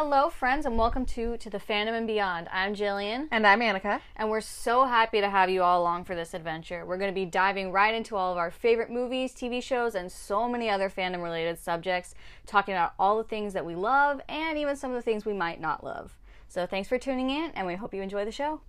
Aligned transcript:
Hello, 0.00 0.30
friends, 0.30 0.64
and 0.64 0.78
welcome 0.78 1.04
to 1.06 1.36
To 1.38 1.50
the 1.50 1.58
Fandom 1.58 1.98
and 1.98 2.06
Beyond. 2.06 2.46
I'm 2.52 2.72
Jillian, 2.72 3.26
And 3.32 3.44
I'm 3.44 3.58
Annika. 3.58 4.00
and 4.14 4.30
we're 4.30 4.40
so 4.40 4.84
happy 4.84 5.20
to 5.20 5.28
have 5.28 5.50
you 5.50 5.64
all 5.64 5.82
along 5.82 6.04
for 6.04 6.14
this 6.14 6.34
adventure. 6.34 6.86
We're 6.86 6.98
going 6.98 7.10
to 7.10 7.20
be 7.20 7.26
diving 7.26 7.72
right 7.72 7.92
into 7.92 8.14
all 8.14 8.30
of 8.30 8.38
our 8.38 8.52
favorite 8.52 8.92
movies, 8.92 9.34
TV 9.34 9.60
shows, 9.60 9.96
and 9.96 10.12
so 10.12 10.48
many 10.48 10.70
other 10.70 10.88
fandom 10.88 11.20
related 11.20 11.58
subjects, 11.58 12.14
talking 12.46 12.74
about 12.74 12.92
all 12.96 13.16
the 13.16 13.24
things 13.24 13.54
that 13.54 13.66
we 13.66 13.74
love 13.74 14.20
and 14.28 14.56
even 14.56 14.76
some 14.76 14.92
of 14.92 14.94
the 14.94 15.02
things 15.02 15.26
we 15.26 15.32
might 15.32 15.60
not 15.60 15.82
love. 15.82 16.16
So, 16.46 16.64
thanks 16.64 16.88
for 16.88 16.96
tuning 16.96 17.30
in, 17.30 17.50
and 17.56 17.66
we 17.66 17.74
hope 17.74 17.92
you 17.92 18.00
enjoy 18.00 18.24
the 18.24 18.30
show. 18.30 18.60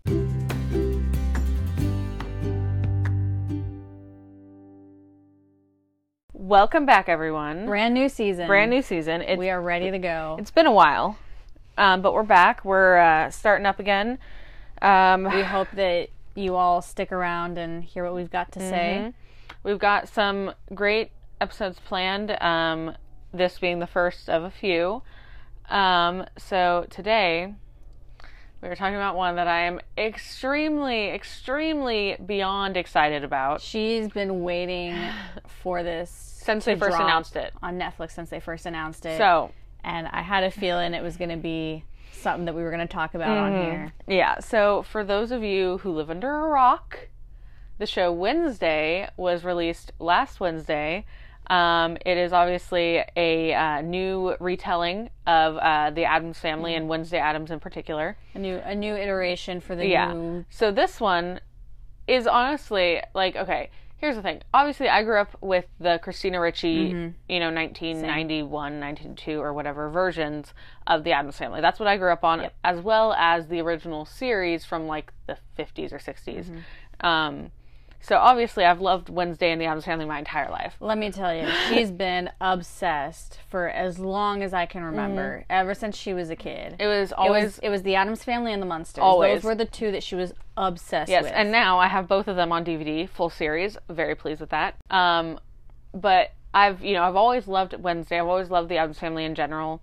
Welcome 6.49 6.87
back, 6.87 7.09
everyone. 7.09 7.67
Brand 7.67 7.93
new 7.93 8.09
season. 8.09 8.47
Brand 8.47 8.71
new 8.71 8.81
season. 8.81 9.21
It's, 9.21 9.37
We 9.37 9.51
are 9.51 9.61
ready 9.61 9.91
to 9.91 9.99
go. 9.99 10.35
it's 10.39 10.49
been 10.49 10.65
a 10.65 10.71
while, 10.71 11.15
um, 11.77 12.01
but 12.01 12.11
we're 12.11 12.23
back. 12.23 12.65
We're 12.65 12.97
uh, 12.97 13.29
starting 13.29 13.67
up 13.67 13.79
again. 13.79 14.17
Um, 14.81 15.25
We 15.25 15.43
hope 15.43 15.67
that 15.73 16.09
you 16.33 16.55
all 16.55 16.81
stick 16.81 17.11
around 17.11 17.59
and 17.59 17.83
hear 17.83 18.03
what 18.03 18.15
we've 18.15 18.31
got 18.31 18.51
to 18.53 18.59
say. 18.61 19.13
we've 19.61 19.77
got 19.77 20.09
some 20.09 20.55
great 20.73 21.11
episodes 21.39 21.77
planned. 21.85 22.31
Um, 22.41 22.95
this 23.31 23.59
being 23.59 23.77
the 23.77 23.85
first 23.85 24.27
of 24.27 24.41
a 24.41 24.49
few. 24.49 25.03
Um, 25.69 26.25
so 26.35 26.87
today 26.89 27.53
we 28.61 28.69
are 28.69 28.75
talking 28.75 28.95
about 28.95 29.15
one 29.15 29.35
that 29.35 29.47
I 29.47 29.61
am 29.67 29.79
extremely, 29.97 31.09
extremely 31.09 32.17
beyond 32.25 32.75
excited 32.75 33.23
about 33.23 33.61
She's 33.61 34.09
been 34.09 34.41
waiting 34.41 34.97
for 35.61 35.83
this 35.83 36.38
since 36.49 36.65
they 36.65 36.75
first 36.75 36.97
announced 36.99 37.35
it. 37.35 37.53
on 37.61 37.79
Netflix 37.79 38.11
since 38.11 38.29
they 38.29 38.39
first 38.39 38.65
announced 38.65 39.05
it. 39.05 39.17
So 39.17 39.51
and 39.83 40.07
I 40.07 40.21
had 40.21 40.43
a 40.43 40.51
feeling 40.51 40.93
it 40.93 41.03
was 41.03 41.17
going 41.17 41.29
to 41.29 41.37
be 41.37 41.83
something 42.11 42.45
that 42.45 42.55
we 42.55 42.63
were 42.63 42.71
going 42.71 42.85
to 42.85 42.93
talk 42.93 43.13
about 43.13 43.37
on 43.37 43.53
here. 43.53 43.93
Yeah, 44.07 44.39
so 44.39 44.83
for 44.83 45.03
those 45.03 45.31
of 45.31 45.43
you 45.43 45.77
who 45.79 45.91
live 45.91 46.09
under 46.09 46.29
a 46.29 46.47
rock, 46.49 47.07
the 47.77 47.85
show 47.85 48.11
Wednesday 48.11 49.09
was 49.15 49.43
released 49.43 49.93
last 49.99 50.39
Wednesday. 50.39 51.05
Um, 51.49 51.97
it 52.05 52.17
is 52.17 52.31
obviously 52.33 53.03
a 53.15 53.53
uh, 53.53 53.81
new 53.81 54.35
retelling 54.39 55.09
of 55.25 55.57
uh, 55.57 55.89
the 55.89 56.05
Addams 56.05 56.37
family 56.37 56.75
and 56.75 56.87
Wednesday 56.87 57.17
Addams 57.17 57.49
in 57.49 57.59
particular. 57.59 58.17
A 58.35 58.39
new 58.39 58.57
a 58.57 58.75
new 58.75 58.95
iteration 58.95 59.59
for 59.59 59.75
the 59.75 59.87
Yeah. 59.87 60.13
new 60.13 60.45
So 60.49 60.71
this 60.71 60.99
one 60.99 61.39
is 62.07 62.27
honestly 62.27 63.01
like 63.15 63.35
okay. 63.35 63.71
Here's 63.99 64.15
the 64.15 64.21
thing. 64.21 64.41
Obviously, 64.53 64.87
I 64.87 65.03
grew 65.03 65.19
up 65.19 65.35
with 65.41 65.65
the 65.79 65.99
Christina 66.01 66.39
Ricci, 66.39 66.67
you 67.27 67.39
know, 67.39 67.51
1991, 67.51 68.49
1992, 68.79 69.41
or 69.41 69.53
whatever 69.53 69.89
versions 69.89 70.53
of 70.87 71.03
the 71.03 71.11
Addams 71.11 71.35
Family. 71.37 71.59
That's 71.59 71.79
what 71.79 71.87
I 71.87 71.97
grew 71.97 72.11
up 72.11 72.23
on, 72.23 72.39
as 72.63 72.79
well 72.79 73.13
as 73.13 73.47
the 73.47 73.59
original 73.59 74.05
series 74.05 74.63
from 74.63 74.87
like 74.87 75.11
the 75.27 75.37
50s 75.57 75.91
or 75.91 75.97
60s. 75.99 76.49
Um, 77.01 77.51
so 78.01 78.17
obviously, 78.17 78.63
I've 78.63 78.79
loved 78.79 79.09
Wednesday 79.09 79.51
and 79.51 79.59
the 79.59 79.65
Addams 79.65 79.85
Family 79.85 80.05
my 80.05 80.19
entire 80.19 80.49
life. 80.49 80.75
Let 80.79 80.97
me 80.97 81.11
tell 81.11 81.33
you, 81.35 81.47
she's 81.69 81.91
been 81.91 82.29
obsessed 82.39 83.39
for 83.49 83.67
as 83.69 83.99
long 83.99 84.41
as 84.41 84.53
I 84.53 84.65
can 84.65 84.83
remember, 84.83 85.45
ever 85.49 85.73
since 85.73 85.97
she 85.97 86.13
was 86.13 86.29
a 86.29 86.35
kid. 86.35 86.77
It 86.79 86.87
was 86.87 87.11
It 87.11 87.17
always 87.17 87.43
was 87.43 87.59
it 87.59 87.69
was 87.69 87.83
the 87.83 87.95
Addams 87.95 88.23
Family 88.23 88.53
and 88.53 88.61
the 88.61 88.67
Munsters. 88.67 89.01
Always. 89.01 89.41
Those 89.41 89.43
were 89.43 89.55
the 89.55 89.65
two 89.65 89.91
that 89.91 90.03
she 90.03 90.15
was 90.15 90.33
obsessed 90.55 91.09
Yes, 91.09 91.23
with. 91.23 91.31
Yes, 91.31 91.37
and 91.39 91.51
now 91.51 91.77
I 91.79 91.87
have 91.87 92.07
both 92.07 92.27
of 92.27 92.35
them 92.35 92.51
on 92.51 92.63
DVD, 92.63 93.07
full 93.07 93.29
series. 93.29 93.77
Very 93.89 94.15
pleased 94.15 94.39
with 94.39 94.51
that. 94.51 94.75
Um, 94.89 95.39
but 95.93 96.31
I've 96.53 96.83
you 96.83 96.93
know 96.93 97.03
I've 97.03 97.15
always 97.15 97.47
loved 97.47 97.75
Wednesday. 97.79 98.19
I've 98.19 98.27
always 98.27 98.49
loved 98.49 98.69
the 98.69 98.77
Addams 98.77 98.99
Family 98.99 99.25
in 99.25 99.35
general. 99.35 99.81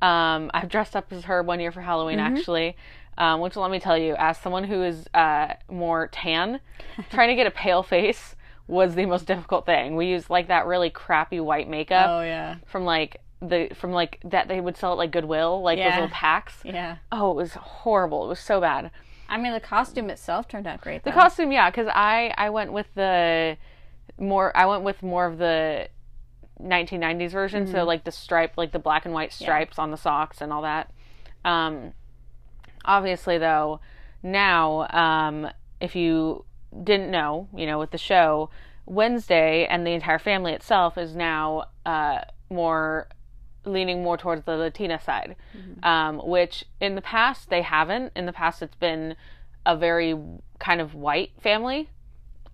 Um, 0.00 0.52
I've 0.54 0.68
dressed 0.68 0.94
up 0.94 1.12
as 1.12 1.24
her 1.24 1.42
one 1.42 1.58
year 1.58 1.72
for 1.72 1.80
Halloween 1.80 2.20
actually. 2.20 2.76
Um, 3.18 3.40
which 3.40 3.56
let 3.56 3.70
me 3.70 3.80
tell 3.80 3.98
you, 3.98 4.14
as 4.16 4.38
someone 4.38 4.64
who 4.64 4.82
is 4.82 5.08
uh, 5.12 5.54
more 5.68 6.06
tan, 6.06 6.60
trying 7.10 7.28
to 7.28 7.34
get 7.34 7.46
a 7.46 7.50
pale 7.50 7.82
face 7.82 8.36
was 8.68 8.94
the 8.94 9.06
most 9.06 9.26
difficult 9.26 9.66
thing. 9.66 9.96
We 9.96 10.06
used 10.06 10.30
like 10.30 10.48
that 10.48 10.66
really 10.66 10.88
crappy 10.88 11.40
white 11.40 11.68
makeup 11.68 12.08
oh 12.08 12.20
yeah, 12.22 12.56
from 12.66 12.84
like 12.84 13.20
the 13.40 13.70
from 13.74 13.92
like 13.92 14.20
that 14.24 14.46
they 14.48 14.60
would 14.60 14.76
sell 14.76 14.92
at 14.92 14.98
like 14.98 15.10
Goodwill, 15.10 15.62
like 15.62 15.78
those 15.78 15.94
little 15.94 16.08
packs. 16.08 16.60
yeah. 16.64 16.98
Oh, 17.10 17.32
it 17.32 17.36
was 17.36 17.54
horrible. 17.54 18.24
It 18.24 18.28
was 18.28 18.40
so 18.40 18.60
bad. 18.60 18.90
I 19.28 19.36
mean, 19.36 19.52
the 19.52 19.60
costume 19.60 20.08
itself 20.10 20.48
turned 20.48 20.66
out 20.66 20.80
great. 20.80 21.02
The 21.02 21.12
costume, 21.12 21.52
yeah, 21.52 21.70
because 21.70 21.88
I 21.92 22.32
I 22.38 22.50
went 22.50 22.72
with 22.72 22.86
the 22.94 23.56
more 24.18 24.56
I 24.56 24.66
went 24.66 24.84
with 24.84 25.02
more 25.02 25.26
of 25.26 25.38
the 25.38 25.88
1990s 26.62 27.30
version, 27.30 27.66
so 27.66 27.84
like 27.84 28.04
the 28.04 28.12
stripe, 28.12 28.52
like 28.56 28.72
the 28.72 28.78
black 28.78 29.04
and 29.04 29.14
white 29.14 29.32
stripes 29.32 29.78
on 29.78 29.90
the 29.90 29.96
socks 29.96 30.40
and 30.40 30.52
all 30.52 30.62
that. 30.62 30.90
Um, 31.44 31.92
obviously, 32.88 33.38
though, 33.38 33.80
now 34.22 34.88
um, 34.90 35.48
if 35.80 35.94
you 35.94 36.44
didn't 36.82 37.10
know, 37.10 37.48
you 37.54 37.66
know, 37.66 37.78
with 37.78 37.92
the 37.92 37.98
show, 37.98 38.50
Wednesday 38.86 39.66
and 39.66 39.86
the 39.86 39.92
entire 39.92 40.18
family 40.18 40.52
itself 40.52 40.98
is 40.98 41.14
now 41.14 41.66
uh, 41.86 42.20
more 42.50 43.08
leaning 43.64 44.02
more 44.02 44.16
towards 44.16 44.44
the 44.44 44.56
Latina 44.56 44.98
side, 44.98 45.36
um, 45.82 46.18
which 46.24 46.64
in 46.80 46.94
the 46.94 47.02
past 47.02 47.50
they 47.50 47.62
haven't. 47.62 48.12
In 48.16 48.26
the 48.26 48.32
past, 48.32 48.62
it's 48.62 48.76
been 48.76 49.14
a 49.66 49.76
very 49.76 50.18
kind 50.58 50.80
of 50.80 50.94
white 50.94 51.32
family, 51.40 51.90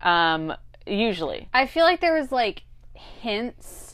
um, 0.02 0.52
usually. 0.86 1.48
I 1.54 1.66
feel 1.66 1.84
like 1.84 2.00
there 2.00 2.14
was 2.14 2.32
like 2.32 2.62
hints 2.94 3.93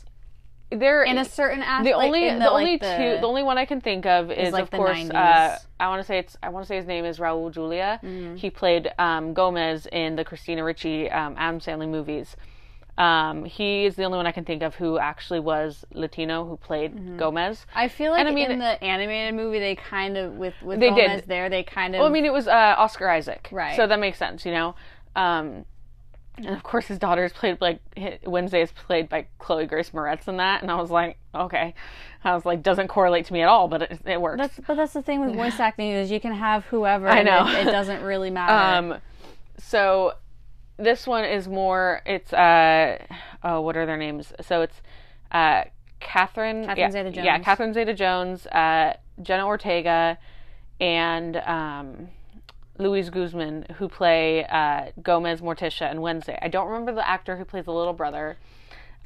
There 0.71 1.03
in 1.03 1.19
a 1.19 1.25
certain 1.25 1.63
aspect. 1.63 1.85
the 1.85 1.93
only 1.93 2.31
the, 2.31 2.39
the, 2.39 2.51
only 2.51 2.73
like, 2.73 2.81
two 2.81 2.87
the- 3.21 3.23
only 3.27 3.43
one 3.43 3.59
I 3.59 3.65
can 3.65 3.81
think 3.81 4.07
of 4.07 4.31
is, 4.31 4.53
like 4.53 4.65
of 4.65 4.71
course 4.71 4.99
90s. 4.99 5.15
uh, 5.15 5.59
I 5.81 5.89
want 5.89 6.01
to 6.01 6.07
say 6.07 6.19
it's 6.19 6.37
I 6.43 6.49
want 6.51 6.65
to 6.65 6.69
say 6.69 6.77
his 6.77 6.87
name 6.87 7.05
is 7.05 7.19
Raul 7.19 7.53
Julia. 7.53 7.99
Mm-hmm. 8.05 8.37
He 8.37 8.51
played 8.51 8.91
um, 8.99 9.35
Gomez 9.35 9.87
in 9.91 10.17
the 10.17 10.25
Christina 10.25 10.63
Ricci 10.63 11.11
um, 11.11 11.35
Adam 11.39 11.59
Sandler 11.61 11.89
movies. 11.89 12.37
Um, 12.99 13.47
he 13.47 13.87
is 13.87 13.97
the 13.97 14.05
only 14.05 14.19
one 14.19 14.27
I 14.27 14.33
can 14.33 14.45
think 14.45 14.63
of 14.63 14.75
who 14.75 14.99
actually 14.99 15.41
was 15.41 15.85
Latino 15.95 16.45
who 16.45 16.57
played 16.59 16.95
Mm-hmm. 16.95 17.17
Gomez. 17.17 17.65
I 17.75 17.89
feel 17.89 18.11
like 18.13 18.21
And 18.21 18.29
I 18.29 18.33
mean- 18.33 18.51
in 18.51 18.59
the 18.59 18.83
animated 18.85 19.35
movie, 19.35 19.59
they 19.59 19.75
kind 19.75 20.17
of 20.19 20.35
with 20.35 20.55
with 20.63 20.81
They 20.81 20.91
did. 20.91 21.07
Gomez 21.09 21.23
there, 21.27 21.49
they 21.49 21.63
kind 21.63 21.95
of. 21.95 22.01
Well, 22.01 22.09
I 22.09 22.13
mean, 22.13 22.27
it 22.27 22.33
was 22.33 22.47
uh, 22.47 22.75
Oscar 22.77 23.09
Isaac, 23.09 23.49
Right. 23.51 23.75
So 23.75 23.87
that 23.87 23.99
makes 23.99 24.19
sense, 24.19 24.45
you 24.45 24.53
know. 24.53 24.75
Um, 25.17 25.65
and 26.37 26.49
of 26.49 26.63
course, 26.63 26.87
his 26.87 26.99
daughter 26.99 27.25
is 27.25 27.33
played 27.33 27.61
like 27.61 27.81
Wednesday 28.25 28.63
is 28.63 28.73
played 28.73 29.09
by 29.09 29.27
Chloe 29.39 29.67
Grace 29.67 29.91
Moretz 29.91 30.29
in 30.29 30.39
that, 30.39 30.63
and 30.63 30.71
I 30.71 30.77
was 30.77 30.91
like, 30.91 31.19
okay, 31.35 31.75
I 32.25 32.35
was 32.35 32.45
like, 32.45 32.63
doesn't 32.63 32.89
correlate 32.89 33.27
to 33.27 33.33
me 33.33 33.43
at 33.43 33.49
all, 33.49 33.69
but 33.69 33.83
it, 33.83 34.01
it 34.07 34.21
works. 34.21 34.39
that's 34.39 34.61
but 34.67 34.77
that's 34.77 34.93
the 34.93 35.03
thing 35.03 35.21
with 35.21 35.35
voice 35.35 35.61
acting 35.61 35.91
is 35.91 36.11
you 36.11 36.21
can 36.21 36.33
have 36.33 36.65
whoever. 36.67 37.09
I 37.09 37.19
and 37.19 37.27
know. 37.27 37.47
it, 37.49 37.67
it 37.67 37.71
doesn't 37.71 38.03
really 38.03 38.31
matter. 38.31 38.93
Um, 38.93 39.01
so 39.59 40.15
this 40.77 41.07
one 41.07 41.25
is 41.25 41.47
more. 41.47 42.01
It's 42.07 42.33
uh, 42.33 42.99
oh, 43.43 43.61
what 43.61 43.77
are 43.77 43.87
their 43.87 43.99
names? 43.99 44.33
So 44.41 44.63
it's 44.63 44.81
uh, 45.31 45.65
Catherine. 46.01 46.65
Catherine 46.65 46.79
yeah, 46.79 46.91
Zeta-Jones. 46.91 47.25
Yeah, 47.25 47.39
Catherine 47.41 47.75
Zeta-Jones, 47.75 48.47
uh, 48.47 48.95
Jenna 49.23 49.47
Ortega, 49.47 50.19
and 50.81 51.37
um, 51.37 52.09
Luis 52.81 53.11
Guzman, 53.11 53.67
who 53.79 53.89
play 53.89 54.45
uh, 54.47 54.87
Gomez, 55.03 55.41
Morticia, 55.41 55.91
and 55.91 56.01
Wednesday. 56.03 56.39
I 56.41 56.49
don't 56.49 56.67
remember 56.69 56.93
the 56.93 57.07
actor 57.07 57.37
who 57.37 57.45
plays 57.45 57.65
the 57.67 57.73
little 57.73 57.93
brother. 57.93 58.37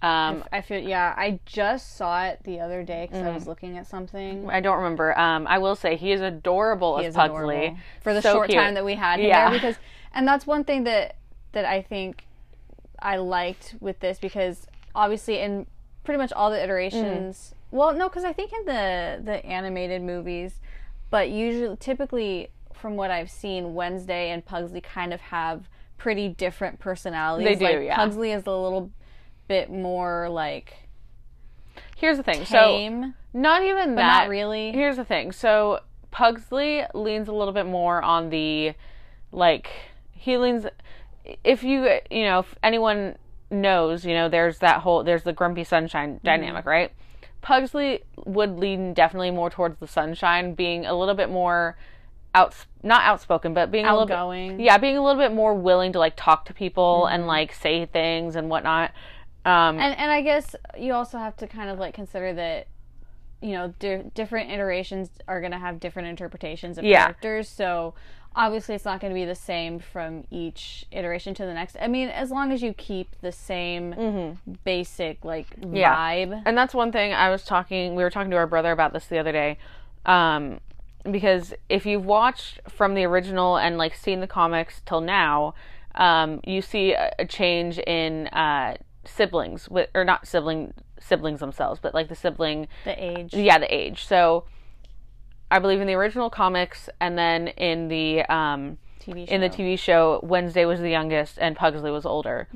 Um, 0.03 0.45
I 0.53 0.61
feel 0.61 0.81
yeah. 0.81 1.15
I 1.17 1.41
just 1.47 1.97
saw 1.97 2.25
it 2.27 2.41
the 2.45 2.61
other 2.61 2.83
day 2.83 3.07
because 3.11 3.25
I 3.25 3.31
Mm. 3.31 3.35
was 3.35 3.47
looking 3.47 3.79
at 3.79 3.87
something. 3.87 4.49
I 4.51 4.61
don't 4.61 4.77
remember. 4.77 5.19
Um, 5.19 5.47
I 5.47 5.57
will 5.59 5.75
say 5.77 5.97
he 5.97 6.13
is 6.13 6.21
adorable 6.21 6.99
He 6.99 7.05
as 7.07 7.11
is 7.11 7.15
Pugsley. 7.17 7.57
adorable. 7.57 7.79
for 8.03 8.13
the 8.13 8.21
So 8.21 8.33
short 8.35 8.51
cute. 8.51 8.63
time 8.63 8.75
that 8.75 8.85
we 8.85 8.95
had 8.97 9.19
him 9.19 9.27
Yeah. 9.29 9.49
there 9.49 9.59
because 9.59 9.77
and 10.13 10.29
that's 10.29 10.47
one 10.47 10.65
thing 10.65 10.85
that 10.85 11.17
that 11.53 11.65
I 11.65 11.81
think 11.81 12.27
I 12.99 13.17
liked 13.17 13.77
with 13.81 14.01
this 14.01 14.19
because 14.19 14.67
obviously 14.95 15.39
in 15.39 15.67
pretty 16.05 16.19
much 16.19 16.33
all 16.33 16.51
the 16.51 16.63
iterations 16.63 17.55
well 17.71 17.95
no 17.95 18.09
because 18.11 18.25
I 18.25 18.33
think 18.35 18.53
in 18.53 18.67
the 18.67 19.21
the 19.25 19.45
animated 19.47 20.03
movies 20.03 20.61
but 21.11 21.31
usually 21.31 21.77
typically 21.79 22.51
from 22.85 22.97
what 22.97 23.11
I've 23.11 23.31
seen 23.31 23.73
Wednesday 23.73 24.29
and 24.29 24.45
Pugsley 24.45 24.83
kind 24.83 25.15
of 25.15 25.21
have 25.23 25.71
pretty 25.97 26.29
different 26.29 26.81
personalities 26.81 27.47
They 27.47 27.55
do, 27.55 27.65
like 27.79 27.87
yeah. 27.87 27.97
Pugsley 27.97 28.31
is 28.31 28.47
a 28.47 28.51
little 28.51 28.91
bit 29.49 29.71
more 29.71 30.29
like 30.29 30.75
Here's 31.97 32.19
the 32.19 32.23
thing. 32.23 32.45
So 32.45 33.15
not 33.33 33.63
even 33.63 33.95
that. 33.95 34.25
not 34.25 34.29
really 34.29 34.71
Here's 34.73 34.99
the 34.99 35.05
thing. 35.07 35.33
So 35.33 35.81
Pugsley 36.11 36.83
leans 36.93 37.27
a 37.29 37.33
little 37.33 37.55
bit 37.55 37.65
more 37.65 38.03
on 38.03 38.29
the 38.29 38.75
like 39.33 39.71
he 40.13 40.37
leans 40.37 40.67
if 41.43 41.65
you 41.65 41.89
you 42.11 42.25
know 42.25 42.41
if 42.41 42.55
anyone 42.63 43.17
knows, 43.51 44.05
you 44.05 44.13
know, 44.13 44.29
there's 44.29 44.59
that 44.59 44.83
whole 44.83 45.03
there's 45.03 45.23
the 45.23 45.33
grumpy 45.33 45.65
sunshine 45.65 46.17
Mm-hmm. 46.17 46.27
dynamic, 46.27 46.67
right? 46.67 46.93
Pugsley 47.41 48.03
would 48.27 48.59
lean 48.59 48.93
definitely 48.93 49.31
more 49.31 49.49
towards 49.49 49.79
the 49.79 49.87
sunshine 49.87 50.53
being 50.53 50.85
a 50.85 50.93
little 50.93 51.15
bit 51.15 51.31
more 51.31 51.79
out 52.35 52.55
not 52.83 53.03
outspoken, 53.05 53.55
but 53.55 53.71
being 53.71 53.87
a 53.87 53.97
little 53.97 54.31
bit 54.33 54.61
yeah, 54.61 54.77
being 54.79 54.97
a 54.97 55.03
little 55.03 55.21
bit 55.21 55.33
more 55.33 55.55
willing 55.55 55.93
to 55.93 55.99
like 55.99 56.15
talk 56.17 56.45
to 56.47 56.55
people 56.55 57.03
Mm-hmm. 57.07 57.15
and 57.15 57.27
like 57.27 57.53
say 57.55 57.87
things 57.87 58.37
and 58.37 58.51
whatnot. 58.51 58.91
Um 59.45 59.79
and 59.79 59.97
and 59.99 60.11
I 60.11 60.21
guess 60.23 60.55
you 60.79 60.93
also 60.93 61.19
have 61.19 61.37
to 61.39 61.47
kind 61.47 61.71
of 61.71 61.79
like 61.79 61.95
consider 61.95 62.33
that 62.35 62.67
you 63.41 63.53
know, 63.53 63.75
di- 63.79 64.03
different 64.15 64.51
iterations 64.51 65.11
are 65.29 65.39
going 65.41 65.53
to 65.53 65.59
have 65.59 65.79
different 65.79 66.09
interpretations 66.09 66.79
of 66.79 66.85
Yeah. 66.85 67.03
characters. 67.05 67.47
So 67.47 67.93
obviously, 68.35 68.75
it's 68.75 68.87
not 68.87 69.01
going 69.01 69.13
to 69.13 69.15
be 69.15 69.27
the 69.27 69.35
same 69.35 69.79
from 69.79 70.25
each 70.31 70.87
iteration 70.93 71.35
to 71.35 71.45
the 71.45 71.53
next. 71.53 71.77
I 71.79 71.87
mean, 71.89 72.09
as 72.09 72.31
long 72.31 72.53
as 72.53 72.63
you 72.63 72.73
keep 72.73 73.21
the 73.21 73.33
same 73.33 74.39
basic 74.65 75.25
like 75.27 75.61
Mm-hmm. 75.61 75.77
Yeah. 75.77 75.95
vibe. 75.95 76.43
And 76.47 76.57
that's 76.57 76.73
one 76.75 76.91
thing 76.91 77.13
I 77.13 77.29
was 77.29 77.45
talking. 77.45 77.95
We 77.95 78.03
were 78.03 78.09
talking 78.11 78.31
to 78.31 78.37
our 78.39 78.47
brother 78.47 78.73
about 78.73 78.95
this 78.95 79.07
the 79.07 79.19
other 79.19 79.33
day, 79.33 79.59
um, 80.07 80.61
because 81.11 81.55
if 81.69 81.85
you've 81.87 82.05
watched 82.05 82.61
from 82.69 82.95
the 82.95 83.05
original 83.05 83.57
and 83.57 83.77
like 83.79 83.95
seen 83.95 84.21
the 84.21 84.27
comics 84.27 84.83
till 84.87 85.01
now, 85.01 85.55
um, 85.95 86.41
you 86.45 86.63
see 86.63 86.93
a, 86.93 87.13
a 87.19 87.25
change 87.27 87.79
in 87.79 88.27
uh, 88.29 88.77
siblings 89.05 89.69
with 89.69 89.89
or 89.95 90.05
not 90.05 90.27
sibling 90.27 90.73
siblings 91.01 91.41
themselves, 91.41 91.79
but 91.83 91.95
like 91.95 92.09
the 92.09 92.15
sibling 92.15 92.67
The 92.85 93.03
age. 93.05 93.35
yeah 93.35 93.59
the 93.59 93.73
age. 93.75 94.07
So 94.07 94.45
I 95.51 95.59
believe 95.59 95.81
in 95.81 95.87
the 95.87 95.95
original 95.95 96.31
comics 96.31 96.89
and 97.01 97.17
then 97.19 97.49
in 97.49 97.89
the 97.89 98.23
um, 98.23 98.79
TV 99.01 99.29
show. 99.29 99.35
in 99.35 99.41
the 99.43 99.51
TV 99.51 99.79
show, 99.79 100.21
Wednesday 100.23 100.65
was 100.65 100.81
the 100.81 100.91
youngest 100.91 101.39
and 101.39 101.55
Pugsley 101.55 101.91
was 101.91 102.07
older. 102.07 102.49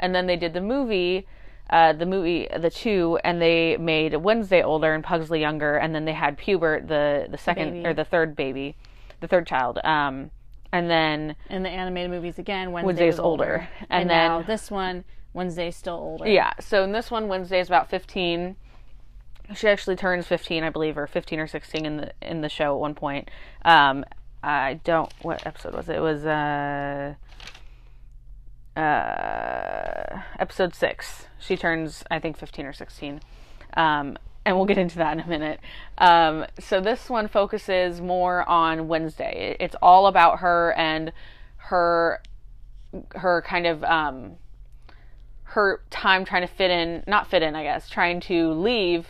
And 0.00 0.14
then 0.14 0.26
they 0.26 0.36
did 0.36 0.54
the 0.54 0.60
movie, 0.62 1.26
uh, 1.70 1.92
the 1.92 2.04
movie, 2.06 2.48
the 2.58 2.68
two, 2.70 3.18
and 3.24 3.40
they 3.40 3.76
made 3.78 4.14
Wednesday 4.16 4.62
older 4.62 4.92
and 4.92 5.02
Pugsley 5.02 5.40
younger. 5.40 5.76
And 5.76 5.94
then 5.94 6.04
they 6.04 6.12
had 6.12 6.36
Pubert, 6.36 6.88
the 6.88 7.26
the 7.30 7.38
second 7.38 7.70
Baby. 7.72 7.86
or 7.86 7.94
the 7.94 8.04
third 8.04 8.34
baby, 8.36 8.76
the 9.20 9.28
third 9.28 9.46
child. 9.46 9.78
Um, 9.84 10.30
and 10.72 10.90
then 10.90 11.36
in 11.48 11.62
the 11.62 11.68
animated 11.70 12.10
movies 12.10 12.38
again, 12.38 12.72
Wednesday 12.72 12.86
Wednesday's 12.86 13.18
older, 13.18 13.44
older. 13.44 13.68
and, 13.88 14.02
And 14.02 14.08
now 14.08 14.38
then- 14.38 14.46
this 14.46 14.70
one, 14.70 15.04
Wednesday's 15.32 15.76
still 15.76 15.94
older. 15.94 16.28
yeah, 16.28 16.52
so 16.60 16.82
in 16.84 16.92
this 16.92 17.10
one, 17.10 17.28
Wednesday 17.28 17.60
is 17.60 17.68
about 17.68 17.88
fifteen. 17.88 18.56
She 19.54 19.66
actually 19.68 19.96
turns 19.96 20.26
fifteen, 20.28 20.62
I 20.62 20.70
believe, 20.70 20.96
or 20.98 21.06
fifteen 21.08 21.40
or 21.40 21.46
sixteen 21.48 21.84
in 21.86 21.96
the 21.96 22.12
in 22.22 22.40
the 22.40 22.48
show 22.48 22.74
at 22.74 22.80
one 22.80 22.94
point. 22.94 23.30
Um, 23.64 24.04
I 24.42 24.80
don't. 24.84 25.12
What 25.22 25.44
episode 25.46 25.74
was 25.74 25.88
it? 25.88 25.96
It 25.96 26.00
was 26.00 26.24
uh, 26.24 27.14
uh, 28.80 30.22
episode 30.38 30.74
six. 30.74 31.26
She 31.38 31.56
turns, 31.56 32.02
I 32.10 32.18
think, 32.18 32.36
fifteen 32.36 32.66
or 32.66 32.72
sixteen. 32.72 33.20
Um, 33.76 34.16
and 34.44 34.56
we'll 34.56 34.66
get 34.66 34.78
into 34.78 34.96
that 34.96 35.12
in 35.12 35.20
a 35.20 35.26
minute. 35.26 35.60
Um, 35.98 36.46
so 36.58 36.80
this 36.80 37.10
one 37.10 37.28
focuses 37.28 38.00
more 38.00 38.48
on 38.48 38.88
Wednesday. 38.88 39.56
It's 39.60 39.76
all 39.82 40.06
about 40.06 40.40
her 40.40 40.72
and 40.76 41.12
her 41.56 42.22
her 43.14 43.42
kind 43.46 43.66
of 43.66 43.84
um, 43.84 44.36
her 45.44 45.82
time 45.90 46.24
trying 46.24 46.42
to 46.42 46.52
fit 46.52 46.70
in, 46.70 47.04
not 47.06 47.28
fit 47.28 47.42
in, 47.42 47.54
I 47.54 47.62
guess, 47.62 47.88
trying 47.88 48.20
to 48.22 48.52
leave 48.52 49.08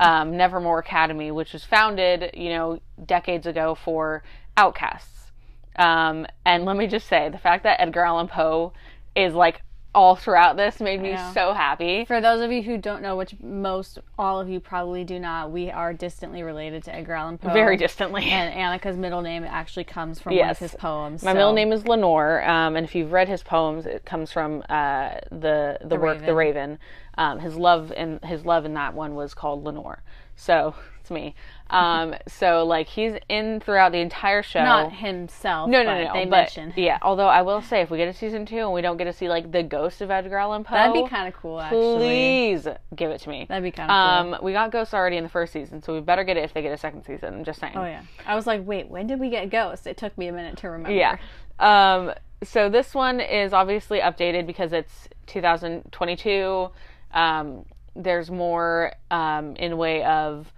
um, 0.00 0.36
Nevermore 0.36 0.80
Academy, 0.80 1.30
which 1.30 1.52
was 1.52 1.64
founded, 1.64 2.30
you 2.34 2.50
know, 2.50 2.80
decades 3.04 3.46
ago 3.46 3.74
for 3.74 4.22
outcasts. 4.56 5.30
Um, 5.76 6.26
and 6.44 6.64
let 6.64 6.76
me 6.76 6.86
just 6.86 7.08
say, 7.08 7.28
the 7.28 7.38
fact 7.38 7.64
that 7.64 7.80
Edgar 7.80 8.04
Allan 8.04 8.28
Poe 8.28 8.72
is 9.14 9.34
like 9.34 9.62
all 9.94 10.16
throughout 10.16 10.56
this 10.56 10.80
made 10.80 11.00
me 11.00 11.16
so 11.32 11.52
happy. 11.52 12.04
For 12.04 12.20
those 12.20 12.40
of 12.40 12.50
you 12.50 12.62
who 12.62 12.76
don't 12.76 13.00
know, 13.00 13.16
which 13.16 13.36
most 13.40 13.98
all 14.18 14.40
of 14.40 14.48
you 14.48 14.58
probably 14.58 15.04
do 15.04 15.20
not, 15.20 15.52
we 15.52 15.70
are 15.70 15.92
distantly 15.92 16.42
related 16.42 16.82
to 16.84 16.94
Edgar 16.94 17.12
Allan 17.12 17.38
Poe. 17.38 17.52
Very 17.52 17.76
distantly. 17.76 18.24
And 18.24 18.52
Annika's 18.52 18.96
middle 18.96 19.22
name 19.22 19.44
actually 19.44 19.84
comes 19.84 20.18
from 20.18 20.36
one 20.36 20.50
of 20.50 20.58
his 20.58 20.74
poems. 20.74 21.22
My 21.22 21.32
middle 21.32 21.52
name 21.52 21.72
is 21.72 21.86
Lenore, 21.86 22.42
um, 22.48 22.76
and 22.76 22.84
if 22.84 22.94
you've 22.94 23.12
read 23.12 23.28
his 23.28 23.42
poems, 23.42 23.86
it 23.86 24.04
comes 24.04 24.32
from 24.32 24.64
uh, 24.68 25.14
the 25.30 25.78
the, 25.84 25.96
work 25.96 26.24
The 26.24 26.34
Raven. 26.34 26.78
Um, 27.16 27.38
his 27.38 27.54
love 27.54 27.92
and 27.96 28.22
his 28.24 28.44
love 28.44 28.64
in 28.64 28.74
that 28.74 28.94
one 28.94 29.14
was 29.14 29.34
called 29.34 29.62
Lenore. 29.62 30.02
So 30.34 30.74
it's 31.00 31.10
me. 31.10 31.36
Um, 31.70 32.14
so 32.28 32.64
like 32.64 32.88
he's 32.88 33.14
in 33.28 33.58
throughout 33.60 33.92
the 33.92 33.98
entire 33.98 34.42
show. 34.42 34.62
not 34.62 34.92
himself. 34.92 35.68
no, 35.68 35.82
no, 35.82 35.90
but 35.90 35.98
no, 35.98 36.04
no. 36.04 36.12
They 36.12 36.24
but, 36.24 36.30
mention 36.30 36.72
yeah. 36.76 36.98
Although 37.00 37.26
I 37.26 37.42
will 37.42 37.62
say, 37.62 37.80
if 37.80 37.90
we 37.90 37.98
get 37.98 38.06
a 38.08 38.12
season 38.12 38.44
two 38.44 38.58
and 38.58 38.72
we 38.72 38.82
don't 38.82 38.96
get 38.96 39.04
to 39.04 39.12
see 39.12 39.28
like 39.28 39.50
the 39.50 39.62
ghost 39.62 40.00
of 40.02 40.10
Edgar 40.10 40.36
Allan 40.36 40.62
Poe, 40.62 40.74
that'd 40.74 40.92
be 40.92 41.08
kind 41.08 41.26
of 41.26 41.34
cool. 41.34 41.60
Actually, 41.60 41.96
please 41.96 42.68
give 42.94 43.10
it 43.10 43.20
to 43.22 43.28
me. 43.30 43.46
that'd 43.48 43.64
be 43.64 43.70
kind 43.70 43.90
of 43.90 43.94
cool. 43.94 44.34
Um, 44.34 44.44
we 44.44 44.52
got 44.52 44.70
Ghost 44.70 44.92
already 44.92 45.16
in 45.16 45.24
the 45.24 45.30
first 45.30 45.52
season, 45.52 45.82
so 45.82 45.94
we 45.94 46.00
better 46.00 46.22
get 46.22 46.36
it 46.36 46.44
if 46.44 46.52
they 46.52 46.62
get 46.62 46.72
a 46.72 46.78
second 46.78 47.04
season. 47.04 47.34
I'm 47.34 47.44
just 47.44 47.60
saying. 47.60 47.74
Oh 47.76 47.84
yeah, 47.84 48.02
I 48.26 48.34
was 48.36 48.46
like, 48.46 48.66
wait, 48.66 48.88
when 48.88 49.06
did 49.06 49.18
we 49.18 49.30
get 49.30 49.50
Ghost? 49.50 49.86
It 49.86 49.96
took 49.96 50.16
me 50.18 50.28
a 50.28 50.32
minute 50.32 50.58
to 50.58 50.68
remember. 50.68 50.96
Yeah. 50.96 51.16
Um, 51.58 52.12
so 52.42 52.68
this 52.68 52.94
one 52.94 53.20
is 53.20 53.52
obviously 53.52 54.00
updated 54.00 54.46
because 54.46 54.72
it's 54.72 55.08
2022. 55.26 56.70
Um, 57.12 57.64
there's 57.96 58.30
more 58.30 58.92
um, 59.10 59.56
in 59.56 59.76
way 59.76 60.02
of 60.02 60.52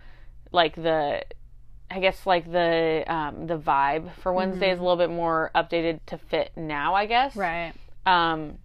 like 0.53 0.75
the, 0.75 1.25
I 1.91 2.01
guess 2.01 2.27
like 2.27 2.51
the 2.51 3.05
um, 3.07 3.47
the 3.47 3.59
vibe 3.59 4.13
for 4.23 4.33
Wednesday 4.33 4.71
is 4.71 4.79
a 4.79 4.83
little 4.83 4.97
bit 4.97 5.11
more 5.11 5.51
updated 5.55 6.01
to 6.07 6.19
fit 6.19 6.53
now. 6.57 6.95
I 6.95 7.07
guess. 7.07 7.37
Right. 7.37 7.73
Um, 8.05 8.59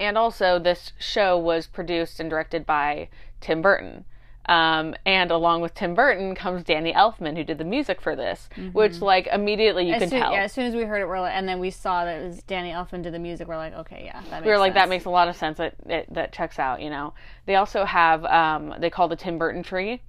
and 0.00 0.18
also, 0.18 0.58
this 0.58 0.92
show 0.98 1.38
was 1.38 1.66
produced 1.66 2.18
and 2.20 2.28
directed 2.28 2.66
by 2.66 3.08
Tim 3.40 3.62
Burton. 3.62 4.04
Um, 4.46 4.94
and 5.06 5.30
along 5.30 5.62
with 5.62 5.72
Tim 5.72 5.94
Burton 5.94 6.34
comes 6.34 6.64
Danny 6.64 6.92
Elfman, 6.92 7.34
who 7.34 7.44
did 7.44 7.56
the 7.56 7.64
music 7.64 8.02
for 8.02 8.14
this, 8.14 8.50
which, 8.72 9.00
like, 9.00 9.26
immediately 9.28 9.86
you 9.86 9.94
As 9.94 10.00
can 10.00 10.10
soon, 10.10 10.20
tell. 10.20 10.32
yeah, 10.32 10.42
as 10.42 10.52
soon 10.52 10.66
as 10.66 10.74
we 10.74 10.82
heard 10.82 11.00
it, 11.00 11.08
we're 11.08 11.20
like, 11.20 11.32
and 11.34 11.48
then 11.48 11.60
we 11.60 11.70
saw 11.70 12.04
that 12.04 12.20
it 12.20 12.26
was 12.26 12.42
Danny 12.42 12.70
Elfman 12.70 13.02
did 13.02 13.14
the 13.14 13.18
music. 13.18 13.48
We're 13.48 13.56
like, 13.56 13.72
okay, 13.72 14.02
yeah, 14.04 14.20
that 14.28 14.30
makes 14.30 14.44
we 14.44 14.50
were 14.50 14.58
like, 14.58 14.74
that 14.74 14.90
makes 14.90 15.06
a 15.06 15.10
lot 15.10 15.28
of 15.28 15.36
sense. 15.36 15.56
That 15.56 15.76
it, 15.86 16.12
that 16.12 16.32
checks 16.34 16.58
out, 16.58 16.82
you 16.82 16.90
know. 16.90 17.14
They 17.46 17.54
also 17.54 17.86
have, 17.86 18.22
um, 18.26 18.74
they 18.80 18.90
call 18.90 19.08
the 19.08 19.16
Tim 19.16 19.38
Burton 19.38 19.62
tree, 19.62 20.02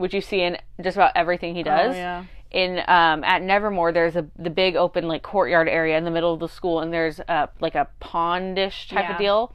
which 0.00 0.14
you 0.14 0.20
see 0.20 0.40
in 0.40 0.56
just 0.82 0.96
about 0.96 1.12
everything 1.14 1.54
he 1.54 1.62
does. 1.62 1.94
Oh, 1.94 1.98
yeah. 1.98 2.24
In 2.50 2.78
um, 2.88 3.22
at 3.22 3.42
Nevermore, 3.42 3.92
there's 3.92 4.16
a 4.16 4.26
the 4.36 4.50
big 4.50 4.74
open 4.74 5.06
like 5.06 5.22
courtyard 5.22 5.68
area 5.68 5.96
in 5.96 6.04
the 6.04 6.10
middle 6.10 6.34
of 6.34 6.40
the 6.40 6.48
school, 6.48 6.80
and 6.80 6.92
there's 6.92 7.20
a 7.20 7.48
like 7.60 7.76
a 7.76 7.86
pondish 8.00 8.88
type 8.88 9.04
Yeah. 9.04 9.12
of 9.12 9.18
deal, 9.18 9.52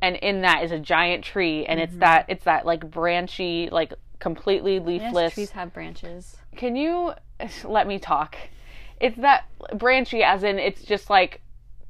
and 0.00 0.16
in 0.16 0.40
that 0.40 0.62
is 0.64 0.72
a 0.72 0.78
giant 0.78 1.22
tree, 1.22 1.66
and 1.66 1.78
it's 1.78 1.96
that 1.96 2.24
it's 2.28 2.44
that 2.44 2.64
like 2.64 2.90
branchy, 2.90 3.68
like 3.70 3.92
completely 4.20 4.78
leafless. 4.78 5.12
Yes, 5.24 5.34
trees 5.34 5.50
have 5.50 5.74
branches. 5.74 6.36
Can 6.56 6.76
you 6.76 7.12
let 7.64 7.86
me 7.86 7.98
talk? 7.98 8.36
It's 9.00 9.16
that 9.18 9.44
branchy, 9.74 10.22
as 10.22 10.42
in 10.42 10.58
it's 10.58 10.82
just 10.82 11.10
like 11.10 11.42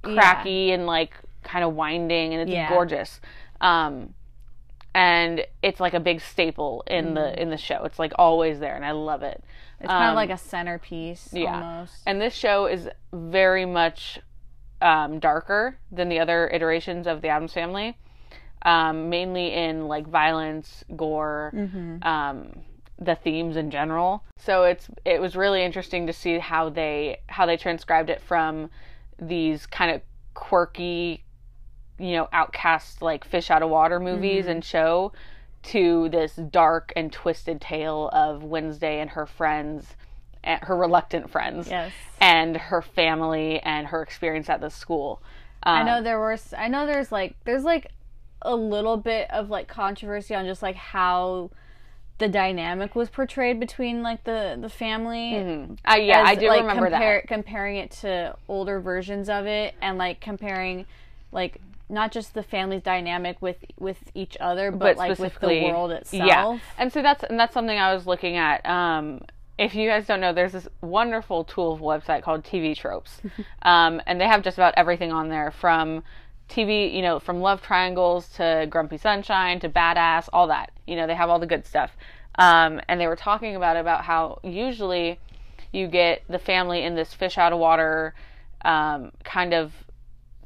cracky 0.03 0.73
and 0.73 0.87
like 0.87 1.13
kind 1.45 1.65
of 1.65 1.75
winding, 1.75 2.33
and 2.35 2.43
it's 2.43 2.51
Yeah. 2.51 2.69
gorgeous. 2.69 3.21
Um, 3.61 4.15
and 4.95 5.45
it's 5.63 5.81
like 5.81 5.95
a 5.95 6.01
big 6.01 6.21
staple 6.21 6.83
in 6.87 7.15
the 7.15 7.41
in 7.41 7.51
the 7.51 7.57
show. 7.57 7.85
It's 7.85 7.99
like 7.99 8.13
always 8.17 8.59
there, 8.59 8.75
and 8.77 8.85
I 8.85 8.93
love 8.93 9.23
it. 9.23 9.43
It's 9.81 9.89
kind 9.89 10.05
of 10.05 10.11
Um, 10.11 10.17
like 10.17 10.31
a 10.31 10.37
centerpiece 10.37 11.31
yeah. 11.33 11.55
almost. 11.55 12.03
And 12.07 12.21
this 12.21 12.35
show 12.35 12.67
is 12.67 12.89
very 13.13 13.65
much 13.65 14.19
um, 14.83 15.19
darker 15.19 15.79
than 15.93 16.09
the 16.09 16.19
other 16.21 16.49
iterations 16.53 17.07
of 17.07 17.23
the 17.23 17.29
Addams 17.29 17.53
Family, 17.53 17.97
um, 18.63 19.09
mainly 19.09 19.55
in 19.55 19.89
like 19.89 20.07
violence, 20.07 20.85
gore, 20.97 21.53
um, 22.03 22.61
the 22.99 23.15
themes 23.15 23.57
in 23.57 23.71
general. 23.71 24.25
So 24.39 24.65
it's 24.65 24.89
it 25.05 25.21
was 25.21 25.37
really 25.37 25.65
interesting 25.65 26.07
to 26.07 26.13
see 26.13 26.39
how 26.39 26.69
they 26.69 27.21
how 27.29 27.47
they 27.47 27.57
transcribed 27.57 28.11
it 28.11 28.21
from 28.21 28.71
these 29.19 29.67
kind 29.67 29.91
of 29.95 30.03
quirky, 30.35 31.25
you 32.01 32.13
know, 32.17 32.29
outcast 32.33 33.03
like 33.03 33.25
fish 33.25 33.51
out 33.51 33.63
of 33.63 33.71
water 33.71 34.01
movies 34.01 34.47
and 34.47 34.65
show 34.65 35.13
to 35.63 36.09
this 36.09 36.35
dark 36.37 36.93
and 36.97 37.13
twisted 37.13 37.61
tale 37.61 38.09
of 38.13 38.43
Wednesday 38.43 39.01
and 39.01 39.11
her 39.11 39.27
friends, 39.27 39.95
and 40.43 40.61
her 40.63 40.77
reluctant 40.77 41.31
friends, 41.31 41.69
Yes. 41.69 41.93
and 42.21 42.57
her 42.57 42.81
family 42.81 43.61
and 43.61 43.89
her 43.89 44.03
experience 44.03 44.49
at 44.49 44.61
the 44.63 44.71
school. 44.71 45.21
Um, 45.63 45.77
I 45.77 45.83
know 45.83 46.03
there 46.03 46.19
were. 46.19 46.39
I 46.57 46.69
know 46.69 46.87
there's 46.87 47.13
like 47.13 47.37
there's 47.45 47.65
like 47.65 47.89
a 48.43 48.57
little 48.57 48.97
bit 48.97 49.31
of 49.31 49.51
like 49.51 49.69
controversy 49.69 50.35
on 50.35 50.47
just 50.47 50.63
like 50.63 50.77
how 50.77 51.51
the 52.17 52.29
dynamic 52.29 52.95
was 52.95 53.11
portrayed 53.11 53.61
between 53.61 54.03
like 54.03 54.25
the 54.25 54.57
the 54.59 54.71
family. 54.71 55.35
Uh, 55.87 55.97
yeah, 55.97 56.23
as, 56.23 56.29
I 56.29 56.35
do 56.37 56.49
like, 56.49 56.63
remember 56.63 56.89
compare, 56.89 57.21
that. 57.21 57.29
Comparing 57.29 57.77
it 57.77 57.91
to 58.01 58.35
older 58.49 58.81
versions 58.81 59.29
of 59.29 59.45
it, 59.47 59.75
and 59.83 59.99
like 59.99 60.21
comparing, 60.21 60.87
like 61.33 61.61
not 61.91 62.13
just 62.13 62.35
the 62.35 62.43
family's 62.43 62.83
dynamic 62.83 63.41
with 63.41 63.65
with 63.79 63.99
each 64.15 64.37
other, 64.41 64.71
but, 64.71 64.79
But 64.79 64.97
like 64.97 65.19
with 65.19 65.39
the 65.41 65.65
world 65.65 65.91
itself. 65.91 66.27
Yeah, 66.27 66.59
and 66.79 66.93
so 66.93 67.03
that's 67.03 67.25
and 67.25 67.39
that's 67.39 67.55
something 67.55 67.79
I 67.79 67.95
was 67.95 68.07
looking 68.07 68.37
at. 68.37 68.65
Um, 68.67 69.23
if 69.59 69.75
you 69.75 69.89
guys 69.89 70.07
don't 70.07 70.21
know, 70.21 70.33
there's 70.33 70.53
this 70.53 70.69
wonderful 70.81 71.45
tool 71.45 71.79
website 71.79 72.23
called 72.23 72.45
TV 72.45 72.77
Tropes, 72.77 73.21
um, 73.63 74.01
and 74.07 74.21
they 74.21 74.27
have 74.27 74.43
just 74.43 74.57
about 74.57 74.75
everything 74.77 75.13
on 75.13 75.29
there 75.29 75.51
from 75.51 76.03
TV, 76.49 76.93
you 76.93 77.03
know, 77.03 77.19
from 77.19 77.41
love 77.41 77.63
triangles 77.63 78.29
to 78.31 78.67
Grumpy 78.69 78.99
Sunshine 78.99 79.61
to 79.61 79.69
Badass, 79.69 80.29
all 80.33 80.49
that. 80.49 80.73
You 80.87 80.97
know, 80.97 81.07
they 81.07 81.15
have 81.15 81.31
all 81.31 81.39
the 81.39 81.47
good 81.47 81.67
stuff. 81.67 81.97
Um, 82.37 82.81
and 82.89 83.01
they 83.01 83.07
were 83.07 83.17
talking 83.17 83.57
about 83.57 83.77
about 83.77 84.05
how 84.05 84.41
usually 84.43 85.19
you 85.73 85.87
get 85.87 86.23
the 86.29 86.39
family 86.39 86.83
in 86.83 86.95
this 86.95 87.15
fish 87.15 87.39
out 87.39 87.53
of 87.53 87.59
water 87.59 88.15
um, 88.65 89.13
kind 89.25 89.55
of 89.55 89.73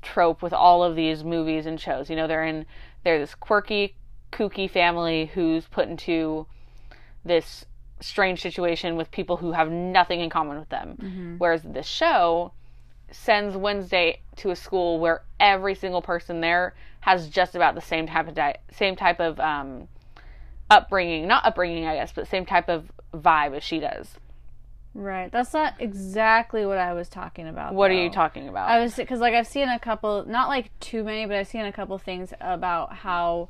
trope 0.04 0.42
with 0.42 0.52
all 0.52 0.84
of 0.84 0.94
these 0.96 1.24
movies 1.24 1.66
and 1.66 1.80
shows. 1.80 2.08
You 2.10 2.16
know, 2.16 2.26
they're 2.26 2.44
in 2.44 2.66
they're 3.02 3.18
this 3.18 3.34
quirky, 3.34 3.96
kooky 4.32 4.70
family 4.70 5.30
who's 5.34 5.66
put 5.66 5.88
into 5.88 6.46
this 7.24 7.64
strange 8.00 8.40
situation 8.40 8.96
with 8.96 9.10
people 9.10 9.36
who 9.36 9.52
have 9.52 9.70
nothing 9.70 10.20
in 10.20 10.30
common 10.30 10.58
with 10.58 10.68
them. 10.68 10.96
Whereas 11.38 11.62
this 11.62 11.86
show 11.86 12.52
sends 13.10 13.56
Wednesday 13.56 14.20
to 14.36 14.50
a 14.50 14.56
school 14.56 14.98
where 14.98 15.22
every 15.38 15.74
single 15.74 16.02
person 16.02 16.40
there 16.40 16.74
has 17.00 17.28
just 17.28 17.54
about 17.54 17.74
the 17.74 17.80
same 17.80 18.06
type 18.06 18.28
of 18.28 18.34
di- 18.34 18.56
same 18.72 18.96
type 18.96 19.20
of 19.20 19.38
um, 19.38 19.88
upbringing, 20.70 21.26
not 21.28 21.44
upbringing, 21.44 21.86
I 21.86 21.94
guess, 21.96 22.12
but 22.12 22.26
same 22.26 22.46
type 22.46 22.68
of 22.68 22.90
vibe 23.14 23.56
as 23.56 23.62
she 23.62 23.78
does. 23.78 24.16
Right. 24.94 25.30
That's 25.32 25.52
not 25.52 25.74
exactly 25.80 26.64
what 26.64 26.78
I 26.78 26.92
was 26.92 27.08
talking 27.08 27.48
about. 27.48 27.74
What 27.74 27.90
are 27.90 27.94
you 27.94 28.10
talking 28.10 28.48
about? 28.48 28.70
I 28.70 28.78
was 28.80 28.94
because 28.94 29.18
like 29.18 29.34
I've 29.34 29.46
seen 29.46 29.68
a 29.68 29.78
couple, 29.78 30.24
not 30.26 30.48
like 30.48 30.70
too 30.78 31.02
many, 31.02 31.26
but 31.26 31.36
I've 31.36 31.48
seen 31.48 31.64
a 31.64 31.72
couple 31.72 31.98
things 31.98 32.32
about 32.40 32.94
how 32.94 33.48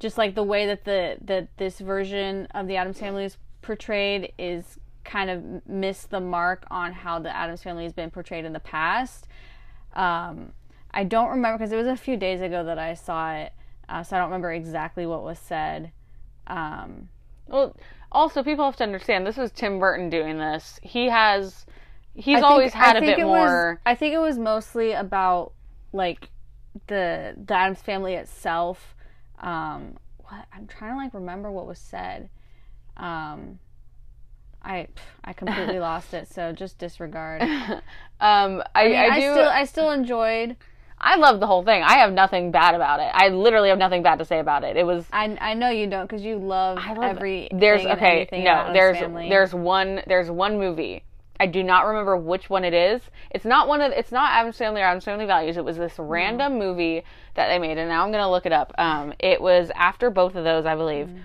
just 0.00 0.18
like 0.18 0.34
the 0.34 0.42
way 0.42 0.66
that 0.66 0.84
the 0.84 1.16
that 1.22 1.56
this 1.58 1.78
version 1.78 2.48
of 2.54 2.66
the 2.66 2.76
Addams 2.76 2.98
Family 2.98 3.24
is 3.24 3.36
portrayed 3.62 4.32
is 4.36 4.78
kind 5.04 5.30
of 5.30 5.66
missed 5.66 6.10
the 6.10 6.20
mark 6.20 6.66
on 6.70 6.92
how 6.92 7.20
the 7.20 7.34
Addams 7.34 7.62
Family 7.62 7.84
has 7.84 7.92
been 7.92 8.10
portrayed 8.10 8.44
in 8.44 8.52
the 8.52 8.60
past. 8.60 9.28
Um, 9.94 10.52
I 10.92 11.04
don't 11.04 11.30
remember 11.30 11.58
because 11.58 11.72
it 11.72 11.76
was 11.76 11.86
a 11.86 11.96
few 11.96 12.16
days 12.16 12.40
ago 12.40 12.64
that 12.64 12.78
I 12.78 12.94
saw 12.94 13.32
it, 13.34 13.52
uh, 13.88 14.02
so 14.02 14.16
I 14.16 14.18
don't 14.18 14.28
remember 14.28 14.52
exactly 14.52 15.06
what 15.06 15.22
was 15.22 15.38
said. 15.38 15.92
Um, 16.48 17.08
Well, 17.46 17.76
also 18.14 18.42
people 18.42 18.64
have 18.64 18.76
to 18.76 18.84
understand 18.84 19.26
this 19.26 19.36
is 19.38 19.50
Tim 19.50 19.78
Burton 19.78 20.08
doing 20.08 20.38
this. 20.38 20.78
He 20.82 21.08
has 21.08 21.66
he's 22.14 22.36
think- 22.36 22.44
always 22.44 22.72
had 22.72 22.96
I 22.96 22.98
a 22.98 23.00
think 23.00 23.16
bit 23.16 23.22
it 23.22 23.26
more 23.26 23.72
Was, 23.74 23.78
I 23.84 23.94
think 23.94 24.14
it 24.14 24.18
was 24.18 24.38
mostly 24.38 24.92
about 24.92 25.52
like 25.92 26.30
the 26.86 27.34
the 27.36 27.54
Addams 27.54 27.80
family 27.82 28.14
itself. 28.14 28.94
Um, 29.40 29.96
what 30.18 30.46
I'm 30.52 30.66
trying 30.66 30.92
to 30.92 30.96
like 30.96 31.14
remember 31.14 31.50
what 31.50 31.66
was 31.66 31.78
said. 31.78 32.30
Um, 32.96 33.58
I 34.62 34.88
I 35.24 35.32
completely 35.32 35.78
lost 35.90 36.14
it, 36.14 36.28
so 36.28 36.52
just 36.52 36.78
disregard. 36.78 37.42
I, 37.42 37.80
um 38.20 38.62
I, 38.74 38.84
mean, 38.88 38.96
I, 38.96 39.06
I 39.06 39.20
do 39.20 39.32
still 39.32 39.48
I 39.48 39.64
still 39.64 39.90
enjoyed. 39.90 40.56
I 41.04 41.16
love 41.16 41.38
the 41.38 41.46
whole 41.46 41.62
thing. 41.62 41.82
I 41.82 41.98
have 41.98 42.12
nothing 42.12 42.50
bad 42.50 42.74
about 42.74 42.98
it. 42.98 43.10
I 43.12 43.28
literally 43.28 43.68
have 43.68 43.78
nothing 43.78 44.02
bad 44.02 44.18
to 44.20 44.24
say 44.24 44.38
about 44.38 44.64
it. 44.64 44.76
It 44.76 44.86
was 44.86 45.04
I 45.12 45.36
I 45.40 45.54
know 45.54 45.68
you 45.68 45.86
don't 45.86 46.06
because 46.08 46.22
you 46.22 46.38
love, 46.38 46.78
I 46.80 46.94
love 46.94 47.16
every 47.16 47.48
there's 47.52 47.84
okay 47.84 48.26
no 48.32 48.72
there's 48.72 48.98
there's 49.28 49.54
one 49.54 50.00
there's 50.06 50.30
one 50.30 50.58
movie 50.58 51.04
I 51.38 51.46
do 51.46 51.62
not 51.62 51.86
remember 51.86 52.16
which 52.16 52.48
one 52.48 52.64
it 52.64 52.74
is. 52.74 53.02
It's 53.30 53.44
not 53.44 53.66
one 53.66 53.80
of 53.80 53.92
it's 53.92 54.12
not 54.12 54.32
Addams 54.32 54.56
Family 54.56 54.80
or 54.80 54.84
Addams 54.84 55.04
Family 55.04 55.26
Values. 55.26 55.56
It 55.56 55.64
was 55.64 55.76
this 55.76 55.94
random 55.98 56.58
movie 56.58 57.02
that 57.34 57.48
they 57.48 57.58
made, 57.58 57.76
and 57.76 57.88
now 57.88 58.04
I'm 58.04 58.12
gonna 58.12 58.30
look 58.30 58.46
it 58.46 58.52
up. 58.52 58.72
Um, 58.78 59.12
it 59.18 59.40
was 59.40 59.70
after 59.74 60.10
both 60.10 60.36
of 60.36 60.44
those, 60.44 60.64
I 60.64 60.76
believe. 60.76 61.06
Mm-hmm. 61.06 61.18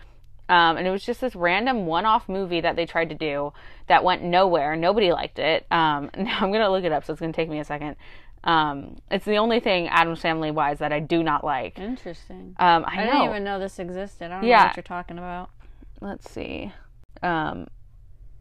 Um, 0.54 0.78
and 0.78 0.88
it 0.88 0.90
was 0.90 1.04
just 1.04 1.22
this 1.22 1.36
random 1.36 1.86
one-off 1.86 2.28
movie 2.28 2.62
that 2.62 2.76
they 2.76 2.88
tried 2.88 3.10
to 3.10 3.16
do 3.16 3.54
that 3.86 4.04
went 4.04 4.24
nowhere. 4.24 4.76
Nobody 4.76 5.12
liked 5.12 5.38
it. 5.38 5.68
Um, 5.70 6.10
now 6.18 6.40
I'm 6.42 6.52
gonna 6.52 6.72
look 6.72 6.84
it 6.84 6.92
up, 6.92 7.06
so 7.06 7.14
it's 7.14 7.20
gonna 7.20 7.34
take 7.34 7.50
me 7.50 7.60
a 7.60 7.66
second. 7.66 7.96
Um, 8.44 8.98
it's 9.12 9.26
the 9.26 9.38
only 9.38 9.60
thing 9.60 9.88
Addams 9.88 10.22
Family 10.22 10.52
wise 10.52 10.80
that 10.80 10.94
I 10.94 11.00
do 11.00 11.24
not 11.24 11.44
like. 11.44 11.78
interesting. 11.78 12.56
Um, 12.58 12.86
I, 12.88 13.02
I 13.02 13.06
didn't 13.06 13.22
even 13.30 13.44
know 13.44 13.60
this 13.60 13.80
existed. 13.80 14.26
I 14.26 14.40
don't 14.40 14.42
know 14.44 14.50
what 14.68 14.78
you're 14.78 14.84
talking 14.84 15.18
about. 15.18 15.50
let's 16.02 16.30
see. 16.30 16.72
Um, 17.22 17.68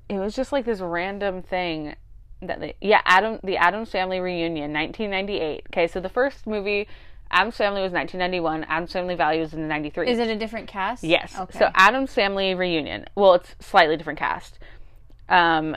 it 0.09 0.19
was 0.19 0.35
just 0.35 0.52
like 0.52 0.64
this 0.64 0.81
random 0.81 1.43
thing 1.43 1.97
that 2.40 2.61
they, 2.61 2.75
yeah, 2.81 3.00
Adam, 3.05 3.40
the 3.43 3.57
Addams 3.57 3.90
Family 3.90 4.21
reunion, 4.21 4.73
1998. 4.73 5.67
Okay, 5.71 5.87
so 5.88 6.00
the 6.00 6.09
first 6.09 6.47
movie, 6.47 6.87
Addams 7.31 7.57
Family 7.57 7.83
was 7.83 7.93
1991. 7.93 8.64
Addams 8.64 8.93
Family 8.93 9.14
Values 9.17 9.52
in 9.52 9.67
93. 9.67 10.09
Is 10.09 10.19
it 10.19 10.28
a 10.28 10.37
different 10.37 10.69
cast? 10.69 11.02
Yes. 11.02 11.37
Okay. 11.38 11.59
So 11.59 11.71
Addams 11.75 12.14
Family 12.14 12.55
reunion. 12.55 13.05
Well, 13.17 13.35
it's 13.35 13.57
slightly 13.61 13.97
different 13.97 14.19
cast. 14.19 14.59
Um, 15.28 15.76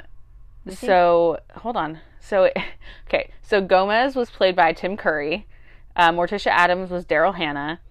so 0.70 1.40
hold 1.56 1.76
on. 1.76 2.00
So 2.22 2.50
okay. 3.08 3.32
So 3.42 3.60
Gomez 3.60 4.16
was 4.16 4.30
played 4.30 4.56
by 4.56 4.72
Tim 4.72 4.96
Curry. 4.96 5.48
Uh, 5.96 6.12
Morticia 6.12 6.48
Addams 6.48 6.90
was 6.90 7.06
Daryl 7.06 7.36
Hannah. 7.36 7.82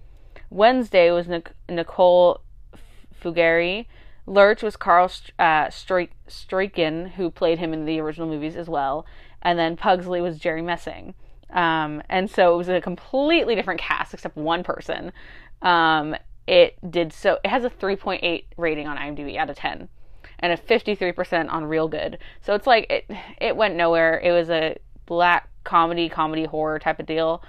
Wednesday 0.49 1.11
was 1.11 1.29
Nic- 1.29 1.53
Nicole 1.69 2.41
Fugere. 3.23 3.85
Lurch 4.27 4.63
was 4.63 4.77
Carl 4.77 5.11
uh, 5.39 5.71
who 5.71 7.31
played 7.31 7.59
him 7.59 7.73
in 7.73 7.85
the 7.85 8.01
original 8.01 8.29
movies 8.29 8.57
as 8.57 8.69
well. 8.69 9.05
And 9.43 9.59
then 9.59 9.77
Pugsley 9.77 10.21
was 10.21 10.39
Jerry 10.39 10.63
Messing. 10.63 11.15
Um, 11.51 12.03
and 12.09 12.31
so 12.31 12.55
it 12.55 12.57
was 12.57 12.69
a 12.69 12.81
completely 12.81 13.55
different 13.55 13.81
cast 13.81 14.15
except 14.15 14.37
one 14.37 14.63
person. 14.63 15.13
Um, 15.63 16.15
it 16.47 16.79
did 16.89 17.13
so. 17.13 17.39
It 17.45 17.49
has 17.49 17.65
a 17.65 17.71
3.8 17.71 18.45
rating 18.57 18.87
on 18.87 18.97
IMDb 18.97 19.37
out 19.37 19.51
of 19.51 19.57
10, 19.57 19.89
and 20.41 20.53
a 20.53 20.57
53% 20.57 21.51
on 21.51 21.65
Real 21.65 21.89
Good. 21.89 22.19
So 22.43 22.55
it's 22.55 22.67
like 22.67 22.91
it 22.91 23.11
it 23.41 23.57
went 23.57 23.77
nowhere. 23.77 24.19
It 24.19 24.33
was 24.33 24.51
a 24.51 24.77
black 25.07 25.49
comedy, 25.65 26.09
comedy 26.09 26.45
horror 26.45 26.79
type 26.79 26.99
of 26.99 27.07
deal. 27.07 27.43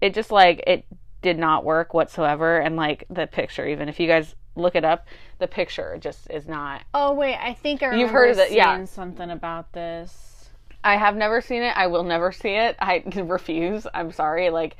It 0.00 0.14
just 0.14 0.30
like 0.30 0.62
it 0.66 0.84
did 1.22 1.38
not 1.38 1.64
work 1.64 1.94
whatsoever. 1.94 2.58
And 2.58 2.76
like 2.76 3.04
the 3.08 3.26
picture, 3.26 3.66
even 3.66 3.88
if 3.88 3.98
you 3.98 4.06
guys 4.06 4.34
look 4.56 4.76
it 4.76 4.84
up, 4.84 5.06
the 5.38 5.48
picture 5.48 5.96
just 6.00 6.30
is 6.30 6.46
not. 6.46 6.82
Oh 6.92 7.12
wait, 7.12 7.36
I 7.36 7.54
think 7.54 7.82
I 7.82 7.86
remember 7.86 8.02
You've 8.04 8.12
heard 8.12 8.30
of 8.30 8.38
it, 8.38 8.52
yeah. 8.52 8.84
something 8.84 9.30
about 9.30 9.72
this. 9.72 10.50
I 10.84 10.96
have 10.96 11.16
never 11.16 11.40
seen 11.40 11.62
it. 11.62 11.74
I 11.76 11.86
will 11.86 12.04
never 12.04 12.30
see 12.30 12.50
it. 12.50 12.76
I 12.78 13.02
refuse. 13.16 13.86
I'm 13.94 14.12
sorry. 14.12 14.50
Like, 14.50 14.76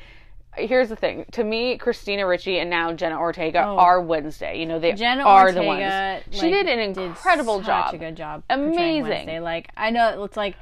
here's 0.56 0.88
the 0.88 0.96
thing. 0.96 1.24
To 1.32 1.44
me, 1.44 1.76
Christina 1.78 2.26
Ricci 2.26 2.58
and 2.58 2.70
now 2.70 2.92
Jenna 2.92 3.18
Ortega 3.18 3.64
Oh. 3.66 3.76
are 3.76 4.00
Wednesday. 4.00 4.58
You 4.58 4.66
know, 4.66 4.78
they 4.78 4.92
Jenna 4.92 5.22
are 5.24 5.46
Ortega, 5.46 5.60
the 5.60 5.66
ones. 5.66 6.24
She 6.30 6.50
like, 6.50 6.66
did 6.66 6.66
an 6.68 6.78
incredible 6.98 7.58
such 7.58 7.66
job. 7.66 7.94
a 7.94 7.98
good 7.98 8.16
job. 8.16 8.42
Amazing. 8.50 9.02
Wednesday. 9.02 9.40
Like 9.40 9.70
I 9.76 9.90
know 9.90 10.24
it's 10.24 10.36
like, 10.36 10.56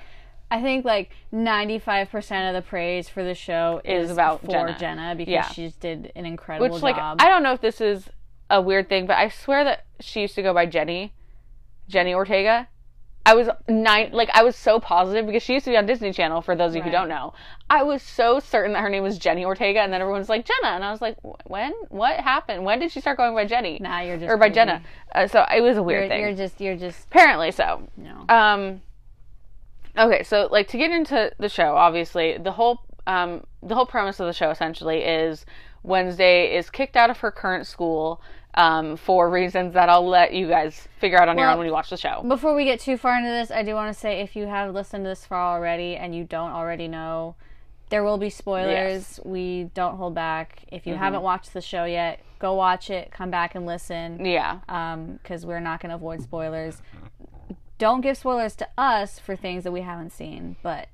I 0.50 0.60
think 0.60 0.84
like 0.84 1.10
ninety 1.30 1.78
five 1.78 2.10
percent 2.10 2.54
of 2.54 2.62
the 2.62 2.68
praise 2.68 3.08
for 3.08 3.22
the 3.24 3.34
show 3.34 3.80
Is 3.84 4.06
is, 4.06 4.10
about 4.10 4.40
for 4.42 4.48
Jenna. 4.48 4.76
Jenna, 4.78 5.14
because 5.16 5.32
Yeah. 5.32 5.48
she 5.48 5.72
did 5.80 6.12
an 6.14 6.26
incredible 6.26 6.72
Which, 6.74 6.82
like. 6.82 6.96
I 6.96 7.28
don't 7.28 7.42
know 7.42 7.52
if 7.52 7.60
this 7.60 7.80
is 7.80 8.08
a 8.50 8.60
weird 8.60 8.88
thing, 8.88 9.06
but 9.06 9.16
I 9.16 9.28
swear 9.28 9.64
that 9.64 9.86
she 10.00 10.20
used 10.22 10.34
to 10.34 10.42
go 10.42 10.52
by 10.52 10.66
Jenny, 10.66 11.14
Jenny 11.88 12.12
Ortega. 12.14 12.68
I 13.24 13.34
was 13.34 13.48
nine, 13.68 14.10
like 14.12 14.30
I 14.34 14.42
was 14.42 14.56
so 14.56 14.80
positive 14.80 15.26
because 15.26 15.42
she 15.44 15.52
used 15.52 15.64
to 15.66 15.70
be 15.70 15.76
on 15.76 15.86
Disney 15.86 16.12
Channel. 16.12 16.42
For 16.42 16.56
those 16.56 16.72
of 16.72 16.76
you 16.76 16.82
who 16.82 16.90
don't 16.90 17.08
know, 17.08 17.34
I 17.70 17.84
was 17.84 18.02
so 18.02 18.40
certain 18.40 18.72
that 18.72 18.80
her 18.80 18.88
name 18.88 19.04
was 19.04 19.16
Jenny 19.16 19.44
Ortega, 19.44 19.80
and 19.80 19.92
then 19.92 20.00
everyone's 20.00 20.28
like 20.28 20.44
Jenna, 20.44 20.74
and 20.74 20.84
I 20.84 20.90
was 20.90 21.00
like, 21.00 21.16
when? 21.44 21.72
What 21.90 22.18
happened? 22.18 22.64
When 22.64 22.80
did 22.80 22.90
she 22.90 23.00
start 23.00 23.16
going 23.18 23.34
by 23.34 23.44
Jenny? 23.44 23.78
Nah, 23.80 24.00
you're 24.00 24.16
just 24.18 24.28
or 24.28 24.36
by 24.36 24.46
crazy. 24.46 24.54
Jenna. 24.54 24.82
Uh, 25.14 25.26
so 25.28 25.44
it 25.54 25.60
was 25.60 25.76
a 25.76 25.82
weird 25.82 26.00
You're, 26.02 26.08
thing. 26.08 26.20
you're 26.20 26.34
just 26.34 26.60
you're 26.60 26.76
just 26.76 27.06
Apparently 27.06 27.52
so. 27.52 27.88
no. 27.96 28.24
Um. 28.28 28.82
Okay, 29.96 30.22
so 30.22 30.48
like 30.50 30.68
to 30.68 30.78
get 30.78 30.90
into 30.90 31.30
the 31.38 31.48
show, 31.48 31.76
obviously 31.76 32.38
the 32.38 32.52
whole 32.52 32.80
um 33.06 33.44
the 33.62 33.74
whole 33.74 33.86
premise 33.86 34.18
of 34.20 34.26
the 34.26 34.32
show 34.32 34.50
essentially 34.50 35.00
is 35.04 35.44
Wednesday 35.82 36.56
is 36.56 36.70
kicked 36.70 36.96
out 36.96 37.10
of 37.10 37.18
her 37.18 37.30
current 37.30 37.66
school 37.66 38.20
um 38.54 38.96
for 38.96 39.30
reasons 39.30 39.74
that 39.74 39.88
I'll 39.88 40.06
let 40.06 40.32
you 40.34 40.46
guys 40.48 40.86
figure 41.00 41.18
out 41.20 41.28
on 41.28 41.38
your 41.38 41.48
own 41.48 41.58
when 41.58 41.66
you 41.66 41.72
watch 41.72 41.90
the 41.90 41.96
show. 41.96 42.22
Before 42.26 42.54
we 42.54 42.64
get 42.64 42.80
too 42.80 42.96
far 42.96 43.16
into 43.16 43.30
this, 43.30 43.50
I 43.50 43.62
do 43.62 43.74
want 43.74 43.92
to 43.94 43.98
say 43.98 44.20
if 44.20 44.36
you 44.36 44.46
have 44.46 44.74
listened 44.74 45.04
to 45.04 45.08
this 45.08 45.24
far 45.24 45.56
already 45.56 45.96
and 45.96 46.14
you 46.14 46.24
don't 46.24 46.50
already 46.52 46.86
know, 46.88 47.34
there 47.88 48.04
will 48.04 48.18
be 48.18 48.30
spoilers. 48.30 49.18
We 49.24 49.70
don't 49.74 49.96
hold 49.96 50.14
back. 50.14 50.64
If 50.70 50.82
Mm-hmm. 50.82 50.90
you 50.90 50.96
haven't 50.96 51.22
watched 51.22 51.52
the 51.54 51.60
show 51.62 51.84
yet, 51.84 52.20
go 52.38 52.54
watch 52.54 52.90
it. 52.90 53.10
Come 53.10 53.30
back 53.30 53.54
and 53.54 53.64
listen. 53.66 54.24
Yeah. 54.24 54.58
because 55.22 55.46
we're 55.46 55.60
not 55.60 55.80
going 55.80 55.90
to 55.90 55.96
avoid 55.96 56.22
spoilers. 56.22 56.82
Don't 57.78 58.00
give 58.00 58.16
spoilers 58.16 58.54
to 58.56 58.68
us 58.78 59.18
for 59.18 59.34
things 59.34 59.64
that 59.64 59.72
we 59.72 59.80
haven't 59.80 60.10
seen, 60.12 60.56
but 60.62 60.88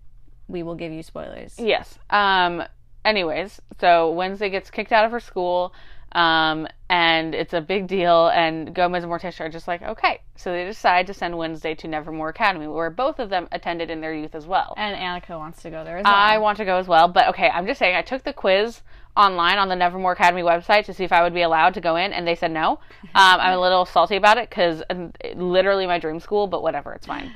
we 0.48 0.62
will 0.62 0.74
give 0.74 0.92
you 0.92 1.02
spoilers. 1.02 1.54
Yes. 1.58 1.98
Um. 2.10 2.62
Anyways, 3.04 3.60
so 3.80 4.10
Wednesday 4.10 4.50
gets 4.50 4.70
kicked 4.70 4.92
out 4.92 5.04
of 5.04 5.10
her 5.12 5.20
school, 5.20 5.72
um, 6.12 6.66
and 6.90 7.34
it's 7.34 7.52
a 7.52 7.60
big 7.60 7.86
deal. 7.86 8.28
And 8.28 8.74
Gomez 8.74 9.04
and 9.04 9.12
Morticia 9.12 9.40
are 9.40 9.48
just 9.48 9.68
like, 9.68 9.82
okay. 9.82 10.20
So 10.36 10.52
they 10.52 10.64
decide 10.64 11.06
to 11.08 11.14
send 11.14 11.36
Wednesday 11.36 11.74
to 11.76 11.88
Nevermore 11.88 12.30
Academy, 12.30 12.66
where 12.66 12.90
both 12.90 13.18
of 13.18 13.30
them 13.30 13.48
attended 13.52 13.90
in 13.90 14.00
their 14.00 14.14
youth 14.14 14.34
as 14.34 14.46
well. 14.46 14.74
And 14.76 14.96
Annika 14.96 15.38
wants 15.38 15.62
to 15.62 15.70
go 15.70 15.84
there 15.84 15.98
as 15.98 16.04
well. 16.04 16.14
I 16.14 16.38
want 16.38 16.58
to 16.58 16.64
go 16.64 16.76
as 16.78 16.88
well, 16.88 17.08
but 17.08 17.28
okay, 17.28 17.48
I'm 17.48 17.66
just 17.66 17.78
saying 17.78 17.94
I 17.96 18.02
took 18.02 18.24
the 18.24 18.32
quiz 18.32 18.82
online 19.16 19.58
on 19.58 19.68
the 19.68 19.76
Nevermore 19.76 20.12
Academy 20.12 20.42
website 20.42 20.84
to 20.84 20.94
see 20.94 21.04
if 21.04 21.12
I 21.12 21.22
would 21.22 21.34
be 21.34 21.42
allowed 21.42 21.74
to 21.74 21.80
go 21.80 21.96
in, 21.96 22.12
and 22.12 22.26
they 22.26 22.34
said 22.36 22.52
no. 22.52 22.78
Um, 23.14 23.40
I'm 23.40 23.58
a 23.58 23.60
little 23.60 23.84
salty 23.84 24.16
about 24.16 24.38
it 24.38 24.48
because 24.48 24.82
literally 25.34 25.86
my 25.86 25.98
dream 25.98 26.20
school, 26.20 26.46
but 26.46 26.62
whatever, 26.62 26.92
it's 26.92 27.06
fine. 27.06 27.32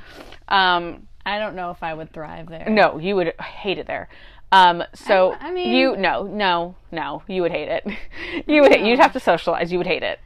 Um, 0.49 1.09
I 1.27 1.39
don't 1.39 1.57
know 1.57 1.71
if 1.71 1.83
I 1.83 1.95
would 1.95 2.13
thrive 2.13 2.49
there. 2.49 2.69
no, 2.69 2.99
you 2.99 3.17
would 3.17 3.33
hate 3.41 3.79
it 3.79 3.87
there. 3.87 4.09
Um, 4.53 4.85
so 4.95 5.33
I- 5.33 5.49
I 5.49 5.51
mean- 5.53 5.71
you 5.73 5.97
no 5.97 6.23
no 6.25 6.77
no 6.93 7.23
you 7.27 7.43
would 7.43 7.51
hate 7.53 7.69
it. 7.69 7.85
you 8.47 8.63
would 8.63 8.81
you'd 8.81 8.99
have 9.01 9.13
to 9.15 9.21
socialize. 9.21 9.73
You 9.73 9.79
would 9.79 9.87
hate 9.87 10.03
it. 10.03 10.21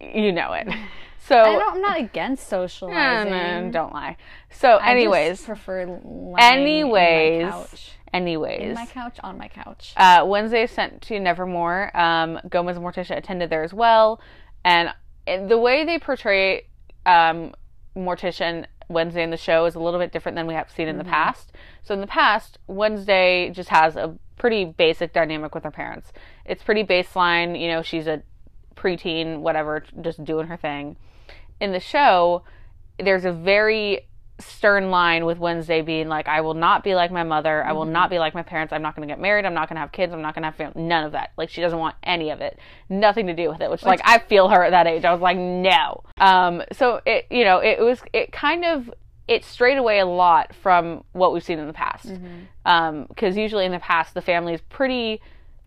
You 0.00 0.32
know 0.32 0.52
it. 0.54 0.68
So 1.24 1.38
I 1.38 1.52
don't, 1.52 1.76
I'm 1.76 1.80
not 1.80 2.00
against 2.00 2.48
socializing. 2.48 3.30
no, 3.30 3.70
don't 3.70 3.92
lie. 3.94 4.16
So, 4.50 4.78
I 4.78 4.90
anyways, 4.90 5.36
just 5.38 5.46
prefer 5.46 6.00
anyways, 6.36 7.48
couch. 7.48 7.92
anyways, 8.12 8.60
In 8.62 8.74
my 8.74 8.86
couch, 8.86 9.18
on 9.22 9.38
my 9.38 9.46
couch. 9.46 9.94
Uh, 9.96 10.24
Wednesday 10.26 10.66
sent 10.66 11.00
to 11.02 11.20
Nevermore. 11.20 11.96
Um, 11.96 12.40
Gomez 12.48 12.76
and 12.76 12.84
Morticia 12.84 13.16
attended 13.16 13.50
there 13.50 13.62
as 13.62 13.72
well, 13.72 14.20
and 14.64 14.90
the 15.48 15.56
way 15.58 15.84
they 15.84 16.00
portray 16.00 16.66
um, 17.06 17.54
Morticia 17.96 18.66
Wednesday 18.92 19.22
in 19.22 19.30
the 19.30 19.36
show 19.36 19.64
is 19.64 19.74
a 19.74 19.80
little 19.80 20.00
bit 20.00 20.12
different 20.12 20.36
than 20.36 20.46
we 20.46 20.54
have 20.54 20.70
seen 20.70 20.88
in 20.88 20.98
the 20.98 21.04
mm-hmm. 21.04 21.12
past. 21.12 21.52
So 21.82 21.94
in 21.94 22.00
the 22.00 22.06
past, 22.06 22.58
Wednesday 22.66 23.50
just 23.50 23.68
has 23.70 23.96
a 23.96 24.16
pretty 24.36 24.64
basic 24.64 25.12
dynamic 25.12 25.54
with 25.54 25.64
her 25.64 25.70
parents. 25.70 26.12
It's 26.44 26.62
pretty 26.62 26.84
baseline. 26.84 27.60
You 27.60 27.68
know, 27.68 27.82
she's 27.82 28.06
a 28.06 28.22
preteen, 28.76 29.40
whatever, 29.40 29.84
just 30.00 30.24
doing 30.24 30.46
her 30.48 30.56
thing. 30.56 30.96
In 31.60 31.72
the 31.72 31.80
show, 31.80 32.42
there's 32.98 33.24
a 33.24 33.32
very 33.32 34.08
stern 34.40 34.90
line 34.90 35.24
with 35.24 35.38
Wednesday 35.38 35.82
being 35.82 36.08
like, 36.08 36.26
I 36.26 36.40
will 36.40 36.54
not 36.54 36.82
be 36.82 36.94
like 36.94 37.12
my 37.12 37.22
mother. 37.22 37.64
I 37.64 37.72
will 37.72 37.84
not 37.84 38.10
be 38.10 38.18
like 38.18 38.34
my 38.34 38.42
parents. 38.42 38.72
I'm 38.72 38.82
not 38.82 38.96
going 38.96 39.06
to 39.06 39.12
get 39.12 39.20
married. 39.20 39.44
I'm 39.44 39.54
not 39.54 39.68
going 39.68 39.76
to 39.76 39.80
have 39.80 39.92
kids. 39.92 40.12
I'm 40.12 40.22
not 40.22 40.34
going 40.34 40.42
to 40.42 40.46
have 40.48 40.56
family. 40.56 40.82
None 40.82 41.04
of 41.04 41.12
that. 41.12 41.32
Like, 41.36 41.48
she 41.50 41.60
doesn't 41.60 41.78
want 41.78 41.94
any 42.02 42.30
of 42.30 42.40
it. 42.40 42.58
Nothing 42.88 43.26
to 43.28 43.34
do 43.34 43.48
with 43.48 43.60
it, 43.60 43.70
which, 43.70 43.84
like, 43.84 44.00
I 44.04 44.18
feel 44.18 44.48
her 44.48 44.64
at 44.64 44.70
that 44.70 44.86
age. 44.86 45.04
I 45.04 45.12
was 45.12 45.20
like, 45.20 45.36
no. 45.36 46.02
Um, 46.18 46.62
so 46.72 47.00
it, 47.06 47.26
you 47.30 47.44
know, 47.44 47.58
it 47.58 47.78
was, 47.80 48.00
it 48.12 48.32
kind 48.32 48.64
of, 48.64 48.92
it 49.28 49.44
strayed 49.44 49.78
away 49.78 50.00
a 50.00 50.06
lot 50.06 50.54
from 50.54 51.04
what 51.12 51.32
we've 51.32 51.44
seen 51.44 51.58
in 51.58 51.66
the 51.68 51.72
past. 51.72 52.06
Um, 52.64 53.06
cause 53.16 53.36
usually 53.36 53.64
in 53.64 53.72
the 53.72 53.78
past, 53.78 54.14
the 54.14 54.22
family 54.22 54.54
is 54.54 54.60
pretty, 54.62 55.20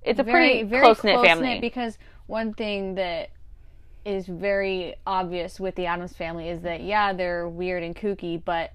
it's 0.03 0.19
a 0.19 0.23
pretty 0.23 0.63
close 0.81 1.03
knit 1.03 1.15
family. 1.25 1.59
because 1.61 1.97
one 2.27 2.53
thing 2.53 2.95
that 2.95 3.29
is 4.05 4.27
very 4.27 4.95
obvious 5.05 5.59
with 5.59 5.75
the 5.75 5.85
Addams 5.87 6.13
family 6.13 6.47
is 6.47 6.61
that 6.61 6.81
yeah 6.83 7.11
they're 7.11 7.49
weird 7.49 7.81
and 7.83 7.95
kooky 7.95 8.41
but 8.43 8.71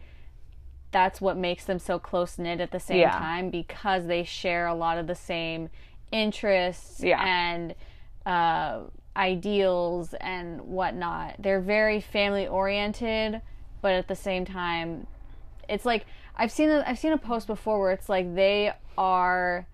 that's 0.92 1.20
what 1.20 1.36
makes 1.36 1.64
them 1.64 1.78
so 1.78 1.98
close 2.00 2.36
knit 2.36 2.60
at 2.60 2.72
the 2.72 2.80
same 2.80 2.98
Yeah. 2.98 3.12
time 3.16 3.48
because 3.50 4.06
they 4.06 4.24
share 4.24 4.66
a 4.66 4.74
lot 4.74 4.98
of 4.98 5.06
the 5.06 5.14
same 5.14 5.70
interests 6.10 7.00
Yeah. 7.02 7.22
and 7.24 7.74
uh, 8.26 8.80
ideals 9.16 10.14
and 10.14 10.60
whatnot. 10.62 11.36
They're 11.38 11.60
very 11.60 12.00
family 12.00 12.46
oriented, 12.48 13.40
but 13.82 13.92
at 13.92 14.08
the 14.08 14.16
same 14.16 14.44
time, 14.44 15.06
it's 15.68 15.84
like 15.84 16.06
I've 16.36 16.50
seen 16.50 16.70
a, 16.70 16.82
I've 16.86 16.98
seen 16.98 17.12
a 17.12 17.18
post 17.18 17.46
before 17.46 17.78
where 17.80 17.92
it's 17.92 18.08
like 18.08 18.34
they 18.34 18.72
are 18.98 19.66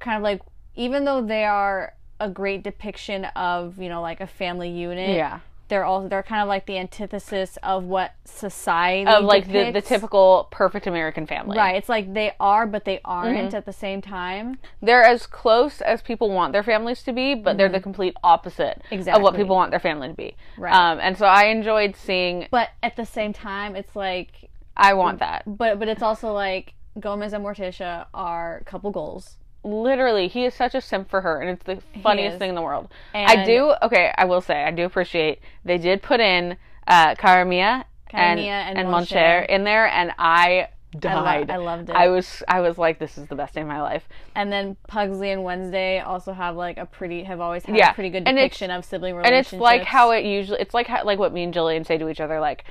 kind 0.00 0.16
of 0.16 0.22
like 0.22 0.40
even 0.76 1.04
though 1.04 1.20
they 1.22 1.44
are 1.44 1.94
a 2.22 2.28
great 2.30 2.62
depiction 2.62 3.24
of 3.36 3.78
you 3.78 3.88
know 3.88 4.00
like 4.00 4.20
a 4.20 4.26
family 4.26 4.70
unit 4.70 5.16
yeah. 5.16 5.40
they're 5.68 5.84
all 5.84 6.08
they're 6.08 6.22
kind 6.22 6.40
of 6.42 6.48
like 6.48 6.66
the 6.66 6.78
antithesis 6.78 7.58
of 7.62 7.84
what 7.84 8.14
society 8.24 9.10
Of 9.10 9.24
like 9.24 9.46
the, 9.50 9.70
the 9.72 9.80
typical 9.82 10.46
perfect 10.50 10.86
American 10.86 11.26
family. 11.26 11.56
right 11.56 11.74
it's 11.76 11.88
like 11.88 12.12
they 12.14 12.32
are 12.38 12.66
but 12.66 12.84
they 12.84 13.00
aren't 13.04 13.36
Mm-hmm. 13.36 13.56
at 13.56 13.66
the 13.66 13.72
same 13.72 14.00
time 14.02 14.58
they're 14.80 15.02
as 15.14 15.26
close 15.26 15.80
as 15.80 16.00
people 16.02 16.30
want 16.30 16.52
their 16.52 16.62
families 16.62 17.02
to 17.04 17.12
be, 17.12 17.34
but 17.34 17.56
they're 17.56 17.68
the 17.78 17.80
complete 17.80 18.14
opposite 18.22 18.76
of 18.90 19.20
what 19.22 19.34
people 19.34 19.56
want 19.56 19.70
their 19.72 19.80
family 19.80 20.08
to 20.08 20.14
be. 20.14 20.36
Right. 20.58 20.72
Um, 20.74 20.98
and 21.00 21.16
so 21.18 21.26
I 21.26 21.44
enjoyed 21.46 21.96
seeing. 21.96 22.46
but 22.50 22.68
at 22.82 22.94
the 22.96 23.06
same 23.06 23.32
time 23.32 23.74
it's 23.74 23.94
like 23.96 24.50
I 24.76 24.94
want 24.94 25.18
that. 25.18 25.42
but 25.46 25.78
but 25.80 25.88
it's 25.88 26.02
also 26.02 26.32
like 26.32 26.74
Gomez 27.00 27.32
and 27.32 27.42
Morticia 27.44 28.06
are 28.14 28.62
couple 28.66 28.90
goals 28.90 29.36
Literally, 29.64 30.26
he 30.28 30.44
is 30.44 30.54
such 30.54 30.74
a 30.74 30.80
simp 30.80 31.08
for 31.08 31.20
her, 31.20 31.40
and 31.40 31.50
it's 31.50 31.62
the 31.64 31.80
funniest 32.02 32.38
thing 32.38 32.48
in 32.48 32.54
the 32.54 32.62
world. 32.62 32.88
I 33.14 33.44
do. 33.44 33.74
Okay, 33.82 34.12
I 34.18 34.24
will 34.24 34.40
say 34.40 34.64
I 34.64 34.70
do 34.72 34.84
appreciate 34.84 35.40
they 35.64 35.78
did 35.78 36.02
put 36.02 36.20
in 36.20 36.56
uh, 36.88 37.14
Caramia 37.14 37.84
and 38.12 38.40
and 38.40 38.78
and 38.78 38.88
Moncher. 38.88 39.46
In 39.48 39.64
there, 39.64 39.86
and 39.86 40.12
I 40.18 40.68
I, 41.04 41.14
lo- 41.14 41.24
died. 41.24 41.50
I 41.50 41.56
loved 41.56 41.88
it 41.88 41.96
I 41.96 42.08
was 42.08 42.42
I 42.48 42.60
was 42.60 42.76
like, 42.76 42.98
this 42.98 43.16
is 43.16 43.26
the 43.28 43.34
best 43.34 43.54
day 43.54 43.62
of 43.62 43.66
my 43.68 43.80
life. 43.80 44.06
and 44.34 44.52
then 44.52 44.76
Pugsley 44.88 45.30
and 45.30 45.42
Wednesday 45.44 46.00
also 46.00 46.32
have 46.32 46.56
like 46.56 46.76
a 46.76 46.84
pretty 46.84 47.22
have 47.24 47.40
always 47.40 47.64
had 47.64 47.76
Yeah, 47.76 47.92
a 47.92 47.94
pretty 47.94 48.10
good 48.10 48.26
and 48.26 48.36
depiction 48.36 48.70
of 48.70 48.84
sibling 48.84 49.12
and 49.14 49.18
relationships 49.24 49.52
it's 49.54 49.60
like 49.60 49.84
how 49.84 50.10
it 50.10 50.24
usually 50.24 50.60
it's 50.60 50.74
like 50.74 50.88
how, 50.88 51.04
like 51.04 51.18
what 51.18 51.32
me 51.32 51.44
and 51.44 51.54
Jillian 51.54 51.86
say 51.86 51.96
to 51.98 52.08
each 52.10 52.20
other 52.20 52.40
like 52.40 52.64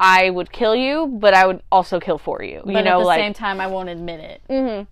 I 0.00 0.30
would 0.30 0.50
kill 0.50 0.74
you 0.74 1.06
but 1.06 1.34
I 1.34 1.46
would 1.46 1.62
also 1.70 2.00
kill 2.00 2.18
for 2.18 2.42
you 2.42 2.62
but 2.64 2.74
you 2.74 2.82
know 2.82 2.96
at 2.96 3.02
the 3.02 3.04
like 3.04 3.20
same 3.20 3.34
time 3.34 3.60
I 3.60 3.68
won't 3.68 3.88
admit 3.90 4.40
it 4.50 4.86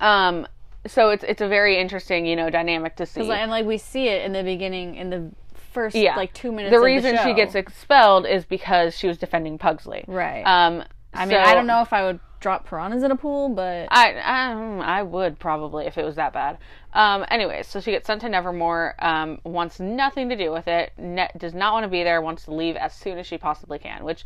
um 0.00 0.46
so 0.86 1.10
it's 1.10 1.24
it's 1.24 1.40
a 1.40 1.48
very 1.48 1.78
interesting 1.78 2.26
you 2.26 2.36
know 2.36 2.50
dynamic 2.50 2.96
to 2.96 3.06
see 3.06 3.20
and 3.30 3.50
like 3.50 3.66
we 3.66 3.78
see 3.78 4.08
it 4.08 4.24
in 4.24 4.32
the 4.32 4.42
beginning 4.42 4.94
in 4.96 5.10
the 5.10 5.30
first 5.72 5.96
yeah 5.96 6.16
like 6.16 6.32
two 6.32 6.52
minutes 6.52 6.74
the 6.74 6.80
reason 6.80 7.16
the 7.16 7.24
she 7.24 7.34
gets 7.34 7.54
expelled 7.54 8.26
is 8.26 8.44
because 8.44 8.96
she 8.96 9.06
was 9.06 9.18
defending 9.18 9.58
Pugsley 9.58 10.04
right 10.06 10.42
um 10.42 10.84
I 11.12 11.26
mean 11.26 11.38
I 11.38 11.54
don't 11.54 11.66
know 11.66 11.82
if 11.82 11.92
I 11.92 12.04
would 12.04 12.20
drop 12.40 12.68
piranhas 12.68 13.02
in 13.02 13.10
a 13.10 13.16
pool 13.16 13.48
but 13.48 13.88
I, 13.90 14.12
I 14.12 14.98
I 14.98 15.02
would 15.02 15.38
probably 15.38 15.86
if 15.86 15.96
it 15.98 16.04
was 16.04 16.16
that 16.16 16.32
bad. 16.32 16.58
Um, 16.92 17.24
anyways, 17.28 17.66
so 17.66 17.80
she 17.80 17.90
gets 17.90 18.06
sent 18.06 18.20
to 18.20 18.28
Nevermore. 18.28 18.94
Um, 19.00 19.40
wants 19.42 19.80
nothing 19.80 20.28
to 20.28 20.36
do 20.36 20.52
with 20.52 20.68
it. 20.68 20.92
Ne- 20.96 21.30
does 21.36 21.52
not 21.52 21.72
want 21.72 21.82
to 21.82 21.88
be 21.88 22.04
there. 22.04 22.20
Wants 22.22 22.44
to 22.44 22.54
leave 22.54 22.76
as 22.76 22.94
soon 22.94 23.18
as 23.18 23.26
she 23.26 23.36
possibly 23.36 23.80
can. 23.80 24.04
Which 24.04 24.24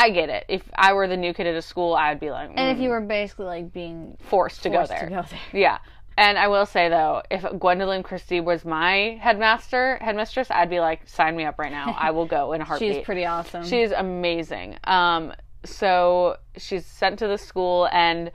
I 0.00 0.08
get 0.08 0.30
it. 0.30 0.46
If 0.48 0.62
I 0.74 0.94
were 0.94 1.06
the 1.06 1.16
new 1.16 1.34
kid 1.34 1.46
at 1.46 1.54
a 1.54 1.62
school, 1.62 1.94
I 1.94 2.10
would 2.10 2.20
be 2.20 2.30
like, 2.30 2.48
and 2.48 2.58
mm, 2.58 2.72
if 2.72 2.78
you 2.78 2.88
were 2.88 3.02
basically 3.02 3.44
like 3.44 3.72
being 3.72 4.16
forced 4.18 4.62
to 4.62 4.70
forced 4.70 4.90
go 4.90 4.96
there. 4.96 5.08
to 5.08 5.14
go 5.14 5.22
there 5.28 5.60
Yeah. 5.60 5.78
And 6.20 6.36
I 6.36 6.48
will 6.48 6.66
say 6.66 6.90
though, 6.90 7.22
if 7.30 7.40
Gwendoline 7.40 8.04
Christie 8.04 8.40
was 8.42 8.62
my 8.62 9.18
headmaster, 9.22 9.96
headmistress, 10.02 10.50
I'd 10.50 10.68
be 10.68 10.78
like, 10.78 11.08
sign 11.08 11.34
me 11.34 11.44
up 11.44 11.58
right 11.58 11.72
now. 11.72 11.96
I 11.98 12.10
will 12.10 12.26
go 12.26 12.52
in 12.52 12.60
a 12.60 12.64
heartbeat. 12.66 12.96
she's 12.96 13.04
pretty 13.04 13.24
awesome 13.24 13.64
She's 13.64 13.90
amazing. 13.90 14.76
Um, 14.84 15.32
so 15.64 16.36
she's 16.58 16.84
sent 16.84 17.18
to 17.20 17.26
the 17.26 17.38
school, 17.38 17.88
and 17.90 18.30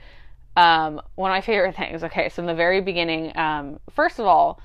um, 0.56 1.00
one 1.14 1.30
of 1.30 1.36
my 1.36 1.40
favorite 1.40 1.76
things. 1.76 2.02
Okay, 2.02 2.28
so 2.28 2.42
in 2.42 2.46
the 2.46 2.54
very 2.56 2.80
beginning, 2.80 3.30
um, 3.38 3.78
first 3.94 4.18
of 4.18 4.26
all, 4.26 4.60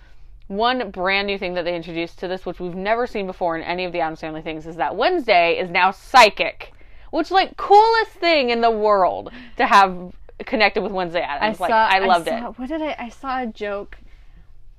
one 0.47 0.89
brand 0.89 1.27
new 1.27 1.37
thing 1.37 1.53
that 1.53 1.63
they 1.63 1.75
introduced 1.75 2.17
to 2.19 2.27
this, 2.27 2.43
which 2.43 2.59
we've 2.59 2.73
never 2.73 3.05
seen 3.05 3.27
before 3.27 3.55
in 3.55 3.61
any 3.61 3.85
of 3.85 3.91
the 3.91 3.99
Addams 3.99 4.21
Family 4.21 4.41
things, 4.41 4.65
is 4.65 4.77
that 4.77 4.95
Wednesday 4.95 5.59
is 5.59 5.69
now 5.69 5.91
psychic, 5.91 6.73
which 7.11 7.29
like 7.29 7.55
coolest 7.55 8.13
thing 8.13 8.49
in 8.49 8.61
the 8.61 8.71
world 8.71 9.31
to 9.57 9.67
have 9.67 10.11
connected 10.45 10.81
with 10.81 10.91
Wednesday 10.91 11.21
Addams. 11.21 11.59
like 11.59 11.71
I 11.71 11.99
loved 11.99 12.27
saw, 12.27 12.49
it. 12.49 12.59
What 12.59 12.69
did 12.69 12.81
I? 12.81 12.95
I 12.97 13.09
saw 13.09 13.41
a 13.43 13.47
joke 13.47 13.97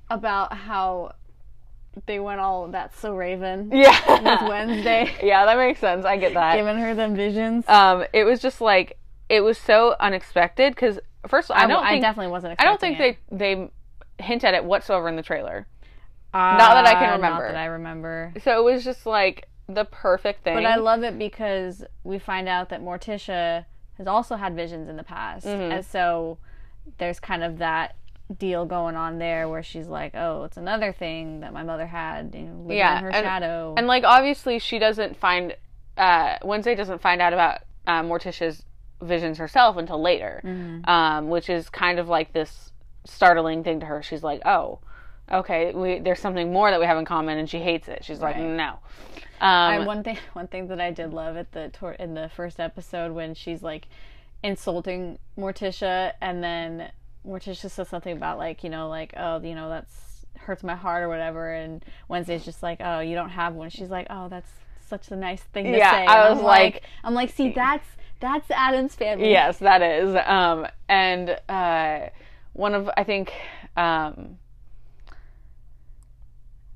about 0.09 0.53
how 0.53 1.13
they 2.05 2.19
went 2.19 2.39
all 2.39 2.67
that's 2.69 2.99
so 2.99 3.15
Raven 3.15 3.69
Yeah, 3.73 3.97
with 4.41 4.49
Wednesday, 4.49 5.13
yeah, 5.23 5.45
that 5.45 5.57
makes 5.57 5.79
sense. 5.79 6.05
I 6.05 6.17
get 6.17 6.33
that. 6.33 6.55
giving 6.55 6.77
her 6.77 6.95
them 6.95 7.15
visions. 7.15 7.67
Um, 7.67 8.05
it 8.13 8.23
was 8.23 8.39
just 8.39 8.61
like 8.61 8.97
it 9.29 9.41
was 9.41 9.57
so 9.57 9.95
unexpected 9.99 10.73
because 10.75 10.99
first 11.27 11.49
of 11.49 11.55
all, 11.55 11.63
I 11.63 11.67
don't 11.67 11.83
I 11.83 11.91
think 11.91 12.03
definitely 12.03 12.31
wasn't. 12.31 12.59
I 12.59 12.65
don't 12.65 12.79
think 12.79 12.99
expecting 12.99 13.37
they 13.37 13.65
they 13.65 14.23
hint 14.23 14.43
at 14.43 14.53
it 14.53 14.63
whatsoever 14.63 15.07
in 15.07 15.15
the 15.15 15.23
trailer. 15.23 15.67
Uh, 16.33 16.57
not 16.57 16.73
that 16.73 16.85
I 16.87 16.93
can 16.93 17.03
Not 17.09 17.15
remember. 17.15 17.47
that 17.47 17.57
I 17.57 17.65
remember. 17.65 18.33
So 18.43 18.57
it 18.59 18.63
was 18.63 18.83
just 18.83 19.05
like 19.05 19.47
the 19.67 19.85
perfect 19.85 20.43
thing. 20.43 20.55
But 20.55 20.65
I 20.65 20.77
love 20.77 21.03
it 21.03 21.17
because 21.19 21.83
we 22.03 22.17
find 22.17 22.49
out 22.49 22.69
that 22.69 22.81
Morticia 22.81 23.65
has 23.97 24.07
also 24.07 24.35
had 24.35 24.55
visions 24.55 24.89
in 24.89 24.97
the 24.97 25.03
past, 25.03 25.45
Mm-hmm. 25.45 25.71
and 25.71 25.85
so 25.85 26.37
there's 26.97 27.19
kind 27.19 27.43
of 27.43 27.59
that 27.59 27.95
deal 28.37 28.65
going 28.65 28.95
on 28.95 29.19
there 29.19 29.47
where 29.49 29.61
she's 29.63 29.87
like, 29.87 30.13
"Oh, 30.15 30.43
it's 30.45 30.57
another 30.57 30.91
thing 30.91 31.41
that 31.41 31.53
my 31.53 31.63
mother 31.63 31.85
had, 31.85 32.33
you 32.33 32.41
know, 32.43 32.61
living 32.63 32.77
Yeah, 32.77 32.97
in 32.97 33.03
her 33.03 33.09
and- 33.11 33.25
shadow." 33.25 33.73
and 33.77 33.87
like 33.87 34.03
obviously 34.03 34.59
she 34.59 34.79
doesn't 34.79 35.15
find 35.17 35.55
uh, 35.97 36.37
Wednesday 36.43 36.73
doesn't 36.75 37.01
find 37.01 37.21
out 37.21 37.33
about 37.33 37.59
uh, 37.85 38.01
Morticia's 38.01 38.63
visions 39.01 39.37
herself 39.37 39.77
until 39.77 40.01
later, 40.01 40.41
Mm-hmm. 40.43 40.89
um, 40.89 41.29
which 41.29 41.49
is 41.49 41.69
kind 41.69 41.99
of 41.99 42.07
like 42.07 42.33
this 42.33 42.71
startling 43.05 43.63
thing 43.63 43.79
to 43.81 43.85
her. 43.85 44.01
She's 44.01 44.23
like, 44.23 44.41
oh. 44.45 44.79
Okay, 45.31 45.71
we, 45.73 45.99
there's 45.99 46.19
something 46.19 46.51
more 46.51 46.69
that 46.69 46.79
we 46.79 46.85
have 46.85 46.97
in 46.97 47.05
common, 47.05 47.37
and 47.37 47.49
she 47.49 47.59
hates 47.59 47.87
it. 47.87 48.03
She's 48.03 48.19
like, 48.19 48.35
Right. 48.35 48.43
no. 48.45 48.79
I, 49.39 49.77
Um, 49.77 49.85
one 49.85 50.03
thing, 50.03 50.17
one 50.33 50.47
thing 50.47 50.67
that 50.67 50.79
I 50.81 50.91
did 50.91 51.13
love 51.13 51.37
at 51.37 51.51
the 51.51 51.71
in 51.99 52.13
the 52.13 52.29
first 52.35 52.59
episode 52.59 53.11
when 53.13 53.33
she's 53.33 53.61
like 53.63 53.87
insulting 54.43 55.17
Morticia, 55.37 56.13
and 56.21 56.43
then 56.43 56.91
Morticia 57.25 57.69
says 57.69 57.87
something 57.87 58.15
about 58.15 58.37
like 58.37 58.63
you 58.63 58.69
know 58.69 58.89
like 58.89 59.13
oh 59.17 59.39
you 59.41 59.55
know 59.55 59.69
that's 59.69 60.25
hurts 60.37 60.63
my 60.63 60.75
heart 60.75 61.03
or 61.03 61.09
whatever, 61.09 61.53
and 61.53 61.83
Wednesday's 62.09 62.43
just 62.45 62.61
like 62.63 62.79
oh 62.81 62.99
you 62.99 63.15
don't 63.15 63.29
have 63.29 63.53
one. 63.53 63.69
She's 63.69 63.89
like 63.89 64.07
oh 64.09 64.27
that's 64.29 64.51
such 64.87 65.09
a 65.11 65.15
nice 65.15 65.41
thing 65.41 65.65
to 65.71 65.77
Yeah, 65.77 65.91
say. 65.91 66.05
I 66.05 66.29
was 66.29 66.39
I'm 66.39 66.45
like- 66.45 66.83
I'm 67.03 67.13
like 67.13 67.29
see 67.31 67.51
that's 67.53 67.87
that's 68.19 68.49
Addams 68.51 68.95
family. 68.95 69.29
Yes, 69.31 69.57
that 69.59 69.81
is. 69.81 70.15
Um, 70.25 70.67
and 70.87 71.37
uh, 71.49 72.07
one 72.53 72.73
of 72.73 72.89
I 72.95 73.03
think, 73.03 73.33
um, 73.75 74.37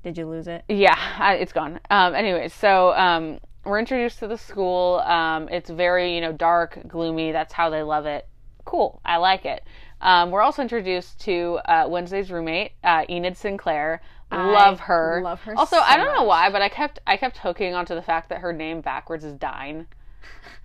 Did 0.02 0.16
you 0.16 0.26
lose 0.26 0.46
it? 0.48 0.64
yeah, 0.68 0.98
I, 1.18 1.34
it's 1.34 1.52
gone. 1.52 1.80
Um, 1.90 2.14
anyways, 2.14 2.54
so 2.54 2.94
um, 2.94 3.40
we're 3.64 3.78
introduced 3.78 4.20
to 4.20 4.28
the 4.28 4.38
school. 4.38 5.00
Um, 5.00 5.48
it's 5.50 5.70
very 5.70 6.14
you 6.14 6.20
know 6.20 6.32
dark, 6.32 6.78
gloomy. 6.86 7.32
That's 7.32 7.52
how 7.52 7.70
they 7.70 7.82
love 7.82 8.06
it. 8.06 8.26
Cool, 8.64 9.00
I 9.04 9.16
like 9.16 9.44
it. 9.44 9.64
Um, 10.00 10.30
we're 10.30 10.42
also 10.42 10.62
introduced 10.62 11.20
to 11.22 11.58
uh, 11.64 11.86
Wednesday's 11.88 12.30
roommate, 12.30 12.72
uh, 12.84 13.04
Enid 13.10 13.36
Sinclair. 13.36 14.00
love 14.30 14.78
her. 14.80 15.20
love 15.24 15.40
her 15.42 15.54
Also, 15.56 15.76
so 15.76 15.82
I 15.82 15.96
don't 15.96 16.14
know 16.14 16.24
why, 16.24 16.50
but 16.50 16.62
I 16.62 16.68
kept 16.68 17.00
I 17.06 17.16
kept 17.16 17.38
hooking 17.38 17.74
onto 17.74 17.94
the 17.94 18.02
fact 18.02 18.28
that 18.28 18.38
her 18.38 18.52
name 18.52 18.80
backwards 18.80 19.24
is 19.24 19.34
Dine. 19.34 19.86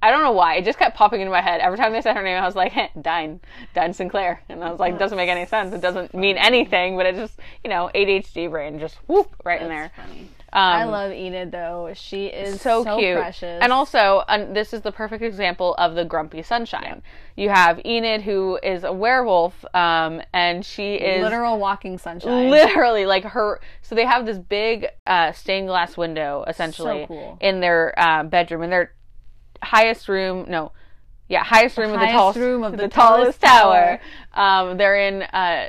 I 0.00 0.10
don't 0.10 0.22
know 0.22 0.32
why. 0.32 0.56
It 0.56 0.64
just 0.64 0.78
kept 0.78 0.96
popping 0.96 1.20
into 1.20 1.32
my 1.32 1.40
head. 1.40 1.60
Every 1.60 1.76
time 1.76 1.92
they 1.92 2.00
said 2.00 2.16
her 2.16 2.22
name, 2.22 2.40
I 2.40 2.46
was 2.46 2.54
like, 2.54 2.72
hey, 2.72 2.90
Dine. 3.00 3.40
Dine 3.74 3.92
Sinclair. 3.92 4.42
And 4.48 4.62
I 4.62 4.70
was 4.70 4.78
like, 4.78 4.98
doesn't 4.98 5.16
make 5.16 5.28
any 5.28 5.46
sense. 5.46 5.74
It 5.74 5.80
doesn't 5.80 6.14
mean 6.14 6.36
anything, 6.36 6.96
but 6.96 7.06
it 7.06 7.16
just, 7.16 7.38
you 7.64 7.70
know, 7.70 7.90
ADHD 7.94 8.50
brain 8.50 8.78
just 8.78 8.96
whoop 9.08 9.34
right 9.44 9.60
in 9.60 9.68
there. 9.68 9.90
Funny. 9.96 10.28
Um, 10.50 10.62
I 10.62 10.84
love 10.84 11.12
Enid 11.12 11.52
though. 11.52 11.92
She 11.94 12.26
is 12.26 12.62
so, 12.62 12.82
so, 12.82 12.98
cute. 12.98 13.18
precious. 13.18 13.60
And 13.60 13.70
also, 13.70 14.22
um, 14.28 14.54
this 14.54 14.72
is 14.72 14.80
the 14.80 14.92
perfect 14.92 15.22
example 15.22 15.74
of 15.74 15.94
the 15.94 16.06
grumpy 16.06 16.42
sunshine. 16.42 17.02
You 17.36 17.50
have 17.50 17.84
Enid, 17.84 18.22
who 18.22 18.58
is 18.62 18.82
a 18.82 18.92
werewolf, 18.92 19.62
um, 19.74 20.22
and 20.32 20.64
she 20.64 20.94
is 20.94 21.22
literal 21.22 21.58
walking 21.58 21.98
sunshine. 21.98 22.48
literally 22.50 23.04
like 23.04 23.24
her. 23.24 23.60
So 23.82 23.94
they 23.94 24.06
have 24.06 24.24
this 24.24 24.38
big 24.38 24.86
uh, 25.06 25.32
stained 25.32 25.68
glass 25.68 25.98
window, 25.98 26.44
essentially, 26.48 27.04
cool. 27.06 27.36
in 27.42 27.60
their 27.60 27.92
uh, 27.98 28.22
bedroom, 28.24 28.62
in 28.62 28.70
their 28.70 28.94
highest 29.62 30.08
room. 30.08 30.46
No. 30.48 30.72
Yeah, 31.28 31.44
highest 31.44 31.76
room 31.76 31.92
of 31.92 32.00
the 32.00 32.06
tallest 32.06 32.38
room 32.38 32.64
of 32.64 32.72
the 32.72 32.88
tallest 32.88 33.40
tallest 33.40 33.40
tower. 33.40 34.00
Um, 34.32 34.78
they're 34.78 34.96
in 34.96 35.22
uh, 35.22 35.68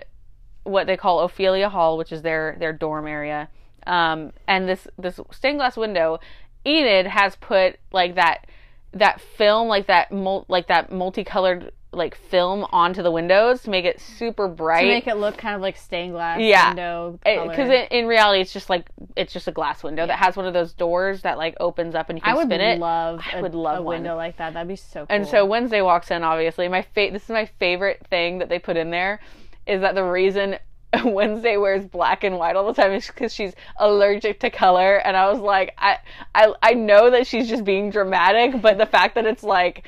what 0.63 0.87
they 0.87 0.95
call 0.95 1.19
Ophelia 1.19 1.67
Hall, 1.69 1.97
which 1.97 2.11
is 2.11 2.21
their 2.21 2.55
their 2.59 2.71
dorm 2.71 3.07
area. 3.07 3.49
Um, 3.85 4.31
and 4.47 4.69
this 4.69 4.87
this 4.97 5.19
stained 5.31 5.57
glass 5.57 5.75
window, 5.75 6.19
Enid 6.65 7.07
has 7.07 7.35
put 7.35 7.77
like 7.91 8.15
that 8.15 8.47
that 8.93 9.19
film, 9.19 9.67
like 9.67 9.87
that 9.87 10.11
mul- 10.11 10.45
like 10.47 10.67
that 10.67 10.91
multicolored 10.91 11.71
like 11.91 12.13
film 12.15 12.67
onto 12.71 13.01
the 13.01 13.09
windows 13.09 13.63
to 13.63 13.69
make 13.71 13.83
it 13.83 13.99
super 13.99 14.47
bright. 14.47 14.81
to 14.81 14.87
make 14.87 15.07
it 15.07 15.15
look 15.15 15.37
kind 15.37 15.55
of 15.55 15.61
like 15.61 15.75
stained 15.75 16.11
glass 16.13 16.39
Yeah. 16.39 16.67
window 16.69 17.19
because 17.23 17.67
in, 17.69 17.85
in 17.89 18.05
reality 18.07 18.41
it's 18.41 18.53
just 18.53 18.69
like 18.69 18.85
it's 19.15 19.33
just 19.33 19.47
a 19.47 19.51
glass 19.51 19.81
window 19.83 20.05
that 20.05 20.19
has 20.19 20.37
one 20.37 20.45
of 20.45 20.53
those 20.53 20.73
doors 20.73 21.23
that 21.23 21.39
like 21.39 21.55
opens 21.59 21.95
up 21.95 22.09
and 22.09 22.19
you 22.19 22.21
can 22.21 22.31
I 22.31 22.35
would 22.37 22.45
spin 22.47 22.61
it. 22.61 22.79
love 22.79 23.21
I 23.33 23.39
a- 23.39 23.41
would 23.41 23.55
love 23.55 23.79
a 23.79 23.81
one. 23.81 23.95
window 23.95 24.15
like 24.15 24.37
that. 24.37 24.53
That'd 24.53 24.67
be 24.67 24.75
so 24.75 24.99
cool. 24.99 25.07
And 25.09 25.25
so 25.27 25.45
Wednesday 25.45 25.81
walks 25.81 26.11
in. 26.11 26.23
Obviously, 26.23 26.67
my 26.67 26.83
fa- 26.83 27.09
this 27.11 27.23
is 27.23 27.29
my 27.29 27.45
favorite 27.59 28.05
thing 28.07 28.37
that 28.37 28.49
they 28.49 28.59
put 28.59 28.77
in 28.77 28.91
there 28.91 29.19
is 29.65 29.81
that 29.81 29.95
the 29.95 30.03
reason 30.03 30.57
Wednesday 31.03 31.57
wears 31.57 31.85
black 31.85 32.23
and 32.23 32.37
white 32.37 32.55
all 32.55 32.65
the 32.71 32.79
time 32.79 32.91
is 32.93 33.07
because 33.07 33.33
she's 33.33 33.53
allergic 33.79 34.39
to 34.41 34.49
color. 34.51 34.97
And 34.97 35.17
I 35.17 35.29
was 35.31 35.39
like, 35.39 35.73
I, 35.77 35.97
I 36.35 36.53
I 36.61 36.73
know 36.73 37.09
that 37.11 37.25
she's 37.27 37.49
just 37.49 37.63
being 37.63 37.89
dramatic, 37.89 38.61
but 38.61 38.77
the 38.77 38.85
fact 38.85 39.15
that 39.15 39.25
it's 39.25 39.43
like 39.43 39.87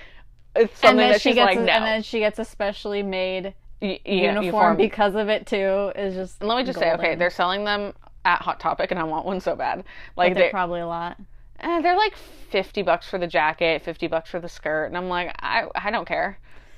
it's 0.55 0.83
and 0.83 0.97
something 0.97 0.97
then 0.97 1.11
that 1.11 1.21
she 1.21 1.29
she's 1.29 1.35
gets 1.35 1.55
like 1.55 1.57
a, 1.57 1.61
no 1.61 1.71
and 1.71 1.85
then 1.85 2.03
she 2.03 2.19
gets 2.19 2.39
a 2.39 2.45
specially 2.45 3.03
made 3.03 3.53
Y- 3.81 3.99
y- 4.05 4.11
uniform, 4.11 4.77
because 4.77 5.15
of 5.15 5.29
it 5.29 5.47
too. 5.47 5.91
Is 5.95 6.13
just 6.15 6.39
And 6.41 6.49
let 6.49 6.57
me 6.57 6.63
just 6.63 6.77
say, 6.79 6.93
okay, 6.93 7.15
they're 7.15 7.29
selling 7.31 7.63
them 7.63 7.93
at 8.25 8.41
Hot 8.41 8.59
Topic, 8.59 8.91
and 8.91 8.99
I 8.99 9.03
want 9.03 9.25
one 9.25 9.39
so 9.39 9.55
bad. 9.55 9.83
Like 10.15 10.33
they're 10.35 10.43
they, 10.45 10.49
probably 10.49 10.81
a 10.81 10.87
lot. 10.87 11.17
eh, 11.59 11.81
they're 11.81 11.97
like 11.97 12.15
fifty 12.15 12.83
bucks 12.83 13.07
for 13.09 13.17
the 13.17 13.27
jacket, 13.27 13.81
fifty 13.81 14.07
bucks 14.07 14.29
for 14.29 14.39
the 14.39 14.49
skirt, 14.49 14.85
and 14.85 14.97
I'm 14.97 15.09
like, 15.09 15.33
I 15.39 15.65
I 15.75 15.89
don't 15.91 16.07
care. 16.07 16.37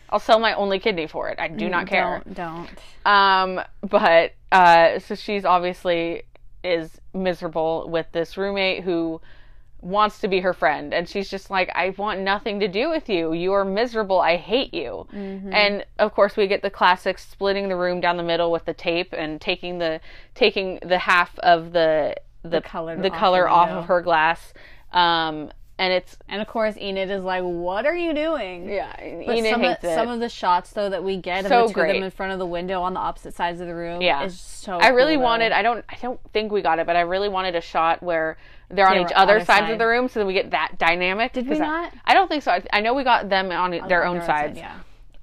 I'll 0.10 0.20
sell 0.20 0.40
my 0.40 0.54
only 0.54 0.80
kidney 0.80 1.08
for 1.08 1.30
it. 1.30 1.40
I 1.40 1.48
do 1.48 1.70
not 1.70 1.88
care. 1.88 2.22
Don't 2.26 2.34
don't. 2.34 2.70
Um, 3.06 3.62
but 3.82 4.34
uh, 4.52 5.00
so 5.00 5.16
she's 5.16 5.44
obviously 5.46 6.24
is 6.64 7.02
miserable 7.14 7.90
with 7.90 8.08
this 8.14 8.38
roommate 8.38 8.84
who 8.84 9.20
wants 9.84 10.20
to 10.22 10.28
be 10.28 10.40
her 10.40 10.54
friend, 10.54 10.94
and 10.94 11.08
she's 11.10 11.30
just 11.30 11.50
like, 11.50 11.70
I 11.76 11.90
want 11.98 12.22
nothing 12.22 12.60
to 12.62 12.68
do 12.68 12.90
with 12.90 13.10
you. 13.10 13.34
You 13.34 13.52
are 13.54 13.66
miserable. 13.66 14.20
I 14.20 14.38
hate 14.38 14.74
you. 14.74 15.06
Mm-hmm. 15.14 15.54
And 15.54 15.86
of 16.00 16.14
course, 16.14 16.38
we 16.38 16.48
get 16.48 16.62
the 16.62 16.70
classic 16.70 17.18
splitting 17.20 17.68
the 17.68 17.76
room 17.76 18.00
down 18.00 18.18
the 18.18 18.24
middle 18.24 18.52
with 18.52 18.66
the 18.66 18.74
tape 18.74 19.14
and 19.16 19.42
taking 19.42 19.80
the 19.80 20.00
taking 20.36 20.80
the 20.84 20.98
half 21.00 21.38
of 21.40 21.74
the 21.74 22.16
the, 22.44 22.62
color 22.62 22.96
the 23.02 23.12
off 23.12 23.18
color 23.20 23.48
off 23.50 23.70
of 23.70 23.86
her 23.86 24.02
glass. 24.02 24.54
Um, 24.92 25.52
and 25.80 25.92
it's 25.92 26.16
And 26.30 26.40
of 26.40 26.48
course, 26.48 26.78
Enid 26.78 27.10
is 27.10 27.24
like, 27.24 27.42
"What 27.44 27.86
are 27.88 27.96
you 27.96 28.14
doing?" 28.14 28.70
yeah, 28.70 28.94
But 28.96 29.36
Enid 29.38 29.52
some 29.52 29.62
hates 29.62 29.84
of, 29.84 29.90
it. 29.90 29.96
some 29.96 30.08
of 30.08 30.20
the 30.20 30.30
shots 30.30 30.70
though 30.72 30.90
that 30.90 31.04
we 31.04 31.18
get 31.18 31.46
So 31.46 31.46
of 31.46 31.50
the 31.50 31.58
two 31.60 31.66
of 31.66 31.74
great. 31.74 31.94
them 31.94 32.04
in 32.04 32.12
front 32.12 32.32
of 32.32 32.40
the 32.40 32.46
window 32.46 32.82
on 32.84 32.94
the 32.94 33.00
opposite 33.00 33.34
sides 33.34 33.60
of 33.60 33.68
the 33.68 33.74
room 33.76 34.02
Yeah. 34.02 34.24
is 34.24 34.40
so. 34.40 34.78
I 34.78 34.90
really 34.90 35.14
cool, 35.16 35.22
though. 35.22 35.26
wanted. 35.26 35.52
I 35.52 35.62
don't. 35.64 35.84
I 35.90 35.98
don't 36.02 36.20
think 36.32 36.52
we 36.52 36.62
got 36.62 36.78
it, 36.80 36.86
but 36.86 36.96
I 36.96 37.02
really 37.02 37.28
wanted 37.28 37.56
a 37.56 37.62
shot 37.62 38.04
where 38.04 38.38
they're 38.76 38.88
on 38.88 38.96
They 38.96 39.02
each 39.04 39.12
other 39.16 39.40
sides 39.40 39.48
side. 39.68 39.72
of 39.72 39.80
the 39.80 39.88
room, 39.88 40.08
so 40.10 40.20
that 40.20 40.26
we 40.26 40.34
get 40.34 40.52
that 40.52 40.78
dynamic. 40.78 41.34
Did 41.34 41.48
we 41.48 41.58
not? 41.60 41.94
I, 42.06 42.14
don't 42.14 42.28
think 42.28 42.44
so. 42.44 42.52
I, 42.52 42.64
I 42.74 42.82
know 42.82 42.94
we 42.94 43.04
got 43.04 43.30
them 43.30 43.52
on 43.52 43.72
their 43.88 44.06
own 44.06 44.18
Their 44.18 44.26
sides. 44.26 44.58
side, 44.60 44.66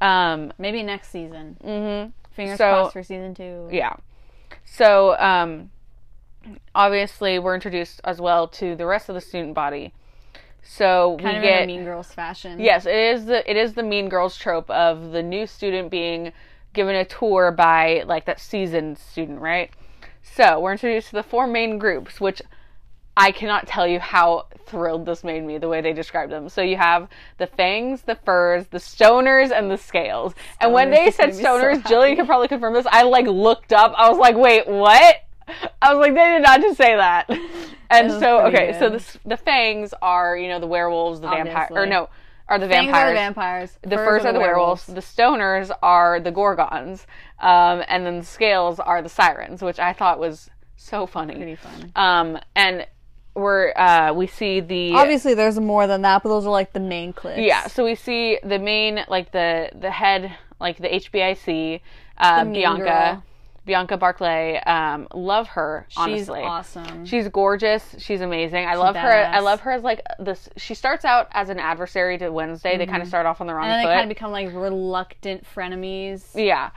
Yeah. 0.02 0.32
Um. 0.32 0.52
maybe 0.58 0.82
next 0.82 1.08
season. 1.10 1.56
Mm-hmm. 1.64 2.10
Fingers 2.34 2.58
So- 2.58 2.64
crossed 2.72 2.92
for 2.94 3.02
season 3.02 3.34
two. 3.34 3.68
Yeah. 3.70 3.94
So, 4.64 5.18
um, 5.18 5.70
obviously, 6.74 7.38
we're 7.38 7.54
introduced 7.54 8.00
as 8.04 8.20
well 8.20 8.48
to 8.48 8.74
the 8.76 8.86
rest 8.86 9.08
of 9.08 9.14
the 9.14 9.20
student 9.20 9.54
body. 9.54 9.92
So 10.62 11.16
kind 11.20 11.32
we 11.32 11.36
of 11.38 11.42
get 11.42 11.66
Mean 11.66 11.84
Girls 11.84 12.12
fashion. 12.12 12.60
Yes, 12.60 12.84
it 12.86 12.94
is 12.94 13.24
the 13.26 13.50
it 13.50 13.56
is 13.56 13.74
the 13.74 13.82
Mean 13.82 14.08
Girls 14.08 14.36
trope 14.36 14.68
of 14.70 15.10
the 15.12 15.22
new 15.22 15.46
student 15.46 15.90
being 15.90 16.32
given 16.74 16.94
a 16.94 17.04
tour 17.04 17.50
by 17.50 18.02
like 18.06 18.26
that 18.26 18.38
seasoned 18.40 18.98
student, 18.98 19.40
right? 19.40 19.70
So 20.22 20.60
we're 20.60 20.72
introduced 20.72 21.08
to 21.08 21.16
the 21.16 21.22
four 21.22 21.46
main 21.46 21.78
groups, 21.78 22.20
which 22.20 22.42
I 23.16 23.32
cannot 23.32 23.66
tell 23.66 23.86
you 23.86 24.00
how 24.00 24.46
thrilled 24.66 25.04
this 25.04 25.24
made 25.24 25.44
me 25.44 25.58
the 25.58 25.68
way 25.68 25.80
they 25.80 25.92
described 25.92 26.32
them. 26.32 26.48
So 26.48 26.62
you 26.62 26.76
have 26.76 27.08
the 27.38 27.46
fangs, 27.46 28.02
the 28.02 28.14
furs, 28.14 28.66
the 28.68 28.78
stoners, 28.78 29.50
and 29.50 29.70
the 29.70 29.76
scales. 29.76 30.34
and 30.60 30.72
when 30.72 30.90
they 30.90 31.10
said 31.10 31.30
me 31.30 31.42
so 31.42 31.58
stoners. 31.58 31.82
Jillian 31.82 32.16
could 32.16 32.26
probably 32.26 32.48
confirm 32.48 32.74
this. 32.74 32.86
I 32.90 33.02
like 33.02 33.26
looked 33.26 33.72
up. 33.72 33.92
I 33.96 34.08
was 34.08 34.18
like, 34.18 34.36
wait, 34.36 34.66
what? 34.66 35.16
I 35.82 35.92
was 35.92 36.00
like, 36.00 36.14
they 36.14 36.30
did 36.30 36.42
not 36.42 36.60
just 36.60 36.76
say 36.76 36.96
that. 36.96 37.30
And 37.92 38.12
so, 38.20 38.46
okay, 38.46 38.76
so 38.78 38.88
the 38.88 39.04
the 39.26 39.36
fangs 39.36 39.92
are 40.00 40.36
you 40.36 40.46
know 40.46 40.60
the 40.60 40.66
werewolves, 40.68 41.20
the 41.20 41.26
vampire, 41.26 41.66
or 41.72 41.86
no, 41.86 42.08
are 42.46 42.56
the 42.56 42.68
vampires. 42.68 42.94
are 42.94 43.08
the 43.08 43.14
vampires. 43.14 43.78
The 43.82 43.96
furs 43.96 44.24
are 44.24 44.32
the 44.32 44.38
werewolves. 44.38 44.86
The 44.86 45.00
stoners 45.00 45.72
are 45.82 46.20
the 46.20 46.30
gorgons, 46.30 47.06
um, 47.40 47.82
and 47.88 48.06
then 48.06 48.20
the 48.20 48.24
scales 48.24 48.78
are 48.78 49.02
the 49.02 49.08
sirens, 49.08 49.60
which 49.60 49.80
I 49.80 49.92
thought 49.92 50.20
was 50.20 50.50
so 50.76 51.04
funny. 51.04 51.34
Pretty 51.34 51.56
fun. 51.56 51.90
Um, 51.96 52.38
and 52.54 52.86
we're 53.34 53.72
uh, 53.76 54.12
we 54.14 54.26
see 54.26 54.60
the 54.60 54.92
Obviously, 54.94 55.34
there's 55.34 55.58
more 55.60 55.86
than 55.86 56.02
that, 56.02 56.22
but 56.22 56.28
those 56.30 56.46
are 56.46 56.50
like 56.50 56.72
the 56.72 56.80
main 56.80 57.12
clips. 57.12 57.38
yeah. 57.40 57.66
So 57.68 57.84
we 57.84 57.94
see 57.94 58.38
the 58.42 58.58
main 58.58 59.04
like 59.08 59.32
the 59.32 59.70
the 59.74 59.90
head 59.90 60.32
like 60.60 60.78
the 60.78 60.88
HBIC 60.88 61.80
uh, 62.18 62.44
mean 62.44 62.52
Bianca 62.54 62.82
girl. 62.84 63.24
Bianca 63.66 63.96
Barclay. 63.96 64.56
Um, 64.66 65.06
love 65.14 65.46
her 65.48 65.86
she's 65.88 65.98
honestly. 65.98 66.40
awesome. 66.40 67.06
She's 67.06 67.28
gorgeous. 67.28 67.94
She's 67.98 68.20
amazing. 68.20 68.66
I 68.66 68.74
love 68.74 68.96
her. 68.96 69.08
I 69.26 69.38
love 69.40 69.60
her 69.60 69.70
as 69.70 69.82
like 69.82 70.02
this. 70.18 70.48
She 70.56 70.74
starts 70.74 71.04
out 71.04 71.28
as 71.32 71.50
an 71.50 71.58
adversary 71.60 72.18
to 72.18 72.30
Wednesday. 72.30 72.76
They 72.76 72.86
kind 72.86 73.02
of 73.02 73.08
start 73.08 73.26
off 73.26 73.40
on 73.40 73.46
the 73.46 73.54
wrong 73.54 73.64
Mm-hmm. 73.66 73.70
and 73.72 73.78
then 73.80 73.84
foot. 73.84 73.90
they 73.90 73.94
kind 74.00 74.10
of 74.10 74.14
become 74.16 74.32
like 74.32 74.52
reluctant 74.52 75.44
frenemies. 75.54 76.24
Yeah. 76.34 76.70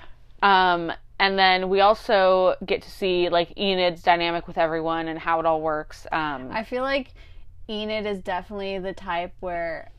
Um, 0.43 0.91
and 1.19 1.37
then 1.37 1.69
we 1.69 1.81
also 1.81 2.55
get 2.65 2.81
to 2.81 2.89
see 2.89 3.29
like 3.29 3.53
Enid's 3.57 4.01
dynamic 4.03 4.47
with 4.47 4.57
everyone 4.57 5.07
and 5.07 5.19
how 5.19 5.39
it 5.39 5.45
all 5.45 5.61
works. 5.61 6.05
Um, 6.11 6.49
I 6.51 6.63
feel 6.63 6.83
like 6.83 7.13
Enid 7.69 8.05
is 8.05 8.19
definitely 8.19 8.79
the 8.79 8.93
type 8.93 9.33
where 9.39 9.89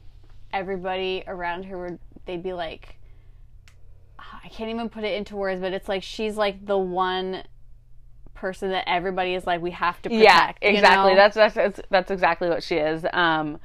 everybody 0.53 1.25
around 1.27 1.65
her 1.65 1.79
would 1.81 1.99
they'd 2.27 2.43
be 2.43 2.53
like 2.53 2.97
I 4.43 4.49
can't 4.49 4.71
even 4.71 4.89
put 4.89 5.05
it 5.05 5.15
into 5.15 5.37
words, 5.37 5.61
but 5.61 5.73
it's 5.73 5.89
like 5.89 6.03
she's 6.03 6.37
like 6.37 6.65
the 6.67 6.79
one 6.79 7.45
person 8.35 8.71
that 8.71 8.89
everybody 8.89 9.35
is 9.35 9.47
like 9.47 9.63
we 9.63 9.71
have 9.71 10.01
to 10.03 10.11
protect. 10.11 10.63
yeah, 10.63 10.69
you 10.71 10.77
exactly. 10.77 11.15
know? 11.15 11.17
That's, 11.17 11.55
that's 11.55 11.81
that's 11.91 12.11
exactly 12.11 12.49
what 12.49 12.63
she 12.63 12.77
is. 12.77 13.07
Um, 13.13 13.59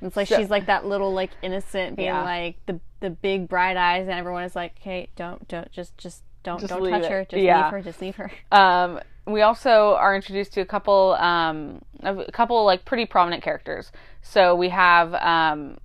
it's 0.00 0.16
like 0.16 0.28
so- 0.28 0.36
she's 0.38 0.50
like 0.50 0.66
that 0.66 0.86
little 0.86 1.12
like 1.12 1.30
innocent 1.42 1.96
being 1.96 2.08
Yeah. 2.08 2.22
like 2.22 2.56
the 2.66 2.80
the 3.00 3.10
big 3.10 3.48
bright 3.48 3.76
eyes 3.76 4.02
and 4.02 4.16
everyone 4.16 4.44
is 4.44 4.54
like, 4.54 4.78
"Hey, 4.78 5.08
don't 5.16 5.46
don't 5.48 5.70
just 5.72 5.96
just 5.98 6.22
don't 6.42 6.60
Just 6.60 6.68
don't 6.72 6.88
touch 6.90 7.04
it. 7.04 7.10
her. 7.10 7.24
Just 7.24 7.42
Yeah. 7.42 7.64
leave 7.64 7.70
her. 7.72 7.80
Just 7.82 8.00
leave 8.00 8.16
her." 8.16 8.30
um, 8.52 9.00
we 9.26 9.42
also 9.42 9.94
are 9.98 10.14
introduced 10.16 10.52
to 10.54 10.60
a 10.60 10.64
couple 10.66 11.12
um, 11.20 11.80
a 12.02 12.30
couple 12.32 12.64
like 12.64 12.84
pretty 12.84 13.06
prominent 13.06 13.42
characters. 13.42 13.92
So 14.22 14.54
we 14.54 14.68
have 14.70 15.14
um, 15.14 15.78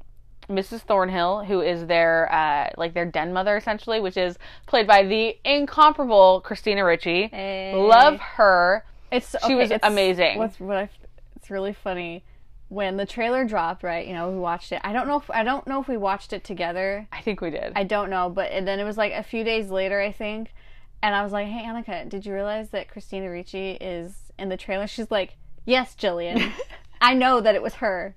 Mrs. 0.49 0.81
Thornhill, 0.81 1.43
who 1.43 1.61
is 1.61 1.85
their 1.85 2.31
uh, 2.33 2.69
like 2.77 2.93
their 2.93 3.05
den 3.05 3.33
mother 3.33 3.55
essentially, 3.57 3.99
which 3.99 4.17
is 4.17 4.37
played 4.65 4.87
by 4.87 5.03
the 5.03 5.35
incomparable 5.45 6.41
Christina 6.41 6.83
Ricci. 6.85 7.27
Hey. 7.27 7.73
Love 7.75 8.19
her. 8.19 8.83
It's 9.11 9.31
She 9.31 9.37
okay, 9.45 9.55
was 9.55 9.71
it's- 9.71 9.89
amazing. 9.89 10.37
What's 10.37 10.59
what 10.59 10.77
I, 10.77 10.89
it's 11.35 11.49
really 11.51 11.73
funny 11.73 12.23
when 12.69 12.97
the 12.97 13.05
trailer 13.05 13.45
dropped. 13.45 13.83
Right, 13.83 14.07
you 14.07 14.13
know, 14.13 14.29
we 14.29 14.37
watched 14.37 14.71
it. 14.71 14.81
I 14.83 14.93
don't 14.93 15.07
know 15.07 15.17
if 15.17 15.29
I 15.29 15.43
don't 15.43 15.65
know 15.67 15.81
if 15.81 15.87
we 15.87 15.97
watched 15.97 16.33
it 16.33 16.43
together. 16.43 17.07
I 17.11 17.21
think 17.21 17.41
we 17.41 17.49
did. 17.49 17.73
I 17.75 17.83
don't 17.83 18.09
know, 18.09 18.29
but 18.29 18.51
and 18.51 18.67
then 18.67 18.79
it 18.79 18.83
was 18.83 18.97
like 18.97 19.13
a 19.13 19.23
few 19.23 19.43
days 19.43 19.69
later, 19.69 20.01
I 20.01 20.11
think, 20.11 20.53
and 21.01 21.15
I 21.15 21.23
was 21.23 21.31
like, 21.31 21.47
"Hey, 21.47 21.65
Annika, 21.65 22.07
did 22.07 22.25
you 22.25 22.33
realize 22.33 22.69
that 22.69 22.89
Christina 22.89 23.29
Ricci 23.29 23.71
is 23.71 24.31
in 24.37 24.49
the 24.49 24.57
trailer?" 24.57 24.87
She's 24.87 25.11
like, 25.11 25.37
"Yes, 25.65 25.95
Jillian, 25.95 26.51
I 27.01 27.13
know 27.13 27.41
that 27.41 27.55
it 27.55 27.61
was 27.61 27.75
her." 27.75 28.15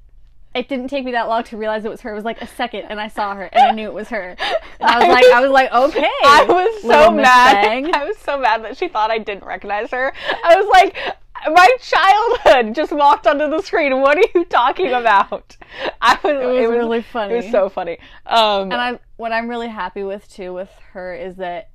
It 0.52 0.68
didn't 0.68 0.88
take 0.88 1.04
me 1.04 1.12
that 1.12 1.28
long 1.28 1.44
to 1.44 1.56
realize 1.56 1.84
it 1.84 1.92
was 1.92 2.00
her. 2.00 2.10
It 2.10 2.16
was 2.16 2.24
like 2.24 2.42
a 2.42 2.46
second, 2.46 2.86
and 2.88 3.00
I 3.00 3.06
saw 3.06 3.36
her, 3.36 3.44
and 3.44 3.62
I 3.62 3.70
knew 3.70 3.86
it 3.86 3.94
was 3.94 4.08
her. 4.08 4.34
And 4.80 4.90
I 4.90 4.98
was 4.98 5.08
like, 5.14 5.24
I 5.26 5.40
was 5.40 5.50
like, 5.52 5.72
okay. 5.72 6.10
I 6.24 6.44
was 6.48 6.82
so 6.82 7.12
mad. 7.12 7.88
I 7.94 8.04
was 8.04 8.18
so 8.18 8.36
mad 8.36 8.64
that 8.64 8.76
she 8.76 8.88
thought 8.88 9.12
I 9.12 9.18
didn't 9.18 9.44
recognize 9.44 9.92
her. 9.92 10.12
I 10.44 10.56
was 10.56 10.66
like, 10.72 11.16
my 11.46 11.68
childhood 11.80 12.74
just 12.74 12.92
walked 12.92 13.26
onto 13.26 13.48
the 13.48 13.62
screen. 13.62 14.00
What 14.00 14.18
are 14.18 14.24
you 14.34 14.44
talking 14.44 14.88
about? 14.92 15.56
I 16.00 16.18
was, 16.22 16.32
it 16.32 16.46
was, 16.46 16.70
really 16.70 17.02
funny. 17.02 17.34
It 17.34 17.36
was 17.44 17.50
so 17.50 17.68
funny. 17.68 17.98
Um, 18.26 18.72
And 18.72 18.74
I 18.74 18.98
what 19.16 19.32
I'm 19.32 19.48
really 19.48 19.68
happy 19.68 20.02
with 20.02 20.28
too 20.30 20.52
with 20.52 20.70
her 20.92 21.14
is 21.14 21.36
that 21.36 21.70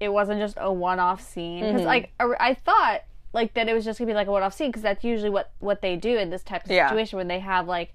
it 0.00 0.10
wasn't 0.12 0.40
just 0.40 0.56
a 0.60 0.72
one-off 0.72 1.20
scene 1.20 1.64
because 1.64 1.82
Mhm. 1.82 1.86
like 1.86 2.12
I, 2.20 2.32
I 2.40 2.54
thought 2.54 3.02
like 3.32 3.54
that 3.54 3.68
it 3.68 3.74
was 3.74 3.84
just 3.84 3.98
gonna 3.98 4.10
be 4.10 4.14
like 4.14 4.28
a 4.28 4.30
one-off 4.32 4.54
scene 4.54 4.68
because 4.70 4.82
that's 4.82 5.04
usually 5.04 5.30
what 5.30 5.50
what 5.58 5.82
they 5.82 5.96
do 5.96 6.16
in 6.16 6.30
this 6.30 6.42
type 6.42 6.64
of 6.64 6.70
Yeah. 6.70 6.88
situation 6.88 7.16
when 7.18 7.28
they 7.28 7.40
have 7.40 7.66
like 7.66 7.92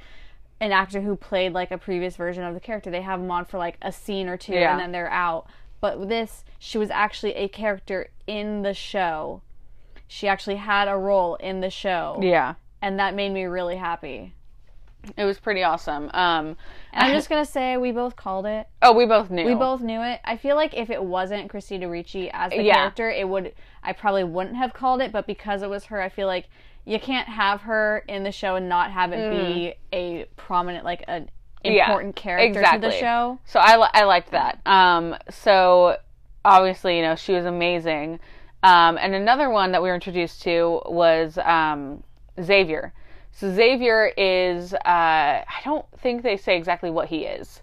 an 0.60 0.72
actor 0.72 1.02
who 1.02 1.16
played 1.16 1.54
like 1.54 1.72
a 1.72 1.78
previous 1.78 2.16
version 2.16 2.44
of 2.44 2.54
the 2.54 2.60
character 2.60 2.89
they 2.92 3.02
have 3.02 3.20
them 3.20 3.32
on 3.32 3.46
for 3.46 3.58
like 3.58 3.78
a 3.82 3.92
scene 3.92 4.28
or 4.30 4.38
two 4.38 4.54
Yeah. 4.54 4.72
and 4.72 4.80
then 4.80 4.92
they're 4.92 5.10
out 5.12 5.48
but 5.82 6.08
this 6.08 6.46
she 6.60 6.78
was 6.78 6.89
actually 6.89 7.34
a 7.36 7.48
character 7.48 8.10
in 8.28 8.62
the 8.62 8.74
show 8.74 9.42
she 10.13 10.28
actually 10.28 10.58
had 10.58 10.88
a 10.88 10.95
role 10.95 11.36
in 11.36 11.60
the 11.60 11.69
show 11.69 12.19
yeah, 12.21 12.54
and 12.82 12.99
that 12.99 13.15
made 13.15 13.32
me 13.32 13.45
really 13.45 13.76
happy 13.76 14.34
it 15.17 15.26
was 15.26 15.38
pretty 15.38 15.63
awesome. 15.63 16.10
Um, 16.13 16.56
and 16.93 17.04
i'm 17.06 17.12
just 17.12 17.28
gonna 17.28 17.43
say 17.45 17.76
we 17.76 17.91
both 17.91 18.15
called 18.15 18.45
it 18.45 18.67
oh, 18.82 18.93
we 18.93 19.06
both 19.06 19.30
knew. 19.30 19.45
We 19.45 19.56
both 19.56 19.82
knew 19.82 20.02
it. 20.02 20.21
I 20.23 20.38
feel 20.38 20.56
like 20.56 20.73
if 20.73 20.89
it 20.89 21.04
wasn't 21.04 21.49
Christina 21.49 21.89
Ricci 21.89 22.30
as 22.32 22.52
the 22.52 22.63
Yeah. 22.63 22.76
character, 22.76 23.10
it 23.10 23.28
would 23.28 23.54
I 23.82 23.91
probably 23.93 24.23
wouldn't 24.23 24.56
have 24.56 24.73
called 24.73 25.02
it, 25.02 25.12
but 25.12 25.28
because 25.28 25.62
it 25.62 25.69
was 25.69 25.86
her, 25.86 26.02
I 26.02 26.08
feel 26.10 26.28
like 26.28 26.47
you 26.86 26.99
can't 26.99 27.28
have 27.28 27.62
her 27.62 28.04
in 28.08 28.23
the 28.23 28.32
show 28.32 28.56
and 28.56 28.69
not 28.69 28.91
have 28.91 29.12
it 29.12 29.30
be 29.30 29.73
a 29.91 30.26
prominent 30.38 30.86
like 30.86 31.04
an 31.08 31.30
Mm. 31.65 31.76
Yeah, 31.76 31.86
important 31.86 32.15
character 32.15 32.62
to 32.62 32.80
the 32.80 32.91
show. 32.91 33.39
So 33.45 33.60
I, 33.60 33.89
I 33.93 34.04
liked 34.04 34.32
that. 34.32 34.60
Um, 34.65 35.15
so 35.30 35.97
obviously, 36.43 36.97
you 36.97 37.04
know, 37.04 37.15
she 37.15 37.34
was 37.34 37.45
amazing. 37.45 38.19
Um, 38.63 38.97
and 38.97 39.13
another 39.13 39.49
one 39.49 39.71
that 39.73 39.84
we 39.84 39.89
were 39.89 39.95
introduced 39.95 40.41
to 40.43 40.82
was 40.86 41.38
um, 41.39 42.02
Xavier. 42.41 42.93
So 43.34 43.54
Xavier 43.54 44.12
is, 44.17 44.73
uh, 44.73 44.78
I 44.86 45.45
don't 45.65 45.86
think 45.99 46.23
they 46.23 46.38
say 46.38 46.56
exactly 46.56 46.89
what 46.89 47.10
he 47.10 47.26
is. 47.26 47.62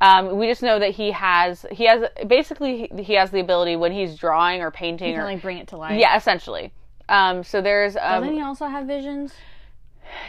Um, 0.00 0.38
we 0.38 0.46
just 0.46 0.62
know 0.62 0.78
that 0.78 0.92
he 0.92 1.10
has, 1.10 1.66
he 1.70 1.84
has, 1.84 2.04
basically, 2.26 2.88
he- 2.96 3.02
he 3.02 3.14
has 3.14 3.30
the 3.30 3.40
ability 3.40 3.76
when 3.76 3.92
he's 3.92 4.16
drawing 4.16 4.62
or 4.62 4.70
painting 4.70 5.08
You 5.08 5.14
can 5.14 5.22
or, 5.22 5.24
like 5.26 5.42
bring 5.42 5.58
it 5.58 5.68
to 5.68 5.76
life. 5.76 5.98
yeah, 6.00 6.16
essentially. 6.16 6.72
Um, 7.08 7.44
so 7.44 7.60
there's, 7.60 7.96
um, 7.96 8.22
Doesn't 8.22 8.32
he 8.34 8.40
also 8.40 8.66
have 8.66 8.86
visions? 8.86 9.34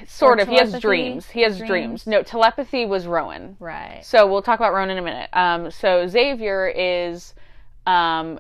sort 0.06 0.40
or 0.40 0.42
of, 0.44 0.48
he 0.50 0.58
has 0.58 0.78
dreams. 0.80 1.30
He 1.30 1.42
has 1.42 1.58
Dreams? 1.58 1.70
dreams. 1.70 2.08
No, 2.08 2.22
telepathy 2.22 2.86
was 2.86 3.08
Rowan. 3.08 3.56
Right. 3.60 4.02
So 4.04 4.28
we'll 4.28 4.42
talk 4.42 4.60
about 4.60 4.74
Rowan 4.74 4.90
in 4.92 4.98
a 4.98 5.02
minute. 5.02 5.30
Um, 5.34 5.72
so 5.72 6.06
Xavier 6.08 6.68
is, 6.68 7.34
um, 7.88 8.40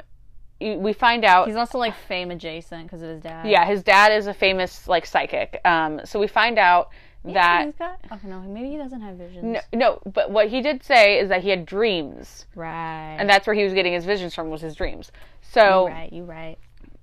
we 0.61 0.93
find 0.93 1.25
out, 1.25 1.47
He's 1.47 1.55
also 1.55 1.77
like 1.77 1.95
fame 2.07 2.31
adjacent 2.31 2.83
because 2.83 3.01
of 3.01 3.09
his 3.09 3.21
dad. 3.21 3.47
yeah, 3.47 3.65
his 3.65 3.83
dad 3.83 4.11
is 4.11 4.27
a 4.27 4.33
famous 4.33 4.87
like 4.87 5.05
psychic. 5.05 5.59
Um, 5.65 6.01
so 6.05 6.19
we 6.19 6.27
find 6.27 6.57
out 6.59 6.89
Yeah, 7.25 7.33
that 7.33 7.65
he's 7.65 7.75
got. 7.75 7.99
Oh 8.11 8.19
no, 8.23 8.39
maybe 8.41 8.69
he 8.71 8.77
doesn't 8.77 9.01
have 9.01 9.15
visions. 9.15 9.43
no, 9.43 9.59
no, 9.73 9.99
but 10.13 10.31
what 10.31 10.47
he 10.49 10.61
did 10.61 10.83
say 10.83 11.19
is 11.19 11.29
that 11.29 11.41
he 11.43 11.49
had 11.49 11.65
dreams, 11.65 12.45
Right. 12.55 13.17
and 13.19 13.29
that's 13.29 13.45
where 13.47 13.53
he 13.55 13.63
was 13.63 13.73
getting 13.73 13.93
his 13.93 14.05
visions 14.05 14.33
from 14.35 14.49
was 14.49 14.61
his 14.61 14.75
dreams. 14.75 15.11
So 15.41 15.87
you 15.87 15.93
right. 15.93 16.13
You 16.13 16.23
right. 16.23 16.57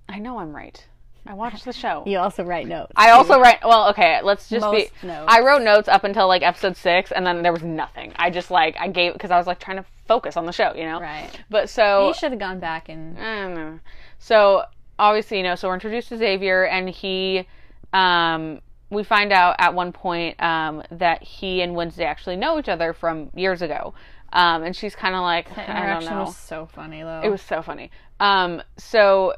I 0.08 0.18
know 0.18 0.38
I'm 0.38 0.54
right. 0.56 0.82
I 1.28 1.34
watched 1.34 1.66
the 1.66 1.74
show. 1.74 2.04
You 2.06 2.18
also 2.18 2.42
write 2.42 2.66
notes. 2.66 2.90
I 2.96 3.10
also 3.10 3.38
write. 3.38 3.58
Well, 3.62 3.90
okay, 3.90 4.20
let's 4.22 4.48
just 4.48 4.62
Most 4.64 4.90
be. 5.02 5.06
notes. 5.06 5.26
I 5.28 5.42
wrote 5.42 5.62
notes 5.62 5.86
up 5.86 6.04
until 6.04 6.26
like 6.26 6.42
episode 6.42 6.74
six, 6.74 7.12
and 7.12 7.26
then 7.26 7.42
there 7.42 7.52
was 7.52 7.62
nothing. 7.62 8.12
I 8.16 8.30
just 8.30 8.50
like 8.50 8.76
I 8.80 8.88
gave 8.88 9.12
because 9.12 9.30
I 9.30 9.36
was 9.36 9.46
like 9.46 9.60
trying 9.60 9.76
to 9.76 9.84
focus 10.06 10.38
on 10.38 10.46
the 10.46 10.52
show, 10.52 10.72
you 10.74 10.84
know. 10.84 10.98
Right. 11.00 11.28
But 11.50 11.68
so 11.68 12.08
He 12.08 12.18
should 12.18 12.30
have 12.32 12.40
gone 12.40 12.60
back 12.60 12.88
and. 12.88 13.18
I 13.18 13.42
don't 13.42 13.54
know. 13.54 13.80
So 14.18 14.62
obviously, 14.98 15.36
you 15.36 15.42
know, 15.42 15.54
so 15.54 15.68
we're 15.68 15.74
introduced 15.74 16.08
to 16.08 16.16
Xavier, 16.16 16.64
and 16.64 16.88
he, 16.88 17.46
um, 17.92 18.60
we 18.90 19.04
find 19.04 19.30
out 19.30 19.56
at 19.58 19.74
one 19.74 19.92
point 19.92 20.42
um, 20.42 20.82
that 20.90 21.22
he 21.22 21.60
and 21.60 21.74
Wednesday 21.74 22.04
actually 22.04 22.36
know 22.36 22.58
each 22.58 22.70
other 22.70 22.94
from 22.94 23.30
years 23.34 23.60
ago, 23.60 23.92
um, 24.32 24.62
and 24.62 24.74
she's 24.74 24.96
kind 24.96 25.14
of 25.14 25.20
like, 25.20 25.54
The 25.54 25.60
I 25.60 25.66
don't 25.66 25.76
interaction 25.76 26.14
know. 26.14 26.24
was 26.24 26.36
so 26.38 26.66
funny 26.72 27.02
though. 27.02 27.20
It 27.22 27.28
was 27.28 27.42
so 27.42 27.60
funny. 27.62 27.90
Um, 28.18 28.62
so 28.78 29.34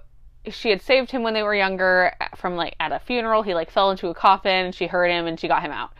she 0.48 0.70
had 0.70 0.80
saved 0.82 1.10
him 1.10 1.22
when 1.22 1.34
they 1.34 1.42
were 1.42 1.54
younger 1.54 2.12
from 2.36 2.56
like 2.56 2.74
at 2.80 2.92
a 2.92 2.98
funeral. 2.98 3.42
He 3.42 3.54
like 3.54 3.70
fell 3.70 3.90
into 3.90 4.08
a 4.08 4.14
coffin, 4.14 4.66
and 4.66 4.74
she 4.74 4.86
heard 4.86 5.10
him, 5.10 5.26
and 5.26 5.38
she 5.38 5.48
got 5.48 5.62
him 5.62 5.72
out. 5.72 5.92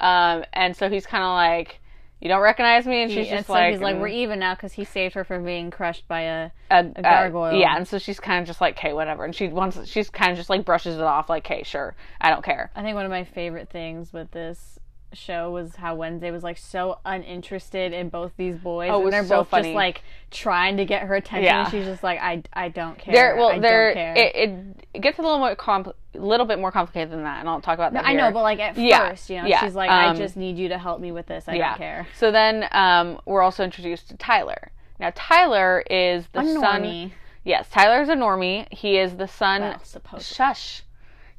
Um, 0.00 0.44
and 0.52 0.76
so 0.76 0.88
he's 0.90 1.06
kind 1.06 1.22
of 1.22 1.30
like, 1.30 1.80
"You 2.20 2.28
don't 2.28 2.40
recognize 2.42 2.86
me," 2.86 3.02
and 3.02 3.10
she's 3.10 3.26
He- 3.26 3.30
and 3.30 3.38
just 3.38 3.46
so 3.46 3.52
like, 3.52 3.72
he's 3.72 3.80
like, 3.80 3.96
mm, 3.96 4.00
we're 4.00 4.08
even 4.08 4.40
now 4.40 4.54
because 4.54 4.72
he 4.72 4.84
saved 4.84 5.14
her 5.14 5.22
from 5.24 5.44
being 5.44 5.70
crushed 5.70 6.06
by 6.08 6.22
a. 6.22 6.50
a, 6.70 6.78
a 6.96 7.02
gargoyle. 7.02 7.54
yeah, 7.54 7.76
and 7.76 7.86
so 7.86 7.98
she's 7.98 8.18
kind 8.18 8.40
of 8.40 8.46
just 8.46 8.60
like, 8.60 8.76
okay, 8.76 8.92
whatever. 8.92 9.24
And 9.24 9.34
she 9.34 9.48
wants, 9.48 9.78
she's 9.88 10.10
kind 10.10 10.32
of 10.32 10.36
just 10.36 10.50
like 10.50 10.64
brushes 10.64 10.96
it 10.96 11.02
off, 11.02 11.28
like, 11.30 11.46
okay, 11.46 11.62
sure, 11.62 11.94
I 12.20 12.30
don't 12.30 12.44
care. 12.44 12.70
I 12.74 12.82
think 12.82 12.96
one 12.96 13.04
of 13.04 13.10
my 13.10 13.24
favorite 13.24 13.70
things 13.70 14.12
with 14.12 14.30
this 14.32 14.78
show 15.14 15.50
was 15.50 15.76
how 15.76 15.94
Wednesday 15.94 16.30
was 16.30 16.42
like 16.42 16.58
so 16.58 16.98
uninterested 17.04 17.92
in 17.92 18.08
both 18.08 18.32
these 18.36 18.56
boys, 18.56 18.90
Oh, 18.92 19.02
and 19.04 19.12
they're 19.12 19.24
so 19.24 19.38
both 19.38 19.48
funny. 19.48 19.68
just 19.70 19.74
like 19.74 20.02
trying 20.30 20.76
to 20.78 20.84
get 20.84 21.02
her 21.02 21.14
attention. 21.14 21.44
Yeah. 21.44 21.62
And 21.64 21.70
she's 21.70 21.84
just 21.84 22.02
like, 22.02 22.18
I, 22.20 22.42
I 22.52 22.68
don't 22.68 22.98
care. 22.98 23.14
There, 23.14 23.36
well, 23.36 23.48
I 23.48 23.58
care. 23.58 24.14
it, 24.16 24.34
it, 24.34 24.86
it 24.94 25.00
gets 25.00 25.18
a 25.18 25.22
little 25.22 25.38
more 25.38 25.56
compl- 25.56 25.94
little 26.14 26.46
bit 26.46 26.58
more 26.58 26.70
complicated 26.72 27.10
than 27.10 27.22
that, 27.22 27.40
and 27.40 27.48
I'll 27.48 27.60
talk 27.60 27.74
about 27.74 27.92
that. 27.94 28.06
I 28.06 28.14
know, 28.14 28.30
but 28.30 28.42
like 28.42 28.60
at 28.60 28.76
Yeah, 28.76 29.10
first, 29.10 29.30
you 29.30 29.40
know, 29.42 29.48
yeah, 29.48 29.64
she's 29.64 29.74
like, 29.74 29.90
I 29.90 30.08
um, 30.08 30.16
just 30.16 30.36
need 30.36 30.56
you 30.56 30.68
to 30.68 30.78
help 30.78 31.00
me 31.00 31.12
with 31.12 31.26
this. 31.26 31.44
I 31.48 31.58
don't 31.58 31.76
care. 31.76 32.06
So 32.18 32.30
then, 32.30 32.68
um, 32.72 33.20
we're 33.26 33.42
also 33.42 33.64
introduced 33.64 34.08
to 34.10 34.16
Tyler. 34.16 34.70
Now, 35.00 35.12
Tyler 35.14 35.82
is 35.90 36.26
the 36.32 36.40
A 36.40 36.54
son. 36.54 37.12
Yes, 37.44 37.68
Tyler's 37.68 38.08
a 38.08 38.14
normie. 38.14 38.72
He 38.72 38.96
is 38.96 39.16
the 39.16 39.28
son. 39.28 39.60
Well, 39.60 39.80
supposed 39.84 40.28
to. 40.28 40.34
Shush. 40.34 40.82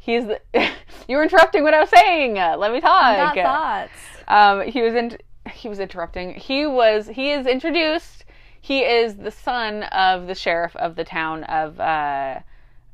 He's 0.05 0.25
the. 0.27 0.39
you 1.07 1.17
were 1.17 1.23
interrupting 1.23 1.63
what 1.63 1.73
I 1.73 1.79
was 1.79 1.89
saying. 1.89 2.35
Let 2.35 2.71
me 2.71 2.79
talk. 2.79 3.03
I 3.03 3.33
got 3.33 3.89
thoughts. 3.89 3.91
Um, 4.27 4.61
he 4.71 4.83
was 4.83 4.93
in. 4.93 5.17
He 5.51 5.67
was 5.67 5.79
interrupting. 5.79 6.35
He 6.35 6.67
was. 6.67 7.07
He 7.07 7.31
is 7.31 7.47
introduced. 7.47 8.23
He 8.61 8.81
is 8.81 9.15
the 9.15 9.31
son 9.31 9.83
of 9.83 10.27
the 10.27 10.35
sheriff 10.35 10.75
of 10.75 10.95
the 10.95 11.03
town 11.03 11.43
of. 11.45 11.79
Uh, 11.79 12.39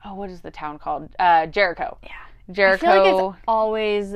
oh, 0.05 0.13
what 0.15 0.29
is 0.29 0.39
the 0.39 0.51
town 0.51 0.79
called? 0.79 1.09
Uh, 1.19 1.47
Jericho. 1.47 1.97
Yeah. 2.01 2.11
I 2.47 2.53
Jericho. 2.53 2.85
feel 2.85 3.03
like 3.27 3.35
it's 3.35 3.43
always 3.47 4.15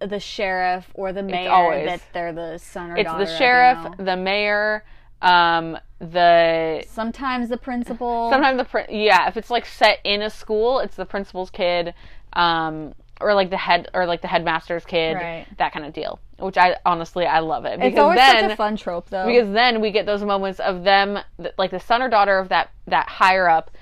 the 0.00 0.20
sheriff 0.20 0.86
or 0.94 1.12
the 1.14 1.22
mayor 1.22 1.50
always- 1.50 1.86
that 1.86 2.02
they're 2.12 2.32
the 2.32 2.58
son 2.58 2.90
or 2.90 2.96
it's 2.98 3.06
daughter 3.06 3.24
the 3.24 3.30
of, 3.30 3.30
you 3.32 3.38
sheriff, 3.38 3.78
know. 3.98 4.04
the 4.04 4.16
mayor, 4.16 4.84
um, 5.22 5.78
the 5.98 6.84
Sometimes 6.86 7.48
the 7.48 7.56
principal. 7.56 8.30
sometimes 8.30 8.58
the 8.62 8.86
yeah. 8.88 9.28
If 9.28 9.36
it's 9.36 9.50
like 9.50 9.66
set 9.66 9.98
in 10.04 10.22
a 10.22 10.30
school, 10.30 10.78
it's 10.78 10.94
the 10.96 11.04
principal's 11.06 11.50
kid, 11.50 11.94
um, 12.38 12.94
or 13.20 13.34
like 13.34 13.50
the 13.50 13.56
head 13.56 13.88
or 13.94 14.06
like 14.06 14.22
the 14.22 14.28
headmaster's 14.28 14.84
kid, 14.84 15.14
Right. 15.14 15.46
that 15.58 15.72
kind 15.72 15.84
of 15.84 15.92
deal. 15.92 16.20
Which 16.38 16.56
I 16.56 16.76
honestly 16.86 17.26
I 17.26 17.40
love 17.40 17.64
it 17.64 17.78
because 17.78 17.92
it's 17.94 17.98
always 17.98 18.16
then 18.18 18.42
such 18.44 18.52
a 18.52 18.56
fun 18.56 18.76
trope, 18.76 19.10
though. 19.10 19.26
because 19.26 19.50
then 19.52 19.80
we 19.80 19.90
get 19.90 20.06
those 20.06 20.22
moments 20.22 20.60
of 20.60 20.84
them 20.84 21.18
like 21.58 21.72
the 21.72 21.80
son 21.80 22.00
or 22.00 22.08
daughter 22.08 22.38
of 22.38 22.48
that 22.50 22.70
that 22.86 23.08
higher 23.08 23.48
up 23.48 23.72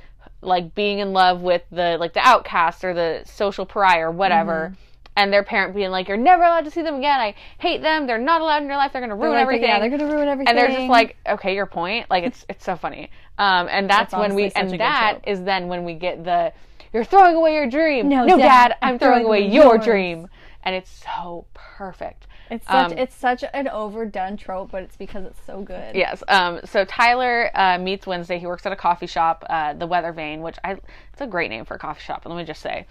like 0.40 0.74
being 0.74 1.00
in 1.00 1.12
love 1.12 1.42
with 1.42 1.62
the 1.70 1.98
like 2.00 2.14
the 2.14 2.20
outcast 2.26 2.82
or 2.82 2.94
the 2.94 3.22
social 3.26 3.66
pariah 3.66 4.06
or 4.08 4.10
whatever 4.10 4.70
Mm-hmm. 4.72 4.80
and 5.16 5.32
their 5.32 5.42
parent 5.42 5.74
being 5.74 5.90
like 5.90 6.08
you're 6.08 6.16
never 6.16 6.44
allowed 6.44 6.64
to 6.64 6.70
see 6.70 6.80
them 6.82 6.94
again 6.96 7.20
i 7.20 7.34
hate 7.58 7.82
them 7.82 8.06
they're 8.06 8.16
not 8.18 8.40
allowed 8.40 8.62
in 8.62 8.68
your 8.68 8.76
life 8.78 8.92
they're 8.92 9.00
going 9.02 9.10
to 9.10 9.16
They're 9.16 9.24
ruin 9.30 9.36
like, 9.36 9.42
everything 9.42 9.68
Yeah, 9.68 9.80
they're 9.80 9.90
gonna 9.90 10.06
ruin 10.14 10.28
everything. 10.28 10.48
and 10.48 10.58
they're 10.58 10.68
just 10.78 10.88
like 10.88 11.16
okay 11.28 11.54
your 11.54 11.66
point 11.66 12.08
like 12.10 12.24
it's 12.24 12.44
it's 12.48 12.64
so 12.64 12.76
funny 12.76 13.10
um 13.38 13.66
and 13.70 13.88
that's, 13.90 14.12
That's 14.12 14.20
when 14.20 14.34
we 14.34 14.50
and 14.56 14.78
that 14.80 15.18
is 15.26 15.42
then 15.42 15.68
when 15.68 15.84
we 15.84 15.94
get 15.94 16.24
the 16.24 16.52
you're 16.96 17.04
throwing 17.04 17.36
away 17.36 17.54
your 17.54 17.68
dream 17.68 18.08
No, 18.08 18.24
no 18.24 18.38
Dad, 18.38 18.68
dad, 18.68 18.76
i'm 18.82 18.98
throwing 18.98 19.24
away 19.24 19.46
your 19.46 19.76
dream 19.78 20.28
and 20.64 20.74
it's 20.74 20.90
so 20.90 21.46
perfect 21.54 22.26
It's 22.50 22.66
such 22.66 22.92
Um, 22.92 22.98
it's 22.98 23.14
such 23.14 23.44
an 23.54 23.68
overdone 23.68 24.36
trope, 24.36 24.70
but 24.70 24.82
it's 24.82 24.96
because 24.96 25.24
it's 25.24 25.40
so 25.44 25.62
good. 25.62 25.94
Yes. 25.96 26.22
Um, 26.28 26.60
so 26.64 26.84
Tyler 26.84 27.50
uh, 27.54 27.76
meets 27.78 28.06
Wednesday. 28.06 28.38
He 28.38 28.46
works 28.46 28.64
at 28.66 28.72
a 28.72 28.76
coffee 28.76 29.08
shop, 29.08 29.44
uh, 29.50 29.72
the 29.74 29.86
Weather 29.86 30.12
Vane, 30.12 30.42
which 30.42 30.56
I 30.62 30.72
it's 30.72 31.20
a 31.20 31.26
great 31.26 31.50
name 31.50 31.64
for 31.64 31.74
a 31.74 31.78
coffee 31.78 32.02
shop. 32.02 32.22
Let 32.24 32.36
me 32.36 32.44
just 32.44 32.62
say. 32.62 32.86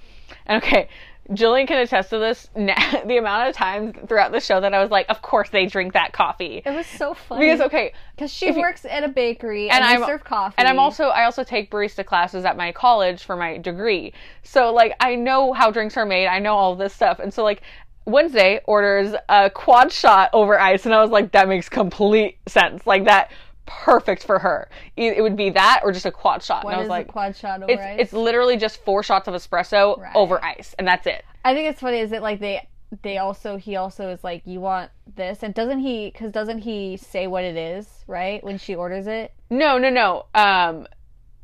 And 0.45 0.61
okay, 0.61 0.89
Jillian 1.29 1.67
can 1.67 1.79
attest 1.79 2.11
to 2.11 2.19
this. 2.19 2.49
The 2.55 3.17
amount 3.17 3.49
of 3.49 3.55
times 3.55 3.95
throughout 4.07 4.31
the 4.31 4.39
show 4.39 4.61
that 4.61 4.73
I 4.73 4.81
was 4.81 4.91
like, 4.91 5.07
of 5.09 5.21
course 5.21 5.49
they 5.49 5.65
drink 5.65 5.93
that 5.93 6.11
coffee. 6.13 6.61
It 6.65 6.69
was 6.71 6.85
so 6.87 7.13
funny 7.13 7.45
Because 7.45 7.61
okay, 7.61 7.93
because 8.15 8.31
she 8.31 8.47
you- 8.47 8.59
works 8.59 8.85
at 8.85 9.03
a 9.03 9.07
bakery 9.07 9.69
and 9.69 9.83
I'm- 9.83 10.03
serve 10.05 10.23
coffee. 10.23 10.55
and 10.57 10.67
I'm 10.67 10.79
also 10.79 11.05
I 11.05 11.25
also 11.25 11.43
take 11.43 11.71
barista 11.71 12.05
classes 12.05 12.45
at 12.45 12.57
my 12.57 12.71
college 12.71 13.23
for 13.23 13.35
my 13.35 13.57
degree. 13.57 14.13
So 14.43 14.73
like 14.73 14.93
I 14.99 15.15
know 15.15 15.53
how 15.53 15.71
drinks 15.71 15.97
are 15.97 16.05
made. 16.05 16.27
I 16.27 16.39
know 16.39 16.53
all 16.55 16.75
this 16.75 16.93
stuff. 16.93 17.19
And 17.19 17.33
so 17.33 17.43
like 17.43 17.61
Wednesday 18.05 18.61
orders 18.65 19.15
a 19.29 19.49
quad 19.49 19.91
shot 19.91 20.29
over 20.31 20.59
ice 20.59 20.85
and 20.85 20.93
I 20.93 21.01
was 21.01 21.09
like 21.09 21.31
that 21.31 21.47
makes 21.47 21.69
complete 21.69 22.37
sense. 22.47 22.85
Like 22.85 23.05
that 23.05 23.31
perfect 23.65 24.23
for 24.23 24.39
her. 24.39 24.69
It 24.95 25.21
would 25.21 25.35
be 25.35 25.49
that 25.51 25.81
or 25.83 25.91
just 25.91 26.05
a 26.05 26.11
quad 26.11 26.43
shot. 26.43 26.63
What 26.63 26.71
and 26.73 26.77
I 26.79 26.81
is 26.81 26.85
was 26.85 26.89
like 26.89 27.07
a 27.07 27.11
quad 27.11 27.35
shot 27.35 27.63
over 27.63 27.71
it's 27.71 27.81
ice? 27.81 27.95
it's 27.99 28.13
literally 28.13 28.57
just 28.57 28.83
four 28.83 29.03
shots 29.03 29.27
of 29.27 29.33
espresso 29.33 29.99
Right. 29.99 30.15
over 30.15 30.43
ice 30.43 30.75
and 30.77 30.87
that's 30.87 31.07
it. 31.07 31.23
I 31.43 31.53
think 31.53 31.69
it's 31.69 31.79
funny 31.81 31.99
is 31.99 32.11
that 32.11 32.21
like 32.21 32.39
they 32.39 32.67
they 33.01 33.17
also 33.17 33.57
he 33.57 33.75
also 33.75 34.09
is 34.09 34.23
like 34.23 34.43
you 34.45 34.59
want 34.61 34.91
this 35.15 35.41
and 35.43 35.53
doesn't 35.53 35.79
he 35.79 36.11
because 36.11 36.31
doesn't 36.31 36.59
he 36.59 36.97
say 36.97 37.27
what 37.27 37.43
it 37.43 37.57
is 37.57 38.03
right 38.07 38.43
when 38.43 38.57
she 38.57 38.75
orders 38.75 39.07
it 39.07 39.33
No, 39.49 39.77
no, 39.77 39.89
no. 39.89 40.25
Um 40.35 40.87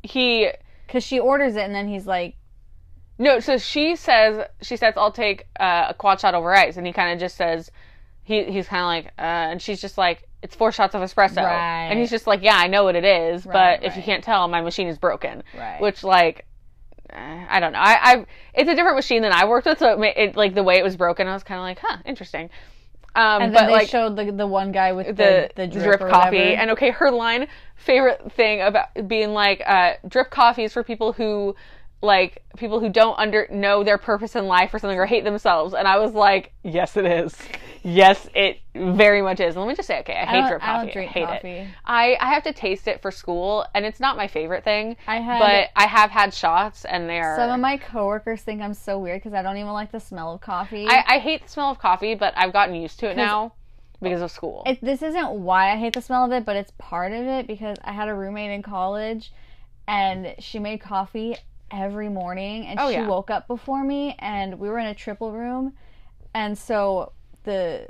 he 0.02 0.50
because 0.86 1.04
she 1.04 1.18
orders 1.18 1.56
it 1.56 1.62
and 1.62 1.74
then 1.74 1.88
he's 1.88 2.06
like 2.06 2.36
No, 3.18 3.40
so 3.40 3.58
she 3.58 3.96
says 3.96 4.46
she 4.62 4.76
says 4.76 4.94
I'll 4.96 5.12
take 5.12 5.46
uh, 5.58 5.86
a 5.90 5.94
quad 5.94 6.20
shot 6.20 6.34
over 6.34 6.54
ice, 6.54 6.76
and 6.76 6.86
he 6.86 6.92
kind 6.92 7.12
of 7.12 7.18
just 7.20 7.36
says 7.36 7.70
he 8.24 8.44
he's 8.44 8.68
kind 8.68 8.82
of 8.82 8.86
like, 8.86 9.06
uh, 9.18 9.50
and 9.52 9.60
she's 9.62 9.80
just 9.80 9.98
like, 9.98 10.28
it's 10.42 10.54
four 10.56 10.72
shots 10.72 10.94
of 10.94 11.00
espresso, 11.02 11.42
Right. 11.42 11.88
and 11.90 11.98
he's 11.98 12.10
just 12.10 12.26
like, 12.26 12.42
yeah, 12.42 12.56
I 12.56 12.66
know 12.66 12.84
what 12.84 12.96
it 12.96 13.04
is, 13.04 13.46
Right, 13.46 13.78
but 13.80 13.86
if 13.86 13.96
you 13.96 14.02
can't 14.02 14.24
tell, 14.24 14.48
my 14.48 14.60
machine 14.60 14.88
is 14.88 14.98
broken, 14.98 15.42
Right. 15.56 15.80
which 15.80 16.02
like. 16.04 16.44
eh, 17.10 17.46
I 17.48 17.60
don't 17.60 17.72
know. 17.72 17.78
I, 17.78 17.98
I 18.02 18.26
it's 18.54 18.68
a 18.70 18.74
different 18.74 18.96
machine 18.96 19.22
than 19.22 19.32
I 19.32 19.44
worked 19.46 19.66
with, 19.66 19.78
so 19.78 20.00
it, 20.02 20.14
it 20.16 20.36
like 20.36 20.54
the 20.54 20.62
way 20.62 20.76
it 20.78 20.82
was 20.84 20.96
broken. 20.96 21.28
I 21.28 21.32
was 21.34 21.42
kind 21.44 21.58
of 21.58 21.62
like, 21.64 21.78
huh, 21.80 21.98
interesting. 22.04 22.50
Um, 23.14 23.42
And 23.42 23.52
but 23.52 23.60
then 23.60 23.66
they 23.68 23.72
like 23.74 23.88
showed 23.88 24.16
the 24.16 24.32
the 24.32 24.46
one 24.46 24.72
guy 24.72 24.92
with 24.92 25.06
the 25.08 25.12
the, 25.12 25.50
the, 25.54 25.66
drip, 25.66 26.00
drip, 26.00 26.10
coffee. 26.10 26.36
whatever. 26.38 26.60
And 26.60 26.70
okay, 26.70 26.90
her 26.90 27.10
line 27.10 27.46
favorite 27.76 28.32
thing 28.32 28.62
about 28.62 28.86
being 29.06 29.30
like 29.34 29.62
uh, 29.66 29.94
drip 30.08 30.30
coffee 30.30 30.64
is 30.64 30.72
for 30.72 30.82
people 30.82 31.12
who 31.12 31.54
like 32.02 32.42
people 32.56 32.80
who 32.80 32.88
don't 32.88 33.16
under 33.18 33.46
know 33.50 33.84
their 33.84 33.96
purpose 33.98 34.34
in 34.34 34.46
life 34.46 34.74
or 34.74 34.78
something 34.80 34.98
or 34.98 35.06
hate 35.06 35.22
themselves. 35.24 35.72
And 35.72 35.86
I 35.86 35.98
was 35.98 36.12
like, 36.12 36.52
yes, 36.64 36.96
it 36.96 37.06
is. 37.06 37.36
Yes, 37.84 38.28
it 38.34 38.58
very 38.74 39.22
much 39.22 39.40
is. 39.40 39.54
And 39.56 39.64
let 39.64 39.68
me 39.68 39.74
just 39.74 39.86
say, 39.88 40.00
okay, 40.00 40.14
I 40.14 40.24
hate 40.26 40.40
don't- 40.40 40.48
drip 40.50 40.62
I 40.62 40.66
coffee. 40.66 40.86
don't 40.86 40.92
drink 40.92 41.10
hate 41.12 41.26
coffee. 41.26 41.48
it. 41.50 41.68
I 41.84 42.16
I 42.20 42.32
have 42.34 42.42
to 42.44 42.52
taste 42.52 42.86
it 42.88 43.02
for 43.02 43.10
school, 43.10 43.64
and 43.74 43.84
it's 43.84 43.98
not 44.00 44.16
my 44.16 44.28
favorite 44.28 44.62
thing. 44.64 44.96
I 45.06 45.16
had- 45.16 45.38
but 45.40 45.68
I 45.74 45.86
have 45.86 46.10
had 46.10 46.32
shots, 46.34 46.84
and 46.84 47.08
they're. 47.08 47.36
Some 47.36 47.50
of 47.50 47.58
my 47.60 47.76
coworkers 47.78 48.42
think 48.42 48.62
I'm 48.62 48.74
so 48.74 48.98
weird 48.98 49.20
because 49.20 49.34
I 49.34 49.42
don't 49.42 49.56
even 49.56 49.72
like 49.72 49.90
the 49.92 49.98
smell 50.00 50.34
of 50.34 50.40
coffee. 50.40 50.86
I, 50.88 51.04
I 51.06 51.18
hate 51.18 51.42
the 51.42 51.48
smell 51.48 51.70
of 51.70 51.78
coffee, 51.78 52.14
but 52.14 52.34
I've 52.36 52.52
gotten 52.52 52.74
used 52.74 53.00
to 53.00 53.10
it 53.10 53.16
now 53.16 53.54
because 54.00 54.22
of 54.22 54.30
school. 54.30 54.62
it, 54.66 54.78
this 54.80 55.02
isn't 55.02 55.30
why 55.30 55.72
I 55.72 55.76
hate 55.76 55.94
the 55.94 56.02
smell 56.02 56.24
of 56.24 56.32
it, 56.32 56.44
but 56.44 56.56
it's 56.56 56.72
part 56.78 57.12
of 57.12 57.24
it 57.24 57.46
because 57.46 57.76
I 57.84 57.92
had 57.92 58.08
a 58.08 58.14
roommate 58.14 58.50
in 58.50 58.62
college 58.62 59.32
and 59.88 60.34
she 60.38 60.58
made 60.58 60.80
coffee 60.80 61.36
every 61.72 62.08
morning 62.08 62.66
and 62.66 62.78
Oh, 62.78 62.88
she 62.88 62.94
yeah. 62.94 63.06
woke 63.08 63.30
up 63.30 63.48
before 63.48 63.82
me 63.82 64.14
and 64.18 64.58
we 64.58 64.68
were 64.68 64.78
in 64.78 64.86
a 64.86 64.94
triple 64.94 65.32
room 65.32 65.72
and 66.34 66.56
so 66.56 67.12
the 67.44 67.88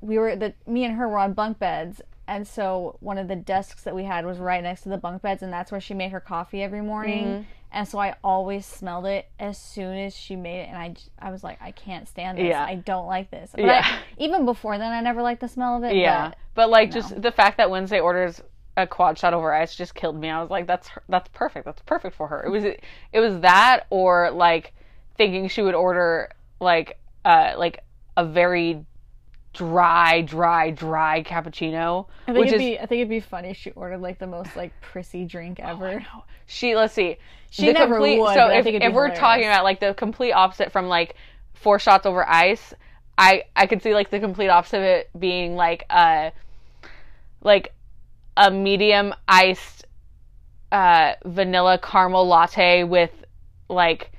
we 0.00 0.18
were 0.18 0.34
the 0.36 0.54
me 0.66 0.84
and 0.84 0.96
her 0.96 1.06
were 1.08 1.18
on 1.18 1.34
bunk 1.34 1.58
beds 1.58 2.00
and 2.26 2.46
so 2.46 2.96
one 3.00 3.18
of 3.18 3.28
the 3.28 3.36
desks 3.36 3.82
that 3.82 3.94
we 3.94 4.04
had 4.04 4.24
was 4.24 4.38
right 4.38 4.62
next 4.62 4.82
to 4.82 4.88
the 4.88 4.96
bunk 4.96 5.20
beds 5.22 5.42
and 5.42 5.52
that's 5.52 5.70
where 5.70 5.80
she 5.80 5.94
made 5.94 6.10
her 6.12 6.20
coffee 6.20 6.62
every 6.62 6.80
morning 6.80 7.24
Mm-hmm. 7.26 7.42
and 7.72 7.86
so 7.86 7.98
I 7.98 8.14
always 8.24 8.64
smelled 8.66 9.06
it 9.06 9.28
as 9.38 9.58
soon 9.58 9.96
as 9.98 10.16
she 10.16 10.34
made 10.36 10.60
it 10.62 10.68
and 10.68 10.76
i, 10.78 10.94
I 11.18 11.30
was 11.30 11.44
like 11.44 11.58
I 11.60 11.72
can't 11.72 12.08
stand 12.08 12.38
this 12.38 12.46
Yeah. 12.46 12.64
I 12.64 12.76
don't 12.76 13.06
like 13.06 13.30
this 13.30 13.50
but 13.54 13.64
Yeah. 13.64 13.82
I, 13.84 13.98
even 14.18 14.44
before 14.46 14.78
then 14.78 14.92
I 14.92 15.00
never 15.02 15.22
liked 15.22 15.40
the 15.42 15.48
smell 15.48 15.76
of 15.76 15.84
it 15.84 15.94
Yeah, 15.94 16.28
but 16.28 16.36
but, 16.54 16.70
like 16.70 16.90
just 16.90 17.20
the 17.20 17.30
fact 17.32 17.58
that 17.58 17.70
Wednesday 17.70 18.00
orders 18.00 18.40
a 18.76 18.86
quad 18.86 19.18
shot 19.18 19.34
over 19.34 19.52
ice 19.52 19.74
just 19.74 19.94
killed 19.94 20.18
me. 20.18 20.28
I 20.30 20.40
was 20.40 20.50
like, 20.50 20.66
that's 20.66 20.88
that's 21.08 21.28
perfect. 21.28 21.64
That's 21.64 21.82
perfect 21.82 22.16
for 22.16 22.28
her. 22.28 22.42
It 22.44 22.50
was 22.50 22.64
it 22.64 23.20
was 23.20 23.40
that 23.40 23.86
or 23.90 24.30
like 24.30 24.72
thinking 25.16 25.48
she 25.48 25.62
would 25.62 25.74
order 25.74 26.30
like 26.60 26.98
uh 27.24 27.54
like 27.56 27.80
a 28.16 28.24
very 28.24 28.84
dry, 29.52 30.20
dry, 30.22 30.70
dry 30.70 31.22
cappuccino, 31.22 32.06
I 32.28 32.32
think 32.32 32.46
it'd 32.46 32.54
is 32.54 32.58
be 32.58 32.78
I 32.78 32.86
think 32.86 33.00
it'd 33.00 33.08
be 33.08 33.20
funny 33.20 33.50
if 33.50 33.56
she 33.56 33.70
ordered 33.72 34.00
like 34.00 34.18
the 34.18 34.26
most 34.26 34.56
like 34.56 34.72
prissy 34.80 35.24
drink 35.24 35.60
ever. 35.60 36.04
she. 36.46 36.76
Let's 36.76 36.94
see. 36.94 37.18
She 37.50 37.66
The 37.66 37.72
never 37.72 37.94
complete, 37.94 38.20
would, 38.20 38.34
So 38.34 38.46
if, 38.46 38.66
if 38.66 38.92
we're 38.92 39.14
talking 39.14 39.44
about 39.44 39.64
like 39.64 39.80
the 39.80 39.92
complete 39.94 40.32
opposite 40.32 40.70
from 40.70 40.86
like 40.86 41.16
four 41.54 41.80
shots 41.80 42.06
over 42.06 42.26
ice, 42.28 42.72
I 43.18 43.44
I 43.56 43.66
could 43.66 43.82
see 43.82 43.92
like 43.92 44.10
the 44.10 44.20
complete 44.20 44.48
opposite 44.48 44.76
of 44.78 44.82
it 44.84 45.10
being 45.18 45.56
like 45.56 45.84
uh 45.90 46.30
like 47.42 47.74
a 48.36 48.50
medium 48.50 49.14
iced 49.28 49.84
uh 50.72 51.14
vanilla 51.24 51.78
caramel 51.78 52.26
latte 52.26 52.84
with 52.84 53.10
like 53.68 54.12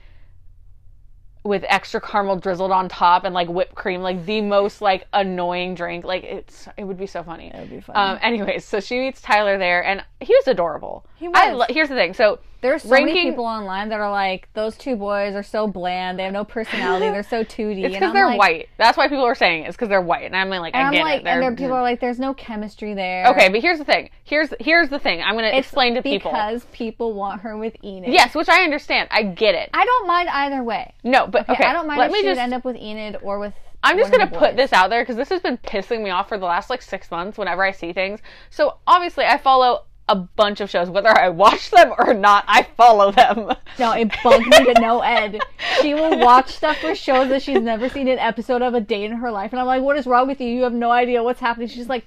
with 1.43 1.65
extra 1.69 1.99
caramel 1.99 2.35
drizzled 2.35 2.71
on 2.71 2.87
top 2.87 3.23
and 3.23 3.33
like 3.33 3.47
whipped 3.47 3.73
cream 3.73 4.01
like 4.01 4.25
the 4.25 4.41
most 4.41 4.81
like 4.81 5.07
annoying 5.13 5.73
drink 5.73 6.03
like 6.05 6.23
it's 6.23 6.67
it 6.77 6.83
would 6.83 6.97
be 6.97 7.07
so 7.07 7.23
funny 7.23 7.47
It 7.47 7.59
would 7.59 7.69
be 7.69 7.79
funny. 7.81 7.97
um 7.97 8.19
anyways 8.21 8.63
so 8.65 8.79
she 8.79 8.99
meets 8.99 9.21
tyler 9.21 9.57
there 9.57 9.83
and 9.83 10.03
he 10.19 10.33
was 10.35 10.47
adorable 10.47 11.05
He 11.15 11.27
I 11.33 11.49
was. 11.53 11.59
lo- 11.59 11.65
here's 11.73 11.89
the 11.89 11.95
thing 11.95 12.13
so 12.13 12.39
There's 12.61 12.83
so 12.83 12.89
many 12.89 13.13
people 13.13 13.45
online 13.45 13.89
that 13.89 13.99
are 13.99 14.11
like, 14.11 14.47
those 14.53 14.77
two 14.77 14.95
boys 14.95 15.33
are 15.35 15.43
so 15.43 15.67
bland. 15.67 16.19
They 16.19 16.23
have 16.23 16.33
no 16.33 16.45
personality. 16.45 17.09
They're 17.09 17.23
so 17.23 17.43
2D. 17.43 17.83
it's 17.85 17.93
because 17.95 18.13
they're 18.13 18.27
like, 18.27 18.39
white 18.39 18.69
that's 18.77 18.97
why 18.97 19.07
people 19.07 19.23
are 19.25 19.35
saying 19.35 19.63
it. 19.63 19.67
it's 19.67 19.75
because 19.75 19.89
they're 19.89 20.01
white 20.01 20.23
and 20.25 20.35
i'm 20.35 20.49
like 20.49 20.73
And 20.73 20.83
i 20.83 20.87
I'm 20.87 20.93
get 20.93 21.03
like, 21.03 21.13
it 21.15 21.17
and 21.19 21.25
They're- 21.27 21.41
there 21.41 21.51
people 21.55 21.75
mm. 21.75 21.79
are 21.79 21.81
like, 21.81 21.99
there's 21.99 22.19
no 22.19 22.33
chemistry 22.33 22.93
there. 22.93 23.27
okay 23.27 23.49
but 23.49 23.61
here's 23.61 23.77
the 23.79 23.85
thing 23.85 24.09
here's 24.23 24.53
here's 24.59 24.89
the 24.89 24.99
thing 24.99 25.21
i'm 25.21 25.35
gonna 25.35 25.47
It's 25.47 25.67
explain 25.67 25.95
to 25.95 26.01
people 26.03 26.31
because 26.31 26.65
people 26.71 27.13
want 27.13 27.41
her 27.41 27.57
with 27.57 27.75
Enid. 27.83 28.13
yes 28.13 28.33
which 28.35 28.49
i 28.49 28.63
understand 28.63 29.07
i 29.11 29.23
get 29.23 29.55
it 29.55 29.69
I 29.73 29.85
don't 29.85 30.07
mind 30.07 30.29
either 30.29 30.63
way. 30.63 30.93
no 31.03 31.27
but 31.27 31.49
okay, 31.49 31.63
I 31.63 31.73
don't 31.73 31.87
mind 31.87 31.99
let 31.99 32.07
if 32.07 32.13
me 32.13 32.19
she 32.19 32.25
just 32.25 32.39
end 32.39 32.53
up 32.53 32.63
with 32.65 32.75
Enid 32.75 33.17
or 33.21 33.39
with. 33.39 33.53
I'm 33.83 33.97
just 33.97 34.11
gonna 34.11 34.27
put 34.27 34.55
this 34.55 34.71
out 34.73 34.89
there 34.91 35.01
because 35.01 35.15
this 35.15 35.29
has 35.29 35.41
been 35.41 35.57
pissing 35.57 36.03
me 36.03 36.11
off 36.11 36.29
for 36.29 36.37
the 36.37 36.45
last 36.45 36.69
like 36.69 36.81
six 36.83 37.09
months. 37.09 37.37
Whenever 37.37 37.63
I 37.63 37.71
see 37.71 37.93
things, 37.93 38.19
so 38.51 38.77
obviously 38.85 39.25
I 39.25 39.37
follow 39.39 39.85
a 40.11 40.15
bunch 40.15 40.59
of 40.61 40.69
shows, 40.69 40.89
whether 40.89 41.09
I 41.09 41.29
watch 41.29 41.69
them 41.71 41.93
or 41.97 42.13
not. 42.13 42.43
I 42.47 42.63
follow 42.77 43.11
them. 43.11 43.51
No, 43.79 43.93
it 43.93 44.11
bugs 44.23 44.45
me 44.47 44.73
to 44.73 44.79
no 44.81 44.99
end. 45.01 45.41
She 45.81 45.93
will 45.93 46.19
watch 46.29 46.49
stuff 46.55 46.77
for 46.77 46.93
shows 46.95 47.29
that 47.29 47.41
she's 47.41 47.61
never 47.61 47.87
seen 47.89 48.07
an 48.07 48.19
episode 48.19 48.61
of 48.61 48.73
a 48.73 48.81
day 48.81 49.03
in 49.05 49.13
her 49.13 49.31
life, 49.31 49.51
and 49.53 49.59
I'm 49.59 49.65
like, 49.67 49.81
"What 49.81 49.97
is 49.97 50.05
wrong 50.05 50.27
with 50.27 50.41
you? 50.41 50.47
You 50.49 50.63
have 50.63 50.73
no 50.73 50.91
idea 50.91 51.23
what's 51.23 51.39
happening." 51.39 51.67
She's 51.69 51.87
like, 51.89 52.05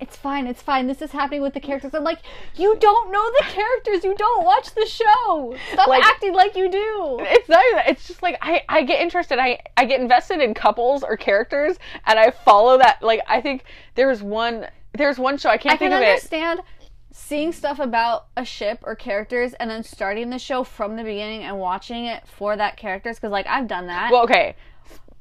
"It's 0.00 0.16
fine, 0.16 0.46
it's 0.46 0.62
fine. 0.62 0.86
This 0.86 1.02
is 1.02 1.12
happening 1.12 1.42
with 1.42 1.52
the 1.54 1.60
characters." 1.60 1.92
I'm 1.94 2.02
like, 2.04 2.20
"You 2.56 2.76
don't 2.80 3.12
know 3.12 3.30
the 3.38 3.44
characters. 3.48 4.02
You 4.04 4.14
don't 4.16 4.44
watch 4.44 4.74
the 4.74 4.86
show. 4.86 5.54
Stop 5.72 5.88
Like- 5.88 6.02
acting 6.04 6.32
like 6.32 6.56
you 6.56 6.70
do." 6.70 7.18
It's 7.20 7.48
not 7.48 7.62
even. 7.72 7.82
It's 7.86 8.08
just 8.08 8.22
like 8.22 8.38
I 8.40 8.62
I 8.68 8.82
get 8.82 9.00
interested. 9.00 9.38
I 9.38 9.58
I 9.76 9.84
get 9.84 10.00
invested 10.00 10.40
in 10.40 10.54
couples 10.54 11.02
or 11.02 11.16
characters, 11.16 11.76
and 12.06 12.18
I 12.18 12.30
follow 12.30 12.78
that. 12.78 13.02
Like 13.02 13.20
I 13.28 13.40
think 13.42 13.64
there's 13.94 14.22
one 14.22 14.66
there's 14.94 15.18
one 15.18 15.38
show 15.38 15.48
I 15.50 15.56
can't 15.58 15.74
I 15.74 15.76
can 15.76 15.90
think 15.90 16.02
of 16.02 16.08
it. 16.16 16.22
Seeing 17.12 17.52
stuff 17.52 17.78
about 17.78 18.26
a 18.36 18.44
ship 18.44 18.80
or 18.82 18.96
characters 18.96 19.52
and 19.54 19.70
then 19.70 19.82
starting 19.84 20.30
the 20.30 20.38
show 20.38 20.64
from 20.64 20.96
the 20.96 21.04
beginning 21.04 21.42
and 21.42 21.58
watching 21.58 22.06
it 22.06 22.26
for 22.26 22.56
that 22.56 22.76
characters 22.76 23.16
because 23.16 23.30
like 23.30 23.46
I've 23.46 23.68
done 23.68 23.86
that. 23.88 24.10
Well, 24.10 24.24
okay. 24.24 24.56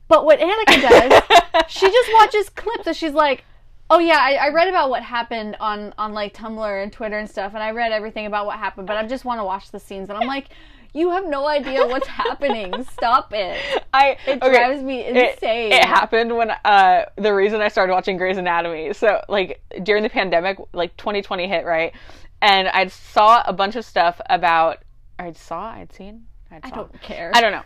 But 0.07 0.25
what 0.25 0.39
Annika 0.39 0.81
does, 1.53 1.67
she 1.67 1.85
just 1.85 2.09
watches 2.13 2.49
clips 2.49 2.87
and 2.87 2.95
she's 2.95 3.13
like, 3.13 3.43
"Oh 3.89 3.99
yeah, 3.99 4.17
I, 4.19 4.33
I 4.35 4.49
read 4.49 4.67
about 4.67 4.89
what 4.89 5.03
happened 5.03 5.57
on 5.59 5.93
on 5.97 6.13
like 6.13 6.33
Tumblr 6.33 6.83
and 6.83 6.91
Twitter 6.91 7.17
and 7.17 7.29
stuff, 7.29 7.53
and 7.53 7.61
I 7.63 7.71
read 7.71 7.91
everything 7.91 8.25
about 8.25 8.45
what 8.45 8.57
happened, 8.57 8.87
but 8.87 8.97
I 8.97 9.05
just 9.05 9.25
want 9.25 9.39
to 9.39 9.43
watch 9.43 9.71
the 9.71 9.79
scenes." 9.79 10.09
And 10.09 10.17
I'm 10.17 10.27
like, 10.27 10.47
"You 10.93 11.11
have 11.11 11.25
no 11.27 11.47
idea 11.47 11.85
what's 11.87 12.07
happening. 12.23 12.83
Stop 12.93 13.33
it." 13.33 13.83
I 13.93 14.17
It 14.27 14.41
okay, 14.41 14.49
drives 14.57 14.83
me 14.83 15.01
it- 15.01 15.15
insane. 15.33 15.71
It, 15.71 15.83
happened 15.85 16.35
when 16.35 16.51
uh 16.65 17.05
the 17.15 17.33
reason 17.33 17.61
I 17.61 17.67
started 17.67 17.93
watching 17.93 18.17
Grey's 18.17 18.37
Anatomy. 18.37 18.93
So 18.93 19.21
like 19.29 19.61
during 19.83 20.03
the 20.03 20.09
pandemic, 20.09 20.57
like 20.73 20.95
2020 20.97 21.47
hit 21.47 21.65
right, 21.65 21.93
and 22.41 22.67
I 22.67 22.87
saw 22.87 23.43
a 23.45 23.53
bunch 23.53 23.75
of 23.75 23.85
stuff 23.85 24.19
about. 24.29 24.79
I 25.19 25.31
saw. 25.33 25.71
I'd 25.71 25.93
seen. 25.93 26.25
I'd 26.51 26.61
I 26.65 26.69
saw. 26.69 26.75
don't 26.75 27.01
care. 27.01 27.31
I 27.33 27.41
don't 27.41 27.51
know. 27.51 27.63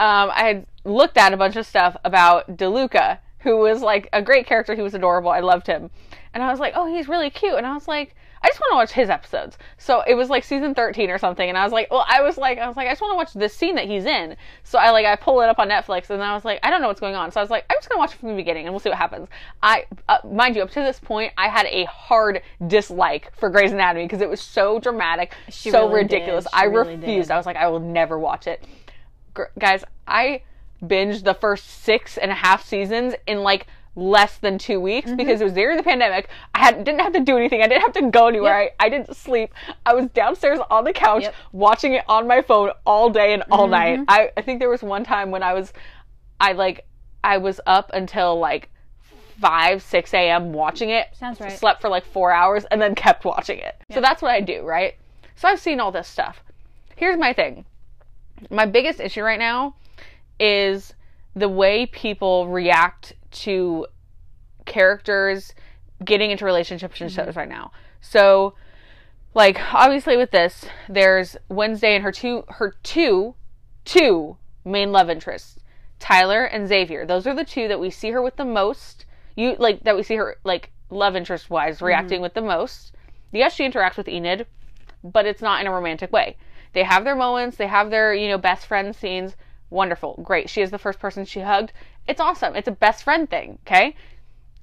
Um, 0.00 0.30
I 0.32 0.44
had 0.46 0.66
looked 0.84 1.16
at 1.16 1.32
a 1.32 1.36
bunch 1.36 1.56
of 1.56 1.66
stuff 1.66 1.96
about 2.04 2.56
DeLuca, 2.56 3.18
who 3.40 3.56
was 3.58 3.80
like 3.82 4.08
a 4.12 4.22
great 4.22 4.46
character. 4.46 4.74
He 4.76 4.82
was 4.82 4.94
adorable. 4.94 5.30
I 5.30 5.40
loved 5.40 5.66
him, 5.66 5.90
and 6.34 6.42
I 6.42 6.50
was 6.50 6.60
like, 6.60 6.74
oh, 6.76 6.86
he's 6.86 7.08
really 7.08 7.30
cute. 7.30 7.54
And 7.56 7.66
I 7.66 7.74
was 7.74 7.88
like, 7.88 8.14
I 8.42 8.48
just 8.48 8.60
want 8.60 8.72
to 8.72 8.76
watch 8.76 8.92
his 8.92 9.10
episodes. 9.10 9.58
So 9.78 10.02
it 10.06 10.14
was 10.14 10.28
like 10.30 10.44
season 10.44 10.74
13 10.74 11.10
or 11.10 11.18
something, 11.18 11.48
and 11.48 11.56
I 11.58 11.64
was 11.64 11.72
like, 11.72 11.90
well, 11.90 12.04
I 12.08 12.22
was 12.22 12.36
like, 12.38 12.58
I 12.58 12.66
was 12.68 12.76
like, 12.76 12.86
I 12.86 12.90
just 12.90 13.00
want 13.00 13.12
to 13.12 13.16
watch 13.16 13.32
this 13.34 13.54
scene 13.54 13.74
that 13.76 13.86
he's 13.86 14.04
in. 14.04 14.36
So 14.64 14.78
I 14.78 14.90
like, 14.90 15.06
I 15.06 15.16
pull 15.16 15.40
it 15.40 15.48
up 15.48 15.58
on 15.58 15.68
Netflix, 15.68 16.10
and 16.10 16.22
I 16.22 16.34
was 16.34 16.44
like, 16.44 16.60
I 16.62 16.70
don't 16.70 16.80
know 16.80 16.88
what's 16.88 17.00
going 17.00 17.14
on. 17.14 17.30
So 17.32 17.40
I 17.40 17.42
was 17.42 17.50
like, 17.50 17.64
I'm 17.70 17.76
just 17.78 17.88
gonna 17.88 17.98
watch 17.98 18.14
it 18.14 18.18
from 18.18 18.30
the 18.30 18.36
beginning, 18.36 18.66
and 18.66 18.72
we'll 18.72 18.80
see 18.80 18.88
what 18.88 18.98
happens. 18.98 19.28
I, 19.62 19.86
uh, 20.08 20.18
mind 20.30 20.56
you, 20.56 20.62
up 20.62 20.70
to 20.70 20.80
this 20.80 21.00
point, 21.00 21.32
I 21.36 21.48
had 21.48 21.66
a 21.66 21.84
hard 21.84 22.42
dislike 22.66 23.32
for 23.36 23.50
Grey's 23.50 23.72
Anatomy 23.72 24.04
because 24.04 24.20
it 24.20 24.28
was 24.28 24.40
so 24.40 24.78
dramatic, 24.78 25.34
She 25.50 25.70
so 25.70 25.88
really 25.88 26.02
ridiculous. 26.02 26.46
I 26.52 26.64
really 26.64 26.96
refused. 26.96 27.28
did. 27.28 27.34
I 27.34 27.36
was 27.36 27.46
like, 27.46 27.56
I 27.56 27.68
will 27.68 27.80
never 27.80 28.18
watch 28.18 28.46
it 28.46 28.64
gr- 29.38 29.44
guys, 29.58 29.84
I 30.06 30.42
binged 30.82 31.24
the 31.24 31.34
first 31.34 31.66
six 31.82 32.18
and 32.18 32.30
a 32.30 32.34
half 32.34 32.64
seasons 32.64 33.14
in 33.26 33.42
like 33.42 33.66
less 33.98 34.38
than 34.38 34.58
two 34.58 34.78
weeks 34.80 35.08
Mm-hmm. 35.08 35.16
because 35.16 35.40
it 35.40 35.44
was 35.44 35.52
during 35.52 35.76
the 35.76 35.82
pandemic. 35.82 36.28
I 36.54 36.58
had 36.60 36.84
didn't 36.84 37.00
have 37.00 37.12
to 37.14 37.20
do 37.20 37.36
anything. 37.36 37.62
I 37.62 37.66
didn't 37.68 37.82
have 37.82 37.92
to 37.94 38.10
go 38.10 38.28
anywhere. 38.28 38.54
I, 38.54 38.70
I 38.78 38.88
didn't 38.88 39.16
sleep. 39.16 39.52
I 39.84 39.94
was 39.94 40.06
downstairs 40.14 40.58
on 40.70 40.84
the 40.84 40.92
couch 40.92 41.22
Yep. 41.22 41.32
Mm-hmm. 41.32 41.58
watching 41.58 41.94
it 41.94 42.04
on 42.08 42.26
my 42.26 42.42
phone 42.42 42.70
all 42.86 43.10
day 43.10 43.32
and 43.34 43.42
all 43.50 43.66
night. 43.66 44.00
I, 44.08 44.30
I 44.36 44.42
think 44.42 44.60
there 44.60 44.68
was 44.70 44.82
one 44.82 45.04
time 45.04 45.30
when 45.30 45.42
I 45.42 45.52
was 45.54 45.72
I 46.40 46.52
like 46.52 46.86
I 47.24 47.38
was 47.38 47.60
up 47.66 47.90
until 47.92 48.38
like 48.38 48.70
five, 49.40 49.82
six 49.82 50.12
AM 50.14 50.52
watching 50.52 50.90
it. 50.90 51.08
Sounds 51.12 51.40
right. 51.40 51.52
Slept 51.56 51.80
for 51.80 51.88
like 51.88 52.04
four 52.04 52.32
hours 52.32 52.64
and 52.70 52.80
then 52.80 52.94
kept 52.94 53.24
watching 53.24 53.58
it. 53.58 53.76
So 53.90 54.00
that's 54.00 54.20
what 54.22 54.30
I 54.32 54.40
do, 54.40 54.62
right? 54.62 54.94
So 55.36 55.48
I've 55.48 55.60
seen 55.60 55.80
all 55.80 55.92
this 55.92 56.08
stuff. 56.08 56.42
Here's 56.96 57.18
my 57.18 57.32
thing 57.32 57.64
my 58.50 58.66
biggest 58.66 59.00
issue 59.00 59.22
right 59.22 59.38
now 59.38 59.74
is 60.38 60.94
the 61.34 61.48
way 61.48 61.86
people 61.86 62.48
react 62.48 63.12
to 63.30 63.86
characters 64.68 65.52
getting 66.04 66.30
into 66.30 66.44
relationships 66.44 67.00
and 67.00 67.10
shows 67.10 67.28
mm-hmm. 67.28 67.38
right 67.38 67.48
now. 67.48 67.72
So 68.00 68.54
like 69.34 69.58
obviously 69.74 70.16
with 70.16 70.30
this, 70.30 70.66
there's 70.88 71.36
Wednesday 71.48 71.94
and 71.94 72.04
her 72.04 72.12
two 72.12 72.44
her 72.48 72.74
two 72.82 73.34
two 73.84 74.36
main 74.64 74.92
love 74.92 75.10
interests. 75.10 75.58
Tyler 75.98 76.44
and 76.44 76.68
Xavier. 76.68 77.04
Those 77.04 77.26
are 77.26 77.34
the 77.34 77.44
two 77.44 77.66
that 77.66 77.80
we 77.80 77.90
see 77.90 78.10
her 78.10 78.22
with 78.22 78.36
the 78.36 78.44
most. 78.44 79.04
You 79.34 79.56
like 79.58 79.82
that 79.84 79.96
we 79.96 80.02
see 80.02 80.16
her 80.16 80.36
like 80.44 80.70
love 80.90 81.16
interest 81.16 81.50
wise 81.50 81.76
mm-hmm. 81.76 81.86
reacting 81.86 82.20
with 82.20 82.34
the 82.34 82.40
most. 82.40 82.94
Yes, 83.32 83.54
she 83.54 83.68
interacts 83.68 83.96
with 83.96 84.08
Enid, 84.08 84.46
but 85.04 85.26
it's 85.26 85.42
not 85.42 85.60
in 85.60 85.66
a 85.66 85.72
romantic 85.72 86.12
way. 86.12 86.36
They 86.72 86.82
have 86.84 87.04
their 87.04 87.16
moments, 87.16 87.56
they 87.56 87.66
have 87.66 87.90
their, 87.90 88.14
you 88.14 88.28
know, 88.28 88.38
best 88.38 88.66
friend 88.66 88.94
scenes. 88.94 89.36
Wonderful. 89.70 90.20
Great. 90.22 90.48
She 90.48 90.62
is 90.62 90.70
the 90.70 90.78
first 90.78 90.98
person 90.98 91.24
she 91.24 91.40
hugged. 91.40 91.72
It's 92.06 92.20
awesome. 92.20 92.56
It's 92.56 92.68
a 92.68 92.72
best 92.72 93.04
friend 93.04 93.28
thing, 93.28 93.58
okay? 93.66 93.94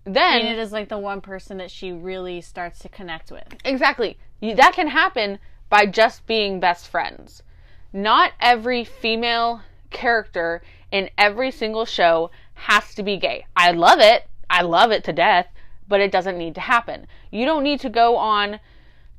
Then 0.05 0.41
Enid 0.41 0.59
is 0.59 0.71
like 0.71 0.89
the 0.89 0.97
one 0.97 1.19
person 1.19 1.57
that 1.57 1.71
she 1.71 1.91
really 1.91 2.39
starts 2.39 2.79
to 2.79 2.89
connect 2.89 3.31
with. 3.31 3.55
Exactly. 3.65 4.17
You, 4.39 4.55
that 4.55 4.73
can 4.73 4.87
happen 4.87 5.39
by 5.69 5.87
just 5.87 6.25
being 6.27 6.59
best 6.59 6.87
friends. 6.87 7.41
Not 7.91 8.33
every 8.39 8.83
female 8.83 9.61
character 9.89 10.61
in 10.91 11.09
every 11.17 11.49
single 11.51 11.85
show 11.85 12.29
has 12.53 12.93
to 12.95 13.03
be 13.03 13.17
gay. 13.17 13.45
I 13.55 13.71
love 13.71 13.99
it. 13.99 14.27
I 14.49 14.61
love 14.61 14.91
it 14.91 15.03
to 15.05 15.13
death, 15.13 15.47
but 15.87 16.01
it 16.01 16.11
doesn't 16.11 16.37
need 16.37 16.55
to 16.55 16.61
happen. 16.61 17.07
You 17.31 17.45
don't 17.45 17.63
need 17.63 17.79
to 17.81 17.89
go 17.89 18.15
on 18.15 18.59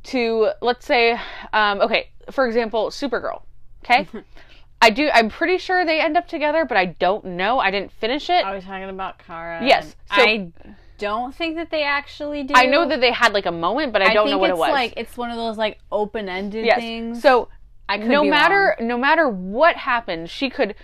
to, 0.05 0.51
let's 0.63 0.87
say, 0.87 1.19
um, 1.53 1.81
okay, 1.81 2.11
for 2.31 2.47
example, 2.47 2.91
Supergirl. 2.91 3.43
Okay? 3.85 4.09
I 4.81 4.91
do, 4.91 5.11
I'm 5.13 5.31
pretty 5.31 5.59
sure 5.59 5.85
they 5.85 6.01
end 6.01 6.17
up 6.17 6.29
together, 6.29 6.65
but 6.65 6.77
I 6.77 6.87
don't 6.87 7.25
know. 7.25 7.59
I 7.59 7.71
didn't 7.71 7.93
finish 7.93 8.29
it. 8.29 8.45
Are 8.45 8.55
we 8.55 8.61
talking 8.61 8.89
about 8.89 9.19
Kara? 9.19 9.65
Yes, 9.65 9.97
so- 10.15 10.23
I 10.23 10.53
don't 10.99 11.35
think 11.35 11.57
that 11.57 11.71
they 11.71 11.83
actually 11.83 12.43
do. 12.43 12.55
I 12.57 12.67
know 12.67 12.89
that 12.89 13.01
they 13.01 13.13
had 13.13 13.33
like 13.33 13.47
a 13.47 13.53
moment, 13.53 13.93
but 13.93 14.03
I, 14.03 14.15
don't 14.15 14.31
know 14.31 14.39
what 14.39 14.51
it 14.51 14.57
was. 14.57 14.71
like 14.71 14.95
it's 14.97 15.17
one 15.17 15.31
of 15.31 15.37
those 15.37 15.59
like 15.59 15.79
open 15.93 16.29
ended 16.29 16.65
yes. 16.65 16.79
things. 16.79 17.23
So 17.23 17.49
I 17.89 17.99
could 17.99 18.09
no 18.09 18.25
matter 18.25 18.77
wrong. 18.79 18.89
no 18.89 18.99
matter 18.99 19.29
what 19.29 19.77
happened, 19.77 20.31
she 20.31 20.51
could 20.51 20.75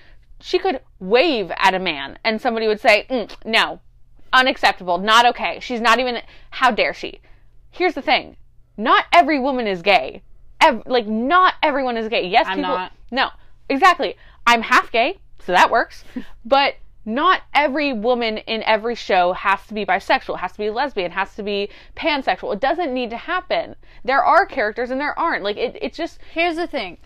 she 0.40 0.58
could 0.58 0.80
wave 0.98 1.50
at 1.56 1.74
a 1.74 1.78
man, 1.78 2.18
and 2.24 2.40
somebody 2.40 2.66
would 2.66 2.80
say, 2.80 3.06
"Mm, 3.08 3.34
"No, 3.44 3.80
unacceptable, 4.32 4.98
not 4.98 5.24
okay." 5.26 5.60
She's 5.60 5.80
not 5.80 5.98
even. 5.98 6.20
How 6.50 6.70
dare 6.70 6.94
she? 6.94 7.20
Here's 7.70 7.94
the 7.94 8.02
thing: 8.02 8.36
not 8.76 9.06
every 9.12 9.38
woman 9.38 9.66
is 9.66 9.82
gay. 9.82 10.22
Ev- 10.60 10.82
like 10.86 11.06
not 11.06 11.54
everyone 11.62 11.96
is 11.96 12.08
gay. 12.08 12.26
Yes, 12.26 12.46
I'm 12.46 12.58
people. 12.58 12.74
not. 12.74 12.92
No, 13.10 13.30
exactly. 13.68 14.16
I'm 14.46 14.62
half 14.62 14.90
gay, 14.90 15.18
so 15.44 15.52
that 15.52 15.70
works. 15.70 16.04
but 16.44 16.74
not 17.04 17.42
every 17.52 17.92
woman 17.92 18.38
in 18.38 18.62
every 18.62 18.94
show 18.94 19.32
has 19.32 19.66
to 19.66 19.74
be 19.74 19.84
bisexual, 19.84 20.38
has 20.38 20.52
to 20.52 20.58
be 20.58 20.70
lesbian, 20.70 21.10
has 21.10 21.34
to 21.34 21.42
be 21.42 21.68
pansexual. 21.96 22.52
It 22.54 22.60
doesn't 22.60 22.94
need 22.94 23.10
to 23.10 23.16
happen. 23.16 23.74
There 24.04 24.24
are 24.24 24.46
characters 24.46 24.90
and 24.90 25.00
there 25.00 25.18
aren't. 25.18 25.42
Like 25.42 25.56
it, 25.56 25.76
it's 25.80 25.96
just 25.96 26.18
Here's 26.32 26.56
the 26.56 26.66
thing. 26.66 26.98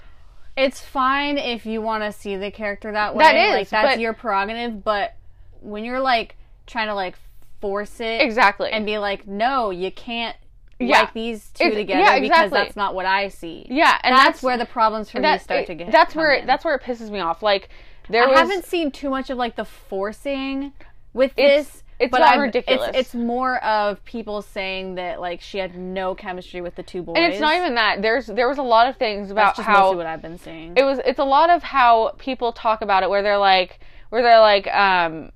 It's 0.57 0.81
fine 0.81 1.39
if 1.39 1.67
you 1.67 1.83
want 1.83 2.03
to 2.03 2.13
see 2.13 2.37
the 2.37 2.51
character 2.51 2.93
that 2.93 3.15
way. 3.15 3.25
That 3.25 3.37
is, 3.37 3.53
like 3.53 3.69
that's 3.69 3.95
but- 3.95 4.01
your 4.01 4.13
prerogative, 4.13 4.83
but 4.85 5.15
when 5.61 5.85
you're 5.85 6.01
like 6.01 6.37
trying 6.67 6.89
to 6.89 6.95
like 6.95 7.17
force 7.61 8.01
it 8.01 8.21
exactly 8.21 8.71
and 8.71 8.85
be 8.85 8.99
like, 8.99 9.27
"No, 9.27 9.71
you 9.71 9.91
can't 9.91 10.37
Yeah. 10.79 11.01
like 11.01 11.15
these 11.15 11.51
two 11.51 11.65
Ex- 11.65 11.75
together 11.77 12.01
yeah, 12.01 12.21
because 12.21 12.51
that's 12.51 12.77
not 12.77 12.95
what 12.95 13.07
I 13.07 13.29
see." 13.29 13.67
yeah, 13.71 13.99
and 14.03 14.15
that's, 14.15 14.25
that's, 14.27 14.43
where 14.43 14.59
the 14.59 14.67
problems 14.67 15.11
for 15.11 15.21
me 15.21 15.39
start 15.39 15.61
it- 15.63 15.67
to 15.67 15.75
get. 15.75 15.93
That's 15.93 16.15
where 16.15 16.33
in. 16.35 16.47
that's 16.47 16.65
where 16.65 16.75
it 16.75 16.83
pisses 16.83 17.11
me 17.11 17.21
off. 17.21 17.43
Like 17.43 17.69
there 18.09 18.25
I 18.25 18.27
was 18.29 18.39
haven't 18.39 18.65
seen 18.67 18.91
too 18.91 19.11
much 19.11 19.31
of 19.31 19.39
like 19.39 19.57
the 19.57 19.65
forcing 19.65 20.73
with 21.15 21.33
It's- 21.37 21.67
this. 21.67 21.83
it's 21.99 22.11
but 22.11 22.19
not 22.19 22.35
I've- 22.35 22.43
ridiculous. 22.43 22.89
It's, 22.91 22.99
it's 22.99 23.15
more 23.15 23.57
of 23.65 24.05
people 24.05 24.43
saying 24.43 24.97
that 24.97 25.19
like 25.21 25.41
she 25.41 25.57
had 25.59 25.77
no 25.77 26.15
chemistry 26.15 26.61
with 26.61 26.75
the 26.75 26.83
two 26.83 27.03
boys. 27.03 27.17
and 27.17 27.25
it's 27.33 27.41
not 27.41 27.57
even 27.57 27.75
that. 27.77 28.03
There's 28.03 28.27
there 28.27 28.49
was 28.49 28.59
a 28.59 28.63
lot 28.63 28.87
of 28.87 28.97
things 28.99 29.31
about 29.31 29.57
how 29.57 29.81
mostly 29.85 29.97
what 29.97 30.07
I've 30.07 30.21
been 30.23 30.39
seeing. 30.39 30.75
it 30.77 30.83
was 30.85 31.01
it's 31.07 31.19
a 31.19 31.25
lot 31.25 31.49
of 31.49 31.63
how 31.63 32.15
people 32.19 32.53
talk 32.53 32.83
about 32.83 33.03
it 33.03 33.09
where 33.11 33.23
they're 33.23 33.39
like 33.39 33.81
where 34.11 34.23
they're 34.23 34.41
like 34.41 34.67
um 34.69 35.33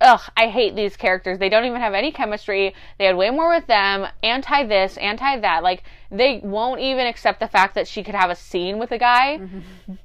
ugh 0.00 0.20
i 0.36 0.48
hate 0.48 0.74
these 0.74 0.96
characters 0.96 1.38
they 1.38 1.48
don't 1.48 1.64
even 1.64 1.80
have 1.80 1.94
any 1.94 2.10
chemistry 2.10 2.74
they 2.98 3.04
had 3.04 3.16
way 3.16 3.30
more 3.30 3.48
with 3.48 3.66
them 3.66 4.06
anti 4.22 4.64
this 4.66 4.96
anti 4.98 5.38
that 5.38 5.62
like 5.62 5.82
they 6.10 6.40
won't 6.42 6.80
even 6.80 7.06
accept 7.06 7.40
the 7.40 7.48
fact 7.48 7.74
that 7.74 7.86
she 7.86 8.02
could 8.02 8.14
have 8.14 8.30
a 8.30 8.34
scene 8.34 8.78
with 8.78 8.90
a 8.92 8.98
guy 8.98 9.40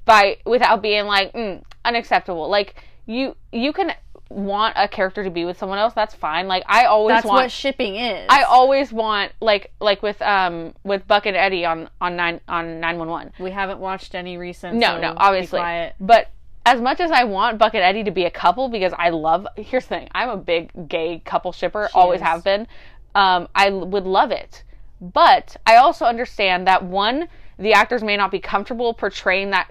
by 0.04 0.36
without 0.44 0.82
being 0.82 1.06
like 1.06 1.32
mm, 1.32 1.62
unacceptable 1.84 2.48
like 2.48 2.74
you 3.06 3.34
you 3.52 3.72
can 3.72 3.92
want 4.28 4.74
a 4.76 4.88
character 4.88 5.22
to 5.22 5.30
be 5.30 5.44
with 5.44 5.56
someone 5.56 5.78
else 5.78 5.94
that's 5.94 6.14
fine 6.14 6.48
like 6.48 6.64
i 6.66 6.84
always 6.84 7.14
That's 7.14 7.26
want 7.26 7.44
what 7.44 7.52
shipping 7.52 7.94
is. 7.94 8.26
I 8.28 8.42
always 8.42 8.92
want 8.92 9.32
like 9.40 9.72
like 9.80 10.02
with 10.02 10.20
um 10.20 10.74
with 10.82 11.06
Buck 11.06 11.26
and 11.26 11.36
Eddie 11.36 11.64
on 11.64 11.88
on 12.00 12.16
nine 12.16 12.40
on 12.48 12.80
nine 12.80 12.98
one 12.98 13.08
one. 13.08 13.32
we 13.38 13.52
haven't 13.52 13.78
watched 13.78 14.16
any 14.16 14.36
recent. 14.36 14.74
No, 14.78 14.96
so 14.96 15.00
no, 15.00 15.14
obviously. 15.16 15.60
quiet. 15.60 15.94
But 16.00 16.28
as 16.66 16.80
much 16.80 16.98
as 16.98 17.12
I 17.12 17.24
want 17.24 17.58
Buck 17.58 17.74
and 17.74 17.82
Eddie 17.82 18.04
to 18.04 18.10
be 18.10 18.24
a 18.24 18.30
couple 18.30 18.68
because 18.68 18.92
I 18.98 19.10
love 19.10 19.46
here's 19.56 19.84
the 19.84 19.90
thing, 19.90 20.08
I'm 20.12 20.28
a 20.28 20.36
big 20.36 20.88
gay 20.88 21.22
couple 21.24 21.52
shipper, 21.52 21.88
always 21.94 22.20
is. 22.20 22.26
have 22.26 22.42
been. 22.44 22.66
Um, 23.14 23.48
I 23.54 23.68
l- 23.68 23.86
would 23.86 24.04
love 24.04 24.32
it. 24.32 24.64
But 25.00 25.56
I 25.64 25.76
also 25.76 26.04
understand 26.04 26.66
that 26.66 26.84
one, 26.84 27.28
the 27.58 27.72
actors 27.72 28.02
may 28.02 28.16
not 28.16 28.32
be 28.32 28.40
comfortable 28.40 28.92
portraying 28.94 29.50
that 29.50 29.70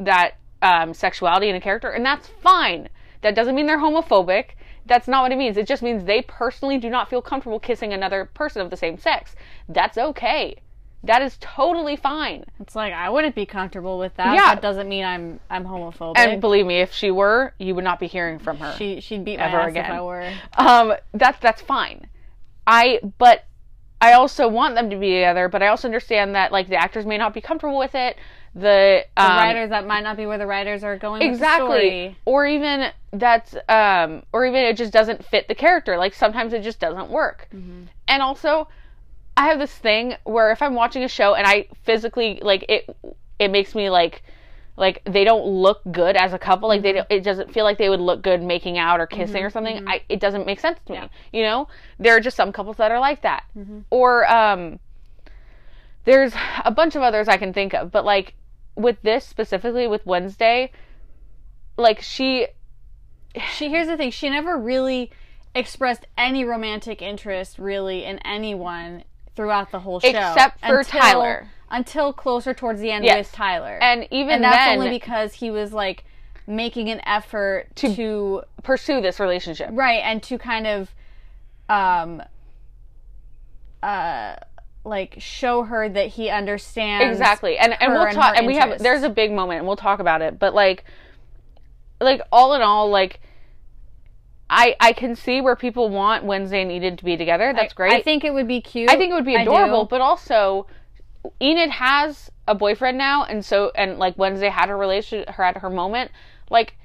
that 0.00 0.32
um, 0.62 0.92
sexuality 0.92 1.48
in 1.48 1.54
a 1.54 1.60
character, 1.60 1.90
and 1.90 2.04
that's 2.04 2.26
fine. 2.26 2.88
That 3.20 3.36
doesn't 3.36 3.54
mean 3.54 3.66
they're 3.66 3.78
homophobic. 3.78 4.50
That's 4.84 5.06
not 5.06 5.22
what 5.22 5.30
it 5.30 5.38
means. 5.38 5.56
It 5.56 5.68
just 5.68 5.82
means 5.82 6.04
they 6.04 6.22
personally 6.22 6.76
do 6.76 6.90
not 6.90 7.08
feel 7.08 7.22
comfortable 7.22 7.60
kissing 7.60 7.92
another 7.92 8.28
person 8.34 8.62
of 8.62 8.70
the 8.70 8.76
same 8.76 8.98
sex. 8.98 9.36
That's 9.68 9.96
okay. 9.96 10.56
That 11.04 11.20
is 11.22 11.36
totally 11.40 11.96
fine. 11.96 12.44
It's 12.60 12.76
like 12.76 12.92
I 12.92 13.10
wouldn't 13.10 13.34
be 13.34 13.44
comfortable 13.46 13.98
with 13.98 14.14
that. 14.16 14.34
Yeah. 14.34 14.54
That 14.54 14.62
doesn't 14.62 14.88
mean 14.88 15.04
I'm 15.04 15.40
I'm 15.50 15.64
homophobic. 15.64 16.14
And 16.16 16.40
believe 16.40 16.64
me, 16.66 16.80
if 16.80 16.92
she 16.92 17.10
were, 17.10 17.54
you 17.58 17.74
would 17.74 17.84
not 17.84 17.98
be 17.98 18.06
hearing 18.06 18.38
from 18.38 18.58
her. 18.58 18.74
she 18.78 19.00
she'd 19.00 19.24
beat 19.24 19.38
my 19.38 19.46
Ever 19.46 19.60
ass 19.60 19.70
again. 19.70 19.84
if 19.86 19.90
I 19.90 20.00
were. 20.02 20.32
um, 20.56 20.94
that's 21.12 21.38
that's 21.40 21.60
fine. 21.62 22.06
I 22.66 23.00
but 23.18 23.44
I 24.00 24.12
also 24.14 24.48
want 24.48 24.74
them 24.74 24.90
to 24.90 24.96
be 24.96 25.10
together, 25.14 25.48
but 25.48 25.62
I 25.62 25.68
also 25.68 25.88
understand 25.88 26.34
that 26.34 26.52
like 26.52 26.68
the 26.68 26.76
actors 26.76 27.06
may 27.06 27.18
not 27.18 27.34
be 27.34 27.40
comfortable 27.40 27.78
with 27.78 27.94
it. 27.94 28.16
The, 28.54 29.04
The 29.16 29.22
um, 29.22 29.36
writers 29.38 29.70
that 29.70 29.86
might 29.86 30.02
not 30.02 30.16
be 30.16 30.26
where 30.26 30.36
the 30.38 30.46
writers 30.46 30.84
are 30.84 30.98
going. 30.98 31.20
With 31.20 31.28
the 31.28 31.32
exactly, 31.32 31.78
story. 31.78 32.16
or 32.26 32.46
even 32.46 32.90
that's 33.12 33.56
um, 33.68 34.22
or 34.32 34.44
even 34.44 34.60
it 34.64 34.76
just 34.76 34.92
doesn't 34.92 35.24
fit 35.24 35.48
the 35.48 35.54
character. 35.54 35.96
Like 35.96 36.14
sometimes 36.14 36.52
it 36.52 36.62
just 36.62 36.78
doesn't 36.78 37.10
work. 37.10 37.48
Mm-hmm. 37.54 37.84
And 38.08 38.22
also, 38.22 38.68
I 39.36 39.46
have 39.48 39.58
this 39.58 39.72
thing 39.74 40.14
where 40.24 40.50
if 40.52 40.60
I'm 40.62 40.74
watching 40.74 41.04
a 41.04 41.08
show 41.08 41.34
and 41.34 41.46
I 41.46 41.66
physically 41.84 42.38
like 42.42 42.64
it, 42.68 42.96
it 43.38 43.50
makes 43.50 43.74
me 43.74 43.88
like 43.90 44.22
like 44.76 45.02
they 45.04 45.24
don't 45.24 45.44
look 45.46 45.80
good 45.90 46.16
as 46.16 46.32
a 46.32 46.38
couple 46.38 46.68
like 46.68 46.78
Mm-hmm. 46.78 46.82
they 46.84 46.92
don't, 46.92 47.06
it 47.10 47.22
doesn't 47.22 47.52
feel 47.52 47.64
like 47.64 47.76
they 47.78 47.88
would 47.90 48.00
look 48.00 48.22
good 48.22 48.42
making 48.42 48.78
out 48.78 49.00
or 49.00 49.06
kissing 49.06 49.42
or 49.44 49.50
something 49.50 49.86
I, 49.86 50.02
it 50.08 50.18
doesn't 50.20 50.46
make 50.46 50.60
sense 50.60 50.78
to 50.86 50.92
me 50.92 51.00
you 51.32 51.42
know 51.42 51.68
there 51.98 52.16
are 52.16 52.20
just 52.20 52.36
some 52.36 52.52
couples 52.52 52.76
that 52.78 52.90
are 52.90 52.98
like 53.00 53.22
that 53.22 53.44
Mm-hmm. 53.56 53.80
or 53.90 54.26
um 54.30 54.78
there's 56.04 56.32
a 56.64 56.70
bunch 56.70 56.96
of 56.96 57.02
others 57.02 57.28
i 57.28 57.36
can 57.36 57.52
think 57.52 57.74
of 57.74 57.90
but 57.92 58.04
like 58.04 58.34
with 58.74 58.96
this 59.02 59.26
specifically 59.26 59.86
with 59.86 60.04
wednesday 60.06 60.70
like 61.76 62.00
she 62.00 62.46
She 63.54 63.68
here's 63.70 63.86
the 63.86 63.96
thing. 63.96 64.10
She 64.10 64.28
never 64.28 64.58
really 64.58 65.10
expressed 65.54 66.06
any 66.18 66.44
romantic 66.44 67.00
interest 67.02 67.58
really 67.58 68.04
in 68.04 68.18
anyone 68.20 69.04
throughout 69.36 69.70
the 69.70 69.80
whole 69.80 70.00
show, 70.00 70.08
Except 70.08 70.60
for 70.60 70.78
until- 70.80 71.00
Tyler. 71.00 71.46
Until 71.70 72.12
closer 72.12 72.52
towards 72.52 72.80
the 72.82 72.90
end 72.90 73.04
Yes. 73.04 73.26
with 73.28 73.32
Tyler, 73.32 73.78
and 73.80 74.06
even 74.10 74.34
and 74.34 74.44
that's 74.44 74.56
then 74.56 74.78
only 74.78 74.90
because 74.90 75.32
he 75.34 75.50
was 75.50 75.72
like 75.72 76.04
making 76.46 76.90
an 76.90 77.00
effort 77.06 77.68
To- 77.76 77.94
to 77.94 78.42
pursue 78.62 79.00
this 79.00 79.18
relationship 79.18 79.70
right 79.72 80.02
and 80.04 80.22
to 80.24 80.36
kind 80.36 80.66
of 80.66 80.94
um 81.70 82.20
uh 83.82 84.34
like 84.84 85.14
show 85.18 85.62
her 85.62 85.88
that 85.88 86.08
he 86.08 86.28
understands 86.28 87.16
exactly 87.16 87.56
and 87.56 87.80
and 87.80 87.92
we'll 87.92 88.02
and 88.02 88.14
talk 88.14 88.30
her 88.34 88.38
and 88.38 88.46
we 88.46 88.56
have 88.56 88.80
there's 88.80 89.04
a 89.04 89.08
big 89.08 89.32
moment 89.32 89.58
and 89.58 89.66
we'll 89.66 89.76
talk 89.76 90.00
about 90.00 90.20
it 90.20 90.38
but 90.38 90.52
like 90.54 90.84
like 92.00 92.20
all 92.32 92.54
in 92.54 92.60
all 92.62 92.90
like 92.90 93.20
i 94.52 94.76
i 94.80 94.92
can 94.92 95.16
see 95.16 95.40
where 95.40 95.56
people 95.56 95.88
want 95.88 96.24
wednesday 96.24 96.62
and 96.62 96.70
enid 96.70 96.98
to 96.98 97.04
be 97.04 97.16
together 97.16 97.52
that's 97.54 97.72
great 97.72 97.92
I 97.92 98.02
think 98.02 98.24
it 98.24 98.34
would 98.34 98.48
be 98.48 98.60
cute. 98.60 98.90
I 98.90 98.96
think 98.96 99.12
it 99.12 99.14
would 99.14 99.24
be 99.24 99.34
adorable, 99.34 99.84
but 99.84 100.00
also 100.00 100.66
Enid 101.40 101.70
has 101.70 102.30
a 102.48 102.54
boyfriend 102.54 102.98
now, 102.98 103.24
and 103.24 103.44
so 103.44 103.70
and 103.74 103.98
like 103.98 104.18
Wednesday 104.18 104.48
had 104.48 104.68
her 104.68 104.76
relation, 104.76 105.24
her 105.28 105.44
had 105.44 105.58
her 105.58 105.70
moment. 105.70 106.10
Like, 106.50 106.76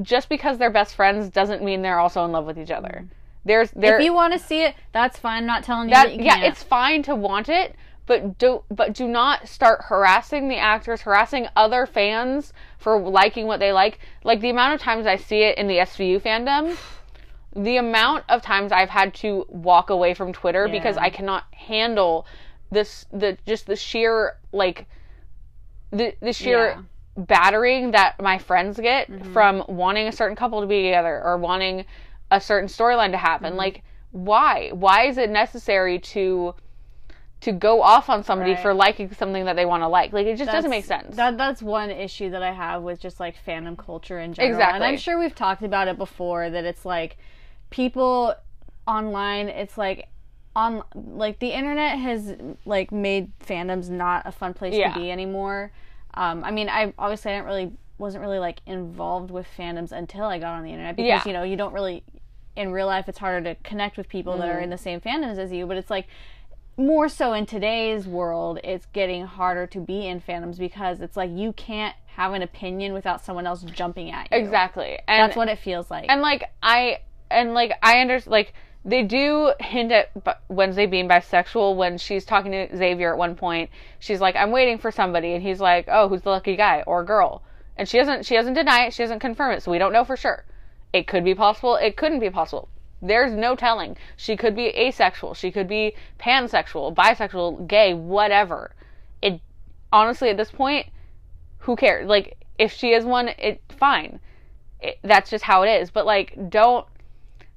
just 0.00 0.28
because 0.28 0.58
they're 0.58 0.70
best 0.70 0.94
friends 0.94 1.28
doesn't 1.28 1.62
mean 1.62 1.82
they're 1.82 1.98
also 1.98 2.24
in 2.24 2.32
love 2.32 2.46
with 2.46 2.58
each 2.58 2.70
other. 2.70 2.88
Mm-hmm. 2.88 3.06
There's 3.44 3.70
there 3.72 3.98
if 3.98 4.04
you 4.04 4.14
want 4.14 4.32
to 4.32 4.38
see 4.38 4.62
it, 4.62 4.74
that's 4.92 5.18
fine. 5.18 5.42
I'm 5.42 5.46
not 5.46 5.64
telling 5.64 5.88
you 5.88 5.94
that 5.94 6.06
that, 6.06 6.16
you 6.16 6.24
yeah, 6.24 6.42
it's 6.42 6.62
fine 6.62 7.02
to 7.04 7.14
want 7.14 7.48
it, 7.48 7.74
but 8.06 8.38
do 8.38 8.62
but 8.70 8.94
do 8.94 9.06
not 9.08 9.48
start 9.48 9.82
harassing 9.84 10.48
the 10.48 10.58
actors, 10.58 11.02
harassing 11.02 11.48
other 11.56 11.84
fans 11.84 12.52
for 12.78 12.98
liking 12.98 13.46
what 13.46 13.60
they 13.60 13.72
like. 13.72 13.98
Like 14.24 14.40
the 14.40 14.50
amount 14.50 14.74
of 14.74 14.80
times 14.80 15.06
I 15.06 15.16
see 15.16 15.42
it 15.42 15.58
in 15.58 15.66
the 15.66 15.78
SVU 15.78 16.22
fandom, 16.22 16.78
the 17.54 17.76
amount 17.76 18.24
of 18.28 18.42
times 18.42 18.72
I've 18.72 18.88
had 18.90 19.14
to 19.16 19.44
walk 19.48 19.90
away 19.90 20.14
from 20.14 20.32
Twitter 20.32 20.68
because 20.68 20.96
I 20.96 21.10
cannot 21.10 21.44
handle 21.52 22.26
this 22.70 23.04
the 23.12 23.36
just 23.46 23.66
the 23.66 23.76
sheer 23.76 24.36
like 24.52 24.86
the 25.90 26.14
the 26.20 26.32
sheer 26.32 26.68
Yeah. 26.68 26.82
battering 27.16 27.90
that 27.90 28.20
my 28.20 28.38
friends 28.38 28.80
get 28.80 29.10
Mm-hmm. 29.10 29.32
from 29.32 29.64
wanting 29.68 30.08
a 30.08 30.12
certain 30.12 30.36
couple 30.36 30.60
to 30.62 30.66
be 30.66 30.82
together 30.84 31.20
or 31.22 31.36
wanting 31.36 31.84
a 32.30 32.40
certain 32.40 32.68
storyline 32.68 33.10
to 33.10 33.18
happen. 33.18 33.50
Mm-hmm. 33.50 33.58
Like, 33.58 33.82
why? 34.12 34.70
Why 34.72 35.06
is 35.06 35.18
it 35.18 35.28
necessary 35.30 35.98
to 35.98 36.54
to 37.42 37.50
go 37.52 37.82
off 37.82 38.08
on 38.08 38.22
somebody 38.22 38.52
Right. 38.52 38.62
for 38.62 38.72
liking 38.72 39.12
something 39.12 39.44
that 39.46 39.56
they 39.56 39.66
want 39.66 39.82
to 39.82 39.88
like? 39.88 40.12
Like, 40.12 40.26
it 40.26 40.36
just 40.36 40.50
doesn't 40.50 40.70
make 40.70 40.84
sense. 40.84 41.16
That 41.16 41.36
that's 41.36 41.60
one 41.60 41.90
issue 41.90 42.30
that 42.30 42.42
I 42.42 42.52
have 42.52 42.82
with 42.82 43.00
just 43.00 43.20
like 43.20 43.34
fandom 43.46 43.76
culture 43.76 44.18
in 44.20 44.32
general. 44.32 44.54
Exactly. 44.54 44.76
And 44.76 44.84
I'm 44.84 44.96
sure 44.96 45.18
we've 45.18 45.34
talked 45.34 45.62
about 45.62 45.88
it 45.88 45.98
before 45.98 46.48
that 46.48 46.64
it's 46.64 46.86
like 46.86 47.18
people 47.72 48.34
online 48.86 49.48
it's 49.48 49.76
like 49.78 50.08
on 50.54 50.82
like 50.94 51.38
the 51.38 51.48
internet 51.50 51.98
has 51.98 52.34
like 52.66 52.92
made 52.92 53.32
fandoms 53.40 53.88
not 53.88 54.22
a 54.26 54.32
fun 54.32 54.52
place 54.54 54.74
Yeah. 54.74 54.92
to 54.92 54.98
be 55.00 55.10
anymore. 55.10 55.72
Um, 56.14 56.44
I 56.44 56.50
mean, 56.50 56.68
I 56.68 56.92
obviously 56.98 57.32
I 57.32 57.36
didn't 57.36 57.46
really 57.46 57.72
wasn't 57.98 58.22
really 58.22 58.38
like 58.38 58.58
involved 58.66 59.30
with 59.30 59.46
fandoms 59.56 59.92
until 59.92 60.24
I 60.26 60.38
got 60.38 60.54
on 60.56 60.62
the 60.62 60.70
internet 60.70 60.96
because 60.96 61.08
Yeah. 61.08 61.22
you 61.26 61.32
know 61.32 61.42
you 61.42 61.56
don't 61.56 61.72
really 61.72 62.02
in 62.54 62.70
real 62.70 62.86
life 62.86 63.08
it's 63.08 63.18
harder 63.18 63.54
to 63.54 63.54
connect 63.62 63.96
with 63.96 64.08
people 64.10 64.36
that 64.38 64.48
are 64.48 64.54
Mm-hmm. 64.54 64.64
in 64.64 64.70
the 64.70 64.78
same 64.78 65.00
fandoms 65.00 65.38
as 65.38 65.52
you. 65.52 65.66
But 65.66 65.78
it's 65.78 65.88
like 65.90 66.06
more 66.76 67.08
so 67.08 67.32
in 67.32 67.46
today's 67.46 68.06
world, 68.06 68.58
it's 68.64 68.86
getting 68.92 69.24
harder 69.26 69.66
to 69.68 69.78
be 69.80 70.06
in 70.06 70.20
fandoms 70.20 70.58
because 70.58 71.00
it's 71.00 71.16
like 71.16 71.30
you 71.32 71.52
can't 71.54 71.94
have 72.16 72.34
an 72.34 72.42
opinion 72.42 72.92
without 72.92 73.24
someone 73.24 73.46
else 73.46 73.62
jumping 73.62 74.10
at 74.10 74.28
you. 74.30 74.36
exactly. 74.38 74.98
And 75.08 75.22
That's 75.22 75.36
what 75.36 75.48
it 75.48 75.58
feels 75.58 75.90
like. 75.90 76.06
and 76.10 76.20
like 76.20 76.44
I 76.62 76.98
and 77.32 77.54
like 77.54 77.72
I 77.82 78.00
understand 78.00 78.32
like 78.32 78.54
they 78.84 79.02
do 79.02 79.52
hint 79.60 79.92
at 79.92 80.10
Wednesday 80.48 80.86
being 80.86 81.08
bisexual 81.08 81.76
when 81.76 81.98
she's 81.98 82.24
talking 82.24 82.50
to 82.52 82.76
Xavier 82.76 83.12
at 83.12 83.18
one 83.18 83.36
point. 83.36 83.70
She's 84.00 84.20
like, 84.20 84.34
"I'm 84.36 84.50
waiting 84.50 84.78
for 84.78 84.90
somebody," 84.90 85.34
and 85.34 85.42
he's 85.42 85.60
like, 85.60 85.86
"Oh, 85.88 86.08
who's 86.08 86.22
the 86.22 86.30
lucky 86.30 86.56
guy 86.56 86.82
or 86.86 87.04
girl?" 87.04 87.42
And 87.76 87.88
she 87.88 87.98
doesn't 87.98 88.26
she 88.26 88.34
doesn't 88.34 88.54
deny 88.54 88.86
it. 88.86 88.94
She 88.94 89.02
doesn't 89.02 89.20
confirm 89.20 89.52
it, 89.52 89.62
so 89.62 89.70
we 89.70 89.78
don't 89.78 89.92
know 89.92 90.04
for 90.04 90.16
sure. 90.16 90.44
It 90.92 91.06
could 91.06 91.24
be 91.24 91.34
possible. 91.34 91.76
It 91.76 91.96
couldn't 91.96 92.20
be 92.20 92.30
possible. 92.30 92.68
There's 93.00 93.32
no 93.32 93.56
telling. 93.56 93.96
She 94.16 94.36
could 94.36 94.54
be 94.54 94.68
asexual. 94.68 95.34
She 95.34 95.50
could 95.50 95.68
be 95.68 95.94
pansexual, 96.20 96.94
bisexual, 96.94 97.66
gay, 97.66 97.94
whatever. 97.94 98.74
It 99.20 99.40
honestly 99.92 100.28
at 100.30 100.36
this 100.36 100.50
point, 100.50 100.86
who 101.58 101.76
cares? 101.76 102.08
Like 102.08 102.36
if 102.58 102.72
she 102.72 102.92
is 102.92 103.04
one, 103.04 103.28
it 103.38 103.60
fine. 103.68 104.20
It, 104.80 104.98
that's 105.02 105.30
just 105.30 105.44
how 105.44 105.62
it 105.62 105.68
is. 105.68 105.90
But 105.90 106.06
like, 106.06 106.50
don't 106.50 106.86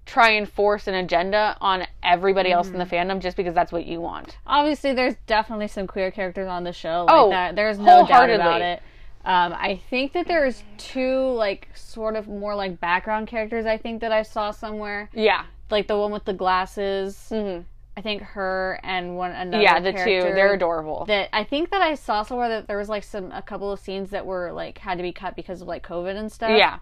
try 0.06 0.30
and 0.32 0.48
force 0.48 0.88
an 0.88 0.94
agenda 0.96 1.58
on 1.62 1.86
everybody 2.04 2.52
else 2.52 2.68
in 2.68 2.78
the 2.78 2.86
Mm-hmm. 2.86 3.12
fandom 3.12 3.20
just 3.20 3.36
because 3.36 3.56
that's 3.56 3.72
what 3.72 3.86
you 3.86 4.00
want. 4.02 4.38
Obviously, 4.46 4.94
there's 4.94 5.16
definitely 5.26 5.68
some 5.68 5.88
queer 5.88 6.12
characters 6.12 6.48
on 6.48 6.64
the 6.64 6.72
show. 6.74 7.06
Like 7.08 7.16
Oh, 7.16 7.30
that. 7.32 7.56
There's 7.56 7.80
no 7.80 8.06
doubt 8.06 8.30
about 8.30 8.62
it. 8.62 8.82
Um, 9.26 9.54
I 9.54 9.82
think 9.90 10.14
that 10.14 10.28
there's 10.28 10.64
two 10.78 11.30
like 11.32 11.70
sort 11.74 12.16
of 12.16 12.28
more 12.28 12.54
like 12.56 12.80
background 12.80 13.28
characters. 13.28 13.66
I 13.66 13.78
think 13.78 14.02
that 14.02 14.12
I 14.12 14.22
saw 14.22 14.52
somewhere, 14.52 15.10
Yeah. 15.14 15.46
like 15.72 15.88
the 15.88 15.98
one 15.98 16.12
with 16.12 16.26
the 16.26 16.34
glasses. 16.34 17.30
hmm 17.30 17.60
I 17.98 18.02
think 18.02 18.22
her 18.24 18.78
and 18.84 19.16
one 19.16 19.32
another. 19.32 19.64
Yeah, 19.64 19.80
the 19.80 19.94
two. 19.94 20.22
They're 20.36 20.54
adorable. 20.54 21.06
That 21.06 21.30
I 21.32 21.46
think 21.46 21.72
that 21.72 21.82
I 21.82 21.96
saw 21.96 22.24
somewhere 22.24 22.50
that 22.50 22.68
there 22.68 22.78
was 22.78 22.90
like 22.90 23.06
some 23.06 23.32
a 23.32 23.42
couple 23.42 23.72
of 23.72 23.80
scenes 23.80 24.10
that 24.10 24.26
were 24.26 24.52
like 24.52 24.78
had 24.80 24.98
to 24.98 25.02
be 25.02 25.14
cut 25.14 25.34
because 25.36 25.62
of 25.62 25.70
like 25.70 25.82
COVID 25.88 26.16
and 26.18 26.30
stuff. 26.32 26.52
yeah. 26.56 26.80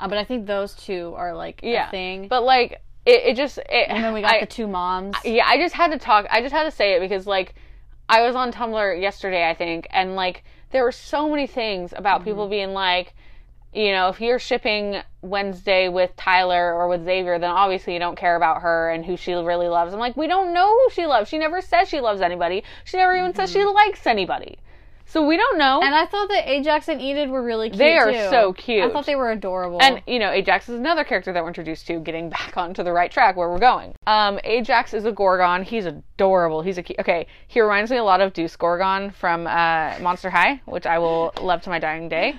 Uh, 0.00 0.08
but 0.08 0.18
I 0.18 0.24
think 0.24 0.46
those 0.46 0.74
two 0.74 1.14
are 1.16 1.34
like 1.34 1.60
Yeah. 1.62 1.88
a 1.88 1.90
thing. 1.90 2.28
But 2.28 2.42
like, 2.42 2.80
it, 3.06 3.22
it 3.24 3.36
just. 3.36 3.58
It, 3.58 3.88
and 3.88 4.02
then 4.04 4.12
we 4.14 4.20
got 4.22 4.34
I- 4.36 4.40
the 4.40 4.46
two 4.46 4.66
moms. 4.66 5.16
yeah, 5.24 5.44
I 5.46 5.56
just 5.58 5.74
had 5.74 5.92
to 5.92 5.98
talk. 5.98 6.26
I 6.30 6.40
just 6.40 6.52
had 6.54 6.64
to 6.64 6.70
say 6.70 6.94
it 6.96 7.00
because 7.00 7.26
like 7.26 7.54
I 8.08 8.22
was 8.26 8.34
on 8.34 8.52
Tumblr 8.52 9.00
yesterday, 9.00 9.48
I 9.48 9.54
think, 9.54 9.86
and 9.90 10.16
like 10.16 10.44
there 10.72 10.84
were 10.84 10.92
so 10.92 11.28
many 11.28 11.46
things 11.46 11.92
about 11.96 12.24
people 12.24 12.44
Mm-hmm. 12.44 12.50
being 12.50 12.72
like, 12.72 13.14
you 13.72 13.92
know, 13.92 14.08
if 14.08 14.20
you're 14.20 14.38
shipping 14.40 15.00
Wednesday 15.22 15.88
with 15.88 16.14
Tyler 16.16 16.74
or 16.74 16.88
with 16.88 17.04
Xavier, 17.04 17.38
then 17.38 17.50
obviously 17.50 17.92
you 17.92 17.98
don't 18.00 18.16
care 18.18 18.34
about 18.36 18.62
her 18.62 18.90
and 18.90 19.04
who 19.04 19.16
she 19.16 19.32
really 19.32 19.68
loves. 19.68 19.92
I'm 19.92 20.00
like, 20.00 20.16
we 20.16 20.26
don't 20.26 20.52
know 20.52 20.68
who 20.68 20.90
she 20.92 21.06
loves. 21.06 21.28
She 21.28 21.38
never 21.38 21.60
says 21.60 21.88
she 21.88 22.00
loves 22.00 22.20
anybody. 22.20 22.64
She 22.84 22.96
never 22.96 23.16
even 23.16 23.32
says 23.34 23.50
she 23.52 23.64
likes 23.64 24.06
anybody. 24.06 24.58
So 25.10 25.26
we 25.26 25.36
don't 25.36 25.58
know. 25.58 25.80
And 25.82 25.92
I 25.92 26.06
thought 26.06 26.28
that 26.28 26.48
Ajax 26.48 26.86
and 26.86 27.00
Enid 27.00 27.30
were 27.30 27.42
really 27.42 27.68
cute. 27.68 27.78
They 27.78 27.98
are 27.98 28.12
too. 28.12 28.28
so 28.30 28.52
cute. 28.52 28.84
I 28.84 28.92
thought 28.92 29.06
they 29.06 29.16
were 29.16 29.32
adorable. 29.32 29.82
And 29.82 30.00
you 30.06 30.20
know, 30.20 30.30
Ajax 30.30 30.68
is 30.68 30.76
another 30.76 31.02
character 31.02 31.32
that 31.32 31.42
we're 31.42 31.48
introduced 31.48 31.88
to, 31.88 31.98
getting 31.98 32.30
back 32.30 32.56
onto 32.56 32.84
the 32.84 32.92
right 32.92 33.10
track 33.10 33.36
where 33.36 33.50
we're 33.50 33.58
going. 33.58 33.96
Um, 34.06 34.38
Ajax 34.44 34.94
is 34.94 35.04
a 35.06 35.12
Gorgon. 35.12 35.64
He's 35.64 35.84
adorable. 35.84 36.62
He's 36.62 36.78
a 36.78 36.84
cu- 36.84 36.94
okay. 37.00 37.26
He 37.48 37.60
reminds 37.60 37.90
me 37.90 37.96
a 37.96 38.04
lot 38.04 38.20
of 38.20 38.32
Deuce 38.32 38.54
Gorgon 38.54 39.10
from 39.10 39.48
uh, 39.48 39.98
Monster 40.00 40.30
High, 40.30 40.60
which 40.66 40.86
I 40.86 41.00
will 41.00 41.32
love 41.40 41.62
to 41.62 41.70
my 41.70 41.80
dying 41.80 42.08
day. 42.08 42.36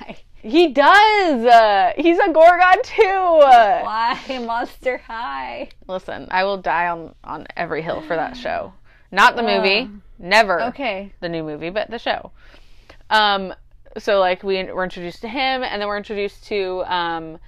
He 0.46 0.74
does. 0.74 1.46
Uh, 1.46 1.94
he's 1.96 2.18
a 2.18 2.30
Gorgon 2.30 2.82
too. 2.82 3.02
Why 3.02 4.20
Monster 4.44 4.98
High? 4.98 5.70
listen, 5.88 6.28
I 6.30 6.44
will 6.44 6.58
die 6.58 6.88
on 6.88 7.14
on 7.24 7.46
every 7.56 7.80
hill 7.80 8.02
for 8.02 8.14
that 8.14 8.36
show. 8.36 8.74
Not 9.10 9.36
the 9.36 9.42
movie. 9.42 9.88
Never 10.18 10.62
Okay. 10.62 11.12
the 11.20 11.28
new 11.28 11.42
movie, 11.42 11.70
but 11.70 11.90
the 11.90 11.98
show. 11.98 12.30
Um, 13.10 13.54
so 13.98 14.18
like 14.20 14.42
we 14.42 14.62
were 14.64 14.84
introduced 14.84 15.20
to 15.22 15.28
him, 15.28 15.62
and 15.62 15.80
then 15.80 15.88
we're 15.88 15.96
introduced 15.96 16.44
to 16.46 16.84
um, 16.86 17.38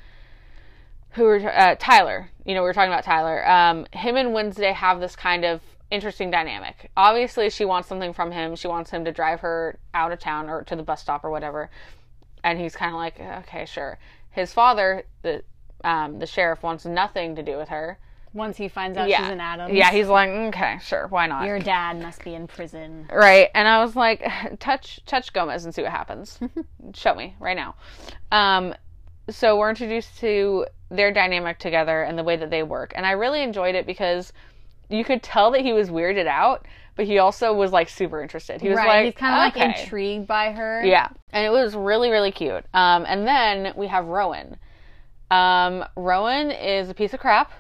who 1.11 1.25
were 1.25 1.37
uh, 1.37 1.77
Tyler. 1.79 2.31
You 2.45 2.55
know, 2.55 2.63
we 2.63 2.67
were 2.67 2.75
talking 2.75 2.93
about 2.93 3.05
Tyler. 3.05 3.49
Um, 3.49 3.87
him 3.93 4.17
and 4.17 4.33
Wednesday 4.33 4.73
have 4.73 5.01
this 5.01 5.17
kind 5.17 5.45
of 5.45 5.61
interesting 5.91 6.31
dynamic. 6.31 6.91
Obviously, 6.97 7.51
she 7.51 7.65
wants 7.65 7.89
something 7.89 8.13
from 8.13 8.33
him. 8.33 8.57
She 8.57 8.69
wants 8.69 8.91
him 8.91 9.05
to 9.05 9.13
drive 9.13 9.41
her 9.41 9.79
out 9.95 10.13
of 10.13 10.19
town 10.19 10.49
or 10.49 10.63
to 10.65 10.77
the 10.77 10.83
bus 10.83 11.01
stop 11.01 11.25
or 11.25 11.31
whatever. 11.31 11.71
And 12.45 12.59
he's 12.61 12.77
kind 12.77 12.93
of 12.93 12.99
like, 12.99 13.19
okay, 13.19 13.65
sure. 13.65 13.99
His 14.31 14.53
father, 14.53 15.05
the 15.23 15.43
um, 15.85 16.19
the 16.19 16.27
sheriff, 16.27 16.63
wants 16.63 16.85
nothing 16.85 17.37
to 17.37 17.43
do 17.43 17.57
with 17.57 17.69
her. 17.69 17.99
Once 18.37 18.59
he 18.59 18.69
finds 18.69 18.99
out 18.99 19.09
Yeah, 19.09 19.23
she's 19.23 19.33
an 19.33 19.41
Adam. 19.41 19.75
yeah. 19.75 19.91
He's 19.91 20.09
like, 20.09 20.29
okay, 20.29 20.79
sure, 20.83 21.07
why 21.09 21.27
not? 21.27 21.47
Your 21.47 21.59
dad 21.59 22.01
must 22.01 22.23
be 22.23 22.35
in 22.35 22.47
prison. 22.47 23.09
Right. 23.11 23.49
And 23.55 23.67
I 23.67 23.83
was 23.83 23.97
like, 23.97 24.23
touch 24.61 25.01
touch 25.07 25.33
Gomez 25.33 25.65
and 25.65 25.75
see 25.75 25.83
what 25.83 25.91
happens. 25.91 26.39
Show 26.95 27.15
me 27.15 27.35
right 27.41 27.57
now. 27.57 27.75
Um 28.31 28.75
so 29.31 29.57
we're 29.57 29.71
introduced 29.71 30.19
to 30.21 30.67
their 30.91 31.13
dynamic 31.13 31.59
together 31.59 32.03
and 32.03 32.17
the 32.17 32.23
way 32.23 32.37
that 32.37 32.51
they 32.51 32.63
work. 32.63 32.93
And 32.95 33.07
I 33.07 33.13
really 33.13 33.43
enjoyed 33.43 33.75
it 33.75 33.87
because 33.87 34.33
you 34.89 35.03
could 35.03 35.23
tell 35.23 35.51
that 35.53 35.63
he 35.63 35.73
was 35.73 35.89
weirded 35.89 36.27
out, 36.27 36.67
but 36.95 37.07
he 37.07 37.19
also 37.19 37.53
was 37.53 37.73
like 37.73 37.89
super 37.89 38.23
interested. 38.23 38.61
He 38.61 38.69
was 38.69 38.77
right. 38.77 38.87
like 38.87 39.05
he's 39.07 39.15
kind 39.15 39.47
of 39.47 39.57
okay. 39.57 39.69
like 39.69 39.79
intrigued 39.81 40.27
by 40.27 40.53
her. 40.53 40.85
Yeah. 40.85 41.09
And 41.31 41.45
it 41.45 41.51
was 41.51 41.75
really, 41.75 42.11
really 42.11 42.33
cute. 42.33 42.65
Um 42.75 43.07
and 43.09 43.27
then 43.27 43.73
we 43.77 43.87
have 43.87 44.05
Rowan. 44.07 44.59
Um 45.31 45.85
Rowan 45.97 46.51
is 46.51 46.91
a 46.91 46.95
piece 46.95 47.15
of 47.15 47.21
crap. 47.21 47.51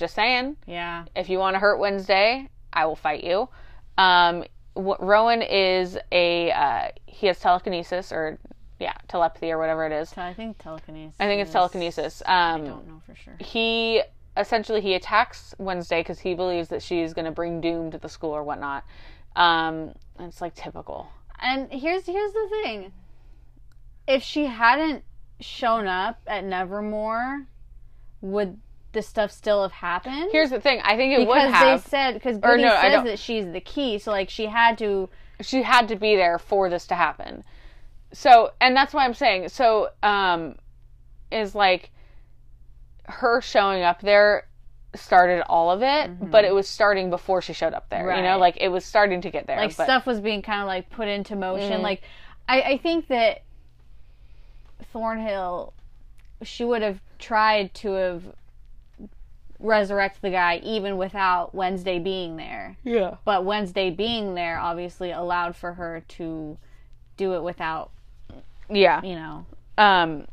Just 0.00 0.14
saying 0.14 0.56
Yeah. 0.66 1.04
if 1.14 1.28
you 1.28 1.38
want 1.38 1.54
to 1.56 1.58
hurt 1.60 1.78
Wednesday, 1.78 2.48
I 2.72 2.86
will 2.86 2.96
fight 2.96 3.22
you. 3.22 3.50
Um, 3.98 4.44
w- 4.74 4.96
Rowan 4.98 5.42
is 5.42 5.98
a 6.10 6.50
uh, 6.52 6.88
he 7.06 7.26
has 7.26 7.38
telekinesis 7.38 8.10
or 8.10 8.38
yeah 8.78 8.94
telepathy 9.08 9.52
or 9.52 9.58
whatever 9.58 9.84
it 9.84 9.92
is. 9.92 10.16
I 10.16 10.32
think 10.32 10.56
telekinesis. 10.56 11.16
I 11.20 11.26
think 11.26 11.42
it's 11.42 11.52
telekinesis. 11.52 12.22
Um, 12.24 12.32
I 12.32 12.58
don't 12.66 12.88
know 12.88 13.02
for 13.04 13.14
sure. 13.14 13.36
he 13.40 14.00
essentially 14.38 14.80
he 14.80 14.94
attacks 14.94 15.54
Wednesday 15.58 16.00
because 16.00 16.18
he 16.20 16.32
believes 16.34 16.68
that 16.70 16.82
she's 16.82 17.12
going 17.12 17.26
to 17.26 17.30
bring 17.30 17.60
doom 17.60 17.90
to 17.90 17.98
the 17.98 18.08
school 18.08 18.30
or 18.30 18.42
whatnot. 18.42 18.84
Um, 19.36 19.92
and 20.18 20.28
it's 20.28 20.40
like 20.40 20.54
typical. 20.54 21.08
And 21.42 21.70
here's 21.70 22.06
here's 22.06 22.32
the 22.32 22.48
thing. 22.62 22.92
If 24.08 24.22
she 24.22 24.46
hadn't 24.46 25.04
shown 25.40 25.86
up 25.86 26.20
at 26.26 26.42
Nevermore, 26.44 27.42
would 28.22 28.58
this 28.92 29.06
stuff 29.06 29.30
still 29.30 29.62
have 29.62 29.72
happened? 29.72 30.28
Here's 30.32 30.50
the 30.50 30.60
thing. 30.60 30.80
I 30.82 30.96
think 30.96 31.18
it 31.18 31.26
would 31.26 31.38
have. 31.38 31.50
because 31.50 31.82
they 31.84 31.88
said 31.90 32.14
because 32.14 32.38
Goody 32.38 32.64
no, 32.64 32.80
says 32.80 33.04
that 33.04 33.18
she's 33.18 33.50
the 33.52 33.60
key, 33.60 33.98
so 33.98 34.10
like 34.10 34.30
she 34.30 34.46
had 34.46 34.78
to. 34.78 35.08
she 35.40 35.62
had 35.62 35.88
to 35.88 35.96
be 35.96 36.16
there 36.16 36.38
for 36.38 36.68
this 36.68 36.86
to 36.88 36.94
happen. 36.94 37.44
So, 38.12 38.50
and 38.60 38.74
that's 38.74 38.92
why 38.92 39.04
I'm 39.04 39.14
saying, 39.14 39.50
so, 39.50 39.90
um, 40.02 40.56
is 41.30 41.54
like 41.54 41.90
her 43.04 43.40
showing 43.40 43.82
up 43.82 44.00
there 44.00 44.48
started 44.94 45.42
all 45.42 45.70
of 45.70 45.82
it, 45.82 46.30
but 46.30 46.44
it 46.44 46.52
was 46.52 46.66
starting 46.68 47.10
before 47.10 47.40
she 47.40 47.52
showed 47.52 47.74
up 47.74 47.88
there. 47.90 48.14
You 48.16 48.22
know, 48.22 48.30
Mm-hmm. 48.30 48.40
Like 48.40 48.56
it 48.60 48.68
was 48.68 48.84
starting 48.84 49.20
to 49.22 49.30
get 49.30 49.46
there. 49.46 49.56
like 49.56 49.76
but, 49.76 49.84
stuff 49.84 50.06
was 50.06 50.20
being 50.20 50.42
kind 50.42 50.62
of 50.62 50.66
like 50.66 50.90
put 50.90 51.08
into 51.08 51.36
motion. 51.36 51.80
Mm. 51.80 51.82
Like 51.82 52.02
I, 52.48 52.62
I 52.62 52.78
think 52.78 53.08
that 53.08 53.42
Thornhill, 54.92 55.72
she 56.42 56.64
would 56.64 56.82
have 56.82 57.00
tried 57.18 57.72
to 57.74 57.92
have 57.92 58.22
resurrect 59.60 60.22
the 60.22 60.30
guy 60.30 60.56
even 60.64 60.96
without 60.96 61.54
Wednesday 61.54 61.98
being 61.98 62.36
there. 62.36 62.76
Yeah. 62.82 63.16
But 63.24 63.44
Wednesday 63.44 63.90
being 63.90 64.34
there 64.34 64.58
obviously 64.58 65.10
allowed 65.12 65.54
for 65.56 65.74
her 65.74 66.02
to 66.08 66.56
do 67.16 67.34
it 67.34 67.42
without, 67.42 67.90
Yeah. 68.68 69.02
you 69.02 69.14
know. 69.14 69.44
Um, 69.78 70.26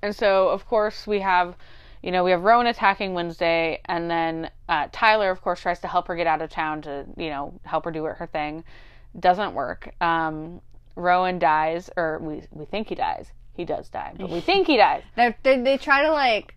and 0.00 0.14
so 0.14 0.48
of 0.48 0.66
course 0.66 1.06
we 1.06 1.20
have, 1.20 1.56
you 2.02 2.10
know, 2.10 2.24
we 2.24 2.30
have 2.32 2.42
Rowan 2.42 2.66
attacking 2.66 3.14
Wednesday, 3.14 3.80
and 3.84 4.10
then 4.10 4.50
uh, 4.68 4.88
Tyler, 4.90 5.30
of 5.30 5.40
course, 5.40 5.60
tries 5.60 5.78
to 5.80 5.88
help 5.88 6.08
her 6.08 6.16
get 6.16 6.26
out 6.26 6.42
of 6.42 6.50
town 6.50 6.82
to, 6.82 7.04
you 7.16 7.30
know, 7.30 7.54
help 7.64 7.84
her 7.84 7.90
do 7.92 8.04
her 8.04 8.28
thing. 8.32 8.64
Doesn't 9.18 9.54
work. 9.54 9.94
Um, 10.00 10.60
Rowan 10.96 11.38
dies, 11.38 11.90
or 11.96 12.18
we 12.20 12.42
we 12.50 12.64
think 12.64 12.88
he 12.88 12.94
dies. 12.96 13.26
He 13.54 13.64
does 13.64 13.88
die, 13.88 14.14
but 14.18 14.30
we 14.30 14.40
think 14.48 14.66
he 14.66 14.76
dies. 14.76 15.02
They 15.16 15.34
they 15.44 15.78
try 15.78 16.02
to 16.02 16.10
like, 16.12 16.54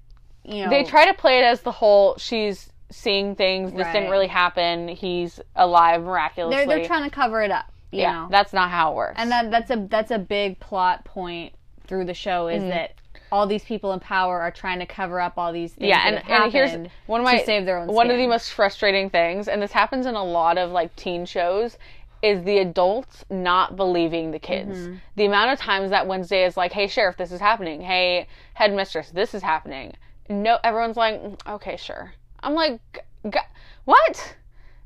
you 0.48 0.64
know, 0.64 0.70
They 0.70 0.84
try 0.84 1.06
to 1.06 1.14
play 1.14 1.40
it 1.40 1.44
as 1.44 1.62
the 1.62 1.72
whole 1.72 2.16
she's 2.18 2.70
seeing 2.92 3.36
things. 3.36 3.72
This 3.74 3.88
didn't 3.88 4.12
really 4.12 4.28
happen. 4.28 4.88
He's 4.88 5.40
alive 5.56 6.04
miraculously. 6.04 6.66
they're 6.66 6.78
they're 6.78 6.88
trying 6.88 7.10
to 7.10 7.14
cover 7.14 7.42
it 7.42 7.52
up. 7.52 7.66
You 7.92 8.02
yeah, 8.02 8.12
know, 8.14 8.28
that's 8.30 8.52
not 8.54 8.70
how 8.70 8.92
it 8.92 8.96
works. 8.96 9.16
and 9.18 9.32
that 9.32 9.52
that's 9.52 9.72
a 9.72 9.88
that's 9.90 10.12
a 10.12 10.20
big 10.20 10.60
plot 10.60 11.06
point 11.06 11.54
through 11.88 12.06
the 12.06 12.14
show 12.14 12.46
Mm-hmm. 12.46 12.66
is 12.66 12.70
that 12.72 12.92
all 13.32 13.48
these 13.48 13.64
people 13.64 13.92
in 13.94 14.00
power 14.00 14.40
are 14.40 14.52
trying 14.52 14.80
to 14.80 14.86
cover 14.86 15.20
up 15.20 15.34
all 15.38 15.52
these 15.52 15.74
things 15.74 15.90
yeah, 15.90 16.08
and, 16.08 16.30
and 16.30 16.52
here's 16.52 16.72
one 17.08 17.22
of 17.22 17.26
my 17.26 17.42
save 17.44 17.66
their 17.66 17.78
own 17.80 17.88
one 17.88 18.10
of 18.12 18.18
the 18.18 18.28
most 18.28 18.52
frustrating 18.52 19.10
things, 19.10 19.48
and 19.48 19.62
this 19.62 19.72
happens 19.72 20.06
in 20.06 20.16
a 20.16 20.24
lot 20.24 20.58
of 20.58 20.72
like 20.72 20.96
teen 20.96 21.26
shows, 21.26 21.78
is 22.22 22.44
the 22.44 22.60
adults 22.60 23.26
not 23.30 23.76
believing 23.76 24.32
the 24.32 24.40
kids. 24.40 24.78
Mm-hmm. 24.78 24.96
The 25.16 25.26
amount 25.26 25.52
of 25.52 25.60
times 25.60 25.90
that 25.90 26.06
Wednesday 26.08 26.44
is 26.46 26.56
like, 26.56 26.72
"Hey, 26.72 26.88
sheriff, 26.88 27.18
this 27.18 27.32
is 27.32 27.40
happening. 27.40 27.82
Hey, 27.82 28.28
headmistress, 28.54 29.10
this 29.12 29.34
is 29.34 29.42
happening." 29.42 29.94
No, 30.30 30.58
everyone's 30.64 30.98
like, 30.98 31.22
"Mm, 31.22 31.38
"Okay, 31.56 31.78
sure." 31.78 32.14
I'm 32.42 32.54
like, 32.54 32.80
"G- 32.94 33.30
g- 33.32 33.40
"What?" 33.86 34.36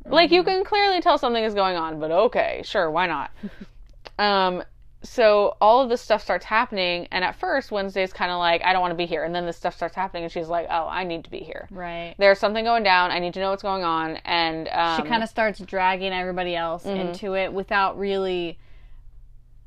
Like 0.05 0.27
Mm-hmm. 0.27 0.33
you 0.35 0.43
can 0.43 0.63
clearly 0.63 1.01
tell 1.01 1.17
something 1.17 1.43
is 1.43 1.53
going 1.53 1.75
on, 1.77 1.99
but 1.99 2.11
okay, 2.11 2.61
sure, 2.63 2.89
why 2.89 3.05
not? 3.07 3.31
um, 4.19 4.63
so 5.01 5.55
all 5.61 5.81
of 5.81 5.89
this 5.89 6.01
stuff 6.01 6.21
starts 6.21 6.43
happening, 6.45 7.07
and 7.11 7.23
at 7.23 7.35
first 7.35 7.71
Wednesday's 7.71 8.11
kind 8.11 8.31
of 8.31 8.37
like, 8.39 8.61
I 8.65 8.73
don't 8.73 8.81
want 8.81 8.91
to 8.91 8.97
be 8.97 9.05
here, 9.05 9.23
and 9.23 9.33
then 9.33 9.45
this 9.45 9.55
stuff 9.55 9.73
starts 9.75 9.95
happening, 9.95 10.23
and 10.23 10.31
she's 10.31 10.49
like, 10.49 10.67
Oh, 10.69 10.87
I 10.89 11.03
need 11.05 11.23
to 11.25 11.29
be 11.29 11.39
here. 11.39 11.67
right. 11.71 12.15
There's 12.17 12.37
something 12.39 12.65
going 12.65 12.83
down. 12.83 13.11
I 13.11 13.19
need 13.19 13.33
to 13.35 13.39
know 13.39 13.51
what's 13.51 13.63
going 13.63 13.83
on, 13.85 14.17
and 14.25 14.67
um, 14.69 15.01
she 15.01 15.07
kind 15.07 15.23
of 15.23 15.29
starts 15.29 15.59
dragging 15.59 16.11
everybody 16.11 16.55
else 16.55 16.83
Mm-hmm. 16.85 16.99
into 17.09 17.35
it 17.35 17.53
without 17.53 17.97
really 17.97 18.57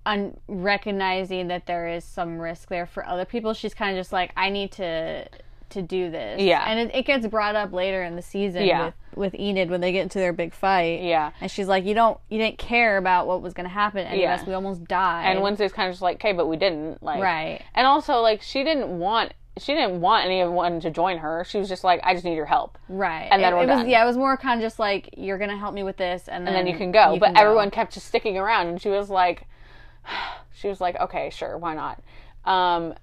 un- 0.04 0.36
recognizing 0.48 1.48
that 1.48 1.66
there 1.66 1.88
is 1.88 2.04
some 2.04 2.38
risk 2.38 2.68
there 2.68 2.86
for 2.86 3.06
other 3.06 3.24
people. 3.24 3.54
She's 3.54 3.74
kind 3.74 3.96
of 3.96 4.00
just 4.00 4.12
like, 4.12 4.32
I 4.36 4.50
need 4.50 4.72
to 4.72 5.26
to 5.72 5.82
do 5.82 6.10
this. 6.10 6.40
Yeah. 6.40 6.64
and 6.66 6.78
it, 6.90 6.94
it 6.94 7.06
gets 7.06 7.26
brought 7.26 7.54
up 7.56 7.72
later 7.72 8.02
in 8.02 8.16
the 8.16 8.22
season 8.22 8.64
Yeah. 8.64 8.86
with 8.86 8.94
with 9.14 9.34
Enid 9.34 9.68
when 9.70 9.82
they 9.82 9.92
get 9.92 10.02
into 10.04 10.18
their 10.18 10.32
big 10.32 10.54
fight. 10.54 11.02
yeah. 11.02 11.32
and 11.40 11.50
she's 11.50 11.68
like, 11.68 11.84
you 11.84 11.92
don't, 11.92 12.18
you 12.30 12.38
didn't 12.38 12.56
care 12.56 12.96
about 12.96 13.26
what 13.26 13.42
was 13.42 13.52
going 13.52 13.64
to 13.68 13.72
happen. 13.74 14.06
Any 14.06 14.22
Yeah. 14.22 14.42
we 14.46 14.54
almost 14.54 14.84
died. 14.84 15.26
And 15.30 15.42
Wednesday's 15.42 15.72
kind 15.72 15.88
of 15.88 15.92
just 15.92 16.00
like, 16.02 16.16
Okay, 16.16 16.32
but 16.32 16.46
we 16.46 16.56
didn't 16.56 17.02
like, 17.02 17.20
right, 17.22 17.60
And 17.74 17.86
also, 17.86 18.20
like, 18.20 18.40
she 18.40 18.64
didn't 18.64 18.98
want. 18.98 19.34
She 19.58 19.74
didn't 19.74 20.00
want 20.00 20.24
anyone 20.24 20.80
to 20.80 20.90
join 20.90 21.18
her. 21.18 21.44
She 21.46 21.58
was 21.58 21.68
just 21.68 21.84
like, 21.84 22.00
I 22.02 22.14
just 22.14 22.24
need 22.24 22.36
your 22.36 22.46
help. 22.46 22.78
right, 22.88 23.28
And 23.30 23.42
then 23.44 23.52
it, 23.52 23.64
it 23.64 23.68
was 23.68 23.86
yeah, 23.86 24.02
it 24.02 24.06
was 24.06 24.16
more 24.16 24.34
kind 24.38 24.58
of 24.58 24.64
just 24.64 24.78
like 24.78 25.10
you're 25.18 25.36
going 25.36 25.50
to 25.50 25.58
help 25.58 25.74
me 25.74 25.82
with 25.82 25.98
this, 25.98 26.26
and 26.26 26.46
then, 26.46 26.54
And 26.54 26.66
then 26.66 26.72
you 26.72 26.78
can 26.78 26.90
go. 26.90 27.12
you 27.12 27.20
but 27.20 27.26
can 27.26 27.34
go. 27.34 27.40
everyone 27.42 27.70
kept 27.70 27.92
just 27.92 28.06
sticking 28.06 28.38
around, 28.38 28.68
and 28.68 28.80
she 28.80 28.88
was 28.88 29.10
like, 29.10 29.46
she 30.54 30.68
was 30.68 30.80
like, 30.80 30.98
okay, 30.98 31.28
sure, 31.28 31.58
why 31.58 31.74
not? 31.74 32.02
Um, 32.50 32.94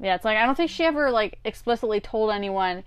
Yeah, 0.00 0.14
it's 0.14 0.24
like 0.24 0.38
I 0.38 0.46
don't 0.46 0.54
think 0.56 0.70
she 0.70 0.84
ever 0.84 1.10
like 1.10 1.38
explicitly 1.44 2.00
told 2.00 2.30
anyone 2.30 2.82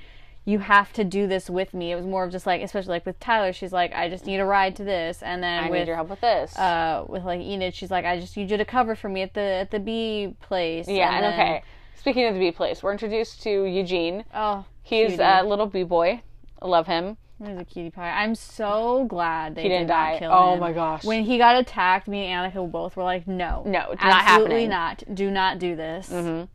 you 0.45 0.59
have 0.59 0.91
to 0.93 1.03
do 1.05 1.25
this 1.27 1.49
with 1.49 1.73
me. 1.73 1.91
It 1.91 1.95
was 1.95 2.05
more 2.05 2.23
of 2.25 2.31
just 2.31 2.45
like 2.45 2.61
especially 2.61 2.89
like 2.89 3.05
with 3.05 3.19
Tyler, 3.19 3.53
she's 3.53 3.71
like 3.71 3.93
I 3.93 4.09
just 4.09 4.25
need 4.25 4.39
a 4.39 4.45
ride 4.45 4.75
to 4.77 4.83
this 4.83 5.21
and 5.23 5.41
then 5.43 5.63
I 5.63 5.69
with 5.69 5.79
need 5.79 5.87
your 5.87 5.95
help 5.95 6.09
with 6.09 6.21
this. 6.21 6.57
uh 6.57 7.05
with 7.07 7.23
like 7.23 7.39
Enid, 7.39 7.73
she's 7.75 7.91
like 7.91 8.03
I 8.05 8.19
just 8.19 8.35
need 8.35 8.51
you 8.51 8.57
to 8.57 8.65
cover 8.65 8.95
for 8.95 9.07
me 9.09 9.21
at 9.21 9.33
the 9.33 9.41
at 9.41 9.71
the 9.71 9.79
bee 9.79 10.35
place. 10.41 10.87
yeah, 10.87 11.15
and, 11.15 11.23
then- 11.23 11.33
okay. 11.33 11.63
Speaking 11.95 12.25
of 12.27 12.33
the 12.33 12.39
bee 12.41 12.51
place, 12.51 12.83
we're 12.83 12.91
introduced 12.91 13.41
to 13.43 13.63
Eugene. 13.63 14.25
Oh, 14.33 14.65
He's 14.81 15.11
cutie. 15.11 15.23
a 15.23 15.41
little 15.43 15.67
bee 15.67 15.83
boy. 15.83 16.21
I 16.61 16.67
love 16.67 16.85
him. 16.87 17.15
he's 17.41 17.57
a 17.57 17.63
cutie 17.63 17.91
pie. 17.91 18.09
I'm 18.09 18.35
so 18.35 19.05
glad 19.05 19.55
they 19.55 19.61
He 19.63 19.69
didn't 19.69 19.87
did 19.87 19.93
not 19.93 20.11
die. 20.13 20.19
kill 20.19 20.31
Oh 20.33 20.53
him. 20.55 20.59
my 20.59 20.73
gosh. 20.73 21.05
When 21.05 21.23
he 21.23 21.37
got 21.37 21.55
attacked, 21.55 22.09
me 22.09 22.25
and 22.25 22.51
Annika 22.53 22.69
both 22.69 22.97
were 22.97 23.03
like, 23.03 23.25
no, 23.27 23.63
No, 23.65 23.91
it's 23.91 24.01
not 24.01 24.23
absolutely 24.25 24.67
not. 24.67 25.03
Do 25.13 25.31
not 25.31 25.59
do 25.59 25.77
this. 25.77 26.09
Mhm. 26.09 26.49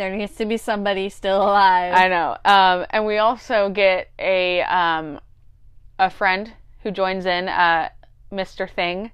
There 0.00 0.16
needs 0.16 0.34
to 0.36 0.46
be 0.46 0.56
somebody 0.56 1.10
still 1.10 1.42
alive. 1.42 1.92
I 1.94 2.08
know. 2.08 2.34
Um, 2.42 2.86
and 2.88 3.04
we 3.04 3.18
also 3.18 3.68
get 3.68 4.08
a 4.18 4.62
um, 4.62 5.20
a 5.98 6.08
friend 6.08 6.50
who 6.82 6.90
joins 6.90 7.26
in, 7.26 7.48
uh, 7.50 7.90
Mr. 8.32 8.66
Thing. 8.66 9.10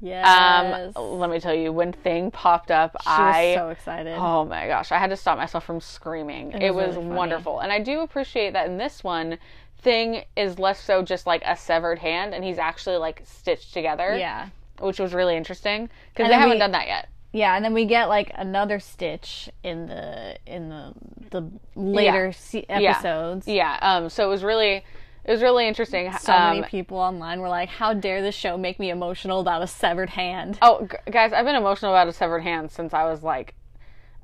yes. 0.00 0.94
Um, 0.96 1.18
let 1.18 1.28
me 1.28 1.40
tell 1.40 1.54
you, 1.54 1.72
when 1.72 1.90
Thing 1.92 2.30
popped 2.30 2.70
up, 2.70 2.92
she 3.02 3.08
I 3.10 3.46
was 3.46 3.54
so 3.56 3.68
excited. 3.70 4.14
Oh 4.16 4.44
my 4.44 4.68
gosh, 4.68 4.92
I 4.92 4.98
had 4.98 5.10
to 5.10 5.16
stop 5.16 5.38
myself 5.38 5.64
from 5.64 5.80
screaming. 5.80 6.52
It, 6.52 6.62
It 6.62 6.70
was 6.72 6.86
was, 6.86 6.94
really 6.98 7.06
funny. 7.08 7.16
wonderful. 7.18 7.58
And 7.58 7.72
I 7.72 7.80
do 7.80 8.02
appreciate 8.02 8.52
that 8.52 8.66
in 8.68 8.78
this 8.78 9.02
one, 9.02 9.38
Thing 9.80 10.22
is 10.36 10.60
less 10.60 10.80
so 10.80 11.02
just 11.02 11.26
like 11.26 11.42
a 11.44 11.56
severed 11.56 11.98
hand 11.98 12.32
and 12.32 12.44
he's 12.44 12.58
actually 12.58 12.98
like 12.98 13.22
stitched 13.24 13.74
together, 13.74 14.16
Yeah. 14.16 14.50
which 14.78 15.00
was 15.00 15.14
really 15.14 15.36
interesting 15.36 15.90
because 16.14 16.28
they 16.28 16.34
haven't 16.34 16.50
we- 16.54 16.58
done 16.60 16.70
that 16.72 16.86
yet. 16.86 17.08
Yeah, 17.32 17.54
and 17.56 17.64
then 17.64 17.74
we 17.74 17.84
get 17.84 18.08
like 18.08 18.30
another 18.34 18.80
stitch 18.80 19.48
in 19.62 19.86
the 19.86 20.38
in 20.46 20.68
the 20.70 20.92
the 21.30 21.50
later 21.74 22.32
se- 22.32 22.66
Yeah. 22.68 22.90
episodes. 22.92 23.46
Yeah, 23.46 23.78
um 23.82 24.08
so 24.08 24.24
it 24.24 24.28
was 24.30 24.42
really 24.42 24.82
it 25.24 25.32
was 25.32 25.42
really 25.42 25.68
interesting. 25.68 26.10
So 26.14 26.32
um, 26.32 26.60
many 26.60 26.66
people 26.68 26.96
online 26.96 27.40
were 27.40 27.50
like, 27.50 27.68
"How 27.68 27.92
dare 27.92 28.22
this 28.22 28.34
show 28.34 28.56
make 28.56 28.78
me 28.80 28.88
emotional 28.88 29.40
about 29.40 29.60
a 29.62 29.66
severed 29.66 30.08
hand?" 30.10 30.58
Oh, 30.62 30.86
g- 30.90 30.96
guys, 31.10 31.34
I've 31.34 31.44
been 31.44 31.54
emotional 31.56 31.92
about 31.92 32.08
a 32.08 32.12
severed 32.14 32.40
hand 32.40 32.70
since 32.70 32.94
I 32.94 33.04
was 33.04 33.22
like 33.22 33.54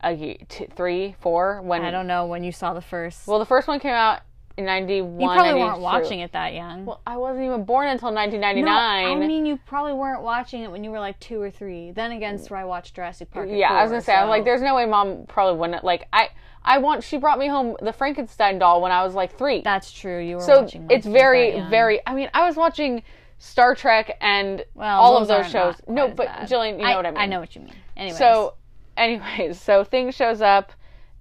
a 0.03 0.13
ye- 0.13 0.39
t- 0.49 0.67
three, 0.75 1.15
four. 1.21 1.61
When 1.61 1.83
I 1.85 1.91
don't 1.91 2.07
know 2.07 2.25
when 2.25 2.43
you 2.43 2.53
saw 2.53 2.73
the 2.73 2.81
first. 2.81 3.27
well, 3.27 3.39
the 3.39 3.45
first 3.45 3.69
one 3.69 3.81
came 3.81 3.93
out 3.93 4.21
in 4.57 4.65
ninety 4.65 5.03
one. 5.03 5.21
you 5.21 5.27
probably 5.29 5.61
weren't 5.61 5.81
watching 5.81 6.21
it 6.21 6.33
that 6.33 6.55
young. 6.55 6.85
Well, 6.85 7.01
I 7.07 7.17
wasn't 7.17 7.45
even 7.47 7.65
born 7.65 7.89
until 7.89 8.13
1999. 8.13 8.65
no. 8.65 9.11
I 9.11 9.27
mean 9.27 9.45
you 9.47 9.59
probably 9.67 9.95
weren't 9.95 10.23
watching 10.23 10.63
it 10.63 10.71
when 10.71 10.85
you 10.85 10.91
were 10.91 11.01
like 11.01 11.19
two 11.21 11.41
or 11.41 11.51
three. 11.51 11.91
Then 11.91 12.13
again, 12.13 12.39
so 12.39 12.55
I 12.55 12.65
watched 12.65 12.95
Jurassic 12.95 13.31
Park. 13.31 13.49
Yeah, 13.51 13.73
I 13.73 13.83
was 13.83 13.91
gonna 13.91 14.03
say, 14.03 14.15
I'm 14.15 14.29
like, 14.29 14.45
there's 14.45 14.63
no 14.63 14.75
way 14.75 14.87
mom 14.87 15.27
probably 15.27 15.59
wouldn't. 15.59 15.85
Like, 15.85 16.07
I, 16.13 16.29
I 16.63 16.79
want. 16.79 17.03
She 17.05 17.19
brought 17.19 17.39
me 17.39 17.49
home 17.49 17.77
the 17.83 17.93
Frankenstein 17.93 18.59
doll 18.59 18.81
when 18.81 18.93
I 18.93 19.05
was 19.05 19.15
like 19.15 19.37
three. 19.37 19.61
That's 19.63 19.91
true. 19.93 20.21
You 20.21 20.37
were 20.37 20.43
so 20.43 20.63
watching. 20.63 20.87
it's 20.89 21.07
very, 21.07 21.61
very. 21.69 22.01
I 22.07 22.15
mean, 22.15 22.31
I 22.33 22.47
was 22.47 22.57
watching 22.57 23.03
Star 23.39 23.75
Trek 23.75 24.17
and 24.21 24.65
well. 24.75 25.01
all 25.01 25.17
of 25.17 25.29
those 25.29 25.51
shows. 25.51 25.75
No, 25.89 26.09
but 26.09 26.27
bad. 26.27 26.49
Jillian, 26.49 26.79
you 26.79 26.85
know 26.85 26.97
what 26.97 27.07
I 27.07 27.11
mean. 27.11 27.21
I 27.21 27.27
know 27.27 27.41
what 27.41 27.55
you 27.55 27.63
mean. 27.63 27.75
Anyways, 27.97 28.17
So, 28.17 28.55
anyways, 28.97 29.61
so 29.61 29.85
Thing 29.85 30.11
shows 30.11 30.41
up 30.41 30.73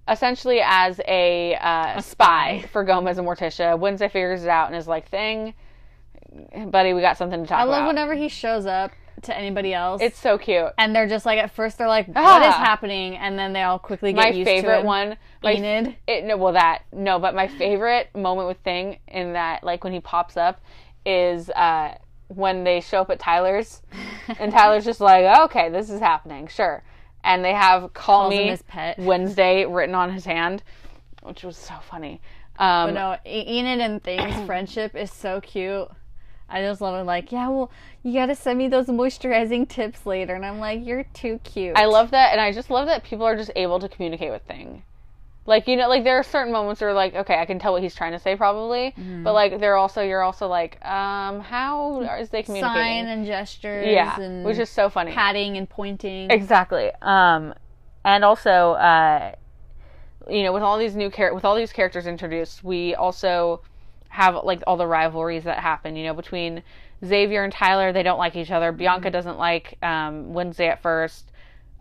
essentially 0.08 0.60
as 0.62 1.00
a, 1.06 1.54
uh, 1.56 2.00
spy. 2.00 2.60
spy. 2.60 2.68
for 2.72 2.84
Gomez 2.84 3.18
and 3.18 3.26
Morticia. 3.26 3.78
Wednesday 3.78 4.08
figures 4.08 4.42
it 4.44 4.48
out 4.48 4.68
and 4.68 4.76
is 4.76 4.86
like, 4.88 5.08
"Thing, 5.08 5.54
buddy, 6.66 6.92
we 6.92 7.00
got 7.00 7.16
something 7.16 7.42
to 7.42 7.48
talk 7.48 7.60
I 7.60 7.62
about." 7.64 7.72
I 7.74 7.78
love 7.78 7.86
whenever 7.88 8.14
he 8.14 8.28
shows 8.28 8.66
up 8.66 8.90
to 9.22 9.36
anybody 9.36 9.72
else. 9.72 10.02
it's 10.02 10.18
so 10.18 10.36
cute. 10.36 10.66
and 10.76 10.94
they're 10.94 11.06
just 11.08 11.24
like 11.24 11.38
at 11.38 11.50
first 11.52 11.78
they're 11.78 11.88
like, 11.88 12.06
"What 12.08 12.16
Ah. 12.18 12.48
is 12.48 12.54
happening?" 12.54 13.16
And 13.16 13.38
then 13.38 13.52
they 13.52 13.62
all 13.62 13.78
quickly 13.78 14.12
get 14.12 14.20
My 14.22 14.28
used 14.30 14.46
to 14.48 14.54
favorite 14.56 14.80
him. 14.80 14.86
one, 14.86 15.16
my 15.42 15.52
Enid. 15.54 15.96
It, 16.06 16.24
no, 16.24 16.36
well 16.36 16.52
that 16.54 16.82
no, 16.92 17.18
but 17.18 17.34
my 17.34 17.46
favorite 17.48 18.14
moment 18.14 18.48
with 18.48 18.58
Thing 18.58 18.98
in 19.08 19.32
that 19.34 19.64
like 19.64 19.84
when 19.84 19.92
he 19.92 20.00
pops 20.00 20.36
up 20.36 20.60
is 21.06 21.48
uh 21.50 21.94
when 22.28 22.64
they 22.64 22.80
show 22.80 23.02
up 23.02 23.10
at 23.10 23.18
Tyler's 23.20 23.82
and 24.40 24.50
Tyler's 24.56 24.84
just 24.84 25.00
like, 25.00 25.24
okay, 25.42 25.68
this 25.68 25.88
is 25.90 26.00
happening, 26.00 26.48
sure, 26.48 26.82
and 27.24 27.44
they 27.44 27.52
have 27.54 27.92
call 27.94 28.30
me. 28.30 28.56
Wednesday 28.98 29.64
written 29.64 29.94
on 29.94 30.12
his 30.12 30.24
hand, 30.24 30.62
which 31.22 31.42
was 31.42 31.56
so 31.56 31.74
funny. 31.90 32.20
Um, 32.58 32.94
But 32.94 32.94
no, 32.94 33.16
Enid 33.26 33.80
and 33.80 34.02
Thing's 34.02 34.40
friendship 34.46 34.94
is 34.94 35.10
so 35.10 35.40
cute. 35.40 35.88
I 36.48 36.60
just 36.60 36.80
love 36.80 36.94
it. 37.00 37.04
Like, 37.04 37.32
yeah, 37.32 37.48
well, 37.48 37.70
you 38.02 38.12
gotta 38.12 38.34
send 38.34 38.58
me 38.58 38.68
those 38.68 38.86
moisturizing 38.86 39.68
tips 39.68 40.06
later, 40.06 40.34
and 40.34 40.44
I'm 40.44 40.60
like, 40.60 40.86
you're 40.86 41.04
too 41.14 41.40
cute. 41.42 41.76
I 41.76 41.86
love 41.86 42.10
that, 42.12 42.32
and 42.32 42.40
I 42.40 42.52
just 42.52 42.70
love 42.70 42.86
that 42.86 43.02
people 43.02 43.24
are 43.26 43.34
just 43.34 43.50
able 43.56 43.80
to 43.80 43.88
communicate 43.88 44.30
with 44.30 44.42
Thing. 44.42 44.84
Like 45.46 45.68
you 45.68 45.76
know, 45.76 45.88
like 45.88 46.04
there 46.04 46.16
are 46.18 46.22
certain 46.22 46.52
moments 46.52 46.80
where 46.80 46.92
like, 46.94 47.14
okay, 47.14 47.38
I 47.38 47.44
can 47.44 47.58
tell 47.58 47.72
what 47.72 47.82
he's 47.82 47.94
trying 47.94 48.12
to 48.12 48.18
say 48.18 48.34
probably, 48.36 48.94
Mm-hmm. 48.98 49.24
but 49.24 49.34
like 49.34 49.60
they're 49.60 49.76
also 49.76 50.02
you're 50.02 50.22
also 50.22 50.46
like, 50.48 50.82
um, 50.84 51.40
how 51.40 52.00
is 52.20 52.30
they 52.30 52.42
communicating? 52.42 52.82
sign 52.82 53.06
and 53.06 53.26
gestures. 53.26 53.86
yeah, 53.86 54.18
and 54.20 54.44
which 54.44 54.58
is 54.58 54.70
so 54.70 54.88
funny. 54.88 55.12
patting 55.12 55.56
and 55.58 55.68
pointing. 55.68 56.30
Exactly. 56.30 56.90
Um, 57.02 57.52
and 58.04 58.24
also, 58.24 58.50
uh, 58.72 59.34
you 60.30 60.42
know, 60.44 60.52
with 60.54 60.62
all 60.62 60.78
these 60.78 60.96
new 60.96 61.10
char- 61.10 61.34
with 61.34 61.44
all 61.44 61.54
these 61.56 61.72
characters 61.72 62.06
introduced, 62.06 62.64
we 62.64 62.94
also 62.94 63.60
have 64.08 64.36
like 64.44 64.62
all 64.66 64.76
the 64.78 64.86
rivalries 64.86 65.44
that 65.44 65.58
happen. 65.58 65.94
You 65.96 66.04
know, 66.06 66.14
between 66.14 66.62
Xavier 67.04 67.44
and 67.44 67.52
Tyler, 67.52 67.92
they 67.92 68.02
don't 68.02 68.18
like 68.18 68.34
each 68.36 68.50
other. 68.50 68.72
Bianca 68.72 69.10
doesn't 69.10 69.36
like 69.36 69.76
um, 69.82 70.32
Wednesday 70.32 70.68
at 70.68 70.80
first. 70.80 71.30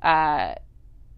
Uh, 0.01 0.55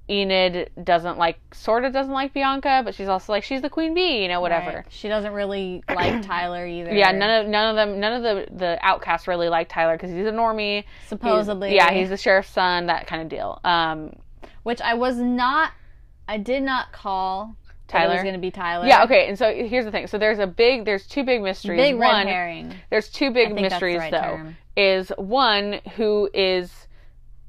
Enid 0.09 0.69
doesn't 0.83 1.17
like, 1.17 1.39
sort 1.53 1.83
of 1.85 1.91
doesn't 1.93 2.13
like 2.13 2.33
Bianca, 2.33 2.81
but 2.85 2.93
she's 2.93 3.07
also 3.07 3.33
like, 3.33 3.43
she's 3.43 3.61
the 3.61 3.69
queen 3.69 3.93
bee, 3.93 4.21
you 4.21 4.27
know, 4.27 4.39
whatever. 4.41 4.77
Right. 4.77 4.85
She 4.89 5.07
doesn't 5.07 5.33
really 5.33 5.83
like 5.89 6.21
Tyler 6.25 6.65
either. 6.65 6.93
Yeah, 6.93 7.11
none 7.11 7.29
of 7.45 7.47
none 7.49 7.69
of 7.69 7.75
them, 7.75 7.99
none 7.99 8.13
of 8.13 8.23
the 8.23 8.55
the 8.55 8.77
outcasts 8.81 9.27
really 9.27 9.49
like 9.49 9.67
Tyler 9.69 9.95
because 9.97 10.11
he's 10.11 10.27
a 10.27 10.31
normie. 10.31 10.83
He's- 10.83 10.85
supposedly. 11.07 11.73
yeah, 11.75 11.91
he's 11.91 12.09
the 12.09 12.17
sheriff's 12.17 12.49
son, 12.49 12.85
that 12.87 13.07
kind 13.07 13.21
of 13.23 13.29
deal. 13.29 13.59
Um, 13.63 14.15
which 14.63 14.81
I 14.81 14.93
was 14.93 15.17
not. 15.17 15.71
I 16.27 16.37
did 16.37 16.63
not 16.63 16.91
call. 16.91 17.55
that 17.87 18.03
It 18.03 18.07
was 18.07 18.13
Tyler? 18.15 18.23
going 18.23 18.33
to 18.33 18.39
be 18.41 18.49
Tyler. 18.51 18.87
Yeah, 18.87 19.03
okay. 19.03 19.27
And 19.27 19.37
so 19.37 19.53
here's 19.53 19.85
the 19.85 19.91
thing. 19.91 20.07
So 20.07 20.17
there's 20.17 20.39
a 20.39 20.47
big, 20.47 20.85
there's 20.85 21.05
two 21.05 21.23
big 21.23 21.41
mysteries. 21.43 21.77
Big 21.79 21.95
red 21.99 22.07
one, 22.07 22.27
herring. 22.27 22.73
there's 22.89 23.09
two 23.09 23.29
big 23.31 23.51
I 23.51 23.53
think 23.55 23.69
that's 23.69 23.79
the 23.79 23.85
mysteries 23.85 23.97
right 23.99 24.11
though. 24.11 24.37
term. 24.37 24.57
Is 24.75 25.09
one 25.17 25.81
who 25.95 26.27
is 26.33 26.84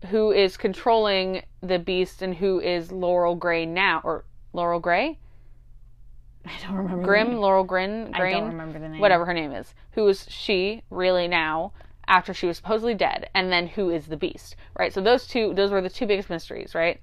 who 0.07 0.33
is 0.33 0.57
controlling 0.57 1.43
the 1.61 1.79
beast 1.79 2.23
and 2.23 2.35
who 2.35 2.61
is 2.61 2.93
Laurel 2.93 3.35
Gray 3.35 3.67
now 3.67 4.01
or 4.05 4.25
Laurel 4.53 4.81
Gray? 4.81 5.19
I 6.45 6.53
don't 6.63 6.77
remember. 6.77 7.05
Grim. 7.05 7.37
Laurel 7.37 7.65
Grin, 7.65 8.13
I 8.15 8.31
don't 8.31 8.49
remember 8.49 8.79
the 8.79 8.89
name. 8.89 9.01
whatever 9.01 9.25
her 9.25 9.35
name 9.35 9.53
is. 9.53 9.75
Who 9.93 10.07
is 10.09 10.27
she 10.29 10.83
really 10.91 11.27
now 11.27 11.73
after 12.07 12.33
she 12.33 12.47
was 12.47 12.57
supposedly 12.57 12.95
dead? 12.95 13.29
And 13.35 13.51
then 13.51 13.67
who 13.67 13.91
is 13.91 14.07
the 14.07 14.17
beast? 14.17 14.57
Right. 14.79 14.93
So 14.93 15.01
those 15.01 15.27
two, 15.27 15.55
those 15.55 15.71
were 15.71 15.81
the 15.81 15.91
two 15.91 16.07
biggest 16.07 16.31
mysteries, 16.31 16.75
right? 16.75 17.01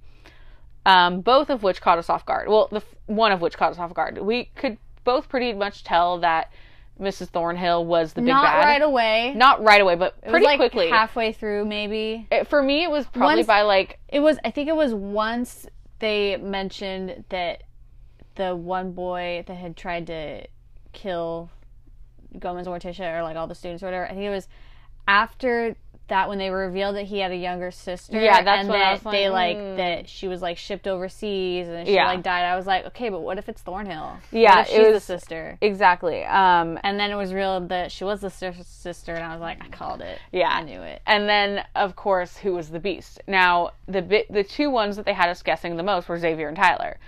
Um, 0.86 1.22
both 1.22 1.50
of 1.50 1.64
which 1.64 1.82
caught 1.82 1.98
us 1.98 2.10
off 2.10 2.26
guard. 2.26 2.48
Well, 2.48 2.68
the 2.72 2.82
one 3.06 3.32
of 3.32 3.42
which 3.42 3.58
caught 3.58 3.72
us 3.72 3.80
off 3.80 3.94
guard. 3.94 4.18
We 4.18 4.46
could 4.56 4.78
both 5.04 5.28
pretty 5.30 5.54
much 5.54 5.84
tell 5.84 6.20
that 6.20 6.52
Mrs. 7.00 7.28
Thornhill 7.30 7.86
was 7.86 8.14
the 8.14 8.22
big 8.22 8.30
bad. 8.30 8.34
Not 8.34 8.44
bad. 8.44 8.66
right 8.66 8.82
away. 8.82 9.34
Not 9.36 9.64
right 9.64 9.82
away, 9.82 9.96
but 9.96 10.16
It 10.22 10.26
was, 10.26 10.32
pretty 10.32 10.46
like, 10.46 10.60
quickly. 10.60 10.90
halfway 10.90 11.32
through, 11.32 11.66
maybe. 11.66 12.28
It- 12.32 12.48
for 12.48 12.62
me, 12.62 12.84
it 12.84 12.92
was 12.92 13.06
probably 13.08 13.38
Once- 13.38 13.48
by 13.48 13.62
like 13.64 14.00
It 14.10 14.20
was. 14.20 14.38
I 14.46 14.52
think 14.52 14.70
it 14.70 14.76
was 14.76 14.94
once 14.94 15.66
they 16.00 16.38
mentioned 16.38 17.24
that 17.30 17.64
the 18.36 18.56
one 18.56 18.92
boy 18.92 19.44
that 19.48 19.56
had 19.56 19.76
tried 19.76 20.08
to 20.08 20.46
kill 20.92 21.50
Gomez 22.38 22.68
Morticia 22.68 23.18
or 23.18 23.24
like 23.24 23.36
all 23.38 23.48
the 23.48 23.56
students 23.56 23.82
or 23.84 23.88
whatever. 23.88 24.06
I 24.06 24.10
think 24.10 24.22
it 24.24 24.30
was 24.30 24.48
after 25.08 25.76
that 26.14 26.30
when 26.30 26.38
they 26.38 26.52
revealed 26.52 26.96
that 26.96 27.06
he 27.06 27.18
had 27.18 27.32
a 27.32 27.36
younger 27.36 27.72
sister. 27.72 28.22
Yeah, 28.22 28.44
that's 28.44 28.60
and 28.60 28.70
when 28.70 28.80
that 28.80 28.88
I 28.88 28.92
was 28.94 29.04
like, 29.04 29.14
they 29.14 29.30
like 29.30 29.58
hmm. 29.58 29.76
that 29.78 30.08
she 30.08 30.28
was 30.28 30.44
like 30.44 30.60
shipped 30.60 30.88
overseas 30.88 31.68
and 31.68 31.88
she 31.88 31.96
Yeah. 31.96 32.06
like 32.06 32.22
died. 32.22 32.46
I 32.46 32.56
was 32.56 32.68
like, 32.68 32.86
okay, 32.86 33.10
but 33.10 33.22
what 33.22 33.40
if 33.40 33.50
it's 33.50 33.64
Thornhill? 33.64 34.18
Yeah, 34.32 34.58
what 34.58 34.68
she's 34.68 34.78
the 34.86 34.92
was- 34.92 35.04
sister. 35.04 35.58
exactly. 35.60 36.24
Um, 36.24 36.78
And 36.84 37.00
then 37.00 37.10
it 37.10 37.16
was 37.16 37.34
real 37.34 37.62
that 37.62 37.92
she 37.92 38.04
was 38.04 38.22
the 38.22 38.30
sister, 38.30 39.14
and 39.16 39.24
I 39.24 39.32
was 39.34 39.42
like, 39.42 39.64
I 39.66 39.70
called 39.70 40.02
it. 40.02 40.20
Yeah. 40.32 40.50
I 40.50 40.62
knew 40.62 40.82
it. 40.84 41.02
and 41.08 41.28
then 41.28 41.66
of 41.76 41.96
course, 41.96 42.38
who 42.38 42.54
was 42.54 42.70
the 42.70 42.80
beast? 42.80 43.20
Now 43.28 43.72
the 43.88 44.04
bi- 44.04 44.28
the 44.30 44.44
two 44.44 44.70
ones 44.70 44.96
that 44.98 45.06
they 45.06 45.14
had 45.14 45.30
us 45.30 45.42
guessing 45.42 45.78
the 45.78 45.84
most 45.84 46.08
were 46.08 46.20
Xavier 46.20 46.48
and 46.48 46.56
Tyler. 46.58 47.00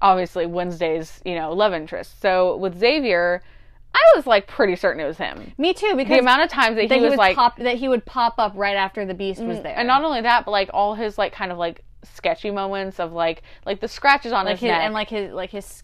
Obviously, 0.00 0.46
Wednesday's 0.46 1.20
you 1.26 1.34
know 1.34 1.52
love 1.52 1.74
interest. 1.74 2.18
So 2.22 2.56
with 2.56 2.78
Xavier, 2.78 3.42
I 3.94 4.00
was 4.16 4.26
like 4.26 4.46
pretty 4.46 4.74
certain 4.76 5.00
it 5.00 5.06
was 5.06 5.16
him. 5.18 5.52
Me 5.56 5.72
too, 5.72 5.94
because 5.96 6.10
The 6.16 6.18
amount 6.18 6.42
of 6.42 6.50
times 6.50 6.76
that, 6.76 6.88
that 6.88 6.94
he 6.94 7.00
he 7.00 7.04
was 7.04 7.10
would 7.12 7.18
like, 7.18 7.36
pop 7.36 7.56
that 7.58 7.76
he 7.76 7.88
would 7.88 8.04
pop 8.04 8.34
up 8.38 8.52
right 8.56 8.76
after 8.76 9.06
the 9.06 9.14
beast 9.14 9.40
was 9.42 9.62
there. 9.62 9.76
and 9.78 9.86
not 9.86 10.02
only 10.04 10.20
that, 10.22 10.44
but 10.44 10.50
like 10.50 10.68
all 10.74 10.94
his 10.94 11.16
like 11.16 11.32
kind 11.32 11.52
of 11.52 11.58
like 11.58 11.84
sketchy 12.02 12.50
moments 12.50 13.00
of 13.00 13.12
like 13.12 13.42
like 13.64 13.80
the 13.80 13.88
scratches 13.88 14.32
on 14.32 14.44
like 14.44 14.54
his, 14.54 14.60
his 14.62 14.68
neck. 14.68 14.82
and 14.82 14.92
like 14.94 15.08
his 15.08 15.32
like 15.32 15.50
his 15.50 15.82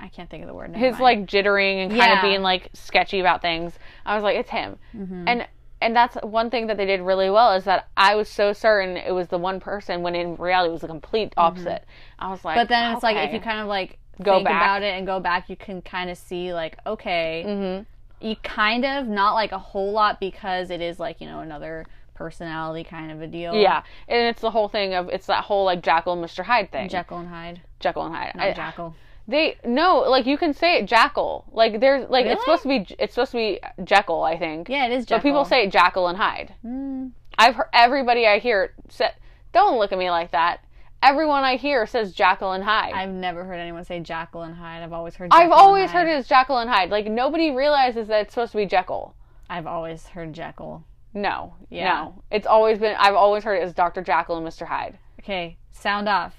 I 0.00 0.08
can't 0.08 0.30
think 0.30 0.42
of 0.44 0.48
the 0.48 0.54
word. 0.54 0.76
his 0.76 0.92
mind. 0.92 1.02
like 1.02 1.26
jittering 1.26 1.82
and 1.84 1.90
kind 1.90 2.12
of 2.12 2.22
being 2.22 2.40
like 2.42 2.68
sketchy 2.72 3.18
about 3.20 3.42
things. 3.42 3.72
I 4.06 4.14
was 4.14 4.22
like, 4.22 4.36
it's 4.36 4.50
him. 4.50 4.76
Mm-hmm. 4.96 5.24
And 5.26 5.48
and 5.80 5.94
that's 5.96 6.16
one 6.22 6.50
thing 6.50 6.66
that 6.68 6.76
they 6.76 6.86
did 6.86 7.00
really 7.00 7.30
well 7.30 7.52
is 7.54 7.64
that 7.64 7.88
I 7.96 8.14
was 8.16 8.28
so 8.28 8.52
certain 8.52 8.96
it 8.96 9.12
was 9.12 9.28
the 9.28 9.38
one 9.38 9.58
person 9.60 10.02
when 10.02 10.14
in 10.14 10.36
reality 10.36 10.70
it 10.70 10.72
was 10.72 10.80
the 10.82 10.86
complete 10.88 11.32
opposite. 11.36 11.84
I 12.18 12.30
was 12.30 12.44
like, 12.44 12.54
Mm-hmm. 12.56 12.60
But 12.62 12.68
then 12.68 12.92
it's 12.94 13.02
like 13.02 13.16
if 13.16 13.32
you 13.32 13.40
kind 13.40 13.60
of 13.60 13.66
like 13.66 13.98
Go 14.22 14.34
think 14.36 14.44
back. 14.46 14.62
about 14.62 14.82
it 14.82 14.94
and 14.96 15.06
go 15.06 15.20
back, 15.20 15.48
you 15.48 15.56
can 15.56 15.82
kind 15.82 16.10
of 16.10 16.18
see 16.18 16.52
like 16.52 16.76
okay, 16.86 17.44
Mhm. 17.46 17.86
you 18.20 18.36
kind 18.42 18.84
of 18.84 19.06
not 19.06 19.34
like 19.34 19.52
a 19.52 19.58
whole 19.58 19.92
lot 19.92 20.18
because 20.20 20.70
it 20.70 20.80
is 20.80 20.98
like 20.98 21.20
you 21.20 21.26
know 21.26 21.40
another 21.40 21.84
personality 22.14 22.82
kind 22.82 23.12
of 23.12 23.22
a 23.22 23.26
deal. 23.26 23.54
yeah, 23.54 23.82
and 24.08 24.26
it's 24.28 24.40
the 24.40 24.50
whole 24.50 24.68
thing 24.68 24.92
of 24.94 25.08
it's 25.08 25.26
that 25.26 25.44
whole 25.44 25.64
like 25.64 25.82
Jackal 25.82 26.12
and 26.14 26.24
Mr. 26.24 26.44
Hyde 26.44 26.70
thing. 26.72 26.88
Jekyll 26.88 27.18
and 27.18 27.28
Hyde, 27.28 27.60
Jekyll 27.80 28.06
and 28.06 28.14
Hyde. 28.14 28.32
not 28.34 28.46
I- 28.48 28.52
Jackal. 28.52 28.94
They 29.28 29.56
no, 29.62 29.98
like 30.08 30.24
you 30.24 30.38
can 30.38 30.54
say 30.54 30.78
it 30.78 30.86
Jackal. 30.86 31.44
Like 31.52 31.80
there's 31.80 32.08
like 32.08 32.24
Really? 32.24 32.32
it's 32.34 32.42
supposed 32.44 32.62
to 32.62 32.68
be 32.68 32.86
it's 32.98 33.12
supposed 33.14 33.32
to 33.32 33.36
be 33.36 33.60
Jekyll, 33.84 34.22
I 34.22 34.38
think. 34.38 34.68
Yeah, 34.70 34.86
it 34.86 34.92
is 34.92 35.04
Jekyll. 35.04 35.18
But 35.18 35.22
people 35.28 35.44
say 35.44 35.66
Jackal 35.68 36.08
and 36.08 36.16
Hyde. 36.16 36.54
Mm. 36.64 37.10
I've 37.38 37.54
heard 37.54 37.68
everybody 37.74 38.26
I 38.26 38.38
hear 38.38 38.72
say, 38.88 39.10
"Don't 39.52 39.78
look 39.78 39.92
at 39.92 39.98
me 39.98 40.10
like 40.10 40.30
that." 40.32 40.60
Everyone 41.02 41.44
I 41.44 41.56
hear 41.56 41.86
says 41.86 42.12
Jackal 42.12 42.52
and 42.52 42.64
Hyde. 42.64 42.92
I've 42.92 43.10
never 43.10 43.44
heard 43.44 43.60
anyone 43.60 43.84
say 43.84 44.00
Jackal 44.00 44.42
and 44.42 44.54
Hyde. 44.54 44.82
I've 44.82 44.92
always 44.92 45.14
heard. 45.14 45.28
I've 45.32 45.52
always 45.52 45.90
Hyde. 45.90 46.06
heard 46.06 46.08
it 46.12 46.18
as 46.18 46.26
Jackal 46.28 46.58
and 46.58 46.68
Hyde. 46.68 46.90
Like 46.90 47.06
nobody 47.06 47.50
realizes 47.52 48.08
that 48.08 48.22
it's 48.22 48.34
supposed 48.34 48.52
to 48.52 48.58
be 48.58 48.66
Jekyll. 48.66 49.14
I've 49.48 49.66
always 49.66 50.06
heard 50.08 50.32
Jekyll. 50.32 50.84
No, 51.14 51.54
Yeah. 51.70 51.84
no, 51.92 52.22
it's 52.30 52.46
always 52.46 52.78
been. 52.78 52.94
I've 52.98 53.14
always 53.14 53.44
heard 53.44 53.56
it 53.56 53.62
as 53.62 53.72
Doctor 53.72 54.02
Jackal 54.02 54.36
and 54.36 54.44
Mister 54.44 54.66
Hyde. 54.66 54.98
Okay, 55.20 55.56
sound 55.70 56.08
off. 56.08 56.34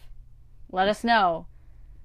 Let 0.71 0.87
us 0.87 1.03
know. 1.03 1.47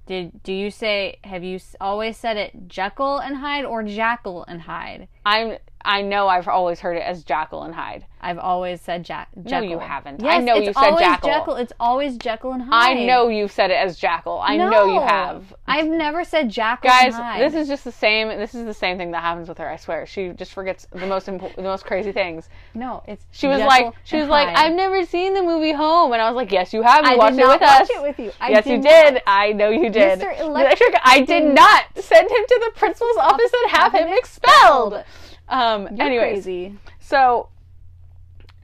Did 0.07 0.43
do 0.43 0.53
you 0.53 0.71
say 0.71 1.19
have 1.25 1.43
you 1.43 1.59
always 1.81 2.17
said 2.17 2.37
it 2.37 2.69
Jekyll 2.69 3.19
and 3.19 3.37
Hyde 3.37 3.65
or 3.65 3.83
Jackal 3.83 4.45
and 4.47 4.63
Hyde? 4.63 5.09
I'm. 5.27 5.59
I 5.87 6.01
know 6.03 6.28
I've 6.28 6.49
always 6.49 6.80
heard 6.80 6.97
it 6.97 7.03
as 7.03 7.24
Jackal 7.24 7.62
and 7.64 7.74
Hyde. 7.74 8.07
I've 8.20 8.39
always 8.39 8.80
said 8.80 9.05
Jack. 9.05 9.28
Jekyll. 9.45 9.68
you 9.68 9.78
haven't. 9.78 10.22
Yes, 10.22 10.37
I 10.37 10.39
know 10.41 10.55
you 10.55 10.72
said 10.72 10.76
always 10.76 11.01
Jackal. 11.05 11.57
It's 11.57 11.74
always 11.78 12.16
Jekyll 12.16 12.53
and 12.53 12.62
Hyde. 12.62 12.97
I 12.99 13.05
know 13.05 13.28
you've 13.28 13.53
said 13.53 13.70
it 13.70 13.74
as 13.74 13.99
Jackal. 13.99 14.41
I 14.43 14.57
know 14.57 14.87
you 14.87 15.01
have. 15.03 15.55
I've 15.66 15.89
never 15.89 16.24
said 16.24 16.49
Jackal 16.49 16.89
Guys, 16.89 17.14
this 17.39 17.53
is 17.55 17.68
just 17.68 17.85
the 17.85 17.93
same. 17.93 18.28
This 18.28 18.55
is 18.55 18.64
the 18.64 18.72
same 18.72 18.97
thing 18.97 19.11
that 19.11 19.20
happens 19.22 19.47
with 19.47 19.59
her. 19.59 19.68
I 19.68 19.76
swear, 19.76 20.07
she 20.07 20.30
just 20.30 20.55
forgets 20.55 20.87
the 20.91 21.07
most 21.07 21.26
impo- 21.26 21.55
the 21.55 21.62
most 21.62 21.85
crazy 21.85 22.12
things. 22.12 22.49
no. 22.72 23.03
It's 23.07 23.26
She 23.32 23.47
was 23.47 23.59
Jekyll 23.59 23.68
like, 23.68 23.95
she 24.05 24.16
was 24.16 24.28
like, 24.28 24.49
Hyde. 24.49 24.57
I've 24.57 24.74
never 24.74 25.05
seen 25.05 25.35
the 25.35 25.43
movie 25.43 25.72
Home, 25.72 26.12
and 26.14 26.22
I 26.22 26.30
was 26.30 26.37
like, 26.37 26.51
yes, 26.51 26.72
you 26.72 26.80
have. 26.80 27.05
You 27.05 27.12
I 27.12 27.16
watched 27.16 27.37
did 27.37 27.43
it 27.43 27.49
with 27.49 27.61
watch 27.61 27.80
us. 27.82 27.91
it 27.91 28.03
with 28.03 28.18
you. 28.18 28.32
I 28.41 28.51
yes, 28.51 28.64
did 28.64 28.70
you 28.70 28.78
not. 28.78 29.12
did. 29.12 29.22
I 29.26 29.53
know 29.53 29.68
you 29.68 29.91
did. 29.91 30.20
Mr. 30.20 30.41
Electric, 30.41 30.95
I 31.05 31.20
did 31.20 31.45
not 31.45 31.85
send 31.97 32.30
him 32.30 32.45
to 32.49 32.61
the 32.64 32.72
principal's 32.78 33.16
office 33.18 33.51
and 33.62 33.70
have 33.72 33.93
him 33.93 34.09
expelled. 34.09 35.05
Um. 35.49 35.89
You're 35.97 36.07
anyways, 36.07 36.45
crazy. 36.45 36.79
so, 37.01 37.49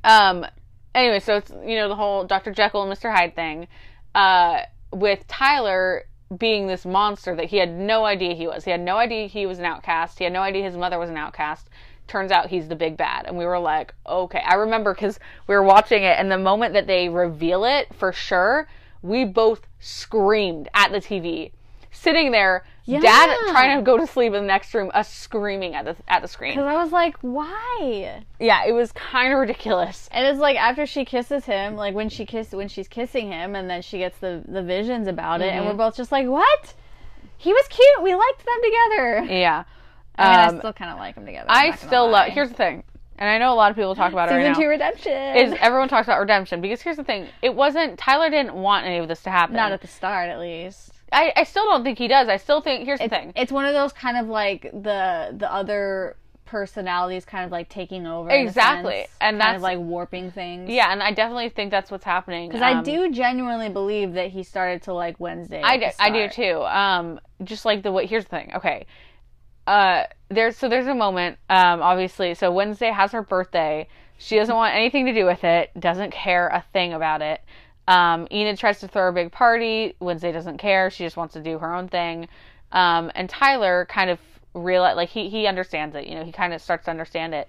um, 0.05 0.47
anyway, 0.95 1.21
so 1.21 1.37
it's 1.37 1.51
you 1.51 1.77
know 1.77 1.89
the 1.89 1.97
whole 1.97 2.25
Dr. 2.25 2.53
Jekyll 2.53 2.83
and 2.83 2.93
Mr. 2.93 3.15
Hyde 3.15 3.35
thing, 3.35 3.69
uh, 4.15 4.61
with 4.93 5.27
Tyler 5.29 6.05
being 6.37 6.67
this 6.67 6.87
monster 6.87 7.35
that 7.35 7.47
he 7.47 7.57
had 7.57 7.73
no 7.73 8.05
idea 8.05 8.35
he 8.35 8.47
was. 8.47 8.65
He 8.65 8.71
had 8.71 8.81
no 8.81 8.97
idea 8.97 9.27
he 9.27 9.47
was 9.47 9.59
an 9.59 9.65
outcast. 9.65 10.19
He 10.19 10.25
had 10.25 10.33
no 10.33 10.43
idea 10.43 10.65
his 10.65 10.77
mother 10.77 10.99
was 10.99 11.11
an 11.11 11.17
outcast. 11.17 11.69
Turns 12.07 12.33
out 12.33 12.49
he's 12.49 12.69
the 12.69 12.77
big 12.77 12.97
bad, 12.97 13.27
and 13.27 13.37
we 13.37 13.45
were 13.45 13.59
like, 13.59 13.95
okay. 14.07 14.43
I 14.47 14.55
remember 14.55 14.95
because 14.95 15.19
we 15.47 15.55
were 15.55 15.63
watching 15.63 16.03
it, 16.03 16.19
and 16.19 16.31
the 16.31 16.39
moment 16.39 16.75
that 16.75 16.87
they 16.87 17.09
reveal 17.09 17.65
it 17.65 17.95
for 17.95 18.13
sure, 18.13 18.69
we 19.03 19.25
both 19.25 19.67
screamed 19.79 20.69
at 20.75 20.93
the 20.93 20.99
TV. 20.99 21.53
Sitting 21.93 22.31
there, 22.31 22.65
dad 22.87 23.37
trying 23.51 23.77
to 23.79 23.83
go 23.83 23.97
to 23.99 24.07
sleep 24.07 24.33
in 24.33 24.43
the 24.43 24.47
next 24.47 24.73
room, 24.75 24.91
us 24.95 25.13
screaming 25.13 25.75
at 25.75 25.85
the 25.85 25.97
at 26.09 26.23
the 26.23 26.29
screen. 26.29 26.53
Because 26.53 26.67
I 26.67 26.83
was 26.83 26.93
like, 26.93 27.17
why? 27.21 28.23
Yeah, 28.39 28.65
it 28.65 28.73
was 28.73 28.93
kind 28.93 29.33
of 29.33 29.39
ridiculous. 29.41 30.09
And 30.13 30.27
it's 30.27 30.39
like 30.39 30.57
after 30.57 30.87
she 30.87 31.05
kisses 31.05 31.45
him, 31.47 31.75
like 31.77 31.95
when 31.95 32.09
she 32.09 32.25
kiss 32.27 32.53
when 32.53 32.69
she's 32.69 32.89
kissing 32.89 33.31
him, 33.33 33.55
and 33.57 33.69
then 33.69 33.83
she 33.83 33.99
gets 33.99 34.19
the 34.19 34.43
the 34.47 34.63
visions 34.63 35.09
about 35.09 35.41
it, 35.41 35.49
and 35.53 35.61
Mm-hmm. 35.65 35.69
we're 35.79 35.85
both 35.87 35.97
just 35.97 36.13
like, 36.13 36.27
what? 36.27 36.75
He 37.37 37.53
was 37.53 37.67
cute. 37.69 38.03
We 38.03 38.15
liked 38.15 38.45
them 38.45 38.61
together. 38.63 39.33
Yeah. 39.35 39.65
I 40.17 40.31
mean, 40.31 40.49
Um, 40.51 40.55
I 40.57 40.59
still 40.59 40.73
kind 40.73 40.91
of 40.93 40.99
like 40.99 41.15
them 41.15 41.25
together. 41.27 41.47
I'm 41.49 41.73
I 41.73 41.77
still 41.77 42.09
love. 42.11 42.29
Here's 42.29 42.51
the 42.51 42.55
thing, 42.55 42.83
and 43.19 43.29
I 43.29 43.39
know 43.39 43.53
a 43.53 43.57
lot 43.57 43.71
of 43.71 43.77
people 43.77 43.95
talk 43.95 44.13
about 44.13 44.29
it 44.29 44.33
season 44.33 44.45
right 44.45 44.55
two 44.57 44.63
now. 44.63 44.69
redemption. 44.69 45.37
Is 45.37 45.59
everyone 45.61 45.89
talks 45.89 46.07
about 46.07 46.21
redemption 46.21 46.61
because 46.61 46.83
here's 46.83 46.97
the 46.99 47.05
thing: 47.05 47.27
it 47.43 47.55
wasn't 47.55 47.99
Tyler 47.99 48.31
didn't 48.31 48.55
want 48.55 48.87
any 48.87 48.99
of 48.99 49.09
this 49.09 49.23
to 49.23 49.31
happen. 49.31 49.57
not 49.57 49.73
at 49.73 49.81
the 49.81 49.89
start, 49.89 50.29
at 50.29 50.39
least. 50.39 50.93
I, 51.13 51.33
I 51.37 51.45
still 51.45 51.65
don't 51.65 51.83
think 51.85 51.99
he 51.99 52.09
does. 52.09 52.29
I 52.29 52.37
still 52.37 52.61
think 52.61 52.85
here's 52.85 53.01
the 53.01 53.09
thing. 53.09 53.33
it's 53.37 53.51
one 53.53 53.65
of 53.65 53.75
those 53.75 53.93
kind 53.93 54.17
of 54.17 54.27
like 54.29 54.63
the 54.73 55.35
the 55.37 55.53
other 55.53 56.17
personalities 56.47 57.25
kind 57.25 57.45
of 57.45 57.53
like 57.53 57.69
taking 57.69 58.07
over. 58.09 58.29
Exactly. 58.29 58.99
sense, 59.03 59.11
And 59.21 59.35
kind 59.35 59.41
that's- 59.41 59.57
of 59.57 59.63
like 59.63 59.79
warping 59.79 60.33
things. 60.33 60.69
yeah, 60.69 60.91
and 60.93 61.01
I 61.03 61.13
definitely 61.13 61.49
think 61.49 61.71
that's 61.71 61.91
what's 61.93 62.05
happening. 62.05 62.49
Because 62.49 62.63
I 62.63 62.73
Um, 62.73 62.83
do 62.83 63.11
genuinely 63.13 63.69
believe 63.69 64.15
that 64.15 64.31
he 64.31 64.43
started 64.43 64.83
to 64.83 64.93
like 64.95 65.19
Wednesday. 65.21 65.63
I 65.63 65.77
do, 65.77 65.87
I 66.01 66.11
do 66.11 66.29
too. 66.29 66.63
Um, 66.65 67.21
just 67.45 67.65
like 67.65 67.83
the 67.83 67.93
way. 67.93 68.07
Here's 68.07 68.25
the 68.25 68.31
thing. 68.31 68.53
Okay. 68.57 68.87
Uh, 69.67 70.05
there's 70.29 70.57
so 70.57 70.69
there's 70.69 70.89
a 70.89 70.95
moment. 70.95 71.39
Um, 71.49 71.83
obviously, 71.83 72.35
so 72.35 72.51
Wednesday 72.51 72.91
has 72.91 73.13
her 73.13 73.23
birthday. 73.23 73.87
She 74.19 74.37
doesn't 74.37 74.55
want 74.55 74.75
anything 74.75 75.07
to 75.07 75.13
do 75.15 75.25
with 75.25 75.45
it. 75.45 75.71
Doesn't 75.79 76.11
care 76.11 76.49
a 76.49 76.65
thing 76.73 76.93
about 76.93 77.23
it. 77.23 77.41
Um, 77.91 78.29
Enid 78.31 78.57
tries 78.59 78.79
to 78.81 78.89
throw 78.89 79.09
a 79.09 79.13
big 79.13 79.33
party. 79.33 79.95
Wednesday 80.01 80.31
doesn't 80.33 80.59
care. 80.59 80.91
She 80.91 81.03
just 81.05 81.17
wants 81.17 81.35
to 81.35 81.43
do 81.43 81.59
her 81.59 81.75
own 81.75 81.89
thing. 81.89 82.29
Um, 82.73 83.11
and 83.17 83.29
Tyler 83.29 83.87
kind 83.91 84.11
of 84.11 84.21
realize 84.55 84.95
like 84.97 85.09
he 85.09 85.29
he 85.29 85.47
understands 85.47 85.97
it. 85.97 86.07
You 86.07 86.15
know, 86.15 86.25
he 86.25 86.31
kind 86.33 86.53
of 86.53 86.63
starts 86.63 86.85
to 86.85 86.91
understand 86.93 87.35
it. 87.35 87.49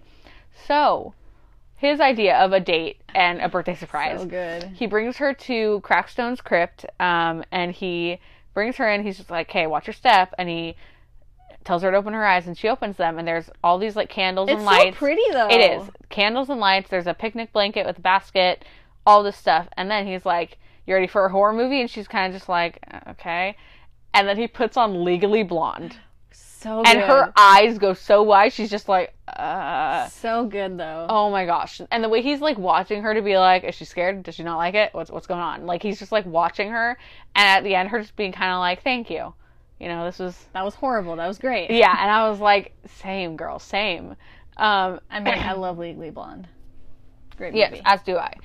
So 0.67 1.13
his 1.75 1.99
idea 1.99 2.37
of 2.37 2.53
a 2.53 2.59
date 2.59 3.01
and 3.13 3.39
a 3.41 3.49
birthday 3.49 3.75
surprise 3.75 4.19
So 4.21 4.25
good. 4.25 4.63
he 4.75 4.87
brings 4.87 5.17
her 5.17 5.33
to 5.33 5.79
Crackstone's 5.83 6.41
crypt, 6.41 6.85
um, 6.99 7.43
and 7.51 7.71
he 7.71 8.19
brings 8.53 8.75
her 8.77 8.89
in. 8.89 9.03
He's 9.03 9.17
just 9.17 9.29
like, 9.31 9.49
"Hey, 9.51 9.67
watch 9.67 9.85
your 9.87 9.93
step," 9.93 10.33
and 10.39 10.49
he 10.49 10.75
tells 11.63 11.83
her 11.83 11.91
to 11.91 11.97
open 11.97 12.13
her 12.13 12.25
eyes, 12.25 12.47
and 12.47 12.57
she 12.57 12.67
opens 12.67 12.97
them, 12.97 13.19
and 13.19 13.27
there's 13.27 13.49
all 13.63 13.77
these 13.77 13.95
like 13.95 14.09
candles 14.09 14.49
It's 14.49 14.57
and 14.59 14.67
so 14.67 14.75
lights. 14.75 14.97
pretty 14.97 15.21
though. 15.31 15.49
It 15.49 15.59
is 15.61 15.89
candles 16.09 16.49
and 16.49 16.59
lights. 16.59 16.89
There's 16.89 17.05
a 17.07 17.13
picnic 17.13 17.53
blanket 17.53 17.85
with 17.85 17.99
a 17.99 18.01
basket, 18.01 18.65
all 19.05 19.23
this 19.23 19.37
stuff, 19.37 19.67
and 19.77 19.89
then 19.89 20.05
he's 20.07 20.25
like, 20.25 20.57
"You 20.85 20.93
ready 20.93 21.07
for 21.07 21.25
a 21.25 21.29
horror 21.29 21.53
movie?" 21.53 21.81
And 21.81 21.89
she's 21.89 22.07
kind 22.07 22.33
of 22.33 22.39
just 22.39 22.49
like, 22.49 22.79
"Uh, 22.91 23.11
"Okay," 23.11 23.55
and 24.13 24.27
then 24.27 24.37
he 24.37 24.47
puts 24.47 24.77
on 24.77 25.03
Legally 25.03 25.43
Blonde. 25.43 25.97
So 26.31 26.83
and 26.83 26.99
good. 26.99 27.07
her 27.09 27.33
eyes 27.35 27.79
go 27.79 27.93
so 27.95 28.21
wide. 28.21 28.53
She's 28.53 28.69
just 28.69 28.87
like, 28.87 29.15
uh. 29.27 30.07
so 30.09 30.45
good 30.45 30.77
though. 30.77 31.07
Oh 31.09 31.31
my 31.31 31.45
gosh! 31.47 31.81
And 31.89 32.03
the 32.03 32.09
way 32.09 32.21
he's 32.21 32.39
like 32.39 32.59
watching 32.59 33.01
her 33.01 33.15
to 33.15 33.21
be 33.23 33.35
like, 33.37 33.63
is 33.63 33.73
she 33.73 33.85
scared? 33.85 34.21
Does 34.21 34.35
she 34.35 34.43
not 34.43 34.57
like 34.57 34.75
it? 34.75 34.93
What's 34.93 35.09
what's 35.09 35.25
going 35.25 35.39
on? 35.39 35.65
Like 35.65 35.81
he's 35.81 35.97
just 35.97 36.11
like 36.11 36.25
watching 36.27 36.69
her, 36.69 36.97
and 37.35 37.47
at 37.47 37.63
the 37.63 37.73
end, 37.73 37.89
her 37.89 37.99
just 37.99 38.15
being 38.15 38.31
kind 38.31 38.53
of 38.53 38.59
like, 38.59 38.83
thank 38.83 39.09
you. 39.09 39.33
You 39.79 39.87
know, 39.87 40.05
this 40.05 40.19
was 40.19 40.37
That 40.53 40.63
was 40.63 40.75
horrible. 40.75 41.15
That 41.15 41.27
was 41.27 41.39
great. 41.39 41.71
yeah. 41.71 41.95
And 41.99 42.11
I 42.11 42.29
was 42.29 42.39
like, 42.39 42.73
same 42.85 43.35
girl, 43.35 43.57
same. 43.57 44.15
Um, 44.57 44.99
I 45.09 45.19
mean, 45.19 45.33
I 45.33 45.53
love 45.57 45.79
Legally 45.79 46.11
Blonde. 46.11 46.47
Great 47.37 47.53
movie. 47.53 47.59
Yes, 47.59 47.81
as 47.85 48.03
do 48.03 48.17
I. 48.17 48.35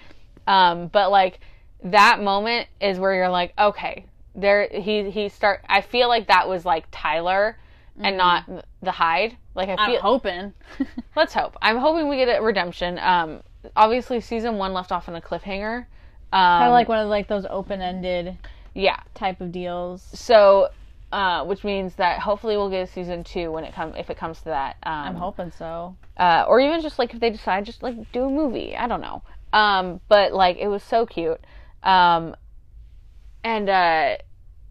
Um, 0.46 0.88
but 0.88 1.10
like 1.10 1.40
that 1.84 2.20
moment 2.22 2.68
is 2.80 2.98
where 2.98 3.14
you're 3.14 3.28
like, 3.28 3.52
okay, 3.58 4.06
there 4.34 4.68
he 4.70 5.10
he 5.10 5.28
start. 5.28 5.62
I 5.68 5.80
feel 5.80 6.08
like 6.08 6.28
that 6.28 6.48
was 6.48 6.64
like 6.64 6.86
Tyler 6.90 7.58
and 7.98 8.16
not 8.16 8.44
the 8.82 8.92
Hyde. 8.92 9.36
Like 9.54 9.68
I 9.68 9.72
Mm-hmm. 9.72 9.80
I'm 9.80 9.90
feel. 9.92 10.00
hoping. 10.00 10.52
let's 11.16 11.32
hope. 11.34 11.56
I'm 11.62 11.78
hoping 11.78 12.08
we 12.08 12.16
get 12.16 12.28
a 12.38 12.42
redemption. 12.42 12.98
Um, 12.98 13.42
obviously 13.74 14.20
season 14.20 14.56
one 14.58 14.72
left 14.72 14.92
off 14.92 15.08
on 15.08 15.16
a 15.16 15.20
cliffhanger. 15.20 15.86
Um, 16.32 16.60
kind 16.60 16.64
of 16.64 16.72
like 16.72 16.88
one 16.88 16.98
of 16.98 17.08
like 17.08 17.28
those 17.28 17.46
open-ended 17.48 18.36
yeah. 18.74 19.00
type 19.14 19.40
of 19.40 19.52
deals. 19.52 20.02
So. 20.14 20.68
Uh, 21.12 21.44
which 21.44 21.62
means 21.62 21.94
that 21.94 22.18
hopefully 22.18 22.56
we'll 22.56 22.68
get 22.68 22.80
a 22.88 22.92
season 22.92 23.22
two 23.22 23.50
when 23.52 23.62
it 23.62 23.72
come 23.72 23.94
if 23.94 24.10
it 24.10 24.16
comes 24.18 24.38
to 24.38 24.46
that. 24.46 24.76
Um, 24.82 24.92
I'm 24.92 25.14
hoping 25.14 25.52
so. 25.52 25.94
uh, 26.16 26.44
or 26.48 26.58
even 26.60 26.82
just 26.82 26.98
like 26.98 27.14
if 27.14 27.20
they 27.20 27.30
decide 27.30 27.64
just 27.64 27.80
like 27.80 27.94
do 28.10 28.24
a 28.24 28.28
movie 28.28 28.76
i 28.76 28.88
don't 28.88 29.00
know 29.00 29.22
um, 29.56 30.00
but 30.08 30.32
like 30.32 30.58
it 30.58 30.68
was 30.68 30.82
so 30.82 31.06
cute. 31.06 31.40
Um, 31.82 32.36
and 33.42 33.68
uh, 33.68 34.16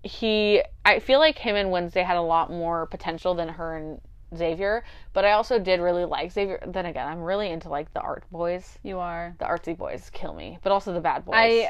he 0.04 0.62
i 0.86 1.00
feel 1.00 1.18
like 1.18 1.38
him 1.38 1.56
and 1.56 1.72
wednesday 1.72 2.04
had 2.04 2.16
a 2.16 2.22
lot 2.22 2.52
more 2.52 2.86
potential 2.86 3.34
than 3.34 3.48
her 3.48 3.76
and 3.76 4.00
xavier 4.38 4.84
but 5.14 5.26
i 5.26 5.32
also 5.32 5.58
did 5.58 5.80
really 5.80 6.06
like 6.06 6.32
xavier. 6.32 6.60
Then 6.68 6.86
again 6.86 7.08
i'm 7.08 7.22
really 7.22 7.50
into 7.50 7.70
like 7.70 7.92
the 7.94 8.02
art 8.02 8.24
boys. 8.32 8.78
You 8.84 9.00
are. 9.00 9.36
the 9.40 9.46
artsy 9.46 9.76
boys 9.76 10.12
kill 10.14 10.34
me 10.34 10.60
but 10.62 10.72
also 10.72 10.94
the 10.94 11.00
bad 11.00 11.26
boys. 11.26 11.36
I, 11.36 11.70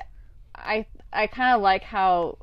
I, 0.53 0.86
I 1.13 1.28
kind 1.28 1.55
of 1.55 1.61
like 1.61 1.84
how 1.84 2.38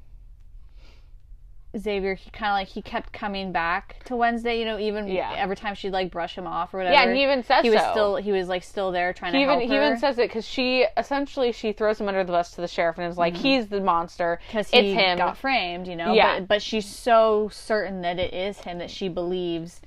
Xavier. 1.76 2.14
He 2.14 2.30
kind 2.30 2.50
of 2.50 2.54
like 2.54 2.68
he 2.68 2.82
kept 2.82 3.12
coming 3.12 3.52
back 3.52 4.02
to 4.04 4.16
Wednesday. 4.16 4.58
You 4.58 4.64
know, 4.64 4.78
even 4.78 5.08
Yeah. 5.08 5.34
every 5.36 5.56
time 5.56 5.74
she'd 5.74 5.92
like 5.92 6.10
brush 6.10 6.36
him 6.36 6.46
off 6.46 6.74
or 6.74 6.78
whatever. 6.78 6.94
yeah 6.94 7.02
and 7.02 7.16
he 7.16 7.22
even 7.22 7.42
says 7.42 7.62
he 7.62 7.70
was 7.70 7.80
so. 7.80 7.90
still 7.90 8.16
he 8.16 8.32
was 8.32 8.48
like 8.48 8.62
still 8.62 8.92
there 8.92 9.12
trying 9.12 9.32
he 9.32 9.40
to 9.40 9.42
even 9.44 9.58
help 9.60 9.70
he 9.70 9.76
even 9.76 9.98
says 9.98 10.18
it 10.18 10.28
because 10.28 10.46
she 10.46 10.86
essentially 10.96 11.52
she 11.52 11.72
throws 11.72 12.00
him 12.00 12.08
under 12.08 12.24
the 12.24 12.32
bus 12.32 12.52
to 12.52 12.60
the 12.60 12.68
sheriff 12.68 12.98
and 12.98 13.06
is 13.10 13.18
like 13.18 13.34
mm-hmm. 13.34 13.42
he's 13.42 13.66
the 13.68 13.80
monster 13.80 14.38
because 14.46 14.66
it's 14.66 14.76
he 14.76 14.94
him 14.94 15.18
got 15.18 15.36
framed. 15.36 15.86
You 15.86 15.96
know. 15.96 16.12
Yeah. 16.12 16.40
But, 16.40 16.48
but 16.48 16.62
she's 16.62 16.86
so 16.86 17.48
certain 17.52 18.02
that 18.02 18.18
it 18.18 18.34
is 18.34 18.58
him 18.58 18.78
that 18.78 18.90
she 18.90 19.08
believes 19.08 19.80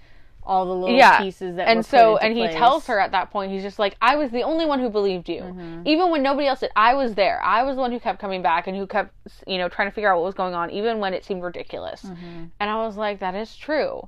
all 0.46 0.66
the 0.66 0.74
little 0.74 0.96
yeah. 0.96 1.20
pieces 1.22 1.56
that 1.56 1.68
and 1.68 1.80
were 1.80 1.84
so 1.84 2.18
and 2.18 2.36
he 2.38 2.48
tells 2.50 2.86
her 2.88 3.00
at 3.00 3.12
that 3.12 3.32
point 3.32 3.52
he's 3.52 3.64
just 3.64 3.80
like 3.80 3.96
i 4.02 4.16
was 4.16 4.30
the 4.32 4.44
only 4.44 4.66
one 4.66 4.80
who 4.80 4.90
believed 4.90 5.28
you 5.28 5.42
Mm-hmm. 5.42 5.82
even 5.86 6.12
when 6.12 6.22
nobody 6.24 6.48
else 6.48 6.60
did 6.60 6.72
i 6.76 6.94
was 6.94 7.16
there 7.16 7.42
i 7.44 7.64
was 7.64 7.76
the 7.76 7.82
one 7.82 7.92
who 7.92 8.00
kept 8.00 8.20
coming 8.20 8.42
back 8.42 8.68
and 8.68 8.78
who 8.78 8.86
kept 8.88 9.12
you 9.48 9.58
know 9.58 9.68
trying 9.70 9.88
to 9.90 9.92
figure 9.94 10.12
out 10.12 10.18
what 10.18 10.26
was 10.26 10.36
going 10.36 10.54
on 10.54 10.70
even 10.72 11.00
when 11.00 11.14
it 11.14 11.26
seemed 11.26 11.42
ridiculous 11.44 12.04
Mm-hmm. 12.04 12.46
and 12.60 12.70
i 12.70 12.76
was 12.86 12.96
like 12.98 13.20
that 13.20 13.34
is 13.36 13.56
true 13.56 14.08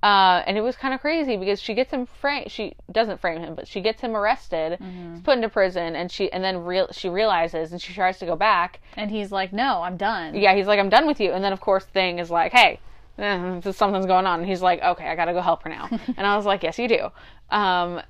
uh, 0.00 0.44
and 0.46 0.56
it 0.56 0.60
was 0.60 0.76
kind 0.76 0.94
of 0.94 1.00
crazy 1.00 1.36
because 1.36 1.60
she 1.60 1.74
gets 1.74 1.90
him 1.92 2.06
frame. 2.06 2.44
She 2.46 2.76
doesn't 2.92 3.20
frame 3.20 3.40
him, 3.40 3.56
but 3.56 3.66
she 3.66 3.80
gets 3.80 4.00
him 4.00 4.14
arrested. 4.16 4.78
Mm-hmm. 4.80 5.14
He's 5.14 5.22
put 5.22 5.34
into 5.36 5.48
prison, 5.48 5.96
and 5.96 6.08
she 6.08 6.30
and 6.30 6.44
then 6.44 6.58
real 6.58 6.86
she 6.92 7.08
realizes, 7.08 7.72
and 7.72 7.82
she 7.82 7.92
tries 7.92 8.16
to 8.20 8.24
go 8.26 8.36
back. 8.36 8.80
and 8.96 9.10
he's 9.10 9.32
like, 9.32 9.52
"No, 9.52 9.82
I'm 9.82 9.96
done." 9.96 10.36
Yeah, 10.36 10.54
he's 10.54 10.68
like, 10.68 10.78
I'm 10.78 10.88
done 10.88 11.08
with 11.08 11.18
you. 11.18 11.32
And 11.32 11.42
then 11.42 11.52
of 11.52 11.60
course, 11.60 11.84
Thing 11.84 12.20
is 12.20 12.30
like, 12.30 12.52
Hey, 12.52 12.78
eh, 13.64 13.72
something's 13.72 14.06
going 14.06 14.26
on. 14.26 14.40
And 14.40 14.48
he's 14.48 14.62
like, 14.62 14.82
Okay, 14.82 15.06
I 15.06 15.14
gotta 15.16 15.32
go 15.32 15.40
help 15.40 15.62
her 15.64 15.70
now. 15.70 15.88
and 16.16 16.26
I 16.26 16.36
was 16.36 16.46
like, 16.46 16.62
Yes, 16.62 16.78
you 16.78 16.88
do. 16.88 17.08
Um, 17.50 18.00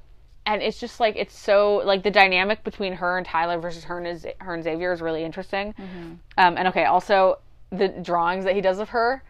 and 0.46 0.62
it's 0.62 0.80
just 0.80 0.98
like 0.98 1.14
it's 1.16 1.38
so 1.38 1.82
like 1.84 2.02
the 2.02 2.10
dynamic 2.10 2.64
between 2.64 2.94
her 2.94 3.18
and 3.18 3.26
Tyler 3.26 3.58
versus 3.58 3.84
her 3.84 3.98
and 4.00 4.18
Z- 4.18 4.32
her 4.40 4.54
and 4.54 4.64
Xavier 4.64 4.92
is 4.92 5.02
really 5.02 5.22
interesting. 5.22 5.74
Um, 6.38 6.56
and 6.56 6.68
okay, 6.68 6.84
also 6.86 7.38
the 7.70 7.88
drawings 7.88 8.46
that 8.46 8.54
he 8.54 8.62
does 8.62 8.78
of 8.78 8.88
her, 8.90 9.22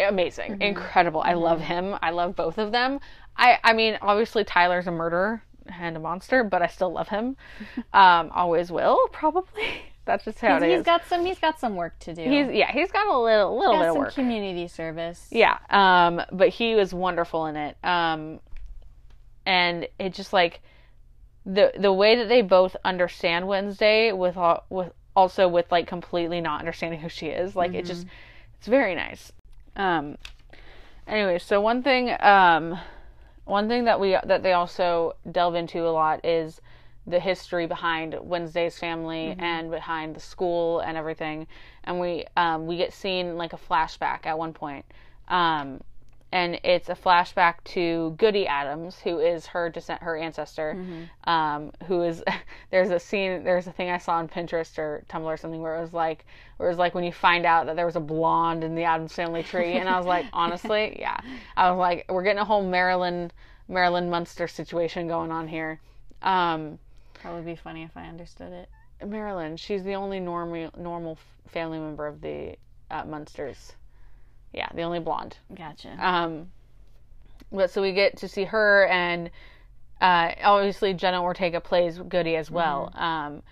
amazing, 0.00 0.60
incredible. 0.60 1.20
I 1.20 1.34
love 1.34 1.60
him. 1.60 1.94
I 2.02 2.10
love 2.10 2.34
both 2.34 2.58
of 2.58 2.72
them. 2.72 2.98
I 3.36 3.58
I 3.62 3.72
mean, 3.74 3.96
obviously 4.02 4.42
Tyler's 4.42 4.88
a 4.88 4.90
murderer 4.90 5.40
and 5.78 5.96
a 5.96 6.00
monster, 6.00 6.42
but 6.42 6.62
I 6.62 6.66
still 6.66 6.92
love 6.92 7.08
him. 7.08 7.36
um, 7.92 8.30
always 8.34 8.72
will 8.72 8.98
probably. 9.12 9.82
That's 10.10 10.24
just 10.24 10.40
how 10.40 10.54
He's, 10.54 10.62
it 10.62 10.68
is. 10.70 10.76
he's 10.78 10.84
got 10.84 11.06
some. 11.06 11.24
He's 11.24 11.38
got 11.38 11.60
some 11.60 11.76
work 11.76 11.96
to 12.00 12.14
do. 12.14 12.22
He's 12.22 12.52
yeah, 12.52 12.72
he's 12.72 12.90
got 12.90 13.06
a 13.06 13.16
little 13.16 13.56
little 13.56 13.78
bit 13.78 13.90
of 13.90 13.96
work. 13.96 14.14
community 14.14 14.66
service. 14.66 15.28
Yeah, 15.30 15.58
um, 15.70 16.20
but 16.32 16.48
he 16.48 16.74
was 16.74 16.92
wonderful 16.92 17.46
in 17.46 17.56
it. 17.56 17.76
Um, 17.84 18.40
and 19.46 19.86
it 20.00 20.14
just 20.14 20.32
like 20.32 20.60
the 21.46 21.72
the 21.78 21.92
way 21.92 22.16
that 22.16 22.28
they 22.28 22.42
both 22.42 22.74
understand 22.84 23.46
Wednesday 23.46 24.10
with 24.10 24.36
all, 24.36 24.64
with 24.68 24.92
also 25.14 25.46
with 25.46 25.70
like 25.70 25.86
completely 25.86 26.40
not 26.40 26.58
understanding 26.58 26.98
who 26.98 27.08
she 27.08 27.26
is. 27.26 27.54
Like 27.54 27.74
it 27.74 27.84
just 27.84 28.06
it's 28.58 28.66
very 28.66 28.96
nice. 28.96 29.32
Um, 29.76 30.16
anyway, 31.06 31.38
so 31.38 31.60
one 31.60 31.82
thing 31.82 32.14
um, 32.20 32.78
one 33.44 33.68
thing 33.68 33.84
that 33.84 34.00
we 34.00 34.18
that 34.24 34.42
they 34.42 34.52
also 34.52 35.14
delve 35.30 35.54
into 35.54 35.86
a 35.86 35.90
lot 35.90 36.24
is 36.24 36.60
the 37.10 37.20
history 37.20 37.66
behind 37.66 38.16
Wednesday's 38.20 38.78
family 38.78 39.34
and 39.38 39.70
behind 39.70 40.14
the 40.14 40.20
school 40.20 40.80
and 40.80 40.96
everything. 40.96 41.46
And 41.84 42.00
we 42.00 42.24
um, 42.36 42.66
we 42.66 42.76
get 42.76 42.92
seen 42.92 43.36
like 43.36 43.52
a 43.52 43.58
flashback 43.58 44.26
at 44.26 44.38
one 44.38 44.52
point. 44.52 44.84
Um, 45.28 45.80
and 46.32 46.60
it's 46.62 46.88
a 46.88 46.94
flashback 46.94 47.56
to 47.64 48.14
Goody 48.16 48.46
Addams, 48.46 49.00
who 49.00 49.18
is 49.18 49.46
her 49.46 49.68
descent, 49.68 50.02
her 50.02 50.16
ancestor. 50.16 50.76
Um, 51.24 51.72
who 51.86 52.02
is 52.02 52.22
there's 52.70 52.90
a 52.90 53.00
scene, 53.00 53.42
there's 53.42 53.66
a 53.66 53.72
thing 53.72 53.90
I 53.90 53.98
saw 53.98 54.14
on 54.14 54.28
Pinterest 54.28 54.78
or 54.78 55.04
Tumblr 55.08 55.24
or 55.24 55.36
something 55.36 55.60
where 55.60 55.76
it 55.76 55.80
was 55.80 55.92
like, 55.92 56.24
where 56.56 56.68
it 56.68 56.72
was 56.72 56.78
like 56.78 56.94
when 56.94 57.04
you 57.04 57.12
find 57.12 57.44
out 57.44 57.66
that 57.66 57.74
there 57.74 57.86
was 57.86 57.96
a 57.96 58.00
blonde 58.00 58.62
in 58.62 58.76
the 58.76 58.84
Addams 58.84 59.12
family 59.12 59.42
tree, 59.42 59.72
and 59.72 59.88
I 59.88 59.96
was 59.96 60.06
like, 60.06 60.26
honestly, 60.32 60.96
yeah, 61.00 61.20
I 61.56 61.70
was 61.70 61.78
like, 61.78 62.06
we're 62.08 62.22
getting 62.22 62.38
a 62.38 62.44
whole 62.44 62.62
Marilyn 62.62 63.32
Marilyn 63.68 64.08
Munster 64.10 64.46
situation 64.46 65.08
going 65.08 65.32
on 65.32 65.48
here. 65.48 65.80
Um, 66.22 66.78
That 67.22 67.32
would 67.32 67.44
be 67.44 67.56
funny 67.56 67.82
if 67.82 67.96
I 67.96 68.06
understood 68.06 68.52
it. 68.52 68.68
Marilyn, 69.06 69.56
she's 69.56 69.82
the 69.82 69.94
only 69.94 70.20
normal 70.20 70.70
normal 70.76 71.18
family 71.48 71.78
member 71.78 72.06
of 72.06 72.20
the 72.20 72.56
uh, 72.90 73.04
Munsters. 73.04 73.72
Yeah, 74.52 74.68
the 74.74 74.82
only 74.82 75.00
blonde. 75.00 75.36
Gotcha. 75.54 75.96
Um, 75.98 76.50
but 77.52 77.70
so 77.70 77.82
we 77.82 77.92
get 77.92 78.16
to 78.18 78.28
see 78.28 78.44
her, 78.44 78.86
and 78.86 79.30
uh, 80.00 80.32
obviously 80.42 80.92
Jenna 80.94 81.22
Ortega 81.22 81.60
plays 81.60 81.98
Goody 81.98 82.36
as 82.36 82.50
well, 82.50 82.92
um, 82.94 83.42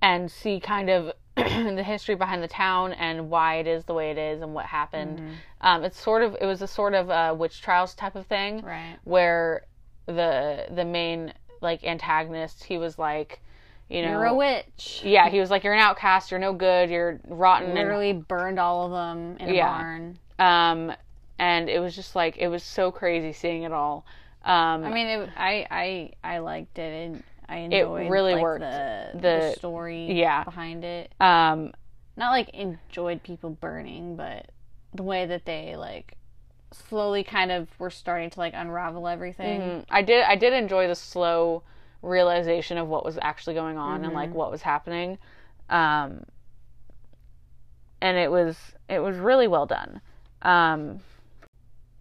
and 0.00 0.30
see 0.30 0.60
kind 0.60 0.90
of 0.90 1.12
the 1.36 1.82
history 1.84 2.14
behind 2.14 2.42
the 2.42 2.48
town 2.48 2.92
and 2.92 3.28
why 3.30 3.56
it 3.56 3.66
is 3.66 3.84
the 3.84 3.94
way 3.94 4.10
it 4.10 4.18
is 4.18 4.40
and 4.42 4.54
what 4.54 4.66
happened. 4.66 5.20
Um, 5.60 5.82
it's 5.82 6.00
sort 6.00 6.22
of 6.22 6.36
it 6.40 6.46
was 6.46 6.62
a 6.62 6.68
sort 6.68 6.94
of 6.94 7.10
uh, 7.10 7.34
witch 7.36 7.60
trials 7.60 7.94
type 7.94 8.14
of 8.14 8.26
thing, 8.26 8.62
right. 8.62 8.96
where 9.04 9.66
the 10.06 10.66
the 10.70 10.84
main 10.84 11.32
like 11.64 11.82
antagonist 11.82 12.62
he 12.64 12.78
was 12.78 12.96
like, 12.98 13.40
you 13.88 14.02
know, 14.02 14.10
You're 14.10 14.26
a 14.26 14.34
witch. 14.34 15.00
yeah, 15.04 15.28
he 15.28 15.40
was 15.40 15.50
like, 15.50 15.64
you're 15.64 15.74
an 15.74 15.80
outcast, 15.80 16.30
you're 16.30 16.38
no 16.40 16.52
good, 16.52 16.88
you're 16.90 17.18
rotten, 17.26 17.68
and 17.70 17.74
Literally 17.74 18.12
burned 18.12 18.60
all 18.60 18.86
of 18.86 18.92
them 18.92 19.36
in 19.40 19.54
a 19.56 19.60
barn. 19.60 20.18
um, 20.38 20.92
and 21.40 21.68
it 21.68 21.80
was 21.80 21.96
just 21.96 22.14
like 22.14 22.36
it 22.36 22.46
was 22.48 22.62
so 22.62 22.92
crazy 22.92 23.32
seeing 23.32 23.64
it 23.64 23.72
all. 23.72 24.06
Um, 24.44 24.84
I 24.84 24.90
mean, 24.92 25.06
it, 25.08 25.30
I 25.36 25.66
I 25.70 26.10
I 26.22 26.38
liked 26.38 26.78
it. 26.78 26.92
and 27.10 27.22
I 27.48 27.56
enjoyed 27.56 28.06
It 28.06 28.10
really 28.10 28.34
like, 28.34 28.42
worked. 28.42 28.60
The, 28.60 29.10
the 29.14 29.20
The- 29.20 29.54
story 29.58 30.12
yeah. 30.12 30.44
behind 30.44 30.84
it. 30.84 31.12
um, 31.20 31.72
Not 32.16 32.30
like 32.30 32.50
enjoyed 32.50 33.22
people 33.22 33.50
burning, 33.50 34.16
but 34.16 34.46
the 34.94 35.02
way 35.02 35.26
that 35.26 35.44
they 35.44 35.74
like 35.76 36.16
slowly 36.74 37.24
kind 37.24 37.50
of 37.50 37.68
were 37.78 37.90
starting 37.90 38.30
to 38.30 38.38
like 38.38 38.52
unravel 38.54 39.08
everything. 39.08 39.60
mm, 39.60 39.84
I 39.90 40.02
did 40.02 40.24
I 40.24 40.36
did 40.36 40.52
enjoy 40.52 40.88
the 40.88 40.94
slow 40.94 41.62
realization 42.02 42.76
of 42.78 42.88
what 42.88 43.04
was 43.04 43.18
actually 43.22 43.54
going 43.54 43.78
on 43.78 44.04
and 44.04 44.12
like 44.12 44.34
what 44.34 44.50
was 44.50 44.62
happening, 44.62 45.18
um, 45.70 46.24
and 48.00 48.16
it 48.16 48.30
was 48.30 48.56
it 48.88 49.00
was 49.00 49.16
really 49.16 49.48
well 49.48 49.66
done. 49.66 50.00
Um, 50.42 51.00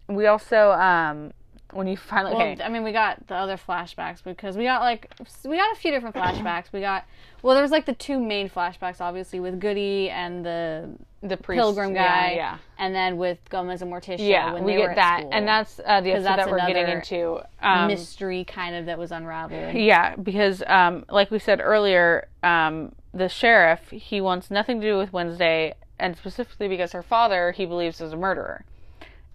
we 0.08 0.28
also 0.28 0.72
um, 0.72 1.32
when 1.72 1.88
you 1.88 1.98
finally 1.98 2.36
Well, 2.36 2.48
okay, 2.48 2.64
I 2.64 2.70
mean, 2.70 2.84
we 2.84 2.92
got 2.92 3.28
the 3.28 3.36
other 3.36 3.58
flashbacks 3.58 4.24
because 4.24 4.58
we 4.58 4.64
got 4.64 4.82
like 4.82 5.12
we 5.46 5.58
got 5.58 5.76
a 5.76 5.80
few 5.80 5.92
different 5.92 6.16
flashbacks. 6.16 6.66
We 6.72 6.82
got 6.82 7.06
well, 7.42 7.56
there 7.56 7.64
was 7.64 7.72
like 7.72 7.86
the 7.86 7.94
two 7.94 8.20
main 8.20 8.50
flashbacks, 8.50 9.02
obviously 9.02 9.40
with 9.40 9.60
Goody 9.60 10.10
and 10.10 10.46
the 10.46 10.90
the 11.24 11.38
priest, 11.38 11.62
Pilgrim 11.62 11.94
guy, 11.94 12.34
yeah. 12.36 12.58
and 12.78 12.94
then 12.94 13.18
with 13.18 13.40
Gomez 13.50 13.82
and 13.82 13.92
Morticia. 13.92 14.28
Yeah, 14.28 14.54
when 14.54 14.64
we 14.64 14.74
they 14.74 14.80
get 14.80 14.90
were 14.90 14.96
that, 14.96 15.20
school. 15.22 15.30
and 15.34 15.48
that's 15.48 15.80
uh, 15.80 16.02
the 16.02 16.12
episode 16.12 16.24
that's 16.24 16.46
that 16.46 16.52
we're 16.52 16.68
getting 16.68 16.88
into. 16.88 17.40
Um, 17.62 17.88
mystery 17.88 18.44
kind 18.44 18.76
of 18.76 18.86
that 18.88 19.00
was 19.00 19.12
unraveling. 19.12 19.78
Yeah, 19.78 20.16
because 20.16 20.62
um, 20.68 21.06
like 21.10 21.32
we 21.32 21.40
said 21.40 21.62
earlier, 21.62 22.28
um, 22.44 22.94
the 23.14 23.30
sheriff 23.30 23.90
he 23.90 24.20
wants 24.20 24.52
nothing 24.52 24.82
to 24.82 24.88
do 24.88 24.98
with 24.98 25.14
Wednesday, 25.14 25.76
and 25.98 26.18
specifically 26.18 26.68
because 26.68 26.92
her 26.92 27.04
father 27.04 27.52
he 27.52 27.66
believes 27.66 28.02
is 28.02 28.14
a 28.14 28.18
murderer. 28.18 28.66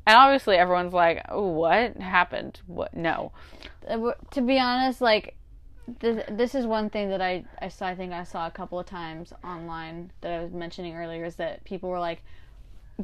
And 0.07 0.16
obviously, 0.16 0.57
everyone's 0.57 0.95
like, 0.95 1.24
oh, 1.28 1.49
"What 1.49 1.97
happened? 1.97 2.61
What? 2.66 2.95
No." 2.95 3.32
Uh, 3.89 4.12
To 4.32 4.41
be 4.41 4.59
honest, 4.59 5.01
like 5.01 5.34
this, 6.01 6.24
this 6.30 6.55
is 6.55 6.66
one 6.66 6.91
thing 6.91 7.11
that 7.11 7.20
I 7.20 7.45
I 7.61 7.68
saw. 7.68 7.86
I 7.86 7.95
think 7.95 8.12
I 8.12 8.24
saw 8.24 8.47
a 8.47 8.51
couple 8.51 8.78
of 8.78 8.86
times 8.86 9.32
online 9.45 10.11
that 10.20 10.32
I 10.32 10.43
was 10.43 10.53
mentioning 10.53 10.95
earlier 10.97 11.24
is 11.24 11.36
that 11.36 11.64
people 11.64 11.89
were 11.89 12.01
like, 12.01 12.22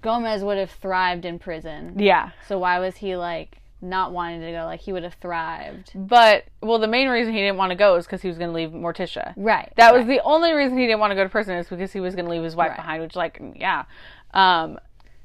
Gomez 0.00 0.42
would 0.42 0.58
have 0.58 0.70
thrived 0.70 1.24
in 1.24 1.38
prison. 1.38 1.94
Yeah, 1.98 2.30
So 2.48 2.58
why 2.58 2.78
was 2.80 2.96
he 2.96 3.16
like 3.16 3.58
not 3.80 4.12
wanting 4.12 4.40
to 4.40 4.50
go? 4.50 4.64
Like 4.64 4.80
he 4.80 4.92
would 4.92 5.02
have 5.04 5.14
thrived. 5.20 5.92
but 5.94 6.44
well, 6.60 6.78
the 6.78 6.88
main 6.88 7.08
reason 7.08 7.32
he 7.32 7.40
didn't 7.40 7.56
want 7.58 7.70
to 7.70 7.76
go 7.76 7.94
is 7.96 8.06
because 8.06 8.22
he 8.22 8.28
was 8.28 8.38
going 8.38 8.50
to 8.50 8.54
leave 8.56 8.70
Morticia. 8.70 9.34
Right. 9.36 9.72
That 9.76 9.92
was 9.92 10.00
right. 10.06 10.16
the 10.18 10.22
only 10.24 10.52
reason 10.52 10.76
he 10.78 10.86
didn't 10.86 11.00
want 11.00 11.10
to 11.12 11.14
go 11.14 11.22
to 11.22 11.28
prison 11.30 11.56
is 11.56 11.68
because 11.68 11.92
he 11.92 12.00
was 12.00 12.14
going 12.14 12.24
to 12.24 12.30
leave 12.30 12.42
his 12.42 12.56
wife 12.56 12.70
Right. 12.70 12.76
behind, 12.76 13.02
which, 13.02 13.14
like, 13.14 13.40
yeah. 13.56 13.84
Um, 14.32 14.78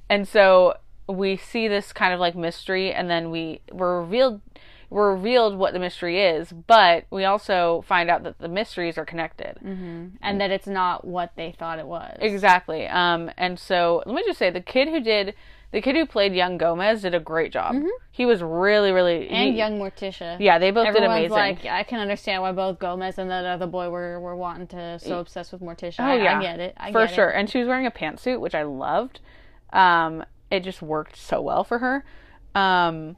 and 0.09 0.27
so 0.27 0.75
we 1.07 1.37
see 1.37 1.67
this 1.67 1.91
kind 1.93 2.13
of 2.13 2.19
like 2.19 2.35
mystery, 2.35 2.93
and 2.93 3.09
then 3.09 3.31
we 3.31 3.61
we're 3.71 4.01
revealed 4.01 4.41
we're 4.89 5.13
revealed 5.13 5.55
what 5.57 5.73
the 5.73 5.79
mystery 5.79 6.19
is, 6.21 6.51
but 6.51 7.05
we 7.11 7.23
also 7.25 7.83
find 7.87 8.09
out 8.09 8.23
that 8.23 8.39
the 8.39 8.47
mysteries 8.47 8.97
are 8.97 9.05
connected. 9.05 9.57
and 9.61 10.41
that 10.41 10.51
it's 10.51 10.67
not 10.67 11.05
what 11.05 11.31
they 11.35 11.51
thought 11.57 11.79
it 11.79 11.87
was. 11.87 12.17
Exactly. 12.21 12.87
Um, 12.87 13.29
and 13.37 13.59
so 13.59 14.01
let 14.05 14.15
me 14.15 14.23
just 14.25 14.39
say, 14.39 14.49
the 14.49 14.61
kid 14.61 14.87
who 14.87 14.99
did 14.99 15.35
the 15.71 15.81
kid 15.81 15.95
who 15.95 16.07
played 16.07 16.33
young 16.33 16.57
Gomez 16.57 17.03
did 17.03 17.13
a 17.13 17.19
great 17.19 17.51
job. 17.53 17.75
He 18.09 18.25
was 18.25 18.41
really, 18.41 18.91
really 18.91 19.19
Mm-hmm. 19.25 19.33
And 19.35 19.51
he- 19.51 19.57
young 19.59 19.77
Morticia. 19.79 20.37
Yeah, 20.39 20.57
they 20.57 20.71
both 20.71 20.87
Everyone's 20.87 21.21
did 21.21 21.31
amazing. 21.31 21.63
like, 21.63 21.65
I 21.67 21.83
can 21.83 21.99
understand 21.99 22.41
why 22.41 22.51
both 22.53 22.79
Gomez 22.79 23.19
and 23.19 23.29
that 23.29 23.45
other 23.45 23.67
boy 23.67 23.89
were, 23.91 24.19
were 24.19 24.35
wanting 24.35 24.65
to 24.69 24.97
so 24.97 25.19
obsessed 25.19 25.51
with 25.53 25.61
Morticia. 25.61 25.99
Oh 25.99 26.05
I, 26.05 26.15
yeah, 26.23 26.39
I 26.39 26.41
get 26.41 26.59
it. 26.59 26.73
I 26.75 26.91
for 26.91 27.05
get 27.05 27.13
sure. 27.13 27.29
It. 27.29 27.35
And 27.39 27.47
she 27.47 27.59
was 27.59 27.67
wearing 27.67 27.85
a 27.85 27.91
pantsuit, 27.91 28.39
which 28.39 28.55
I 28.55 28.63
loved. 28.63 29.19
Um, 29.71 30.25
it 30.49 30.61
just 30.61 30.81
worked 30.81 31.15
so 31.15 31.39
well 31.39 31.63
for 31.63 31.77
her. 31.77 32.03
Um, 32.55 33.15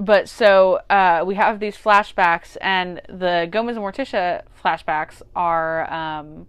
but 0.00 0.28
so 0.28 0.80
uh, 0.90 1.22
we 1.26 1.34
have 1.36 1.60
these 1.60 1.76
flashbacks, 1.76 2.56
and 2.60 3.00
the 3.08 3.48
Gomez 3.50 3.76
and 3.76 3.84
Morticia 3.84 4.42
flashbacks 4.64 5.22
are 5.36 5.90
um, 5.92 6.46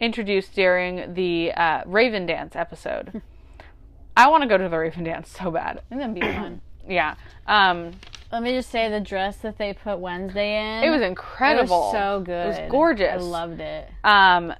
introduced 0.00 0.54
during 0.54 1.14
the 1.14 1.52
uh, 1.52 1.82
Raven 1.86 2.26
Dance 2.26 2.56
episode. 2.56 3.22
I 4.16 4.28
want 4.28 4.42
to 4.42 4.48
go 4.48 4.58
to 4.58 4.68
the 4.68 4.78
Raven 4.78 5.04
Dance 5.04 5.30
so 5.30 5.50
bad. 5.50 5.82
Think 5.88 6.00
that'd 6.00 6.14
be 6.14 6.20
fun. 6.22 6.60
Yeah. 6.88 7.14
Um, 7.46 7.92
Let 8.32 8.42
me 8.42 8.52
just 8.52 8.70
say 8.70 8.88
the 8.88 9.00
dress 9.00 9.36
that 9.38 9.58
they 9.58 9.74
put 9.74 9.98
Wednesday 10.00 10.56
in. 10.78 10.82
it 10.82 10.90
was 10.90 11.02
It 11.02 11.08
incredible. 11.08 11.78
was 11.82 11.92
so 11.92 12.20
good. 12.24 12.46
It 12.46 12.62
was 12.62 12.70
gorgeous. 12.70 13.12
I 13.22 13.24
loved 13.24 13.60
it. 13.60 13.88
Um, 14.02 14.54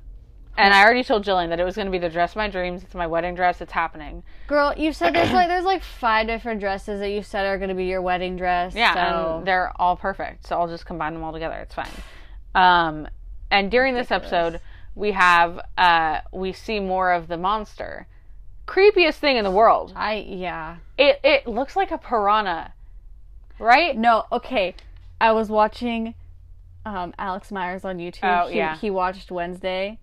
and 0.57 0.75
I 0.75 0.83
already 0.83 1.05
told 1.05 1.25
Jillian 1.25 1.49
that 1.49 1.61
it 1.61 1.65
was 1.65 1.75
going 1.75 1.87
to 1.87 1.93
be 1.93 1.99
the 1.99 2.09
dress 2.09 2.33
of 2.33 2.37
my 2.37 2.49
dreams. 2.49 2.83
It's 2.83 2.95
my 2.95 3.07
wedding 3.07 3.35
dress. 3.35 3.61
It's 3.61 3.73
happening. 3.73 4.23
Girl, 4.47 4.75
you 4.77 4.93
said 4.93 5.15
there's 5.15 5.33
like 5.33 5.49
there's 5.49 5.65
like 5.65 5.83
five 5.83 6.27
different 6.27 6.61
dresses 6.61 7.01
that 7.01 7.11
you 7.11 7.23
said 7.23 7.47
are 7.47 7.59
gonna 7.59 7.75
be 7.75 7.87
your 7.87 8.03
wedding 8.03 8.37
dress. 8.37 8.75
Yeah, 8.75 8.95
so 8.95 9.39
and 9.39 9.47
they're 9.47 9.73
all 9.77 9.97
perfect. 9.97 10.47
So 10.47 10.59
I'll 10.59 10.69
just 10.69 10.87
combine 10.87 11.15
them 11.15 11.23
all 11.23 11.33
together. 11.33 11.57
It's 11.57 11.75
fine. 11.75 11.91
Um, 12.55 13.09
and 13.51 13.71
during 13.71 13.95
this 13.95 14.11
episode, 14.11 14.61
we 14.95 15.13
have 15.13 15.61
uh, 15.79 16.21
we 16.33 16.53
see 16.53 16.81
more 16.81 17.13
of 17.13 17.29
the 17.29 17.37
monster, 17.37 18.07
creepiest 18.67 19.15
thing 19.15 19.37
in 19.37 19.45
the 19.45 19.51
world. 19.51 19.93
I 19.97 20.27
yeah. 20.29 20.77
It 20.99 21.21
it 21.25 21.47
looks 21.47 21.77
like 21.77 21.91
a 21.91 21.99
piranha, 21.99 22.73
right? 23.59 23.97
No, 23.97 24.25
okay. 24.33 24.75
I 25.21 25.33
was 25.33 25.49
watching 25.49 26.15
um, 26.85 27.15
Alex 27.19 27.53
Meyers 27.53 27.85
on 27.85 27.99
YouTube. 27.99 28.45
Oh, 28.45 28.49
he, 28.49 28.57
yeah. 28.57 28.77
he 28.77 28.91
watched 28.91 29.31
Wednesday. 29.31 29.99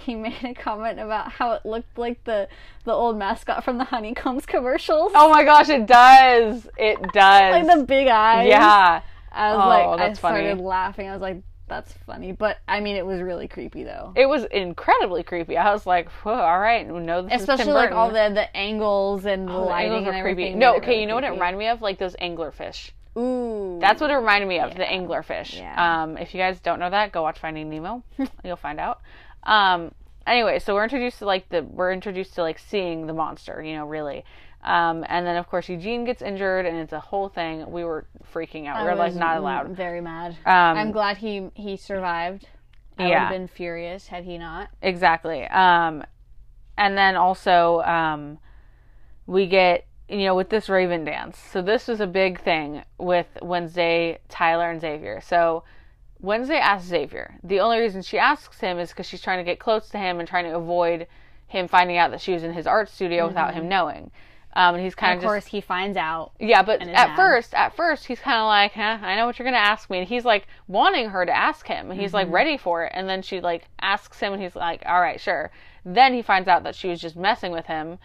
He 0.06 0.14
made 0.14 0.42
a 0.44 0.54
comment 0.54 0.98
about 0.98 1.30
how 1.32 1.52
it 1.52 1.64
looked 1.66 1.98
like 1.98 2.24
the 2.24 2.48
the 2.84 2.92
old 2.92 3.16
mascot 3.18 3.64
from 3.64 3.78
the 3.78 3.84
Honeycombs 3.84 4.46
commercials. 4.46 5.12
Oh 5.14 5.30
my 5.30 5.44
gosh, 5.44 5.68
it 5.68 5.86
does. 5.86 6.66
It 6.78 7.00
does. 7.12 7.66
like 7.66 7.78
the 7.78 7.84
big 7.84 8.08
eyes. 8.08 8.48
yeah. 8.48 9.02
I 9.32 9.54
was 9.54 9.62
Oh, 9.64 9.68
like, 9.68 9.86
I 10.00 10.08
that's 10.08 10.18
funny. 10.18 10.38
started 10.46 10.60
laughing. 10.64 11.08
I 11.08 11.12
was 11.12 11.22
like, 11.22 11.42
that's 11.68 11.92
funny. 12.04 12.32
But 12.32 12.58
I 12.66 12.80
mean, 12.80 12.96
it 12.96 13.06
was 13.06 13.20
really 13.20 13.46
creepy 13.46 13.84
though. 13.84 14.12
It 14.16 14.26
was 14.26 14.44
incredibly 14.44 15.22
creepy. 15.22 15.56
I 15.56 15.72
was 15.72 15.86
like, 15.86 16.08
Whoa, 16.10 16.32
all 16.34 16.58
right, 16.58 16.84
no, 16.88 17.22
this 17.22 17.34
is 17.34 17.40
Especially 17.42 17.66
Tim 17.66 17.74
like 17.74 17.90
Burton. 17.90 17.98
all 17.98 18.08
the 18.10 18.34
the 18.34 18.56
angles 18.56 19.26
and 19.26 19.46
the 19.48 19.52
Oh, 19.52 19.60
the 19.60 19.66
lighting 19.66 19.92
angles 19.92 20.08
and 20.08 20.16
are 20.16 20.22
creepy. 20.22 20.54
No, 20.54 20.76
okay, 20.76 20.86
really 20.88 21.00
you 21.02 21.06
know 21.06 21.14
what 21.14 21.24
it 21.24 21.30
reminded 21.30 21.58
me 21.58 21.68
of? 21.68 21.80
Like 21.82 21.98
those 21.98 22.16
anglerfish. 22.16 22.90
Ooh, 23.18 23.78
That's 23.80 24.00
what 24.00 24.10
it 24.10 24.14
reminded 24.14 24.46
me 24.48 24.60
of, 24.60 24.74
the 24.74 24.82
Yeah. 24.82 24.92
anglerfish. 24.92 25.58
Yeah. 25.58 26.02
Um, 26.02 26.16
if 26.16 26.32
you 26.34 26.38
guys 26.40 26.58
don't 26.60 26.78
know 26.78 26.90
that, 26.90 27.10
go 27.12 27.22
watch 27.22 27.38
Finding 27.40 27.68
Nemo. 27.68 28.02
You'll 28.44 28.56
find 28.56 28.78
out. 28.80 29.00
Um, 29.44 29.92
anyway, 30.26 30.58
so 30.58 30.74
we're 30.74 30.84
introduced 30.84 31.18
to 31.20 31.24
like 31.26 31.48
the 31.48 31.62
we're 31.62 31.92
introduced 31.92 32.34
to 32.34 32.42
like 32.42 32.58
seeing 32.58 33.06
the 33.06 33.12
monster, 33.12 33.62
you 33.62 33.74
know, 33.74 33.86
really. 33.86 34.24
Um, 34.62 35.04
and 35.08 35.26
then 35.26 35.36
of 35.36 35.48
course 35.48 35.68
Eugene 35.68 36.04
gets 36.04 36.20
injured, 36.20 36.66
and 36.66 36.76
it's 36.76 36.92
a 36.92 37.00
whole 37.00 37.28
thing. 37.28 37.70
We 37.70 37.82
were 37.84 38.06
freaking 38.34 38.66
out. 38.66 38.76
I 38.76 38.82
we 38.84 38.90
were 38.90 38.94
like 38.96 39.14
not 39.14 39.38
allowed. 39.38 39.70
Very 39.70 40.00
mad. 40.02 40.32
Um, 40.44 40.76
I'm 40.78 40.92
glad 40.92 41.16
he 41.18 41.48
he 41.54 41.76
survived. 41.76 42.46
I 42.98 43.04
would 43.04 43.08
Yeah. 43.10 43.20
have 43.20 43.30
been 43.30 43.48
furious 43.48 44.08
had 44.08 44.24
he 44.24 44.36
not. 44.36 44.68
Exactly. 44.82 45.44
Um, 45.44 46.04
and 46.76 46.96
then 46.98 47.16
also 47.16 47.80
um, 47.82 48.38
we 49.26 49.46
get 49.46 49.86
you 50.10 50.24
know 50.24 50.34
with 50.34 50.50
this 50.50 50.68
Raven 50.68 51.04
dance. 51.04 51.38
So 51.38 51.62
this 51.62 51.88
was 51.88 52.00
a 52.00 52.06
big 52.06 52.40
thing 52.40 52.82
with 52.98 53.26
Wednesday, 53.40 54.18
Tyler, 54.28 54.70
and 54.70 54.80
Xavier. 54.80 55.22
So 55.22 55.64
Wednesday 56.22 56.56
asks 56.58 56.88
Xavier. 56.88 57.34
The 57.42 57.60
only 57.60 57.78
reason 57.80 58.02
she 58.02 58.18
asks 58.18 58.60
him 58.60 58.78
is 58.78 58.90
because 58.90 59.06
she's 59.06 59.22
trying 59.22 59.38
to 59.38 59.44
get 59.44 59.58
close 59.58 59.88
to 59.90 59.98
him 59.98 60.18
and 60.20 60.28
trying 60.28 60.44
to 60.44 60.56
avoid 60.56 61.06
him 61.46 61.66
finding 61.68 61.96
out 61.96 62.10
that 62.12 62.20
she 62.20 62.32
was 62.32 62.42
in 62.44 62.52
his 62.52 62.66
art 62.66 62.88
studio 62.88 63.26
without 63.26 63.54
him 63.54 63.68
knowing. 63.68 64.10
Um, 64.52 64.74
and 64.74 64.84
he's 64.84 64.94
kind 64.96 65.12
And 65.12 65.18
of 65.18 65.24
of 65.24 65.36
just 65.36 65.44
course, 65.46 65.46
he 65.52 65.60
finds 65.60 65.96
out. 65.96 66.32
yeah, 66.40 66.62
but 66.62 66.80
at 66.82 66.86
mad. 66.88 67.16
first, 67.16 67.54
at 67.54 67.74
first, 67.76 68.06
he's 68.06 68.18
kind 68.18 68.38
of 68.38 68.46
like, 68.46 68.72
huh, 68.72 68.98
I 69.00 69.14
know 69.14 69.26
what 69.26 69.38
you're 69.38 69.44
gonna 69.46 69.56
ask 69.58 69.88
me, 69.88 69.98
and 70.00 70.08
he's 70.08 70.24
like 70.24 70.46
wanting 70.66 71.08
her 71.10 71.24
to 71.24 71.32
ask 71.36 71.66
him, 71.68 71.90
and 71.90 72.00
he's 72.00 72.08
Mm-hmm. 72.08 72.16
like 72.16 72.30
ready 72.32 72.56
for 72.56 72.84
it, 72.84 72.90
and 72.94 73.08
then 73.08 73.22
she 73.22 73.40
like 73.40 73.62
asks 73.80 74.18
him, 74.18 74.32
and 74.32 74.42
he's 74.42 74.56
like, 74.56 74.82
all 74.86 75.00
right, 75.00 75.20
sure. 75.20 75.50
Then 75.84 76.14
he 76.14 76.22
finds 76.22 76.48
out 76.48 76.64
that 76.64 76.74
she 76.74 76.88
was 76.88 77.00
just 77.00 77.14
messing 77.16 77.52
with 77.52 77.66
him, 77.66 77.98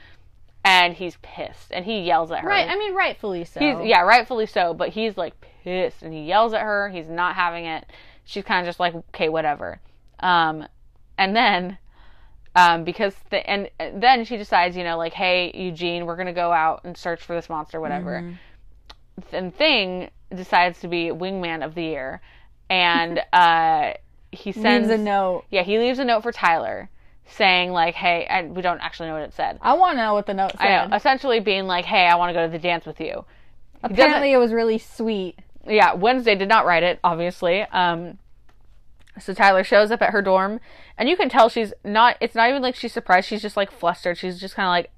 and 0.64 0.94
he's 0.94 1.18
pissed, 1.24 1.72
and 1.72 1.84
he 1.86 2.02
yells 2.02 2.32
at 2.32 2.40
her. 2.42 2.48
Right. 2.48 2.70
I 2.70 2.76
mean, 2.78 2.94
rightfully 2.94 3.44
so. 3.44 3.60
He's 3.60 3.78
yeah, 3.88 4.02
rightfully 4.02 4.46
so, 4.46 4.74
but 4.76 4.90
he's 4.90 5.18
like 5.18 5.34
pissed, 5.66 6.04
and 6.04 6.14
he 6.14 6.22
yells 6.22 6.54
at 6.54 6.62
her. 6.62 6.90
He's 6.90 7.10
not 7.10 7.36
having 7.36 7.66
it. 7.66 7.86
She's 8.24 8.44
kind 8.44 8.62
of 8.62 8.70
just 8.70 8.80
like, 8.80 8.96
okay, 8.96 9.28
whatever. 9.28 9.82
Um, 10.20 10.68
and 11.18 11.36
then, 11.36 11.78
um, 12.56 12.84
because 12.84 13.14
the 13.32 13.48
and 13.50 13.70
and 13.80 14.02
then 14.02 14.24
she 14.24 14.38
decides, 14.38 14.78
you 14.78 14.84
know, 14.84 14.98
like, 14.98 15.14
hey, 15.14 15.52
Eugene, 15.54 16.06
we're 16.06 16.16
gonna 16.16 16.34
go 16.34 16.52
out 16.52 16.82
and 16.86 16.96
search 16.96 17.22
for 17.22 17.36
this 17.36 17.50
monster, 17.50 17.82
whatever. 17.82 18.38
And 19.32 19.56
Thing 19.56 20.10
decides 20.34 20.80
to 20.82 20.88
be 20.88 21.08
wingman 21.08 21.66
of 21.66 21.76
the 21.76 21.84
year, 21.84 22.22
and 22.70 23.22
uh, 23.34 23.94
he 24.32 24.52
sends 24.52 24.90
Leaves 24.90 25.02
a 25.02 25.04
note. 25.04 25.46
Yeah, 25.50 25.64
he 25.64 25.78
leaves 25.80 26.00
a 26.00 26.06
note 26.06 26.24
for 26.24 26.32
Tyler, 26.32 26.90
saying 27.28 27.72
like, 27.72 27.96
hey, 27.96 28.26
and 28.30 28.56
we 28.56 28.62
don't 28.62 28.80
actually 28.82 29.10
know 29.10 29.16
what 29.16 29.24
it 29.24 29.34
said. 29.34 29.58
I 29.62 29.74
want 29.74 29.98
to 29.98 30.04
know 30.04 30.14
what 30.14 30.26
the 30.26 30.34
note 30.34 30.52
said. 30.52 30.62
I 30.62 30.88
know, 30.88 30.96
essentially 30.96 31.40
being 31.40 31.66
like, 31.66 31.86
hey, 31.86 32.06
I 32.06 32.16
want 32.16 32.30
to 32.30 32.34
go 32.34 32.46
to 32.46 32.52
the 32.52 32.60
dance 32.60 32.86
with 32.86 33.00
you. 33.00 33.26
Apparently, 33.84 34.32
it 34.32 34.38
was 34.38 34.52
really 34.52 34.78
sweet. 34.78 35.40
Yeah, 35.68 35.94
Wednesday 35.94 36.36
did 36.36 36.50
not 36.50 36.66
write 36.66 36.84
it, 36.84 37.00
obviously. 37.04 37.62
Um, 37.64 38.18
so 39.20 39.34
Tyler 39.34 39.64
shows 39.64 39.92
up 39.92 40.02
at 40.02 40.12
her 40.12 40.22
dorm, 40.22 40.60
and 40.98 41.08
you 41.08 41.16
can 41.16 41.30
tell 41.30 41.48
she's 41.50 41.74
not. 41.84 42.18
It's 42.20 42.36
not 42.36 42.50
even 42.50 42.62
like 42.62 42.76
she's 42.76 42.92
surprised. 42.94 43.28
She's 43.30 43.42
just 43.42 43.56
like 43.58 43.72
flustered. 43.72 44.18
She's 44.18 44.40
just 44.40 44.56
kind 44.56 44.66
of 44.68 44.72
like, 44.72 44.92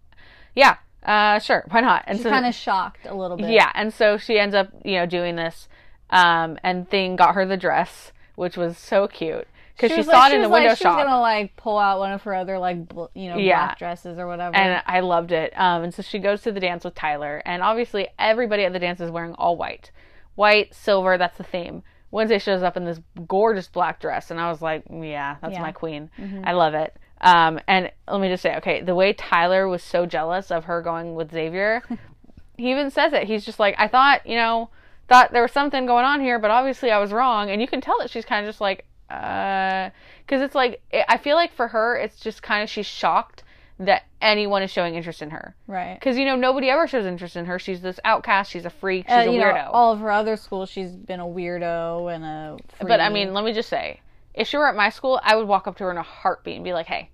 yeah, 0.56 0.78
uh, 1.04 1.40
sure, 1.40 1.64
why 1.70 1.82
not? 1.82 2.04
And 2.08 2.18
She's 2.18 2.24
so 2.24 2.30
kind 2.32 2.46
of 2.46 2.56
shocked 2.56 3.06
a 3.06 3.14
little 3.14 3.38
bit. 3.38 3.50
yeah, 3.52 3.72
and 3.76 3.94
so 3.94 4.18
she 4.18 4.40
ends 4.40 4.56
up, 4.56 4.70
you 4.84 4.96
know, 4.96 5.06
doing 5.06 5.36
this. 5.36 5.68
Um, 6.10 6.58
and 6.64 6.90
Thing 6.90 7.16
got 7.16 7.36
her 7.36 7.46
the 7.46 7.58
dress, 7.58 8.12
which 8.36 8.58
was 8.58 8.78
so 8.78 9.08
cute 9.08 9.46
because 9.76 9.92
she, 9.92 9.98
was 9.98 10.06
saw 10.08 10.14
like- 10.20 10.32
it 10.32 10.36
in 10.38 10.42
the 10.42 10.48
was 10.50 10.52
like- 10.54 10.62
window 10.62 10.76
she 10.76 10.88
was 10.88 10.96
shop. 10.96 11.06
gonna 11.06 11.20
like 11.22 11.56
pull 11.58 11.78
out 11.78 12.00
one 12.00 12.12
of 12.14 12.24
her 12.24 12.34
other 12.34 12.58
like 12.58 12.88
bl- 12.88 13.06
you 13.14 13.30
know 13.30 13.38
Yeah. 13.38 13.66
black 13.68 13.78
dresses 13.78 14.18
or 14.18 14.26
whatever. 14.26 14.56
and 14.56 14.82
I 14.88 15.02
loved 15.02 15.32
it. 15.32 15.54
Um, 15.60 15.84
and 15.84 15.94
so 15.94 16.02
she 16.02 16.18
goes 16.18 16.42
to 16.44 16.52
the 16.52 16.60
dance 16.60 16.84
with 16.86 16.96
Tyler, 16.96 17.44
and 17.46 17.62
obviously 17.62 18.08
everybody 18.18 18.64
at 18.66 18.74
the 18.74 18.80
dance 18.80 19.00
is 19.02 19.12
wearing 19.12 19.34
all 19.36 19.56
white, 19.58 19.92
white, 20.38 20.74
silver. 20.74 21.18
That's 21.18 21.38
the 21.38 21.44
theme. 21.44 21.84
Wednesday 22.12 22.40
shows 22.40 22.64
up 22.64 22.78
in 22.78 22.86
this 22.86 23.02
gorgeous 23.28 23.68
black 23.68 24.00
dress, 24.00 24.32
and 24.32 24.40
I 24.40 24.50
was 24.50 24.62
like, 24.62 24.84
yeah, 24.90 25.36
that's 25.42 25.54
Yeah. 25.56 25.62
my 25.62 25.74
queen. 25.74 26.10
I 26.46 26.54
love 26.54 26.74
it. 26.74 26.96
Um, 27.20 27.60
and 27.68 27.92
let 28.08 28.22
me 28.22 28.30
just 28.30 28.42
say, 28.44 28.56
okay, 28.58 28.82
the 28.82 28.96
way 28.96 29.12
Tyler 29.12 29.68
was 29.68 29.84
so 29.84 30.06
jealous 30.06 30.50
of 30.50 30.66
her 30.66 30.82
going 30.82 31.16
with 31.16 31.32
Xavier, 31.32 31.84
he 32.58 32.72
even 32.72 32.92
says 32.92 33.12
it. 33.12 33.24
He's 33.24 33.44
just 33.44 33.60
like, 33.60 33.76
I 33.78 33.90
thought, 33.90 34.26
you 34.26 34.38
know, 34.38 34.70
thought 35.10 35.34
there 35.34 35.42
was 35.42 35.52
something 35.52 35.86
going 35.86 36.06
on 36.06 36.22
here, 36.22 36.40
but 36.40 36.50
obviously 36.52 36.92
I 36.92 37.00
was 37.00 37.12
wrong. 37.12 37.50
And 37.50 37.60
you 37.62 37.68
can 37.68 37.82
tell 37.82 37.98
that 38.00 38.10
she's 38.10 38.24
kind 38.26 38.46
of 38.46 38.50
just 38.50 38.62
like, 38.62 38.86
uh, 39.10 39.90
because 40.26 40.42
it's 40.42 40.56
like, 40.56 40.82
I 41.10 41.18
feel 41.18 41.36
like 41.36 41.54
for 41.54 41.68
her, 41.70 41.98
it's 41.98 42.20
just 42.20 42.42
kind 42.44 42.64
of 42.64 42.70
she's 42.70 42.86
shocked 42.86 43.44
that 43.80 44.04
anyone 44.22 44.64
is 44.64 44.72
showing 44.72 44.96
interest 44.96 45.22
in 45.22 45.30
her. 45.30 45.56
right. 45.68 45.96
Because 46.00 46.18
you 46.18 46.26
know 46.26 46.36
nobody 46.36 46.70
ever 46.70 46.88
shows 46.88 47.06
interest 47.06 47.36
in 47.36 47.46
her. 47.46 47.60
She's 47.60 47.82
this 47.82 48.00
outcast. 48.04 48.50
She's 48.52 48.66
a 48.66 48.70
freak. 48.72 49.06
She's 49.08 49.14
Uh, 49.16 49.20
a 49.20 49.34
weirdo. 49.34 49.54
know, 49.66 49.72
all 49.72 49.94
of 49.94 50.00
her 50.00 50.12
other 50.12 50.36
schools, 50.36 50.70
she's 50.70 50.92
been 50.96 51.20
a 51.20 51.26
weirdo 51.26 52.14
and 52.14 52.24
a. 52.24 52.58
but 52.86 53.00
I 53.00 53.10
mean, 53.10 53.34
let 53.34 53.44
me 53.46 53.54
just 53.54 53.70
say, 53.70 54.00
if 54.34 54.48
she 54.48 54.58
were 54.58 54.68
at 54.68 54.76
my 54.76 54.90
school, 54.90 55.20
I 55.24 55.36
would 55.36 55.48
walk 55.48 55.68
up 55.68 55.78
to 55.78 55.84
her 55.84 55.92
in 55.92 55.98
a 55.98 56.02
heartbeat 56.04 56.56
and 56.56 56.64
be 56.64 56.74
like, 56.74 56.88
"Hey, 56.88 57.10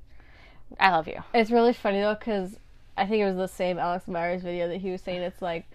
I 0.80 0.92
love 0.92 1.08
you." 1.08 1.22
It's 1.34 1.52
really 1.52 1.74
funny 1.74 2.00
though 2.00 2.16
because 2.16 2.58
I 2.98 3.06
think 3.08 3.22
it 3.22 3.26
was 3.26 3.36
the 3.36 3.48
same 3.48 3.78
Alex 3.80 4.08
Meyers 4.08 4.42
video 4.42 4.68
that 4.70 4.78
he 4.78 4.92
was 4.92 5.02
saying 5.02 5.22
it's 5.22 5.42
like 5.42 5.66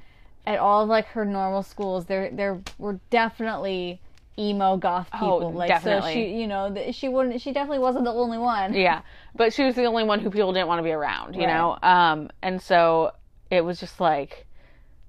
at 0.47 0.59
all 0.59 0.83
of 0.85 0.89
like 0.89 1.07
her 1.09 1.25
normal 1.27 1.63
schools 1.63 2.07
there 2.07 2.31
there 2.33 2.61
were 2.79 2.99
definitely 3.11 4.01
emo 4.39 4.77
goth 4.77 5.11
people 5.13 5.43
Oh, 5.45 5.49
like 5.49 5.69
definitely. 5.69 6.11
so 6.13 6.15
she 6.15 6.41
you 6.41 6.47
know 6.47 6.75
she 6.93 7.09
wouldn't 7.09 7.41
she 7.41 7.53
definitely 7.53 7.81
wasn't 7.81 8.05
the 8.05 8.13
only 8.13 8.39
one 8.39 8.73
yeah 8.75 9.03
but 9.35 9.53
she 9.53 9.65
was 9.65 9.75
the 9.75 9.85
only 9.85 10.05
one 10.05 10.21
who 10.21 10.31
people 10.31 10.53
didn't 10.53 10.69
want 10.69 10.79
to 10.79 10.83
be 10.85 10.93
around 10.93 11.35
you 11.35 11.41
Right. 11.47 11.49
know 11.49 11.79
um 11.83 12.31
and 12.43 12.61
so 12.63 13.13
it 13.51 13.63
was 13.65 13.81
just 13.81 14.01
like 14.01 14.47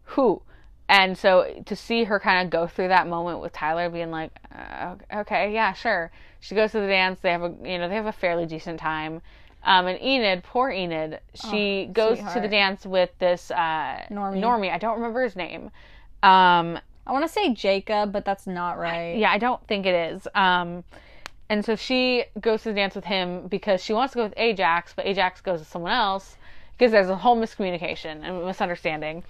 who 0.03 0.41
and 0.87 1.17
so 1.17 1.61
to 1.65 1.75
see 1.75 2.05
her 2.05 2.19
kind 2.19 2.43
of 2.45 2.49
go 2.51 2.65
through 2.67 2.87
that 2.87 3.07
moment 3.07 3.39
with 3.41 3.53
tyler 3.53 3.89
being 3.89 4.09
like 4.11 4.31
uh, 4.55 4.95
okay 5.13 5.53
yeah 5.53 5.73
sure 5.73 6.11
she 6.39 6.55
goes 6.55 6.71
to 6.71 6.79
the 6.79 6.87
dance 6.87 7.19
they 7.21 7.31
have 7.31 7.43
a 7.43 7.53
you 7.63 7.77
know 7.77 7.87
they 7.87 7.95
have 7.95 8.07
a 8.07 8.11
fairly 8.11 8.45
decent 8.45 8.79
time 8.79 9.21
um, 9.61 9.87
and 9.87 10.01
Enid, 10.01 10.43
poor 10.45 10.69
Enid, 10.71 11.19
she 11.35 11.85
Oh, 11.89 11.91
goes 11.91 12.19
to 12.19 12.39
the 12.39 12.47
dance 12.47 12.85
with 12.85 13.09
this 13.19 13.51
uh, 13.51 14.05
Normie. 14.09 14.39
Normie. 14.39 14.71
I 14.71 14.77
don't 14.77 14.95
remember 14.95 15.21
his 15.21 15.35
name. 15.35 15.69
Um, 16.23 16.79
I 17.09 17.11
want 17.11 17.25
to 17.25 17.31
say 17.31 17.53
Jacob 17.53 18.11
but 18.13 18.23
that's 18.23 18.45
not 18.47 18.77
right 18.77 19.17
yeah, 19.17 19.31
I 19.31 19.37
don't 19.37 19.65
think 19.67 19.85
it 19.85 20.13
is. 20.13 20.27
Um, 20.35 20.83
and 21.49 21.65
so 21.65 21.75
she 21.75 22.25
goes 22.39 22.61
to 22.63 22.69
the 22.69 22.75
dance 22.75 22.93
with 22.95 23.05
him 23.05 23.47
because 23.47 23.83
she 23.83 23.91
wants 23.91 24.13
to 24.13 24.17
go 24.17 24.23
with 24.23 24.35
Ajax, 24.37 24.93
but 24.95 25.05
Ajax 25.07 25.41
goes 25.41 25.59
with 25.59 25.67
someone 25.67 25.91
else 25.91 26.37
because 26.77 26.91
there's 26.91 27.09
a 27.09 27.15
whole 27.15 27.35
miscommunication 27.35 28.23
and 28.23 28.45
misunderstanding. 28.45 29.23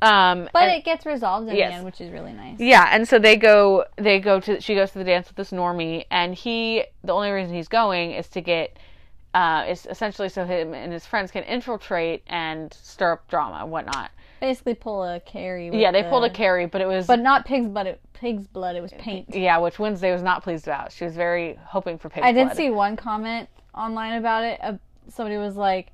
Um, 0.00 0.48
but 0.52 0.64
and- 0.64 0.72
it 0.72 0.84
gets 0.84 1.06
resolved 1.06 1.48
in 1.48 1.56
Yes. 1.56 1.70
the 1.70 1.74
end 1.76 1.84
which 1.84 2.00
is 2.00 2.10
really 2.12 2.32
nice 2.32 2.60
yeah, 2.60 2.88
and 2.92 3.08
so 3.08 3.18
they 3.18 3.34
go. 3.36 3.84
They 3.96 4.20
go 4.20 4.38
to. 4.38 4.60
She 4.60 4.76
goes 4.76 4.92
to 4.92 4.98
the 4.98 5.04
dance 5.04 5.26
with 5.26 5.36
this 5.36 5.50
normie, 5.50 6.04
and 6.10 6.34
he. 6.36 6.84
The 7.02 7.12
only 7.12 7.30
reason 7.30 7.52
he's 7.54 7.66
going 7.68 8.12
is 8.12 8.28
to 8.28 8.40
get. 8.40 8.76
Uh, 9.34 9.64
is 9.68 9.86
essentially 9.90 10.28
so 10.28 10.44
him 10.44 10.72
and 10.72 10.92
his 10.92 11.04
friends 11.04 11.30
can 11.30 11.42
infiltrate 11.44 12.22
and 12.28 12.72
stir 12.72 13.12
up 13.12 13.28
drama 13.28 13.58
and 13.62 13.70
whatnot. 13.70 14.10
Basically 14.40 14.74
pull 14.74 15.02
a 15.02 15.20
Carrie 15.20 15.70
with 15.70 15.80
Yeah, 15.80 15.90
they 15.90 16.02
pulled 16.04 16.24
a 16.24 16.30
Carrie, 16.30 16.66
but 16.66 16.80
it 16.80 16.86
was 16.86 17.06
but 17.06 17.20
not 17.20 17.44
pig's 17.44 17.68
blood 17.68 17.86
it, 17.86 18.00
pig's 18.12 18.46
blood 18.46 18.76
it 18.76 18.80
was 18.80 18.92
paint 18.92 19.34
yeah, 19.34 19.58
which 19.58 19.78
Wednesday 19.78 20.12
was 20.12 20.22
not 20.22 20.42
pleased 20.42 20.66
about. 20.66 20.92
She 20.92 21.04
was 21.04 21.14
very 21.14 21.58
hoping 21.62 21.98
for 21.98 22.08
pig 22.08 22.22
I 22.22 22.32
did 22.32 22.46
blood. 22.46 22.56
see 22.56 22.70
one 22.70 22.96
comment 22.96 23.48
online 23.74 24.14
about 24.14 24.44
it. 24.44 24.58
Uh, 24.62 24.74
somebody 25.08 25.36
was 25.36 25.56
like, 25.56 25.92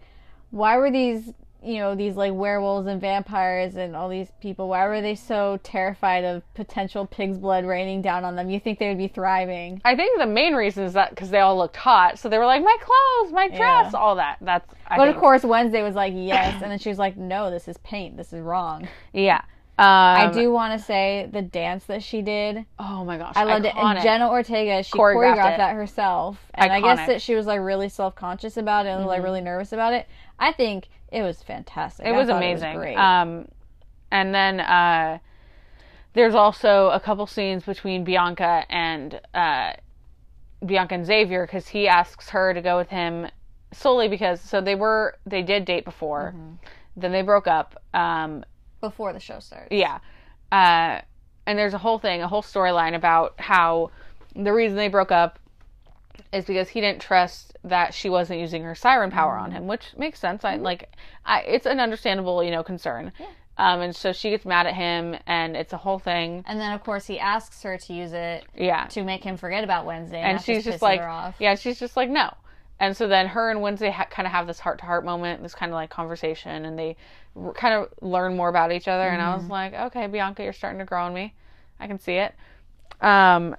"Why 0.51 0.77
were 0.77 0.91
these, 0.91 1.33
you 1.65 1.79
know, 1.79 1.95
these 1.95 2.15
like 2.17 2.33
werewolves 2.35 2.87
and 2.87 3.01
vampires 3.01 3.77
and 3.77 3.97
all 3.97 4.09
these 4.09 4.29
people? 4.41 4.69
Why 4.69 4.87
were 4.87 5.01
they 5.01 5.15
so 5.15 5.59
terrified 5.63 6.25
of 6.25 6.43
potential 6.55 7.07
pig's 7.07 7.39
blood 7.39 7.65
raining 7.65 8.03
down 8.03 8.25
on 8.25 8.37
them? 8.37 8.51
You 8.51 8.61
think 8.61 8.79
they 8.79 8.89
would 8.89 8.99
be 8.99 9.09
thriving?" 9.09 9.81
I 9.85 9.97
think 9.97 10.19
the 10.19 10.27
main 10.27 10.55
reason 10.55 10.85
is 10.85 10.93
that 10.93 11.11
because 11.11 11.31
they 11.31 11.41
all 11.41 11.57
looked 11.57 11.77
hot, 11.77 12.19
so 12.19 12.29
they 12.29 12.39
were 12.39 12.47
like, 12.47 12.63
"My 12.63 12.77
clothes, 12.81 13.33
my 13.33 13.49
dress, 13.49 13.93
Yeah. 13.93 13.99
all 13.99 14.17
that." 14.17 14.37
That's. 14.41 14.69
I 14.87 14.97
But 14.97 15.05
think, 15.07 15.17
of 15.17 15.21
course, 15.21 15.43
Wednesday 15.45 15.83
was 15.83 15.95
like, 15.95 16.13
"Yes," 16.15 16.61
and 16.63 16.71
then 16.71 16.79
she 16.79 16.89
was 16.89 16.99
like, 16.99 17.17
"No, 17.17 17.51
this 17.51 17.67
is 17.69 17.79
paint. 17.79 18.17
This 18.17 18.33
is 18.33 18.41
wrong." 18.41 18.87
yeah. 19.13 19.41
I 19.77 20.27
Um, 20.27 20.33
do 20.33 20.53
want 20.53 20.73
to 20.73 20.79
say 20.79 21.29
the 21.33 21.43
dance 21.43 21.87
that 21.87 22.01
she 22.01 22.23
did. 22.23 22.65
Oh 22.79 23.05
my 23.05 23.19
gosh, 23.19 23.33
I 23.35 23.43
loved 23.43 23.65
it. 23.65 23.75
And. 23.75 23.99
Jenna 24.01 24.31
Ortega, 24.31 24.85
she 24.85 24.97
Choreographed 24.97 25.37
choreographed, 25.37 25.57
that 25.57 25.75
herself. 25.75 26.47
And 26.55 26.73
I 26.73 26.81
guess 26.81 27.09
that 27.09 27.21
she 27.21 27.35
was 27.35 27.47
like 27.49 27.59
really 27.61 27.89
self 27.89 28.15
conscious 28.15 28.57
about 28.57 28.87
it 28.87 28.91
and 28.91 29.05
like 29.05 29.21
Mhm. 29.21 29.25
really 29.25 29.41
nervous 29.41 29.73
about 29.73 29.93
it. 29.93 30.07
I 30.39 30.53
think 30.53 30.87
it 31.15 31.23
was 31.23 31.43
fantastic. 31.43 32.07
It 32.07 32.11
I 32.11 32.13
was 32.13 32.29
thought 32.29 32.37
amazing. 32.43 32.77
great. 32.77 32.97
Um, 32.97 33.49
and 34.11 34.35
then 34.35 34.61
uh, 34.61 35.19
there's 36.13 36.35
also 36.35 36.89
a 36.91 37.01
couple 37.01 37.27
scenes 37.27 37.65
between 37.65 38.05
Bianca 38.05 38.65
and 38.69 39.21
uh, 39.33 39.73
Bianca 40.65 40.95
and 40.95 41.07
Xavier 41.07 41.47
because 41.47 41.69
he 41.69 41.89
asks 41.89 42.31
her 42.31 42.53
to 42.55 42.61
go 42.61 42.77
with 42.77 42.89
him 42.91 43.29
solely 43.73 44.09
because 44.09 44.41
so 44.41 44.61
they 44.61 44.75
were 44.75 45.17
they 45.27 45.43
did 45.43 45.65
date 45.65 45.85
before, 45.85 46.35
Mm-hmm. 46.37 46.55
then 46.97 47.13
they 47.13 47.23
broke 47.23 47.47
up. 47.47 47.83
Um, 47.93 48.45
before 48.81 49.13
the 49.13 49.21
show 49.21 49.41
starts. 49.41 49.69
Yeah. 49.71 49.99
Uh, 50.53 51.01
and 51.47 51.59
there's 51.59 51.75
a 51.75 51.79
whole 51.79 51.99
thing, 51.99 52.23
a 52.23 52.29
whole 52.29 52.43
storyline 52.43 52.95
about 52.95 53.35
how 53.39 53.91
the 54.37 54.53
reason 54.53 54.77
they 54.77 54.89
broke 54.89 55.11
up 55.13 55.39
is 56.33 56.45
because 56.45 56.69
he 56.69 56.81
didn't 56.81 57.01
trust 57.01 57.57
that 57.65 57.95
she 57.95 58.09
wasn't 58.11 58.41
using 58.41 58.63
her 58.63 58.75
siren 58.75 59.11
power 59.11 59.37
on 59.37 59.51
him, 59.51 59.67
which 59.67 59.93
makes 59.97 60.19
sense. 60.19 60.45
I 60.45 60.57
like, 60.57 60.91
I 61.25 61.41
it's 61.41 61.67
an 61.67 61.81
understandable, 61.81 62.43
you 62.43 62.51
know, 62.51 62.63
concern. 62.63 63.13
Um, 63.57 63.81
and 63.83 63.95
so 63.95 64.13
she 64.13 64.31
gets 64.31 64.45
mad 64.45 64.67
at 64.67 64.75
him, 64.75 65.17
and 65.29 65.57
it's 65.57 65.73
a 65.73 65.77
whole 65.77 66.01
thing. 66.01 66.43
And 66.47 66.59
then 66.61 66.73
of 66.73 66.83
course 66.83 67.07
he 67.07 67.21
asks 67.21 67.63
her 67.63 67.79
to 67.79 67.93
use 67.93 68.13
it 68.13 68.45
Yeah. 68.57 68.87
to 68.89 69.05
make 69.05 69.23
him 69.23 69.37
forget 69.37 69.63
about 69.63 69.87
Wednesday, 69.87 70.21
and, 70.21 70.37
And 70.39 70.41
she's 70.45 70.65
just 70.65 70.83
like, 70.83 71.01
yeah, 71.39 71.55
she's 71.55 71.79
just 71.79 71.97
like, 71.97 72.11
no. 72.11 72.35
And 72.81 72.97
so 72.97 73.07
then 73.07 73.29
her 73.29 73.51
and 73.51 73.63
Wednesday 73.63 73.91
ha- 73.91 74.09
kind 74.11 74.27
of 74.27 74.33
have 74.33 74.49
this 74.49 74.59
heart 74.59 74.81
to 74.81 74.85
heart 74.85 75.05
moment, 75.05 75.41
this 75.43 75.55
kind 75.55 75.71
of 75.71 75.75
like 75.77 75.91
conversation, 75.91 76.65
and 76.65 76.77
they 76.77 76.97
r- 77.37 77.53
kind 77.53 77.75
of 77.75 77.89
learn 78.03 78.37
more 78.37 78.49
about 78.49 78.73
each 78.73 78.89
other. 78.89 79.05
And 79.09 79.23
I 79.23 79.37
was 79.37 79.47
like, 79.47 79.73
okay, 79.73 80.09
Bianca, 80.09 80.43
you're 80.43 80.53
starting 80.53 80.81
to 80.81 80.85
grow 80.85 81.05
on 81.05 81.15
me. 81.15 81.33
I 81.79 81.87
can 81.87 82.01
see 82.01 82.15
it. 82.15 82.35
Um, 83.01 83.55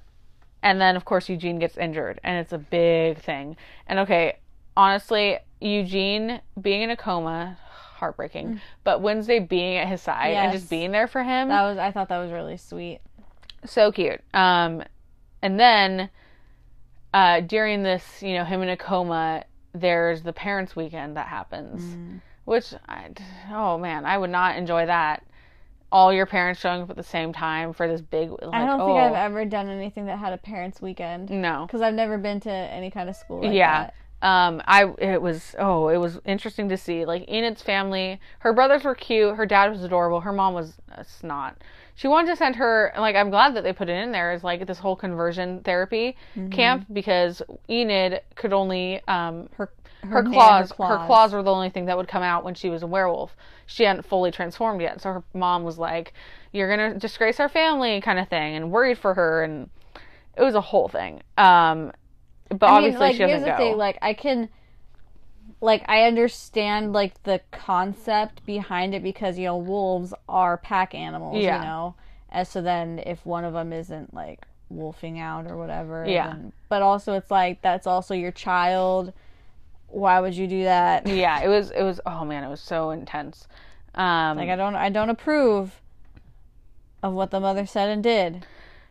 and 0.65 0.81
then 0.81 0.97
of 0.97 1.05
course 1.05 1.29
Eugene 1.29 1.59
gets 1.59 1.77
injured, 1.77 2.19
and 2.23 2.37
it's 2.39 2.51
a 2.51 2.57
big 2.57 3.19
thing. 3.19 3.55
And 3.87 3.99
okay, 3.99 4.39
honestly, 4.75 5.37
Eugene 5.61 6.41
being 6.59 6.81
in 6.81 6.89
a 6.89 6.97
coma, 6.97 7.57
heartbreaking. 7.69 8.59
But 8.83 8.99
Wednesday 9.01 9.39
being 9.39 9.77
at 9.77 9.87
his 9.87 10.01
side 10.01 10.33
and 10.33 10.51
just 10.51 10.69
being 10.69 10.91
there 10.91 11.07
for 11.07 11.23
him, 11.23 11.47
That 11.47 11.61
was 11.61 11.77
I 11.77 11.91
thought 11.91 12.09
that 12.09 12.17
was 12.17 12.31
really 12.31 12.57
sweet. 12.57 12.99
so 13.63 13.91
cute. 13.91 14.19
Um, 14.33 14.83
and 15.41 15.59
then 15.59 16.09
uh, 17.13 17.39
during 17.41 17.83
this, 17.83 18.21
you 18.21 18.33
know, 18.33 18.43
him 18.43 18.61
in 18.61 18.69
a 18.69 18.75
coma, 18.77 19.43
there's 19.73 20.23
the 20.23 20.33
parents' 20.33 20.75
weekend 20.75 21.15
that 21.17 21.27
happens, 21.27 21.81
Mm. 21.83 22.21
which, 22.45 22.73
I, 22.89 23.11
oh 23.51 23.77
man, 23.77 24.05
I 24.05 24.17
would 24.17 24.29
not 24.29 24.57
enjoy 24.57 24.85
that. 24.87 25.23
All 25.95 26.11
your 26.11 26.25
parents 26.25 26.59
showing 26.59 26.81
up 26.81 26.89
at 26.89 26.97
the 26.97 27.03
same 27.03 27.31
time 27.31 27.71
for 27.71 27.87
this 27.87 28.01
big. 28.01 28.29
Like, 28.29 28.41
I 28.53 28.65
don't 28.65 28.81
oh, 28.81 28.87
think 28.87 28.99
I've 28.99 29.31
ever 29.31 29.45
done 29.45 29.69
anything 29.69 30.05
that 30.07 30.19
had 30.19 30.33
a 30.33 30.37
parents' 30.37 30.81
weekend 30.81 31.29
No. 31.29 31.65
because 31.65 31.81
I've 31.81 31.93
never 31.93 32.17
been 32.17 32.39
to 32.41 32.51
any 32.51 32.91
kind 32.91 33.07
of 33.09 33.15
school. 33.15 33.41
Like 33.43 33.53
yeah. 33.53 33.85
that. 33.85 33.93
Um, 34.21 34.61
I 34.65 34.91
it 34.97 35.21
was 35.21 35.55
oh 35.59 35.89
it 35.89 35.97
was 35.97 36.19
interesting 36.25 36.67
to 36.69 36.77
see 36.77 37.05
like 37.05 37.23
Enid's 37.27 37.61
family. 37.61 38.19
Her 38.39 38.53
brothers 38.53 38.83
were 38.83 38.95
cute. 38.95 39.35
Her 39.35 39.45
dad 39.45 39.69
was 39.71 39.83
adorable. 39.83 40.19
Her 40.21 40.33
mom 40.33 40.53
was 40.53 40.73
a 40.91 41.03
snot. 41.03 41.61
She 41.95 42.07
wanted 42.07 42.31
to 42.31 42.35
send 42.35 42.55
her 42.55 42.91
like 42.97 43.15
I'm 43.15 43.29
glad 43.29 43.55
that 43.55 43.63
they 43.63 43.71
put 43.73 43.87
it 43.87 43.97
in 44.03 44.11
there 44.11 44.31
as 44.31 44.43
like 44.43 44.65
this 44.65 44.79
whole 44.79 44.95
conversion 44.95 45.61
therapy 45.61 46.15
Mm-hmm. 46.35 46.49
camp 46.49 46.85
because 46.91 47.41
Enid 47.69 48.21
could 48.35 48.51
only 48.53 49.01
um 49.07 49.47
her 49.57 49.69
her, 50.03 50.09
her, 50.09 50.23
claws, 50.23 50.71
her 50.77 50.85
her 50.85 51.05
claws 51.07 51.33
were 51.33 51.43
the 51.43 51.51
only 51.51 51.69
thing 51.69 51.85
that 51.85 51.97
would 51.97 52.07
come 52.07 52.23
out 52.23 52.43
when 52.43 52.53
she 52.53 52.69
was 52.69 52.83
a 52.83 52.87
werewolf. 52.87 53.35
She 53.65 53.83
hadn't 53.83 54.03
fully 54.03 54.31
transformed 54.31 54.81
yet, 54.81 55.01
so 55.01 55.11
her 55.13 55.23
mom 55.33 55.63
was 55.63 55.77
like, 55.77 56.13
"You're 56.51 56.69
gonna 56.69 56.93
disgrace 56.99 57.39
our 57.39 57.49
family," 57.49 57.99
kind 58.01 58.19
of 58.19 58.27
thing, 58.27 58.55
and 58.55 58.71
worried 58.71 58.97
for 58.97 59.13
her, 59.15 59.43
and 59.43 59.69
it 60.37 60.43
was 60.43 60.55
a 60.55 60.61
whole 60.61 60.87
thing. 60.87 61.21
Um, 61.37 61.91
but 62.49 62.63
I 62.67 62.67
mean, 62.69 62.77
obviously 62.77 62.99
like 62.99 63.13
she 63.15 63.19
doesn't 63.19 63.29
here's 63.29 63.43
the 63.43 63.51
go. 63.51 63.57
thing, 63.57 63.77
like 63.77 63.97
I 64.01 64.13
can 64.13 64.49
like 65.61 65.83
I 65.87 66.03
understand 66.03 66.93
like 66.93 67.21
the 67.23 67.41
concept 67.51 68.45
behind 68.45 68.93
it 68.93 69.01
because 69.03 69.37
you 69.37 69.45
know 69.45 69.57
wolves 69.57 70.13
are 70.29 70.57
pack 70.57 70.93
animals, 70.93 71.37
Yeah. 71.37 71.59
you 71.59 71.65
know. 71.65 71.95
And 72.29 72.47
so 72.47 72.61
then 72.61 72.99
if 73.05 73.25
one 73.25 73.45
of 73.45 73.53
them 73.53 73.71
isn't 73.73 74.13
like 74.13 74.45
wolfing 74.69 75.19
out 75.19 75.47
or 75.47 75.57
whatever, 75.57 76.05
Yeah. 76.07 76.27
then- 76.27 76.51
but 76.69 76.81
also 76.81 77.13
it's 77.13 77.31
like 77.31 77.61
that's 77.61 77.87
also 77.87 78.13
your 78.13 78.31
child. 78.31 79.13
Why 79.87 80.19
would 80.19 80.35
you 80.35 80.47
do 80.47 80.63
that? 80.63 81.07
yeah, 81.07 81.41
it 81.41 81.47
was 81.47 81.71
it 81.71 81.83
was 81.83 81.99
oh 82.05 82.25
man, 82.25 82.43
it 82.43 82.49
was 82.49 82.61
so 82.61 82.91
intense. 82.91 83.47
Um, 83.93 84.37
Like 84.37 84.49
I 84.49 84.55
don't 84.55 84.75
I 84.75 84.89
don't 84.89 85.09
approve 85.09 85.79
of 87.03 87.13
what 87.13 87.31
the 87.31 87.39
mother 87.39 87.65
said 87.65 87.89
and 87.89 88.03
did. 88.03 88.45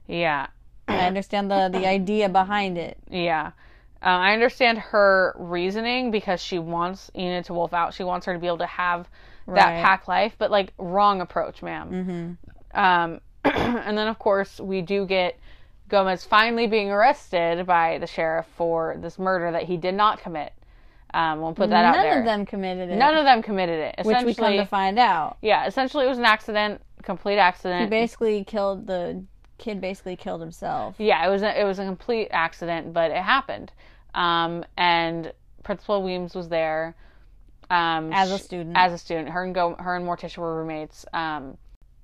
yeah, 0.06 0.46
I 0.88 1.06
understand 1.06 1.50
the 1.50 1.68
the 1.72 1.86
idea 1.86 2.28
behind 2.28 2.78
it. 2.78 2.96
yeah. 3.10 3.52
Uh, 4.02 4.08
I 4.20 4.32
understand 4.34 4.76
her 4.78 5.34
reasoning 5.38 6.10
because 6.10 6.38
she 6.42 6.58
wants 6.58 7.10
Enid 7.16 7.46
to 7.46 7.54
wolf 7.54 7.72
out. 7.72 7.94
She 7.94 8.04
wants 8.04 8.26
her 8.26 8.34
to 8.34 8.38
be 8.38 8.46
able 8.46 8.58
to 8.58 8.66
have 8.66 9.08
that 9.46 9.54
Right. 9.76 9.82
pack 9.82 10.06
life, 10.08 10.34
but 10.36 10.50
like 10.50 10.74
wrong 10.76 11.22
approach, 11.22 11.62
ma'am. 11.62 12.38
Mhm. 12.74 12.78
Um, 12.78 13.20
and 13.44 13.96
then, 13.96 14.06
of 14.08 14.18
course, 14.18 14.60
we 14.60 14.82
do 14.82 15.06
get 15.06 15.38
Gomez 15.88 16.22
finally 16.24 16.66
being 16.66 16.90
arrested 16.90 17.66
by 17.66 17.96
the 17.96 18.06
sheriff 18.06 18.44
for 18.56 18.96
this 18.98 19.18
murder 19.18 19.50
that 19.52 19.62
he 19.64 19.78
did 19.78 19.94
not 19.94 20.18
commit. 20.20 20.52
Um, 21.14 21.40
we'll 21.40 21.54
put 21.54 21.70
that 21.70 21.84
out 21.84 21.92
there. 21.94 22.10
None 22.10 22.18
of 22.18 22.24
them 22.24 22.44
committed 22.44 22.90
it. 22.90 22.96
None 22.96 23.14
of 23.14 23.24
them 23.24 23.40
committed 23.40 23.78
it. 23.78 23.94
which 23.98 24.06
we 24.06 24.12
come 24.12 24.28
Essentially, 24.28 24.56
to 24.58 24.66
find 24.66 24.98
out. 24.98 25.38
yeah, 25.42 25.64
essentially 25.66 26.04
it 26.06 26.08
was 26.08 26.18
an 26.18 26.24
accident, 26.24 26.82
complete 27.04 27.38
accident. 27.38 27.82
He 27.82 27.86
basically 27.88 28.42
killed 28.42 28.88
the 28.88 29.22
kid. 29.58 29.80
Basically 29.80 30.16
killed 30.16 30.40
himself. 30.40 30.96
yeah, 30.98 31.24
it 31.24 31.30
was 31.30 31.42
a, 31.42 31.60
it 31.60 31.64
was 31.64 31.78
a 31.78 31.84
complete 31.84 32.28
accident, 32.32 32.92
but 32.92 33.12
it 33.12 33.22
happened. 33.22 33.70
Um, 34.14 34.64
and 34.76 35.32
Principal 35.62 36.02
Weems 36.02 36.34
was 36.34 36.48
there. 36.48 36.96
Um, 37.70 38.12
As 38.12 38.32
a 38.32 38.38
student. 38.38 38.76
As 38.76 38.92
a 38.92 38.98
student, 38.98 39.28
her 39.30 39.44
and 39.44 39.54
Go, 39.54 39.76
her 39.78 39.94
and 39.94 40.04
Morticia 40.04 40.38
were 40.38 40.56
roommates. 40.58 41.06
Um, 41.12 41.56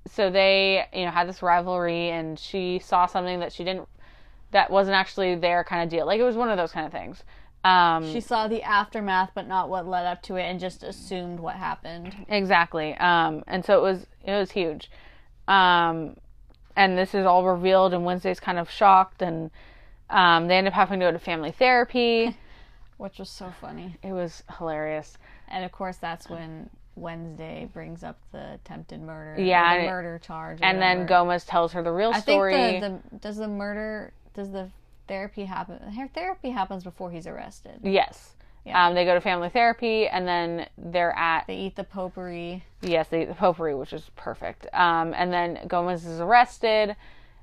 so 0.07 0.31
they, 0.31 0.87
you 0.95 1.05
know, 1.05 1.11
had 1.11 1.29
this 1.29 1.43
rivalry, 1.43 2.11
and 2.11 2.39
she 2.39 2.79
saw 2.79 3.07
something 3.07 3.41
that 3.41 3.53
she 3.53 3.65
didn't, 3.65 3.89
that 4.53 4.71
wasn't 4.71 4.95
actually 4.95 5.35
their 5.35 5.65
kind 5.65 5.83
of 5.83 5.89
deal. 5.89 6.07
Like 6.07 6.21
it 6.21 6.25
was 6.25 6.37
one 6.37 6.49
of 6.49 6.57
those 6.57 6.73
kind 6.73 6.87
of 6.87 6.93
things. 6.93 7.23
Um, 7.63 8.11
She 8.11 8.21
saw 8.21 8.49
the 8.49 8.63
aftermath, 8.63 9.31
but 9.35 9.47
not 9.47 9.69
what 9.69 9.87
led 9.87 10.07
up 10.07 10.23
to 10.23 10.37
it, 10.37 10.43
and 10.43 10.59
just 10.59 10.83
assumed 10.83 11.41
what 11.41 11.57
happened. 11.57 12.15
Exactly. 12.29 12.95
Um, 12.97 13.43
and 13.47 13.65
so 13.65 13.79
it 13.79 13.83
was 13.83 14.07
it 14.25 14.33
was 14.33 14.51
huge. 14.51 14.91
Um, 15.49 16.17
and 16.77 16.97
this 16.97 17.15
is 17.15 17.27
all 17.27 17.45
revealed, 17.45 17.93
and 17.93 18.05
Wednesday's 18.05 18.41
kind 18.41 18.59
of 18.59 18.71
shocked, 18.71 19.21
and 19.23 19.51
um, 20.09 20.49
they 20.49 20.57
end 20.57 20.69
up 20.69 20.73
having 20.75 21.01
to 21.01 21.07
go 21.07 21.13
to 21.13 21.19
family 21.19 21.51
therapy. 21.51 22.37
Which 22.97 23.19
was 23.19 23.31
so 23.31 23.53
funny. 23.61 23.97
it 24.03 24.13
was 24.13 24.43
hilarious. 24.59 25.17
And 25.49 25.65
of 25.65 25.73
course, 25.73 25.97
that's 25.97 26.29
when 26.29 26.69
Wednesday 26.97 27.69
brings 27.73 28.05
up 28.05 28.19
the 28.31 28.55
attempted 28.55 29.01
murder. 29.01 29.41
Yeah, 29.43 29.81
the 29.81 29.87
murder 29.87 30.19
charge. 30.19 30.59
And 30.63 30.81
then. 30.81 31.07
Gomez 31.07 31.45
tells 31.45 31.73
her 31.73 31.83
the 31.83 31.93
real 31.93 32.13
I 32.15 32.21
story. 32.21 32.55
think 32.55 32.81
the, 32.83 33.01
the 33.11 33.17
does 33.19 33.37
the 33.39 33.49
murder 33.49 34.13
does 34.35 34.51
the 34.51 34.69
therapy 35.11 35.45
happen? 35.45 35.79
Her 35.93 36.09
therapy 36.09 36.51
happens 36.51 36.85
before 36.85 37.11
he's 37.11 37.27
arrested. 37.27 37.81
yes. 37.83 38.35
Yeah. 38.67 38.87
Um, 38.87 38.95
they 38.95 39.07
go 39.07 39.15
to 39.15 39.23
family 39.23 39.49
therapy, 39.49 40.07
and 40.07 40.29
then 40.29 40.67
they're 40.77 41.17
at 41.17 41.47
They 41.47 41.57
eat 41.57 41.77
the 41.77 41.85
potpourri. 41.85 42.63
yes, 42.83 43.09
they 43.09 43.23
eat 43.23 43.29
the 43.29 43.35
potpourri, 43.35 43.75
which 43.75 43.95
is 43.95 44.11
perfect. 44.17 44.67
Um, 44.75 45.15
and 45.17 45.33
then 45.33 45.61
Gomez 45.67 46.05
is 46.05 46.21
arrested. 46.21 46.95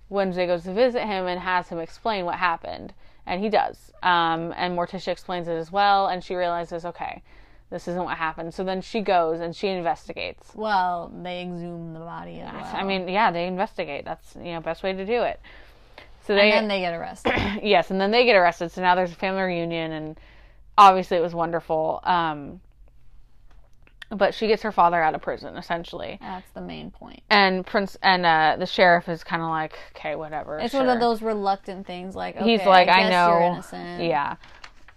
Wednesday 0.09 0.45
goes 0.45 0.63
to 0.65 0.73
visit 0.73 1.01
him 1.01 1.25
and 1.25 1.39
has 1.39 1.69
him 1.69 1.79
explain 1.79 2.23
what 2.25 2.35
happened, 2.35 2.93
and 3.25 3.41
he 3.41 3.49
does. 3.49 3.91
Um, 4.03 4.53
and 4.55 4.77
Morticia 4.77 5.07
explains 5.09 5.47
it 5.47 5.55
as 5.55 5.71
well, 5.71 6.05
and 6.07 6.23
she 6.23 6.35
realizes, 6.35 6.85
okay, 6.85 7.23
this 7.71 7.87
isn't 7.87 8.03
what 8.03 8.17
happened. 8.17 8.53
So 8.53 8.63
then 8.63 8.81
she 8.81 9.01
goes 9.01 9.39
and 9.39 9.55
she 9.55 9.67
investigates. 9.69 10.51
Well, 10.55 11.11
they 11.23 11.41
exhume 11.41 11.93
the 11.93 11.99
body 11.99 12.41
as 12.41 12.53
well. 12.53 12.71
I 12.75 12.83
mean, 12.83 13.09
yeah, 13.09 13.31
they 13.31 13.47
investigate. 13.47 14.05
That's 14.05 14.35
you 14.35 14.53
know 14.53 14.61
best 14.61 14.83
way 14.83 14.93
to 14.93 15.05
do 15.05 15.23
it. 15.23 15.41
So 16.27 16.35
they, 16.35 16.51
and 16.51 16.63
then 16.63 16.67
they 16.77 16.81
get 16.81 16.93
arrested. 16.93 17.33
yes, 17.63 17.89
and 17.89 17.99
then 17.99 18.11
they 18.11 18.25
get 18.25 18.35
arrested. 18.35 18.71
So 18.71 18.81
now 18.81 18.95
there's 18.95 19.11
a 19.11 19.15
family 19.15 19.41
reunion, 19.41 19.93
and 19.93 20.19
obviously 20.77 21.17
it 21.17 21.21
was 21.21 21.33
wonderful. 21.33 22.01
Um, 22.03 22.59
but 24.09 24.33
she 24.33 24.47
gets 24.47 24.61
her 24.63 24.71
father 24.71 25.01
out 25.01 25.15
of 25.15 25.21
prison 25.21 25.57
essentially, 25.57 26.17
That's 26.21 26.49
the 26.51 26.61
main 26.61 26.91
point. 26.91 27.21
and 27.29 27.65
Prince 27.65 27.97
and 28.01 28.25
uh, 28.25 28.55
the 28.57 28.65
sheriff 28.65 29.09
is 29.09 29.23
kind 29.23 29.41
of 29.41 29.49
like, 29.49 29.77
okay, 29.95 30.15
whatever. 30.15 30.59
It's 30.59 30.71
sure. 30.71 30.81
one 30.81 30.89
of 30.89 31.01
those 31.01 31.21
reluctant 31.21 31.85
things. 31.85 32.15
Like 32.15 32.37
okay, 32.37 32.45
He's 32.57 32.65
like, 32.65 32.87
I, 32.87 33.09
guess 33.09 33.71
know, 33.71 34.03
yeah. 34.03 34.35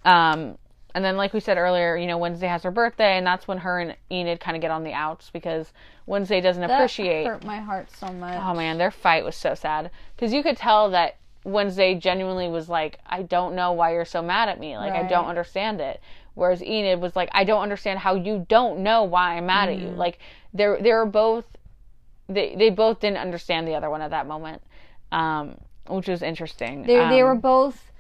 Um, 0.05 0.59
and 0.94 1.05
then 1.05 1.16
like 1.16 1.32
we 1.32 1.40
said 1.40 1.59
earlier, 1.59 1.97
you 1.97 2.07
know, 2.07 2.19
Wednesday 2.19 2.47
has 2.47 2.62
her 2.62 2.70
birthday, 2.70 3.16
and 3.16 3.27
that's 3.27 3.48
when 3.48 3.59
her 3.59 3.81
and 3.81 3.97
Enid 4.12 4.40
kind 4.40 4.57
of 4.57 4.61
get 4.61 4.70
on 4.70 4.85
the 4.85 4.93
outs 4.93 5.31
because 5.32 5.73
Wednesday 6.07 6.40
doesn't 6.40 6.61
That 6.61 6.70
appreciate. 6.70 7.27
hurt 7.27 7.44
my 7.44 7.59
heart 7.59 7.89
so 7.90 8.12
much. 8.12 8.40
Oh 8.40 8.55
man, 8.55 8.78
their 8.78 8.90
fight 8.90 9.24
was 9.24 9.36
so 9.36 9.55
sad 9.55 9.90
because 10.15 10.32
you 10.32 10.43
could 10.43 10.57
tell 10.57 10.90
that 10.90 11.16
Wednesday 11.44 11.94
genuinely 11.94 12.48
was 12.48 12.68
like, 12.68 12.98
"I 13.06 13.22
don't 13.22 13.54
know 13.54 13.72
why 13.72 13.92
you're 13.92 14.04
so 14.04 14.22
mad 14.22 14.48
at 14.48 14.60
me. 14.60 14.76
Like 14.76 14.94
I 14.94 15.02
don't 15.02 15.26
understand 15.26 15.80
it." 15.80 16.00
Whereas 16.34 16.62
Enid 16.62 17.00
was 17.00 17.16
like, 17.16 17.28
"I 17.32 17.44
don't 17.44 17.62
understand 17.62 17.98
how 18.00 18.14
you 18.14 18.46
don't 18.48 18.80
know 18.80 19.04
why 19.04 19.36
I'm 19.36 19.46
mad 19.46 19.68
at 19.68 19.76
Mm-hmm. 19.76 19.86
you." 19.92 19.96
Like 19.96 20.18
they're 20.52 20.80
they 20.80 20.92
were 20.92 21.06
both 21.06 21.44
they 22.28 22.54
they 22.56 22.70
both 22.70 23.00
didn't 23.00 23.18
understand 23.18 23.66
the 23.66 23.74
other 23.74 23.90
one 23.90 24.02
at 24.02 24.10
that 24.10 24.26
moment, 24.26 24.62
um, 25.12 25.56
which 25.88 26.08
was 26.08 26.22
interesting. 26.22 26.82
They 26.82 26.96
they 26.96 27.22
Um, 27.22 27.22
were 27.22 27.34
both 27.34 27.90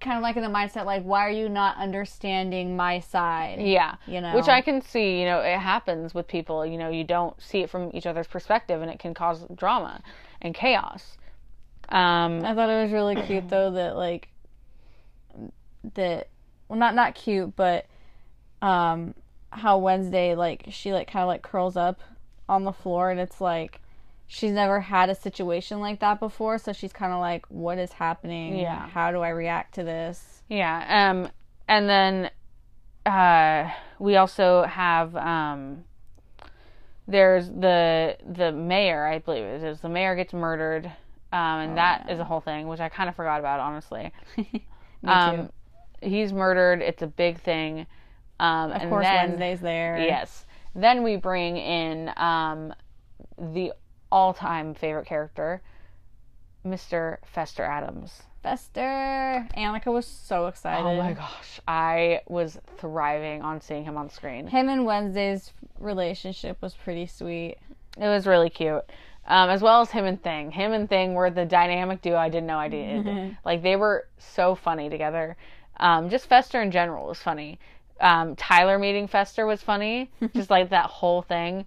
kind 0.00 0.16
of 0.16 0.22
like 0.22 0.36
in 0.36 0.42
the 0.42 0.48
mindset 0.48 0.84
like, 0.86 1.02
why 1.04 1.24
are 1.26 1.30
you 1.30 1.48
not 1.48 1.76
understanding 1.76 2.76
my 2.76 2.98
side? 3.00 3.60
yeah. 3.60 3.94
You 4.06 4.20
know, 4.20 4.34
Which 4.36 4.48
I 4.48 4.60
can 4.60 4.82
see, 4.82 5.20
you 5.20 5.24
know, 5.26 5.38
it 5.40 5.58
happens 5.58 6.14
with 6.14 6.26
people. 6.26 6.66
You 6.66 6.76
know, 6.78 6.90
you 6.90 7.04
don't 7.04 7.40
see 7.40 7.60
it 7.60 7.70
from 7.70 7.90
each 7.94 8.06
other's 8.06 8.26
perspective, 8.26 8.82
and 8.82 8.90
it 8.90 8.98
can 8.98 9.14
cause 9.14 9.46
drama 9.54 10.00
and 10.42 10.54
chaos. 10.54 11.16
Um, 11.88 12.44
I 12.44 12.54
thought 12.54 12.70
it 12.70 12.82
was 12.82 12.92
really 12.92 13.16
cute 13.16 13.48
though 13.48 13.70
that 13.72 13.96
like 13.96 14.28
that 15.94 16.28
well 16.68 16.78
not 16.78 16.94
not 16.94 17.14
cute 17.14 17.54
but 17.56 17.86
um 18.62 19.14
how 19.50 19.78
Wednesday 19.78 20.34
like 20.34 20.64
she 20.70 20.92
like 20.92 21.10
kind 21.10 21.22
of 21.22 21.28
like 21.28 21.42
curls 21.42 21.76
up 21.76 22.00
on 22.48 22.64
the 22.64 22.72
floor 22.72 23.10
and 23.10 23.20
it's 23.20 23.40
like 23.40 23.80
she's 24.26 24.52
never 24.52 24.80
had 24.80 25.10
a 25.10 25.14
situation 25.14 25.80
like 25.80 26.00
that 26.00 26.18
before 26.18 26.58
so 26.58 26.72
she's 26.72 26.92
kind 26.92 27.12
of 27.12 27.20
like 27.20 27.44
what 27.50 27.78
is 27.78 27.92
happening 27.92 28.58
Yeah. 28.58 28.88
how 28.88 29.10
do 29.12 29.20
I 29.20 29.28
react 29.28 29.74
to 29.74 29.84
this 29.84 30.42
Yeah. 30.48 31.10
Um, 31.10 31.28
and 31.68 31.88
then 31.88 32.30
uh, 33.06 33.70
we 33.98 34.16
also 34.16 34.62
have 34.64 35.14
um, 35.16 35.84
there's 37.06 37.48
the 37.48 38.16
the 38.26 38.50
mayor, 38.52 39.06
I 39.06 39.18
believe 39.18 39.44
it 39.44 39.62
is. 39.62 39.80
The 39.80 39.88
mayor 39.90 40.14
gets 40.14 40.32
murdered, 40.32 40.90
um, 41.34 41.60
and 41.60 41.76
that 41.76 42.08
is 42.08 42.18
a 42.20 42.24
whole 42.24 42.40
thing, 42.40 42.68
which 42.68 42.80
I 42.80 42.88
kind 42.88 43.08
of 43.08 43.16
forgot 43.16 43.40
about, 43.40 43.60
honestly. 43.60 44.12
Me 44.36 44.62
Um, 45.04 45.50
he's 46.00 46.32
murdered. 46.32 46.80
It's 46.80 47.02
a 47.02 47.06
big 47.06 47.40
thing. 47.40 47.86
Um, 48.40 48.70
of 48.72 48.82
and 48.82 48.90
course 48.90 49.04
then, 49.04 49.30
Wednesday's 49.30 49.60
there 49.60 49.98
Yes. 49.98 50.46
Then 50.74 51.02
we 51.02 51.16
bring 51.16 51.56
in 51.56 52.10
um, 52.16 52.74
the 53.38 53.72
all-time 54.10 54.74
favorite 54.74 55.06
character, 55.06 55.62
Mr. 56.64 57.18
Fester 57.26 57.64
Addams. 57.64 58.22
Fester 58.42 59.46
Annika 59.56 59.86
was 59.86 60.06
so 60.06 60.46
excited 60.48 60.84
Oh 60.84 60.96
my 60.96 61.14
gosh, 61.14 61.60
I 61.66 62.20
was 62.28 62.58
thriving 62.76 63.40
on 63.42 63.60
seeing 63.60 63.84
him 63.84 63.96
on 63.96 64.10
screen. 64.10 64.46
him 64.46 64.68
and 64.68 64.84
Wednesday's 64.84 65.52
relationship 65.78 66.60
was 66.60 66.74
pretty 66.74 67.06
sweet 67.06 67.56
It 67.96 68.06
was 68.08 68.26
really 68.26 68.50
cute. 68.50 68.84
Um, 69.26 69.48
as 69.48 69.62
well 69.62 69.80
as 69.80 69.90
him 69.90 70.04
and 70.04 70.22
Thing. 70.22 70.50
Him 70.50 70.72
and 70.72 70.88
Thing 70.88 71.14
were 71.14 71.30
the 71.30 71.46
dynamic 71.46 72.02
duo 72.02 72.16
I 72.16 72.28
didn't 72.28 72.46
know 72.46 72.58
I 72.58 72.68
did. 72.68 73.36
like 73.44 73.62
they 73.62 73.76
were 73.76 74.06
so 74.18 74.54
funny 74.54 74.90
together. 74.90 75.36
Um, 75.78 76.10
just 76.10 76.26
Fester 76.28 76.60
in 76.60 76.70
general 76.70 77.06
was 77.06 77.18
funny. 77.18 77.58
Um, 78.00 78.36
Tyler 78.36 78.78
meeting 78.78 79.06
Fester 79.08 79.46
was 79.46 79.62
funny. 79.62 80.10
just 80.34 80.50
like 80.50 80.70
that 80.70 80.86
whole 80.86 81.22
thing. 81.22 81.64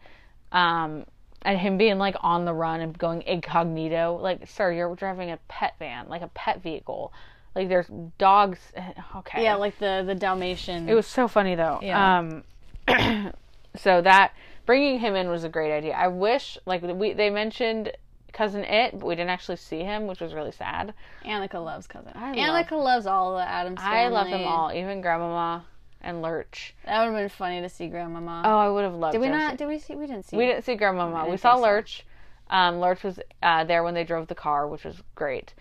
Um, 0.52 1.06
and 1.42 1.58
him 1.58 1.78
being 1.78 1.98
like 1.98 2.16
on 2.22 2.46
the 2.46 2.54
run 2.54 2.82
and 2.82 2.98
going 2.98 3.22
incognito. 3.24 4.20
Like, 4.22 4.48
sir, 4.48 4.72
you're 4.72 4.96
driving 4.96 5.32
a 5.32 5.40
pet 5.48 5.76
van, 5.80 6.10
like 6.10 6.22
a 6.22 6.30
pet 6.30 6.62
vehicle. 6.62 7.12
Like 7.56 7.70
there's 7.70 7.88
dogs. 8.18 8.60
Okay. 9.16 9.44
yeah 9.44 9.56
like 9.56 9.80
the 9.80 10.04
the 10.06 10.14
Dalmatian 10.14 10.88
It 10.88 10.94
was 10.94 11.08
so 11.08 11.28
funny 11.28 11.56
though. 11.56 11.80
Yeah. 11.82 12.20
Um, 12.20 12.44
so 13.76 14.02
that 14.02 14.34
bringing 14.68 15.00
him 15.00 15.16
in 15.16 15.30
was 15.30 15.44
a 15.44 15.50
great 15.50 15.76
idea. 15.76 15.94
I 15.94 16.10
wish 16.10 16.60
like 16.68 16.84
we 16.84 17.14
they 17.14 17.32
mentioned 17.32 17.92
cousin 18.34 18.64
it, 18.64 18.92
but 19.00 19.08
we 19.08 19.16
didn't 19.16 19.32
actually 19.32 19.56
see 19.56 19.80
him, 19.80 20.06
which 20.06 20.22
was 20.22 20.36
really 20.36 20.52
sad. 20.52 20.94
Annika 21.26 21.56
loves 21.64 21.88
cousin. 21.88 22.12
I 22.14 22.36
Annika 22.36 22.72
loves 22.74 23.08
all 23.08 23.36
the 23.36 23.48
Addams 23.50 23.80
family. 23.82 23.98
I 23.98 24.08
love 24.10 24.30
them 24.30 24.44
all, 24.44 24.72
even 24.72 25.02
Grandmama 25.02 25.66
and 26.02 26.22
Lurch. 26.22 26.76
That 26.86 27.00
would 27.00 27.14
have 27.16 27.24
been 27.24 27.30
funny 27.30 27.62
to 27.62 27.70
see 27.70 27.88
Grandmama. 27.88 28.44
Oh, 28.46 28.58
I 28.58 28.70
would 28.70 28.84
have 28.84 28.94
loved. 28.94 29.14
did 29.14 29.22
we 29.22 29.28
to 29.28 29.34
not? 29.34 29.52
see- 29.54 29.58
Did 29.58 29.68
we 29.68 29.80
see? 29.80 29.96
We 29.96 30.06
didn't 30.06 30.26
see. 30.26 30.38
We 30.38 30.46
didn't 30.46 30.66
see 30.66 30.76
Grandmama. 30.76 31.28
We 31.28 31.38
saw 31.38 31.54
think 31.56 31.64
so. 31.66 31.70
Lurch. 31.72 32.06
Um, 32.50 32.80
Lurch 32.80 33.04
was 33.04 33.20
uh, 33.42 33.64
there 33.64 33.82
when 33.84 33.96
they 33.96 34.04
drove 34.04 34.28
the 34.28 34.36
car, 34.36 34.68
which 34.68 34.84
was 34.86 35.02
great. 35.16 35.54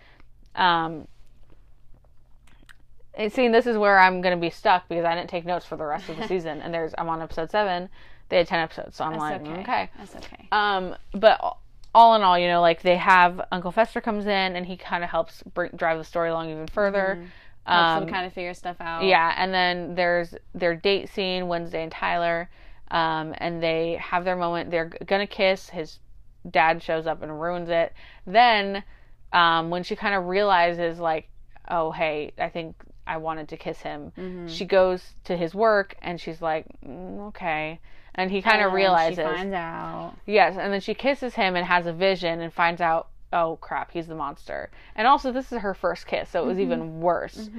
Um, 0.55 1.07
and 3.13 3.33
seeing 3.33 3.51
this 3.51 3.65
is 3.65 3.77
where 3.77 3.97
I'm 3.97 4.21
going 4.21 4.35
to 4.35 4.39
be 4.39 4.49
stuck 4.51 4.87
because 4.87 5.03
I 5.03 5.15
didn't 5.15 5.29
take 5.29 5.45
notes 5.45 5.65
for 5.65 5.75
the 5.75 5.85
rest 5.85 6.07
of 6.09 6.17
the 6.17 6.27
season, 6.27 6.61
and 6.61 6.73
there's 6.73 6.93
I'm 6.97 7.09
on 7.09 7.21
episode 7.21 7.49
seven. 7.49 7.89
They 8.29 8.37
had 8.37 8.47
ten 8.47 8.59
episodes, 8.59 8.97
so 8.97 9.05
I'm 9.05 9.11
That's 9.13 9.21
like, 9.21 9.41
okay. 9.41 9.61
okay. 9.61 9.89
That's 9.97 10.15
okay. 10.17 10.47
Um, 10.51 10.95
but 11.13 11.39
all 11.95 12.15
in 12.15 12.21
all, 12.21 12.37
you 12.37 12.47
know, 12.47 12.61
like 12.61 12.81
they 12.81 12.97
have 12.97 13.41
Uncle 13.51 13.71
Fester 13.71 14.01
comes 14.01 14.25
in 14.25 14.55
and 14.55 14.65
he 14.65 14.75
kind 14.77 15.03
of 15.03 15.09
helps 15.09 15.41
bring, 15.43 15.71
drive 15.75 15.97
the 15.97 16.03
story 16.03 16.29
along 16.29 16.49
even 16.49 16.67
further. 16.67 17.15
Helps 17.65 17.89
Um, 17.97 18.05
them 18.05 18.13
kind 18.13 18.25
of 18.25 18.33
figure 18.33 18.53
stuff 18.53 18.77
out. 18.79 19.03
yeah, 19.03 19.33
and 19.37 19.53
then 19.53 19.95
there's 19.95 20.35
their 20.53 20.75
date 20.75 21.09
scene, 21.09 21.47
Wednesday 21.47 21.83
and 21.83 21.91
Tyler, 21.91 22.49
um, 22.91 23.33
and 23.39 23.61
they 23.63 23.95
have 24.01 24.23
their 24.25 24.35
moment. 24.35 24.71
They're 24.71 24.91
gonna 25.05 25.27
kiss. 25.27 25.69
His 25.69 25.99
dad 26.49 26.81
shows 26.83 27.07
up 27.07 27.21
and 27.23 27.41
ruins 27.41 27.69
it. 27.69 27.93
Then, 28.25 28.83
um, 29.33 29.69
when 29.69 29.83
she 29.83 29.95
kind 29.95 30.15
of 30.15 30.25
realizes, 30.27 30.99
like, 30.99 31.29
oh 31.69 31.91
hey, 31.91 32.31
I 32.37 32.47
think 32.49 32.75
I 33.05 33.17
wanted 33.17 33.49
to 33.49 33.57
kiss 33.57 33.79
him. 33.81 34.11
Mm-hmm. 34.17 34.47
She 34.47 34.65
goes 34.65 35.13
to 35.25 35.35
his 35.35 35.53
work 35.55 35.95
and 36.01 36.19
she's 36.21 36.41
like, 36.41 36.65
mm, 36.85 37.27
okay, 37.29 37.79
and 38.17 38.31
he 38.31 38.41
kind 38.41 38.63
of 38.63 38.73
realizes. 38.73 39.17
She 39.17 39.23
finds 39.23 39.53
out. 39.53 40.15
Yes, 40.25 40.57
and 40.59 40.73
then 40.73 40.81
she 40.81 40.93
kisses 40.93 41.35
him 41.35 41.55
and 41.55 41.65
has 41.65 41.85
a 41.85 41.93
vision 41.93 42.41
and 42.41 42.51
finds 42.51 42.81
out, 42.81 43.09
oh 43.31 43.57
crap, 43.61 43.91
he's 43.91 44.07
the 44.07 44.15
monster. 44.15 44.69
And 44.95 45.07
also, 45.07 45.31
this 45.31 45.51
is 45.51 45.59
her 45.59 45.73
first 45.73 46.07
kiss, 46.07 46.29
so 46.29 46.43
it 46.43 46.47
was 46.47 46.59
even 46.59 46.99
worse. 46.99 47.49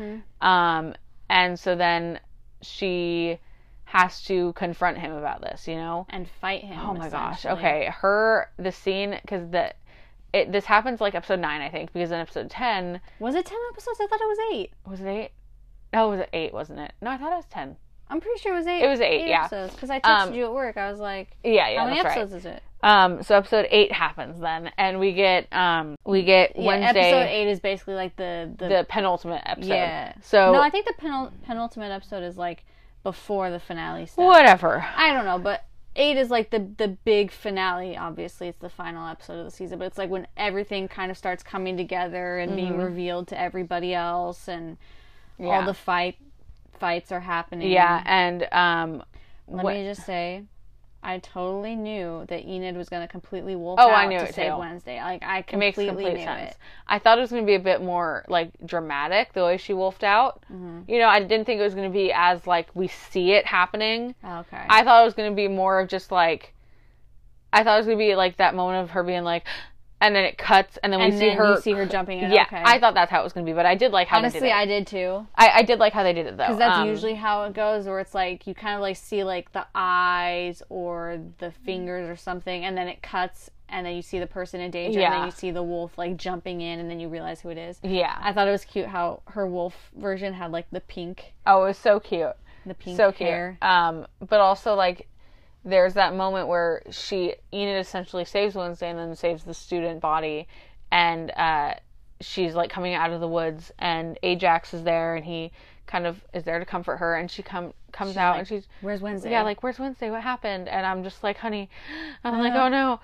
Um, 0.40 0.94
and 1.30 1.58
so 1.58 1.76
then 1.76 2.20
she 2.62 3.38
has 3.84 4.22
to 4.24 4.52
confront 4.52 4.98
him 4.98 5.12
about 5.12 5.40
this, 5.40 5.66
you 5.66 5.76
know? 5.76 6.06
And 6.10 6.28
fight 6.40 6.64
him. 6.64 6.78
Oh 6.78 6.94
my 6.94 7.08
gosh. 7.08 7.46
Okay, 7.46 7.90
her 8.00 8.50
the 8.58 8.72
scene 8.72 9.18
because 9.22 9.50
the 9.50 9.72
it 10.32 10.52
this 10.52 10.66
happens 10.66 11.00
like 11.00 11.14
episode 11.14 11.40
nine, 11.40 11.62
I 11.62 11.70
think, 11.70 11.92
because 11.92 12.10
in 12.10 12.18
episode 12.18 12.50
ten 12.50 13.00
Was 13.18 13.34
it 13.34 13.46
ten 13.46 13.58
episodes? 13.72 13.98
I 14.00 14.06
thought 14.06 14.20
it 14.20 14.28
was 14.28 14.38
eight. 14.52 14.72
was 14.86 15.00
it 15.00 15.06
eight? 15.06 15.30
No, 15.94 16.12
it 16.12 16.16
was 16.18 16.26
eight, 16.34 16.52
wasn't 16.52 16.80
it? 16.80 16.92
No, 17.00 17.10
I 17.10 17.16
thought 17.16 17.32
it 17.32 17.36
was 17.36 17.46
ten. 17.46 17.76
I'm 18.10 18.20
pretty 18.20 18.40
sure 18.40 18.54
it 18.54 18.56
was 18.56 18.66
eight. 18.66 18.82
It 18.82 18.88
was 18.88 19.00
eight, 19.00 19.26
yeah. 19.28 19.40
episodes 19.44 19.74
because 19.74 19.90
I 19.90 20.00
texted 20.00 20.28
Um, 20.28 20.34
you 20.34 20.44
at 20.44 20.52
work. 20.52 20.76
I 20.76 20.90
was 20.90 20.98
like, 21.00 21.36
Yeah, 21.44 21.68
yeah, 21.68 21.78
"How 21.80 21.84
many 21.86 21.96
that's 21.96 22.06
right. 22.16 22.18
episodes 22.18 22.44
is 22.44 22.46
it?" 22.46 22.62
Um, 22.82 23.22
so 23.24 23.36
episode 23.36 23.66
eight 23.70 23.90
happens 23.92 24.38
then, 24.40 24.70
and 24.78 25.00
we 25.00 25.12
get 25.12 25.52
um 25.52 25.96
we 26.04 26.22
get 26.22 26.56
Yeah, 26.56 26.66
Wednesday 26.66 27.00
episode 27.10 27.28
eight 27.30 27.48
is 27.48 27.60
basically 27.60 27.94
like 27.94 28.14
the 28.16 28.52
the, 28.56 28.68
the 28.68 28.86
penultimate 28.88 29.42
episode. 29.46 29.68
yeah. 29.68 30.12
So 30.22 30.52
no, 30.52 30.60
I 30.62 30.70
think 30.70 30.86
the 30.86 30.94
penul- 30.94 31.32
penultimate 31.44 31.90
episode 31.90 32.22
is 32.22 32.36
like 32.36 32.64
before 33.02 33.50
the 33.50 33.58
finale 33.60 34.06
stuff. 34.06 34.24
whatever. 34.24 34.84
I 34.96 35.12
don't 35.12 35.24
know, 35.24 35.38
but 35.38 35.64
eight 35.96 36.16
is 36.16 36.30
like 36.30 36.50
the 36.50 36.60
the 36.78 36.88
big 37.04 37.32
finale. 37.32 37.96
Obviously, 37.96 38.46
it's 38.48 38.58
the 38.60 38.70
final 38.70 39.08
episode 39.08 39.38
of 39.40 39.44
the 39.44 39.50
season, 39.50 39.78
but 39.80 39.86
it's 39.86 39.98
like 39.98 40.08
when 40.10 40.26
everything 40.36 40.86
kind 40.88 41.10
of 41.10 41.18
starts 41.18 41.42
coming 41.42 41.76
together 41.76 42.38
and 42.38 42.54
being 42.54 42.76
revealed 42.78 43.26
to 43.28 43.40
everybody 43.40 43.92
else, 43.94 44.48
and 44.48 44.76
Mm-hmm. 45.40 45.46
Yeah. 45.46 45.60
all 45.60 45.64
the 45.66 45.74
fight 45.74 46.16
fights 46.78 47.12
are 47.12 47.20
happening. 47.20 47.70
Yeah, 47.70 48.02
and 48.06 48.46
um, 48.52 49.02
Let 49.46 49.64
what- 49.64 49.74
me 49.74 49.84
just 49.84 50.04
say, 50.06 50.44
I 51.00 51.18
totally 51.18 51.76
knew 51.76 52.24
that 52.28 52.44
Enid 52.44 52.76
was 52.76 52.88
going 52.88 53.02
to 53.02 53.08
completely 53.08 53.54
wolf 53.54 53.78
Oh, 53.80 53.88
out 53.88 53.94
I 53.94 54.06
knew 54.06 54.18
to 54.18 54.24
it, 54.24 54.34
save 54.34 54.52
too. 54.52 54.58
Wednesday. 54.58 55.00
Like 55.00 55.22
I 55.22 55.38
it 55.46 55.56
makes 55.56 55.76
completely 55.76 56.04
complete 56.04 56.18
knew 56.18 56.24
sense. 56.24 56.50
it. 56.50 56.56
I 56.88 56.98
thought 56.98 57.18
it 57.18 57.20
was 57.20 57.30
going 57.30 57.44
to 57.44 57.46
be 57.46 57.54
a 57.54 57.60
bit 57.60 57.80
more 57.80 58.24
like 58.28 58.50
dramatic 58.66 59.32
the 59.32 59.44
way 59.44 59.56
she 59.58 59.74
wolfed 59.74 60.02
out. 60.02 60.42
Mm-hmm. 60.52 60.90
You 60.90 60.98
know, 60.98 61.06
I 61.08 61.20
didn't 61.20 61.44
think 61.46 61.60
it 61.60 61.62
was 61.62 61.74
going 61.76 61.88
to 61.88 61.92
be 61.96 62.12
as 62.12 62.46
like 62.48 62.68
we 62.74 62.88
see 62.88 63.30
it 63.32 63.46
happening. 63.46 64.16
Okay. 64.24 64.66
I 64.68 64.82
thought 64.82 65.02
it 65.02 65.04
was 65.04 65.14
going 65.14 65.30
to 65.30 65.36
be 65.36 65.46
more 65.46 65.78
of 65.78 65.88
just 65.88 66.10
like 66.10 66.52
I 67.52 67.62
thought 67.62 67.74
it 67.74 67.78
was 67.78 67.86
going 67.86 67.98
to 67.98 68.04
be 68.04 68.16
like 68.16 68.36
that 68.38 68.56
moment 68.56 68.82
of 68.82 68.90
her 68.90 69.04
being 69.04 69.22
like 69.22 69.46
and 70.00 70.14
then 70.14 70.24
it 70.24 70.38
cuts 70.38 70.78
and 70.82 70.92
then 70.92 71.00
we 71.00 71.06
and 71.06 71.14
see 71.14 71.26
then 71.28 71.36
her 71.36 71.54
you 71.54 71.60
see 71.60 71.72
her 71.72 71.84
jumping 71.86 72.20
in. 72.20 72.30
Yeah, 72.30 72.42
okay. 72.42 72.62
I 72.64 72.78
thought 72.78 72.94
that's 72.94 73.10
how 73.10 73.20
it 73.20 73.24
was 73.24 73.32
going 73.32 73.44
to 73.44 73.50
be, 73.50 73.54
but 73.54 73.66
I 73.66 73.74
did 73.74 73.90
like 73.92 74.08
how 74.08 74.18
they 74.20 74.28
did 74.28 74.36
honestly 74.36 74.48
it. 74.50 74.54
I 74.54 74.64
did 74.66 74.86
too. 74.86 75.26
I, 75.34 75.50
I 75.56 75.62
did 75.62 75.78
like 75.78 75.92
how 75.92 76.02
they 76.02 76.12
did 76.12 76.26
it 76.26 76.36
though. 76.36 76.44
Because 76.44 76.58
that's 76.58 76.78
Um, 76.78 76.88
usually 76.88 77.14
how 77.14 77.44
it 77.44 77.54
goes, 77.54 77.86
where 77.86 78.00
it's 78.00 78.14
like 78.14 78.46
you 78.46 78.54
kind 78.54 78.74
of 78.76 78.80
like 78.80 78.96
see 78.96 79.24
like 79.24 79.52
the 79.52 79.66
eyes 79.74 80.62
or 80.68 81.20
the 81.38 81.50
fingers 81.50 82.08
or 82.08 82.16
something, 82.16 82.64
and 82.64 82.76
then 82.76 82.86
it 82.88 83.02
cuts, 83.02 83.50
and 83.68 83.84
then 83.84 83.96
you 83.96 84.02
see 84.02 84.18
the 84.18 84.26
person 84.26 84.60
in 84.60 84.70
danger, 84.70 85.00
and 85.00 85.12
then 85.12 85.24
you 85.24 85.30
see 85.30 85.50
the 85.50 85.62
wolf 85.62 85.98
like 85.98 86.16
jumping 86.16 86.60
in, 86.60 86.78
and 86.78 86.88
then 86.90 87.00
you 87.00 87.08
realize 87.08 87.40
who 87.40 87.48
it 87.50 87.58
is. 87.58 87.78
Yeah. 87.82 88.16
I 88.20 88.32
thought 88.32 88.46
it 88.48 88.52
was 88.52 88.64
cute 88.64 88.86
how 88.86 89.22
her 89.26 89.46
wolf 89.46 89.74
version 89.96 90.32
had 90.32 90.52
like 90.52 90.66
the 90.70 90.80
pink, 90.80 91.32
oh, 91.46 91.62
it 91.64 91.66
was 91.68 91.78
so 91.78 91.98
cute. 92.00 92.32
the 92.66 92.74
pink 92.74 92.96
so 92.96 93.10
cute. 93.12 93.60
Um, 93.62 94.06
but 94.28 94.40
also 94.40 94.74
like 94.74 95.08
there's 95.64 95.94
that 95.94 96.14
moment 96.14 96.48
where 96.48 96.82
she 96.90 97.34
Enid 97.52 97.78
essentially 97.78 98.24
saves 98.24 98.54
Wednesday 98.54 98.90
and 98.90 98.98
then 98.98 99.14
saves 99.16 99.44
the 99.44 99.54
student 99.54 100.00
body, 100.00 100.46
and 100.90 101.30
uh, 101.32 101.74
she's 102.20 102.54
like 102.54 102.70
coming 102.70 102.94
out 102.94 103.12
of 103.12 103.20
the 103.20 103.28
woods, 103.28 103.72
and 103.78 104.18
Ajax 104.22 104.72
is 104.74 104.84
there, 104.84 105.16
and 105.16 105.24
he 105.24 105.52
kind 105.86 106.06
of 106.06 106.22
is 106.34 106.44
there 106.44 106.58
to 106.58 106.64
comfort 106.64 106.98
her, 106.98 107.16
and 107.16 107.30
she 107.30 107.42
come 107.42 107.72
comes 107.92 108.16
out 108.16 108.32
like, 108.32 108.38
and 108.40 108.48
she's 108.48 108.68
Where's 108.80 109.00
Wednesday? 109.00 109.30
yeah 109.30 109.42
like 109.42 109.62
where's 109.62 109.78
Wednesday? 109.78 110.10
What 110.10 110.22
happened? 110.22 110.68
And 110.68 110.86
I'm 110.86 111.02
just 111.02 111.22
like 111.22 111.38
honey, 111.38 111.68
I'm 112.24 112.38
like 112.38 112.54
oh 112.54 112.68
no, 112.68 113.00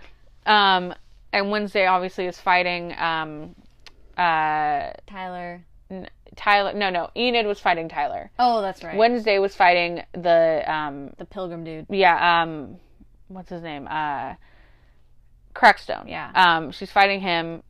um, 0.51 0.95
and 1.33 1.51
Wednesday 1.51 1.87
obviously 1.87 2.27
is 2.27 2.39
fighting 2.39 2.95
um, 2.99 3.55
uh, 4.17 4.93
Tyler. 5.07 5.65
Tyler. 6.37 6.73
No, 6.75 6.91
no, 6.91 7.11
Enid 7.17 7.47
was 7.47 7.61
fighting 7.61 7.89
Tyler. 7.89 8.31
Oh, 8.39 8.61
that's 8.63 8.83
right. 8.85 8.97
Wednesday 8.97 9.39
was 9.39 9.55
fighting 9.55 10.03
the 10.13 10.63
um, 10.67 11.11
the 11.19 11.25
pilgrim 11.25 11.65
dude. 11.65 11.87
yeah, 11.89 12.43
um, 12.43 12.77
what's 13.29 13.51
his 13.51 13.63
name? 13.63 13.87
Uh, 13.89 14.35
Crackstone. 15.55 16.09
Yeah. 16.09 16.31
Um, 16.35 16.73
she's 16.73 16.91
fighting 16.91 17.21
him. 17.21 17.63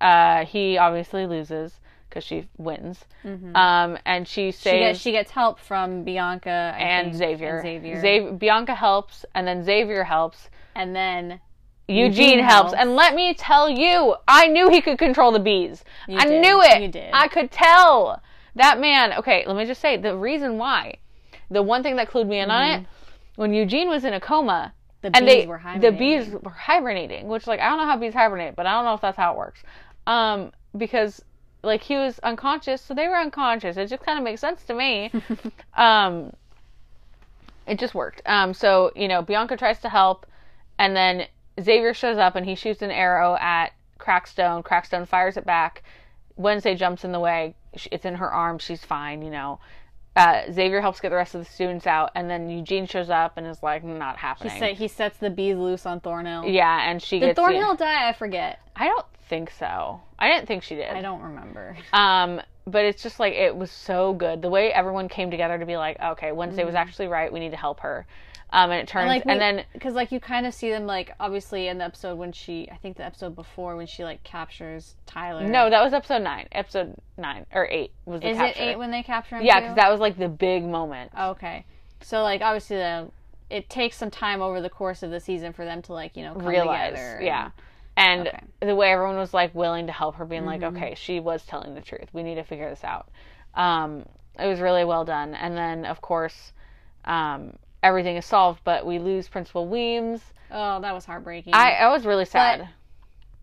Uh, 0.00 0.44
he 0.44 0.78
obviously 0.78 1.26
loses 1.26 1.78
because 2.08 2.24
she 2.24 2.48
wins. 2.56 3.04
Um, 3.24 3.98
and 4.06 4.26
she 4.26 4.48
Mm-hmm. 4.48 4.68
She 4.70 4.78
gets 4.78 4.98
she 5.00 5.12
gets 5.12 5.30
help 5.30 5.58
from 5.58 6.04
Bianca 6.04 6.74
and 6.78 7.08
think, 7.08 7.16
Xavier. 7.16 7.58
And 7.58 7.62
Xavier. 7.62 8.02
Xav- 8.02 8.38
Bianca 8.38 8.74
helps, 8.74 9.26
and 9.34 9.46
then 9.46 9.62
Xavier 9.64 10.04
helps. 10.04 10.48
and 10.74 10.94
then 10.96 11.40
Eugene, 11.88 12.10
Eugene 12.12 12.38
helps. 12.40 12.72
helps. 12.72 12.80
and 12.80 12.96
let 12.96 13.14
me 13.14 13.32
tell 13.32 13.68
you, 13.70 14.14
I 14.28 14.46
knew 14.46 14.68
he 14.68 14.82
could 14.82 14.98
control 14.98 15.32
the 15.32 15.40
bees. 15.40 15.84
I 16.08 16.26
did. 16.26 16.40
knew 16.42 16.60
it. 16.62 16.82
You 16.82 16.88
did. 16.88 17.10
I 17.14 17.28
could 17.28 17.50
tell 17.50 18.22
that 18.54 18.78
man. 18.78 19.14
Okay, 19.14 19.44
let 19.46 19.56
me 19.56 19.64
just 19.64 19.80
say 19.80 19.96
the 19.96 20.14
reason 20.14 20.58
why. 20.58 20.98
The 21.50 21.62
one 21.62 21.82
thing 21.82 21.96
that 21.96 22.10
clued 22.10 22.28
me 22.28 22.40
in 22.40 22.50
on 22.50 22.62
it 22.68 22.86
when 23.36 23.54
Eugene 23.54 23.88
was 23.88 24.04
in 24.04 24.12
a 24.12 24.20
coma, 24.20 24.74
the 25.00 25.10
and 25.14 25.24
bees 25.24 25.42
they 25.42 25.46
were 25.46 25.58
hibernating. 25.58 25.92
the 25.92 25.98
bees 25.98 26.42
were 26.42 26.50
hibernating, 26.50 27.28
which 27.28 27.46
like 27.46 27.60
I 27.60 27.68
don't 27.68 27.78
know 27.78 27.86
how 27.86 27.96
bees 27.96 28.12
hibernate, 28.12 28.56
but 28.56 28.66
I 28.66 28.72
don't 28.72 28.84
know 28.84 28.94
if 28.94 29.00
that's 29.00 29.16
how 29.16 29.32
it 29.32 29.38
works. 29.38 29.62
Um, 30.06 30.52
because 30.76 31.22
like 31.62 31.82
he 31.82 31.94
was 31.94 32.18
unconscious, 32.18 32.82
so 32.82 32.94
they 32.94 33.08
were 33.08 33.16
unconscious. 33.16 33.76
It 33.76 33.86
just 33.86 34.02
kind 34.02 34.18
of 34.18 34.24
makes 34.24 34.40
sense 34.40 34.64
to 34.64 34.74
me. 34.74 35.10
um, 35.76 36.32
it 37.66 37.78
just 37.78 37.94
worked. 37.94 38.22
Um, 38.26 38.52
so 38.52 38.90
you 38.96 39.06
know, 39.06 39.22
Bianca 39.22 39.56
tries 39.56 39.78
to 39.80 39.88
help, 39.88 40.26
and 40.78 40.96
then 40.96 41.26
Xavier 41.60 41.94
shows 41.94 42.18
up 42.18 42.36
and 42.36 42.46
he 42.46 42.54
shoots 42.54 42.82
an 42.82 42.90
arrow 42.90 43.36
at 43.40 43.72
Crackstone. 43.98 44.62
Crackstone 44.64 45.06
fires 45.06 45.36
it 45.36 45.44
back. 45.44 45.82
Wednesday 46.36 46.74
jumps 46.74 47.04
in 47.04 47.12
the 47.12 47.20
way. 47.20 47.54
It's 47.90 48.04
in 48.04 48.14
her 48.16 48.30
arm. 48.30 48.58
She's 48.58 48.84
fine. 48.84 49.22
You 49.22 49.30
know. 49.30 49.60
Uh, 50.16 50.50
Xavier 50.50 50.80
helps 50.80 50.98
get 51.00 51.10
the 51.10 51.16
rest 51.16 51.36
of 51.36 51.44
the 51.44 51.50
students 51.50 51.86
out, 51.86 52.10
and 52.16 52.28
then 52.28 52.50
Eugene 52.50 52.86
shows 52.86 53.08
up 53.08 53.36
and 53.36 53.46
is 53.46 53.62
like, 53.62 53.84
"Not 53.84 54.16
happening." 54.16 54.52
He, 54.52 54.58
sa- 54.58 54.74
he 54.74 54.88
sets 54.88 55.18
the 55.18 55.30
bees 55.30 55.56
loose 55.56 55.86
on 55.86 56.00
Thornhill. 56.00 56.44
Yeah, 56.44 56.90
and 56.90 57.00
she 57.00 57.20
Did 57.20 57.26
gets 57.26 57.36
the- 57.36 57.42
Thornhill 57.42 57.76
die? 57.76 58.08
I 58.08 58.12
forget. 58.14 58.58
I 58.74 58.86
don't 58.88 59.06
think 59.28 59.50
so. 59.50 60.00
I 60.18 60.28
didn't 60.28 60.48
think 60.48 60.64
she 60.64 60.74
did. 60.74 60.90
I 60.90 61.02
don't 61.02 61.20
remember. 61.22 61.76
Um, 61.92 62.40
but 62.66 62.84
it's 62.84 63.02
just 63.02 63.20
like 63.20 63.34
it 63.34 63.54
was 63.56 63.70
so 63.70 64.12
good 64.12 64.42
the 64.42 64.50
way 64.50 64.72
everyone 64.72 65.08
came 65.08 65.30
together 65.30 65.56
to 65.58 65.66
be 65.66 65.76
like, 65.76 66.00
okay, 66.00 66.32
Wednesday 66.32 66.64
was 66.64 66.74
actually 66.74 67.06
right. 67.06 67.32
We 67.32 67.38
need 67.38 67.50
to 67.50 67.56
help 67.56 67.80
her. 67.80 68.04
Um, 68.50 68.70
and 68.70 68.80
it 68.80 68.88
turns 68.88 69.02
Mm-hmm. 69.02 69.08
Like, 69.08 69.22
and 69.26 69.40
then 69.40 69.64
because 69.74 69.94
like 69.94 70.10
you 70.10 70.20
kind 70.20 70.46
of 70.46 70.54
see 70.54 70.70
them 70.70 70.86
like 70.86 71.12
obviously 71.20 71.68
in 71.68 71.78
the 71.78 71.84
episode 71.84 72.16
when 72.16 72.32
she, 72.32 72.68
I 72.72 72.76
think 72.76 72.96
the 72.96 73.04
episode 73.04 73.34
before 73.36 73.76
when 73.76 73.86
she 73.86 74.04
like 74.04 74.22
captures 74.24 74.94
Tyler. 75.06 75.46
no, 75.46 75.68
that 75.68 75.82
was 75.84 75.92
episode 75.92 76.22
nine. 76.22 76.48
Episode 76.52 76.94
nine 77.18 77.44
or 77.52 77.66
eight 77.70 77.92
was 78.06 78.20
the 78.22 78.30
is 78.30 78.36
capture. 78.38 78.62
it 78.62 78.64
eight 78.64 78.76
when 78.78 78.90
they 78.90 79.02
capture 79.02 79.36
him? 79.36 79.44
yeah, 79.44 79.60
because 79.60 79.76
that 79.76 79.90
was 79.90 80.00
like 80.00 80.16
the 80.16 80.28
big 80.28 80.64
moment. 80.64 81.10
Okay, 81.18 81.66
so 82.00 82.22
like 82.22 82.40
obviously 82.40 82.76
the 82.78 83.10
it 83.50 83.68
takes 83.68 83.96
some 83.96 84.10
time 84.10 84.40
over 84.42 84.60
the 84.60 84.70
course 84.70 85.02
of 85.02 85.10
the 85.10 85.20
season 85.20 85.52
for 85.52 85.64
them 85.64 85.82
to 85.82 85.92
like 85.92 86.16
you 86.16 86.22
know 86.22 86.32
come 86.34 86.46
realize, 86.46 86.90
together. 86.92 87.16
and- 87.16 87.24
yeah. 87.26 87.50
And 87.98 88.28
Okay. 88.28 88.40
the 88.60 88.76
way 88.76 88.92
everyone 88.92 89.16
was 89.16 89.34
like 89.34 89.52
willing 89.56 89.88
to 89.88 89.92
help 89.92 90.14
her, 90.16 90.24
being 90.24 90.42
Mm-hmm. 90.42 90.62
like, 90.62 90.74
okay, 90.76 90.94
she 90.94 91.18
was 91.18 91.44
telling 91.44 91.74
the 91.74 91.80
truth. 91.80 92.08
We 92.12 92.22
need 92.22 92.36
to 92.36 92.44
figure 92.44 92.70
this 92.70 92.84
out. 92.84 93.08
Um, 93.56 94.04
it 94.38 94.46
was 94.46 94.60
really 94.60 94.84
well 94.84 95.04
done. 95.04 95.34
And 95.34 95.56
then, 95.56 95.84
of 95.84 96.00
course, 96.00 96.52
um, 97.04 97.56
everything 97.82 98.16
is 98.16 98.24
solved, 98.26 98.60
but 98.64 98.84
we 98.86 98.98
lose 98.98 99.28
Principal 99.28 99.66
Weems. 99.68 100.20
Oh, 100.50 100.80
that 100.80 100.94
was 100.94 101.04
heartbreaking. 101.04 101.54
I, 101.54 101.72
I 101.72 101.88
was 101.88 102.06
really 102.06 102.24
sad. 102.24 102.68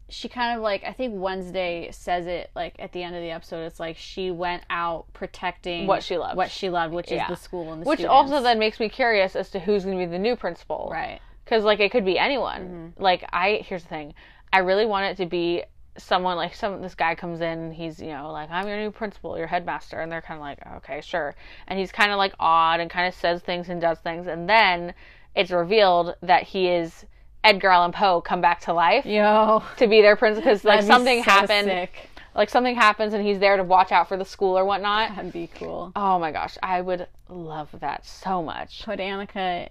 she 0.10 0.28
kind 0.30 0.56
of 0.58 0.62
like 0.64 0.84
I 0.84 0.92
think 0.94 1.14
Wednesday 1.18 1.90
says 1.92 2.28
it 2.28 2.52
like 2.56 2.76
at 2.80 2.92
the 2.92 3.02
end 3.04 3.16
of 3.16 3.22
the 3.22 3.32
episode. 3.32 3.64
It's 3.66 3.80
like 3.80 3.98
she 3.98 4.32
went 4.32 4.64
out 4.70 5.06
protecting 5.14 5.88
What 5.88 6.04
she 6.04 6.18
loved. 6.18 6.38
what 6.38 6.52
she 6.52 6.70
loved, 6.70 6.94
which 6.94 7.12
Yeah. 7.12 7.24
is 7.24 7.30
the 7.38 7.44
school 7.44 7.72
and 7.74 7.82
the 7.82 7.88
Which 7.88 8.00
students. 8.00 8.14
also 8.32 8.42
then 8.42 8.60
makes 8.60 8.80
me 8.80 8.90
curious 8.90 9.36
as 9.36 9.50
to 9.52 9.60
who's 9.60 9.84
going 9.86 9.98
to 10.00 10.06
be 10.06 10.12
the 10.12 10.20
new 10.20 10.36
principal. 10.36 10.90
right. 10.92 11.20
Because, 11.44 11.64
like, 11.64 11.80
it 11.80 11.92
could 11.92 12.06
be 12.06 12.18
anyone. 12.18 12.62
Mm-hmm. 12.96 13.04
Like, 13.04 13.24
I, 13.32 13.64
here's 13.64 13.84
the 13.84 13.90
thing. 13.90 14.16
I 14.52 14.60
really 14.60 14.88
want 14.88 15.06
it 15.06 15.18
to 15.24 15.28
be 15.28 15.62
someone, 15.98 16.38
like, 16.38 16.56
some, 16.56 16.82
this 16.82 16.96
guy 16.96 17.16
comes 17.16 17.42
in, 17.42 17.72
he's, 17.72 18.00
you 18.00 18.10
know, 18.10 18.32
like, 18.32 18.50
I'm 18.52 18.68
your 18.68 18.78
new 18.78 18.92
principal, 18.92 19.38
your 19.38 19.48
headmaster. 19.48 20.00
And 20.00 20.12
they're 20.12 20.22
kind 20.22 20.38
of 20.38 20.42
like, 20.42 20.60
okay, 20.78 21.02
sure. 21.02 21.36
And 21.68 21.80
he's 21.80 21.92
kind 21.92 22.12
of, 22.12 22.18
like, 22.18 22.34
odd 22.40 22.80
and 22.80 22.90
kind 22.90 23.08
of 23.08 23.14
says 23.14 23.42
things 23.42 23.70
and 23.70 23.80
does 23.80 24.00
things. 24.00 24.28
And 24.28 24.50
then 24.50 24.94
it's 25.36 25.52
revealed 25.52 26.16
that 26.22 26.44
he 26.44 26.68
is 26.68 27.06
Edgar 27.44 27.70
Allan 27.70 27.92
Poe 27.92 28.22
come 28.22 28.42
back 28.42 28.62
to 28.62 28.74
life 28.74 29.06
Yo, 29.06 29.64
to 29.78 29.88
be 29.88 30.02
their 30.02 30.16
principal. 30.16 30.50
Because, 30.50 30.64
like, 30.64 30.82
be 30.82 30.86
something 30.88 31.24
so 31.24 31.30
happened. 31.30 31.68
sick. 31.68 32.10
Like, 32.36 32.50
something 32.50 32.76
happens, 32.76 33.14
and 33.14 33.26
he's 33.26 33.40
there 33.40 33.56
to 33.56 33.64
watch 33.64 33.94
out 33.94 34.10
for 34.10 34.18
the 34.18 34.26
school 34.26 34.58
or 34.58 34.66
whatnot. 34.66 35.16
That'd 35.16 35.32
be 35.32 35.48
cool. 35.56 35.94
Oh 35.96 36.20
my 36.20 36.32
gosh, 36.32 36.58
I 36.62 36.82
would 36.82 37.08
love 37.30 37.70
that 37.80 38.06
so 38.06 38.44
much. 38.44 38.84
Put 38.84 39.00
Annika 39.00 39.70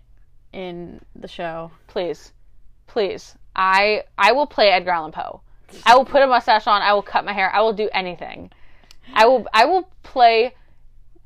in 0.55 1.01
the 1.15 1.29
show. 1.29 1.71
Please, 1.89 2.33
please. 2.87 3.37
I 3.55 4.05
I 4.17 4.33
will 4.33 4.47
play 4.47 4.71
Edgar 4.71 4.93
Allan 4.93 5.13
Poe. 5.13 5.43
I 5.85 5.97
will 5.97 6.05
put 6.05 6.23
a 6.23 6.27
mustache 6.27 6.67
on. 6.67 6.83
I 6.83 6.93
will 6.93 7.03
cut 7.03 7.25
my 7.25 7.33
hair. 7.33 7.51
I 7.55 7.61
will 7.61 7.73
do 7.73 7.89
anything. 7.93 8.51
I 9.13 9.27
will 9.27 9.47
I 9.53 9.65
will 9.65 9.89
play. 10.03 10.55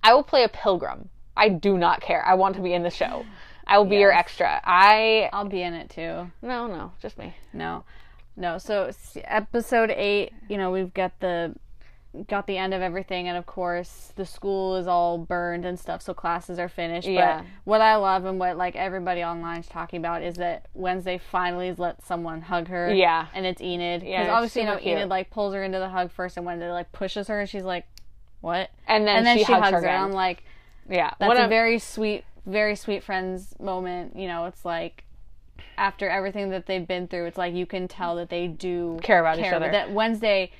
I 0.03 0.15
will 0.15 0.23
play 0.23 0.45
a 0.45 0.49
pilgrim. 0.49 1.09
I 1.37 1.49
do 1.49 1.79
not 1.79 2.01
care. 2.01 2.25
I 2.25 2.35
want 2.35 2.57
to 2.57 2.63
be 2.63 2.73
in 2.73 2.83
the 2.83 2.91
show. 2.91 3.25
I 3.67 3.79
will 3.79 3.85
be 3.85 3.99
your 3.99 4.13
extra. 4.13 4.61
I 4.65 5.29
I'll 5.33 5.45
be 5.45 5.63
in 5.63 5.75
it 5.75 5.91
too. 5.91 6.31
no 6.43 6.67
no 6.67 6.93
just 7.01 7.19
me. 7.19 7.35
No, 7.53 7.85
no. 8.37 8.59
So 8.59 8.91
episode 9.25 9.91
eight, 9.91 10.33
you 10.49 10.57
know, 10.57 10.71
we've 10.71 10.93
got 10.95 11.13
the 11.21 11.55
got 12.27 12.47
the 12.47 12.57
end 12.57 12.75
of 12.75 12.83
everything, 12.83 13.29
and 13.29 13.37
of 13.37 13.47
course 13.47 14.13
the 14.17 14.25
school 14.25 14.77
is 14.77 14.87
all 14.87 15.19
burned 15.19 15.65
and 15.65 15.79
stuff. 15.79 16.03
So 16.03 16.15
classes 16.15 16.59
are 16.59 16.69
finished. 16.69 17.07
Yeah. 17.07 17.39
But 17.39 17.47
what 17.65 17.81
I 17.81 17.97
love 17.97 18.25
and 18.25 18.39
what 18.39 18.57
like 18.57 18.77
everybody 18.77 19.23
online 19.23 19.61
is 19.61 19.67
talking 19.67 19.99
about 19.99 20.23
is 20.23 20.37
that 20.37 20.67
Wednesday 20.75 21.19
finally 21.19 21.73
let 21.73 22.05
someone 22.05 22.43
hug 22.43 22.69
her. 22.69 22.93
Yeah. 22.93 23.27
And 23.35 23.47
it's 23.47 23.61
Enid. 23.61 24.03
Yeah, 24.03 24.23
Because 24.23 24.27
it's 24.27 24.35
obviously, 24.35 24.63
you 24.63 24.67
know, 24.69 24.77
cute. 24.79 24.99
Enid 24.99 25.09
like 25.09 25.31
pulls 25.31 25.55
her 25.55 25.63
into 25.63 25.79
the 25.79 25.89
hug 25.89 26.11
first, 26.11 26.37
and 26.37 26.45
Wednesday 26.45 26.71
like 26.71 26.91
pushes 26.93 27.29
her, 27.29 27.41
and 27.41 27.49
she's 27.49 27.65
like, 27.65 27.87
"What?" 28.41 28.71
And 28.87 29.07
then, 29.07 29.19
And 29.19 29.27
then 29.27 29.39
she, 29.39 29.45
she, 29.45 29.53
hugs, 29.53 29.65
hugs 29.65 29.75
her 29.75 29.81
her. 29.83 29.89
And. 29.89 30.05
I'm 30.05 30.13
like, 30.13 30.43
yeah. 30.89 31.13
"That's 31.19 31.29
One 31.29 31.37
a 31.37 31.49
very 31.49 31.79
sweet 31.79 32.25
very 32.49 32.75
sweet 32.75 33.05
friends 33.05 33.55
moment. 33.61 34.17
You 34.17 34.27
know, 34.27 34.47
it's 34.47 34.65
like 34.65 35.05
after 35.77 36.09
everything 36.09 36.51
that 36.51 36.67
they've 36.67 36.87
been 36.87 37.07
through, 37.07 37.27
it's 37.27 37.39
like 37.39 37.55
you 37.55 37.67
can 37.67 37.87
tell 37.87 38.17
that 38.17 38.31
they 38.31 38.49
do 38.49 38.99
Care 39.03 39.21
about 39.21 39.39
each 39.39 39.53
other. 39.53 39.71
That 39.71 39.93
Wednesday, 39.93 40.51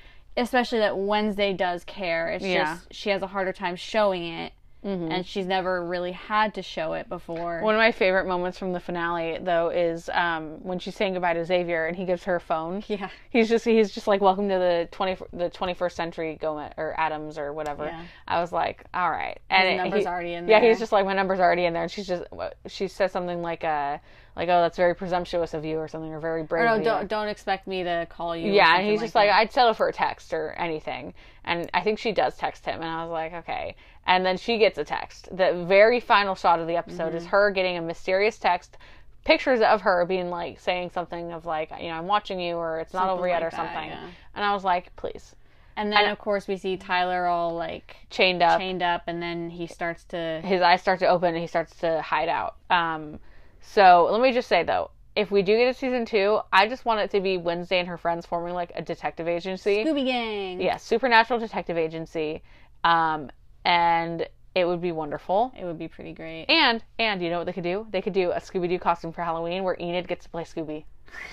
especially 0.43 0.79
that 0.79 0.97
Wednesday 0.99 1.53
does 1.53 1.85
care. 1.85 2.31
It's 2.31 2.45
Yeah. 2.45 2.75
just 2.77 2.95
she 2.95 3.11
has 3.11 3.23
a 3.23 3.27
harder 3.27 3.53
time 3.53 3.77
showing 3.77 4.25
it, 4.25 4.53
and 4.83 5.27
she's 5.27 5.47
never 5.47 5.85
really 5.85 6.13
had 6.13 6.55
to 6.55 6.63
show 6.63 6.93
it 6.95 7.09
before. 7.09 7.61
One 7.63 7.75
of 7.75 7.79
my 7.79 7.93
favorite 7.93 8.27
moments 8.27 8.59
from 8.59 8.73
the 8.73 8.81
finale, 8.81 9.39
though, 9.41 9.69
is 9.71 10.09
um, 10.13 10.63
when 10.63 10.79
she's 10.79 10.95
saying 10.95 11.15
goodbye 11.15 11.35
to 11.35 11.45
Xavier 11.45 11.87
and 11.87 11.97
he 11.97 12.05
gives 12.05 12.25
her 12.25 12.37
a 12.37 12.41
phone. 12.41 12.83
yeah, 12.89 13.09
He's 13.31 13.49
just 13.49 13.65
he's 13.65 13.91
just 13.91 14.07
like 14.07 14.21
welcome 14.21 14.49
to 14.49 14.55
the 14.55 14.89
twenty 14.91 15.17
the 15.33 15.51
twenty 15.51 15.75
first 15.75 15.97
century 15.97 16.39
Gomez 16.41 16.73
or 16.77 16.95
Addams 16.99 17.39
or 17.39 17.53
whatever. 17.53 17.87
Yeah. 17.87 18.03
I 18.27 18.41
was 18.41 18.53
like, 18.53 18.85
all 18.95 19.11
right, 19.11 19.39
and 19.51 19.67
His 19.69 19.75
it- 19.75 19.77
number's 19.83 20.01
he- 20.03 20.07
already 20.07 20.33
in 20.35 20.49
Yeah, 20.49 20.61
he's 20.61 20.79
just 20.79 20.93
like 20.93 21.05
my 21.05 21.15
number's 21.15 21.41
already 21.41 21.65
in 21.65 21.73
there, 21.73 21.83
and 21.83 21.91
she's 21.91 22.07
just 22.07 22.25
she 22.67 22.89
says 22.89 23.13
something 23.13 23.43
like 23.43 23.65
uh 23.65 23.99
like 24.37 24.49
oh 24.49 24.63
that's 24.63 24.77
very 24.77 24.95
presumptuous 24.95 25.53
of 25.53 25.65
you 25.65 25.79
or 25.79 25.89
something 25.89 26.13
or 26.13 26.21
very 26.21 26.45
brave. 26.45 26.63
or 26.63 26.67
no, 26.67 26.73
of 26.75 26.79
you. 26.79 26.85
don't 26.85 27.09
don't 27.09 27.29
expect 27.29 27.67
me 27.67 27.83
to 27.83 28.07
call 28.09 28.37
you. 28.37 28.53
Yeah, 28.53 28.79
and 28.79 28.87
he's 28.89 29.01
just 29.01 29.15
like. 29.17 29.29
I'd 29.31 29.53
settle 29.53 29.75
for 29.75 29.89
a 29.89 29.93
text 29.93 30.33
or 30.33 30.53
anything. 30.53 31.13
And 31.45 31.69
I 31.73 31.81
think 31.81 31.99
she 31.99 32.13
does 32.13 32.37
text 32.37 32.65
him, 32.67 32.75
and 32.83 32.85
I 32.85 33.03
was 33.05 33.11
like, 33.11 33.33
okay. 33.33 33.75
And 34.09 34.25
then 34.27 34.37
she 34.39 34.59
gets 34.59 34.77
a 34.79 34.85
text. 34.85 35.29
The 35.31 35.65
very 35.69 36.01
final 36.01 36.35
shot 36.35 36.59
of 36.59 36.67
the 36.67 36.77
episode 36.77 37.09
Mm-hmm. 37.09 37.17
is 37.19 37.27
her 37.27 37.51
getting 37.53 37.77
a 37.77 37.83
mysterious 37.83 38.39
text, 38.39 38.77
pictures 39.25 39.61
of 39.61 39.83
her 39.83 40.05
being 40.07 40.31
like 40.31 40.59
saying 40.59 40.91
something 40.91 41.31
of 41.33 41.45
like, 41.47 41.71
you 41.79 41.89
know, 41.89 41.95
I'm 41.95 42.07
watching 42.07 42.41
you, 42.41 42.57
or 42.57 42.81
it's 42.81 42.93
not 42.95 43.03
Something 43.03 43.19
over 43.19 43.29
yet, 43.29 43.43
or 43.43 43.51
that, 43.51 43.57
something. 43.57 43.91
yeah. 43.91 44.07
And 44.35 44.45
I 44.45 44.55
was 44.55 44.65
like, 44.65 44.97
please, 44.97 45.37
And 45.77 45.93
then 45.93 46.05
And- 46.05 46.11
of 46.11 46.19
course 46.19 46.49
we 46.49 46.57
see 46.57 46.77
Tyler 46.77 47.27
all 47.27 47.55
like 47.55 47.97
chained 48.11 48.43
up. 48.43 48.59
chained 48.59 48.83
up, 48.83 49.03
and 49.07 49.23
then 49.23 49.51
he 49.51 49.67
starts 49.67 50.03
to. 50.05 50.41
His 50.43 50.63
eyes 50.63 50.81
start 50.81 50.99
to 51.01 51.07
open, 51.07 51.29
and 51.35 51.39
he 51.39 51.47
starts 51.47 51.77
to 51.81 52.01
hide 52.03 52.29
out. 52.31 52.57
Um, 52.71 53.21
so 53.61 54.09
let 54.11 54.21
me 54.23 54.33
just 54.33 54.49
say 54.49 54.63
though. 54.65 54.91
If 55.15 55.31
we 55.31 55.43
do 55.43 55.57
get 55.57 55.69
a 55.69 55.75
season 55.75 56.07
two, 56.07 56.41
I 56.53 56.67
just 56.69 56.85
want 56.85 57.01
it 57.01 57.11
to 57.11 57.21
be 57.21 57.37
Wednesday 57.37 57.79
and 57.81 57.89
her 57.89 57.99
friends 57.99 58.25
forming 58.25 58.55
like 58.55 58.73
a 58.75 58.81
detective 58.83 59.29
agency. 59.29 59.85
Scooby 59.85 60.07
Gang. 60.07 60.61
yeah, 60.63 60.77
supernatural 60.77 61.41
detective 61.41 61.77
agency, 61.77 62.43
um, 62.85 63.29
and 63.65 64.27
it 64.55 64.67
would 64.67 64.81
be 64.81 64.93
wonderful. 64.93 65.53
It 65.59 65.65
would 65.65 65.79
be 65.79 65.89
pretty 65.89 66.13
great. 66.13 66.47
And 66.49 66.83
and 66.99 67.23
you 67.23 67.31
know 67.31 67.39
what 67.39 67.47
they 67.47 67.53
could 67.53 67.65
do? 67.65 67.87
They 67.91 68.03
could 68.03 68.13
do 68.13 68.33
a 68.33 68.39
Scooby 68.41 68.69
Doo 68.69 68.79
costume 68.79 69.13
for 69.13 69.23
Halloween 69.23 69.63
where 69.63 69.77
Enid 69.81 70.09
gets 70.09 70.25
to 70.25 70.31
play 70.31 70.45
Scooby, 70.45 70.85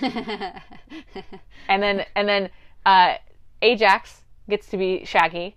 and 1.68 1.82
then 1.82 2.04
and 2.14 2.28
then 2.28 2.50
uh, 2.84 3.14
Ajax 3.62 4.22
gets 4.48 4.68
to 4.68 4.76
be 4.76 5.04
Shaggy, 5.04 5.56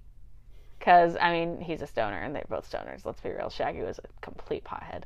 because 0.79 1.15
I 1.19 1.31
mean 1.31 1.61
he's 1.61 1.81
a 1.81 1.87
stoner 1.87 2.17
and 2.21 2.35
they're 2.35 2.45
both 2.49 2.69
stoners. 2.69 3.05
Let's 3.05 3.21
be 3.21 3.29
real, 3.29 3.49
Shaggy 3.49 3.81
was 3.81 3.99
a 3.99 4.07
complete 4.21 4.63
pothead. 4.63 5.03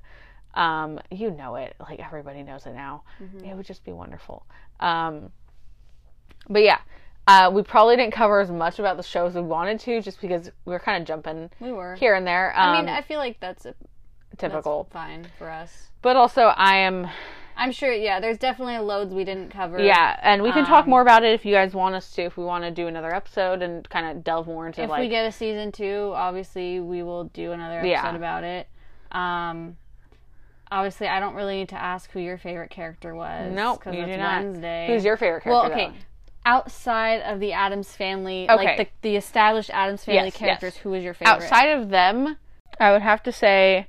Um, 0.54 1.00
you 1.10 1.32
know 1.32 1.56
it, 1.56 1.76
like 1.80 2.00
everybody 2.00 2.44
knows 2.44 2.66
it 2.68 2.74
now. 2.74 3.04
It 3.50 3.56
would 3.56 3.66
just 3.66 3.84
be 3.84 3.92
wonderful. 3.92 4.46
Um, 4.80 5.32
but 6.50 6.62
yeah, 6.62 6.80
uh, 7.28 7.50
we 7.54 7.64
probably 7.64 7.96
didn't 7.96 8.14
cover 8.14 8.40
as 8.42 8.52
much 8.52 8.80
about 8.80 8.98
the 8.98 9.04
shows 9.04 9.34
we 9.36 9.42
wanted 9.42 9.80
to, 9.82 10.02
just 10.02 10.20
because 10.22 10.52
we 10.66 10.74
were 10.74 10.80
kind 10.80 11.02
of 11.02 11.08
jumping 11.08 11.50
we 11.60 11.72
were. 11.72 11.96
here 11.96 12.16
and 12.16 12.26
there. 12.28 12.52
Um, 12.58 12.70
I 12.76 12.80
mean, 12.82 12.90
I 12.90 13.02
feel 13.02 13.20
like 13.20 13.40
that's, 13.40 13.66
a, 13.66 13.74
that's 14.32 14.40
typical, 14.42 14.88
fine 14.92 15.28
for 15.38 15.50
us. 15.50 15.88
but 16.02 16.16
also 16.16 16.44
I 16.56 16.78
am 16.78 17.08
I'm 17.56 17.72
sure. 17.72 17.94
Yeah, 17.94 18.20
there's 18.20 18.40
definitely 18.40 18.80
loads 18.80 19.14
we 19.14 19.24
didn't 19.24 19.52
cover. 19.52 19.80
yeah, 19.80 20.20
and 20.24 20.42
we 20.42 20.52
can 20.52 20.66
talk 20.66 20.86
Um, 20.86 20.90
more 20.90 21.02
about 21.02 21.24
it 21.24 21.34
if 21.34 21.46
you 21.46 21.54
guys 21.54 21.74
want 21.76 21.94
us 21.96 22.12
to. 22.14 22.24
If 22.24 22.36
we 22.36 22.44
want 22.44 22.64
to 22.64 22.72
do 22.72 22.88
another 22.88 23.14
episode 23.14 23.62
and 23.62 23.88
kind 23.90 24.08
of 24.18 24.24
delve 24.24 24.48
more 24.48 24.66
into 24.66 24.82
If 24.82 24.90
like 24.90 25.02
we 25.02 25.08
get 25.08 25.26
a 25.26 25.32
season 25.32 25.72
two, 25.72 26.12
obviously 26.16 26.80
we 26.80 27.04
will 27.04 27.26
do 27.26 27.52
another 27.52 27.78
episode 27.80 27.90
Yeah. 27.92 28.16
about 28.16 28.44
it. 28.44 28.68
Um, 29.12 29.78
obviously, 30.72 31.08
I 31.08 31.20
don't 31.20 31.36
really 31.36 31.58
need 31.58 31.70
to 31.70 31.80
ask 31.82 32.10
who 32.12 32.20
your 32.20 32.40
favorite 32.40 32.72
character 32.72 33.14
was. 33.14 33.52
Nope, 33.54 33.80
because 33.80 33.94
it's 34.00 34.08
do 34.12 34.18
not. 34.18 34.44
Wednesday. 34.44 34.88
who's 34.88 35.06
your 35.06 35.16
favorite 35.18 35.44
character? 35.44 35.52
well, 35.52 35.72
okay. 35.72 35.90
though? 35.90 35.94
Outside 36.46 37.22
of 37.22 37.40
the 37.40 37.54
Addams 37.54 37.96
family, 37.96 38.50
Okay. 38.50 38.66
like 38.66 38.78
the, 39.02 39.10
the 39.10 39.16
established 39.16 39.70
Addams 39.70 40.04
family 40.04 40.26
Yes, 40.26 40.36
characters, 40.38 40.74
yes. 40.76 40.84
who 40.84 40.94
is 40.94 41.04
your 41.04 41.14
favorite? 41.14 41.32
outside 41.34 41.68
of 41.70 41.90
them, 41.90 42.38
I 42.80 42.92
would 42.92 43.02
have 43.02 43.24
to 43.24 43.32
say 43.32 43.88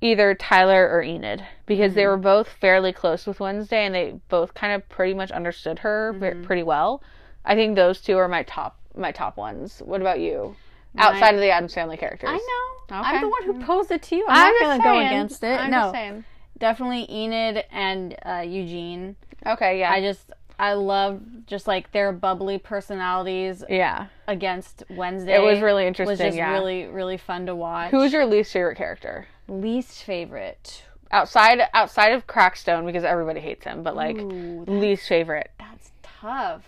either 0.00 0.34
Tyler 0.34 0.88
or 0.90 1.02
Enid 1.02 1.44
because 1.66 1.90
Mm-hmm. 1.92 1.96
they 1.96 2.06
were 2.06 2.16
both 2.16 2.48
fairly 2.60 2.92
close 2.92 3.26
with 3.26 3.40
Wednesday 3.40 3.84
and 3.86 3.94
they 3.94 4.20
both 4.28 4.54
kind 4.54 4.72
of 4.74 4.88
pretty 4.88 5.14
much 5.14 5.30
understood 5.30 5.80
her 5.80 6.14
Mm-hmm. 6.14 6.44
pretty 6.44 6.62
well. 6.62 7.02
I 7.44 7.54
think 7.54 7.76
those 7.76 8.00
two 8.00 8.16
are 8.18 8.28
my 8.28 8.42
top 8.42 8.78
my 8.94 9.12
top 9.12 9.36
ones. 9.36 9.80
What 9.84 10.00
about 10.00 10.20
you? 10.20 10.56
Outside 10.96 11.34
of 11.34 11.40
the 11.40 11.50
Addams 11.50 11.72
family 11.74 11.96
characters. 11.96 12.30
I 12.32 12.36
know. 12.36 12.96
Okay. 13.00 13.08
I'm 13.08 13.20
the 13.22 13.28
one 13.28 13.42
who 13.44 13.64
posed 13.64 13.90
it 13.90 14.02
to 14.04 14.16
you. 14.16 14.26
I'm 14.28 14.54
I'm, 14.54 14.68
not 14.68 14.84
gonna 14.84 15.00
go 15.00 15.06
against 15.06 15.42
it. 15.44 15.60
I'm 15.60 15.70
no, 15.70 15.78
just 15.78 15.92
saying. 15.92 16.24
definitely 16.58 17.06
Enid 17.10 17.64
and 17.70 18.16
uh, 18.24 18.42
Eugene. 18.46 19.14
Okay, 19.46 19.78
yeah. 19.78 19.92
I 19.92 20.00
just 20.00 20.30
I 20.58 20.72
love 20.72 21.20
just 21.46 21.66
like 21.66 21.92
their 21.92 22.12
bubbly 22.12 22.58
personalities 22.58 23.62
yeah. 23.68 24.06
against 24.26 24.82
Wednesday. 24.90 25.36
It 25.36 25.40
was 25.40 25.60
really 25.60 25.86
interesting, 25.86 26.08
It 26.08 26.10
Was 26.10 26.18
just 26.20 26.36
yeah. 26.36 26.52
really 26.52 26.86
really 26.86 27.16
fun 27.16 27.46
to 27.46 27.54
watch. 27.54 27.90
Who's 27.90 28.12
your 28.12 28.26
least 28.26 28.52
favorite 28.52 28.76
character? 28.76 29.28
least 29.46 30.02
favorite? 30.02 30.84
Outside 31.10 31.60
outside 31.72 32.12
of 32.12 32.26
Crackstone 32.26 32.84
because 32.86 33.04
everybody 33.04 33.40
hates 33.40 33.64
him, 33.64 33.82
but 33.82 33.94
like 33.96 34.18
Ooh, 34.18 34.64
least 34.66 35.08
favorite. 35.08 35.50
that's 35.58 35.90
tough. 36.02 36.64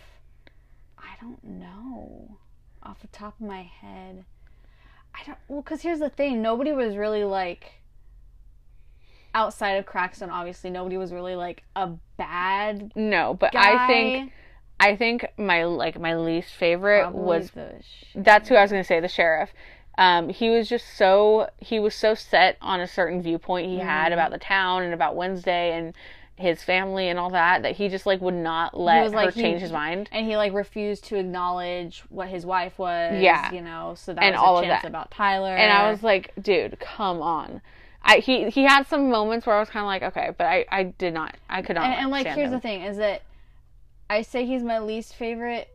I 0.98 1.14
don't 1.20 1.42
know 1.44 2.38
off 2.82 3.00
the 3.00 3.08
top 3.08 3.34
of 3.40 3.46
my 3.46 3.62
head. 3.62 4.24
I 5.14 5.24
don't 5.26 5.38
well 5.48 5.62
because 5.62 5.82
here's 5.82 5.98
the 5.98 6.08
thing. 6.10 6.40
Nobody 6.40 6.72
was 6.72 6.96
really 6.96 7.24
like 7.24 7.79
outside 9.34 9.72
of 9.72 9.86
Crackstone. 9.86 10.30
Obviously, 10.30 10.70
nobody 10.70 10.96
was 10.96 11.12
really 11.12 11.34
like 11.36 11.62
a 11.76 11.90
bad 12.16 12.92
No, 12.94 13.34
but 13.34 13.52
guy. 13.52 13.84
I 13.84 13.86
think 13.86 14.32
I 14.78 14.96
think 14.96 15.26
my 15.36 15.64
like 15.64 15.98
my 16.00 16.14
least 16.16 16.50
favorite 16.54 17.02
Probably 17.02 17.20
was 17.22 17.50
that's 18.14 18.48
who 18.48 18.54
I 18.54 18.62
was 18.62 18.70
going 18.70 18.82
to 18.82 18.86
say, 18.86 19.00
the 19.00 19.08
sheriff. 19.08 19.50
Um, 19.98 20.30
he 20.30 20.48
was 20.48 20.68
just 20.68 20.96
so 20.96 21.50
he 21.58 21.78
was 21.78 21.94
so 21.94 22.14
set 22.14 22.56
on 22.62 22.80
a 22.80 22.86
certain 22.86 23.22
viewpoint 23.22 23.66
he 23.68 23.76
Mm-hmm. 23.76 23.86
had 23.86 24.12
about 24.12 24.30
the 24.30 24.38
town 24.38 24.82
and 24.82 24.94
about 24.94 25.16
Wednesday 25.16 25.72
and 25.76 25.94
his 26.36 26.62
family 26.62 27.10
and 27.10 27.18
all 27.18 27.28
that 27.28 27.62
that 27.64 27.76
he 27.76 27.90
just 27.90 28.06
like 28.06 28.18
would 28.22 28.32
not 28.32 28.78
let 28.78 29.02
was 29.02 29.12
her 29.12 29.16
like, 29.26 29.34
he- 29.34 29.42
change 29.42 29.60
his 29.60 29.72
mind. 29.72 30.08
and 30.10 30.24
he 30.24 30.38
like 30.38 30.54
refused 30.54 31.04
to 31.04 31.16
acknowledge 31.16 32.02
what 32.08 32.28
his 32.28 32.46
wife 32.46 32.78
was. 32.78 33.20
Yeah. 33.20 33.52
you 33.52 33.60
know, 33.60 33.92
so 33.94 34.14
that 34.14 34.22
And 34.24 34.32
was 34.34 34.40
all 34.42 34.56
a 34.56 34.60
of 34.60 34.64
chance 34.64 34.82
that. 34.82 34.88
about 34.88 35.10
Tyler. 35.10 35.54
And 35.54 35.70
I 35.70 35.90
was 35.90 36.02
like, 36.02 36.32
dude, 36.40 36.78
come 36.80 37.20
on. 37.20 37.60
I 38.02 38.18
he 38.18 38.48
he 38.50 38.62
had 38.64 38.86
some 38.86 39.10
moments 39.10 39.46
where 39.46 39.56
I 39.56 39.60
was 39.60 39.68
kind 39.68 39.82
of 39.84 39.86
like, 39.88 40.02
okay, 40.14 40.30
but 40.36 40.46
I 40.46 40.64
I 40.70 40.82
did 40.84 41.14
not 41.14 41.36
I 41.48 41.62
could 41.62 41.76
not. 41.76 41.84
and, 41.84 41.94
and 41.94 42.10
like 42.10 42.26
here's 42.26 42.46
him. 42.48 42.52
the 42.52 42.60
thing 42.60 42.82
is 42.82 42.96
that 42.96 43.22
I 44.08 44.22
say 44.22 44.44
he's 44.46 44.62
my 44.62 44.78
least 44.80 45.14
favorite, 45.14 45.68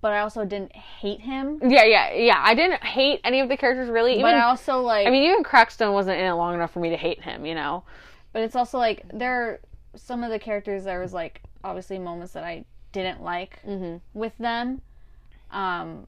but 0.00 0.12
I 0.12 0.20
also 0.20 0.44
didn't 0.44 0.74
hate 0.74 1.20
him. 1.20 1.60
Yeah, 1.62 1.84
yeah, 1.84 2.12
yeah. 2.12 2.40
I 2.44 2.54
didn't 2.54 2.82
hate 2.82 3.20
any 3.24 3.40
of 3.40 3.48
the 3.48 3.56
characters 3.56 3.88
really. 3.88 4.12
Even 4.12 4.22
but 4.22 4.34
I 4.34 4.42
also 4.44 4.80
like 4.80 5.06
I 5.06 5.10
mean, 5.10 5.22
even 5.24 5.44
Crackstone 5.44 5.92
wasn't 5.92 6.18
in 6.18 6.26
it 6.26 6.32
long 6.32 6.54
enough 6.54 6.72
for 6.72 6.80
me 6.80 6.90
to 6.90 6.96
hate 6.96 7.22
him, 7.22 7.44
you 7.46 7.54
know. 7.54 7.84
But 8.32 8.42
it's 8.42 8.56
also 8.56 8.78
like 8.78 9.04
there 9.12 9.32
are 9.42 9.60
some 9.94 10.24
of 10.24 10.30
the 10.30 10.38
characters 10.40 10.84
there 10.84 11.00
was 11.00 11.12
like 11.12 11.42
obviously 11.62 11.98
moments 11.98 12.32
that 12.32 12.42
I 12.44 12.64
didn't 12.92 13.22
like 13.22 13.60
Mm-hmm. 13.66 13.96
with 14.18 14.36
them. 14.38 14.80
Um 15.50 16.06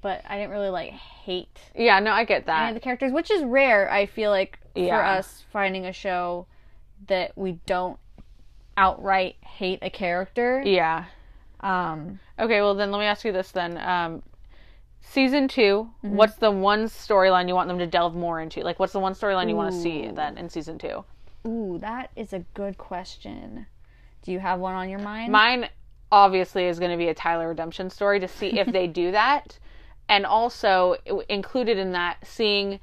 but 0.00 0.22
I 0.28 0.36
didn't 0.36 0.50
really 0.50 0.68
like 0.68 0.90
hate 0.90 1.58
Yeah, 1.74 1.98
no, 2.00 2.12
I 2.12 2.24
get 2.24 2.42
any 2.42 2.46
that. 2.46 2.68
of 2.70 2.74
the 2.74 2.80
characters, 2.80 3.12
which 3.12 3.30
is 3.30 3.42
rare, 3.44 3.90
I 3.90 4.06
feel 4.06 4.30
like, 4.30 4.58
for 4.74 4.80
Yeah. 4.80 5.12
us 5.12 5.44
finding 5.52 5.86
a 5.86 5.92
show 5.92 6.46
that 7.06 7.32
we 7.36 7.58
don't 7.66 7.98
outright 8.76 9.36
hate 9.42 9.78
a 9.82 9.90
character. 9.90 10.62
Yeah. 10.64 11.04
Um 11.60 12.18
Okay, 12.38 12.60
well 12.60 12.74
then 12.74 12.90
let 12.90 12.98
me 12.98 13.04
ask 13.06 13.24
you 13.24 13.32
this 13.32 13.52
then. 13.52 13.78
Um, 13.78 14.22
season 15.00 15.48
2 15.48 15.88
Mm-hmm. 16.04 16.16
what's 16.16 16.36
the 16.36 16.50
one 16.50 16.84
storyline 16.86 17.46
you 17.48 17.54
want 17.54 17.68
them 17.68 17.78
to 17.78 17.86
delve 17.86 18.14
more 18.16 18.40
into? 18.40 18.60
Like, 18.62 18.78
what's 18.78 18.92
the 18.92 19.00
one 19.00 19.12
storyline 19.14 19.48
you 19.48 19.56
want 19.56 19.72
to 19.72 19.80
see 19.80 20.08
then 20.10 20.36
in 20.38 20.48
season 20.48 20.78
two? 20.78 21.04
ooh, 21.46 21.78
that 21.78 22.10
is 22.16 22.32
a 22.32 22.38
good 22.54 22.78
question. 22.78 23.66
Do 24.22 24.32
you 24.32 24.38
have 24.40 24.58
one 24.60 24.74
on 24.74 24.88
your 24.88 24.98
mind? 24.98 25.30
Mine 25.30 25.68
obviously 26.10 26.64
is 26.64 26.78
going 26.78 26.90
to 26.90 26.96
be 26.96 27.08
a 27.08 27.14
Tyler 27.14 27.48
redemption 27.48 27.90
story 27.90 28.18
to 28.20 28.28
see 28.28 28.58
if 28.58 28.66
they 28.72 28.86
do 28.86 29.10
that, 29.12 29.58
and 30.08 30.26
also 30.26 30.96
included 31.28 31.78
in 31.78 31.92
that 31.92 32.16
seeing 32.26 32.80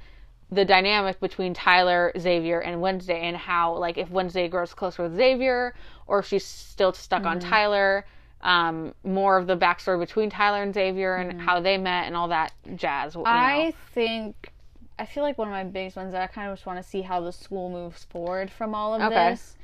the 0.50 0.64
dynamic 0.64 1.18
between 1.20 1.54
Tyler, 1.54 2.12
Xavier, 2.18 2.60
and 2.60 2.80
Wednesday, 2.80 3.20
and 3.22 3.36
how 3.36 3.74
like 3.76 3.96
if 3.96 4.10
Wednesday 4.10 4.48
grows 4.48 4.74
closer 4.74 5.04
with 5.04 5.16
Xavier, 5.16 5.74
or 6.06 6.18
if 6.18 6.26
she's 6.26 6.44
still 6.44 6.92
stuck 6.92 7.24
on 7.24 7.40
Tyler. 7.40 8.04
Um, 8.44 8.92
more 9.04 9.36
of 9.36 9.46
the 9.46 9.56
backstory 9.56 10.00
between 10.00 10.28
Tyler 10.28 10.64
and 10.64 10.74
Xavier 10.74 11.14
and 11.14 11.40
how 11.40 11.60
they 11.60 11.78
met 11.78 12.08
and 12.08 12.16
all 12.16 12.26
that 12.26 12.52
jazz. 12.74 13.14
you 13.14 13.20
know. 13.22 13.28
I 13.28 13.72
think 13.94 14.50
I 14.98 15.06
feel 15.06 15.22
like 15.22 15.38
one 15.38 15.46
of 15.46 15.52
my 15.52 15.62
biggest 15.62 15.96
ones 15.96 16.10
that 16.10 16.22
I 16.22 16.26
kind 16.26 16.50
of 16.50 16.56
just 16.56 16.66
want 16.66 16.78
to 16.78 16.82
see 16.82 17.02
how 17.02 17.20
the 17.20 17.30
school 17.30 17.70
moves 17.70 18.02
forward 18.04 18.50
from 18.50 18.74
all 18.74 18.94
of 18.94 19.02
Okay. 19.02 19.30
this, 19.30 19.56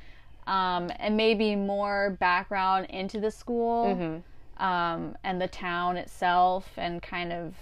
um, 0.47 0.91
and 0.97 1.17
maybe 1.17 1.57
more 1.57 2.17
background 2.21 2.85
into 2.89 3.19
the 3.19 3.31
school 3.31 4.21
um, 4.59 5.15
and 5.23 5.41
the 5.41 5.47
town 5.47 5.97
itself, 5.97 6.67
and 6.77 7.01
kind 7.01 7.31
of 7.31 7.55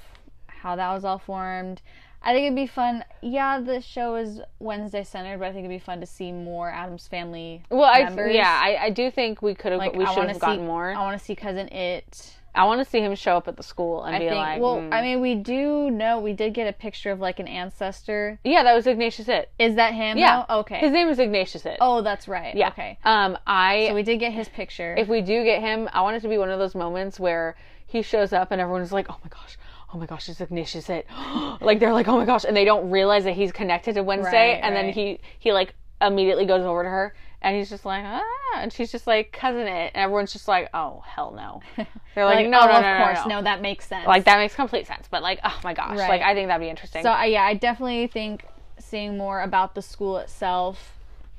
how 0.48 0.76
that 0.76 0.94
was 0.94 1.06
all 1.06 1.20
formed. 1.20 1.82
I 2.22 2.34
think 2.34 2.46
it'd 2.46 2.56
be 2.56 2.68
fun. 2.68 3.06
Yeah, 3.22 3.60
the 3.60 3.80
show 3.80 4.16
is 4.16 4.42
Wednesday 4.60 5.04
centered, 5.04 5.40
but 5.40 5.46
I 5.46 5.54
think 5.54 5.66
it'd 5.66 5.70
be 5.70 5.84
fun 5.84 6.00
to 6.00 6.06
see 6.06 6.32
more 6.32 6.70
Addams 6.70 7.08
family. 7.08 7.64
Well, 7.70 7.90
I 7.90 8.04
members. 8.04 8.34
yeah, 8.34 8.60
I, 8.62 8.86
I 8.86 8.90
do 8.90 9.12
think 9.12 9.42
we 9.42 9.54
could 9.56 9.72
have 9.72 9.80
like 9.80 9.94
we 9.94 10.06
should 10.06 10.28
have 10.28 10.40
gotten 10.40 10.60
see 10.60 10.66
more. 10.66 10.92
I 10.92 11.02
want 11.04 11.18
to 11.18 11.24
see 11.24 11.36
cousin 11.36 11.68
It. 11.70 12.37
I 12.58 12.66
want 12.66 12.84
to 12.84 12.90
see 12.90 13.00
him 13.00 13.14
show 13.16 13.38
up 13.38 13.48
at 13.48 13.56
the 13.56 13.64
school 13.64 14.04
and 14.04 14.16
I 14.16 14.20
be 14.20 14.26
think. 14.26 14.38
like, 14.38 14.60
well, 14.62 14.78
mm. 14.78 14.92
I 14.92 15.02
mean, 15.04 15.22
we 15.22 15.36
do 15.36 15.92
know 15.92 16.20
we 16.20 16.34
did 16.34 16.54
get 16.54 16.68
a 16.68 16.74
picture 16.74 17.12
of 17.12 17.20
like 17.20 17.40
an 17.40 17.48
ancestor. 17.48 18.40
yeah, 18.44 18.64
that 18.64 18.74
was 18.74 18.88
Ignatius 18.88 19.28
It. 19.28 19.52
Is 19.60 19.76
that 19.76 19.94
him? 19.94 20.18
Yeah, 20.18 20.44
though? 20.50 20.60
Okay. 20.62 20.80
His 20.80 20.92
name 20.92 21.08
is 21.08 21.20
Ignatius 21.20 21.66
It. 21.66 21.78
oh, 21.82 22.02
that's 22.02 22.28
right. 22.28 22.56
yeah. 22.56 22.70
Okay. 22.70 22.98
Um, 23.04 23.38
I 23.46 23.88
So 23.90 23.94
we 23.96 24.04
did 24.04 24.18
get 24.20 24.34
his 24.34 24.50
picture. 24.50 24.96
if 24.98 25.08
we 25.08 25.22
do 25.22 25.44
get 25.44 25.62
him, 25.62 25.88
I 25.94 26.02
want 26.02 26.18
it 26.18 26.22
to 26.22 26.28
be 26.30 26.38
one 26.40 26.50
of 26.50 26.58
those 26.58 26.74
moments 26.74 27.20
where 27.20 27.56
he 27.86 28.02
shows 28.02 28.34
up 28.34 28.52
and 28.52 28.60
everyone's 28.60 28.92
like, 28.92 29.06
"Oh 29.10 29.18
my 29.24 29.30
gosh, 29.30 29.58
oh 29.94 29.98
my 29.98 30.06
gosh, 30.08 30.28
it's 30.28 30.42
Ignatius 30.42 30.90
It!" 30.90 31.08
like 31.62 31.80
they're 31.80 31.94
like, 31.94 32.08
"Oh 32.08 32.18
my 32.18 32.26
gosh," 32.26 32.44
and 32.44 32.58
they 32.58 32.66
don't 32.66 32.90
realize 32.90 33.24
that 33.26 33.34
he's 33.36 33.52
connected 33.52 33.94
to 33.96 34.04
Wednesday, 34.04 34.54
Right, 34.54 34.60
and 34.64 34.76
then 34.76 34.90
he 34.90 35.20
he 35.40 35.54
like 35.54 35.76
immediately 36.02 36.46
goes 36.46 36.64
over 36.66 36.84
to 36.84 36.90
her 36.90 37.16
and 37.42 37.56
he's 37.56 37.70
just 37.70 37.86
like, 37.86 38.04
"Ah," 38.06 38.22
and 38.58 38.72
she's 38.74 38.92
just 38.92 39.08
like, 39.08 39.32
"Cousin 39.32 39.68
It," 39.68 39.92
and 39.94 40.04
everyone's 40.04 40.34
just 40.34 40.48
like, 40.48 40.70
"Oh 40.74 41.04
hell 41.06 41.32
no!" 41.36 41.62
They're 42.16 42.26
like, 42.26 42.44
like, 42.46 42.50
"No, 42.50 42.62
oh, 42.64 42.68
no, 42.68 42.76
of 42.78 42.82
no, 42.82 42.98
no, 42.98 43.04
course, 43.04 43.20
no." 43.26 43.30
no, 43.30 43.42
that 43.44 43.62
makes 43.62 43.86
sense. 43.86 44.08
Like 44.08 44.26
that 44.26 44.38
makes 44.38 44.56
complete 44.56 44.88
sense, 44.88 45.08
but 45.10 45.22
like, 45.22 45.40
oh 45.44 45.60
my 45.64 45.74
gosh, 45.74 45.98
Right. 45.98 46.10
like 46.10 46.22
I 46.22 46.34
think 46.34 46.48
that'd 46.48 46.62
be 46.62 46.70
interesting. 46.70 47.04
So 47.04 47.12
uh, 47.12 47.24
yeah, 47.24 47.44
I 47.44 47.54
definitely 47.54 48.08
think 48.08 48.46
seeing 48.80 49.18
more 49.18 49.42
about 49.42 49.76
the 49.76 49.82
school 49.82 50.18
itself 50.18 50.94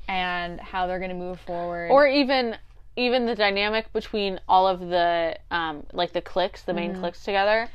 and 0.07 0.59
how 0.59 0.87
they're 0.87 0.99
going 0.99 1.11
to 1.11 1.15
move 1.15 1.39
forward. 1.39 1.91
or 1.91 2.07
even 2.07 2.55
even 2.95 3.25
the 3.25 3.35
dynamic 3.35 3.91
between 3.93 4.39
all 4.47 4.67
of 4.67 4.79
the 4.79 5.37
um 5.51 5.85
like 5.93 6.13
the 6.13 6.21
cliques, 6.21 6.61
the 6.63 6.71
Mm-hmm. 6.71 6.75
main 6.91 6.93
cliques 6.95 7.23
together. 7.23 7.69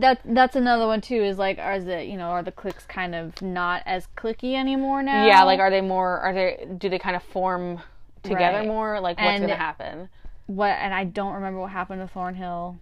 That 0.00 0.20
that's 0.24 0.56
another 0.56 0.86
one 0.86 1.00
too. 1.00 1.22
Is 1.22 1.38
like, 1.38 1.58
are 1.58 1.78
the 1.80 2.04
you 2.04 2.16
know 2.16 2.28
are 2.30 2.42
the 2.42 2.52
clicks 2.52 2.84
kind 2.86 3.14
of 3.14 3.40
not 3.42 3.82
as 3.86 4.08
clicky 4.16 4.54
anymore 4.54 5.02
now? 5.02 5.26
Yeah, 5.26 5.42
like 5.44 5.60
are 5.60 5.70
they 5.70 5.80
more? 5.80 6.18
Are 6.20 6.32
they? 6.34 6.66
Do 6.78 6.88
they 6.88 6.98
kind 6.98 7.16
of 7.16 7.22
form 7.22 7.80
together 8.22 8.58
Right. 8.58 8.66
more? 8.66 9.00
Like 9.00 9.18
what's 9.18 9.28
And- 9.28 9.42
gonna 9.42 9.56
happen? 9.56 10.08
what? 10.46 10.70
And 10.72 10.92
I 10.94 11.04
don't 11.04 11.34
remember 11.34 11.60
what 11.60 11.70
happened 11.70 12.00
to 12.00 12.08
Thornhill. 12.08 12.76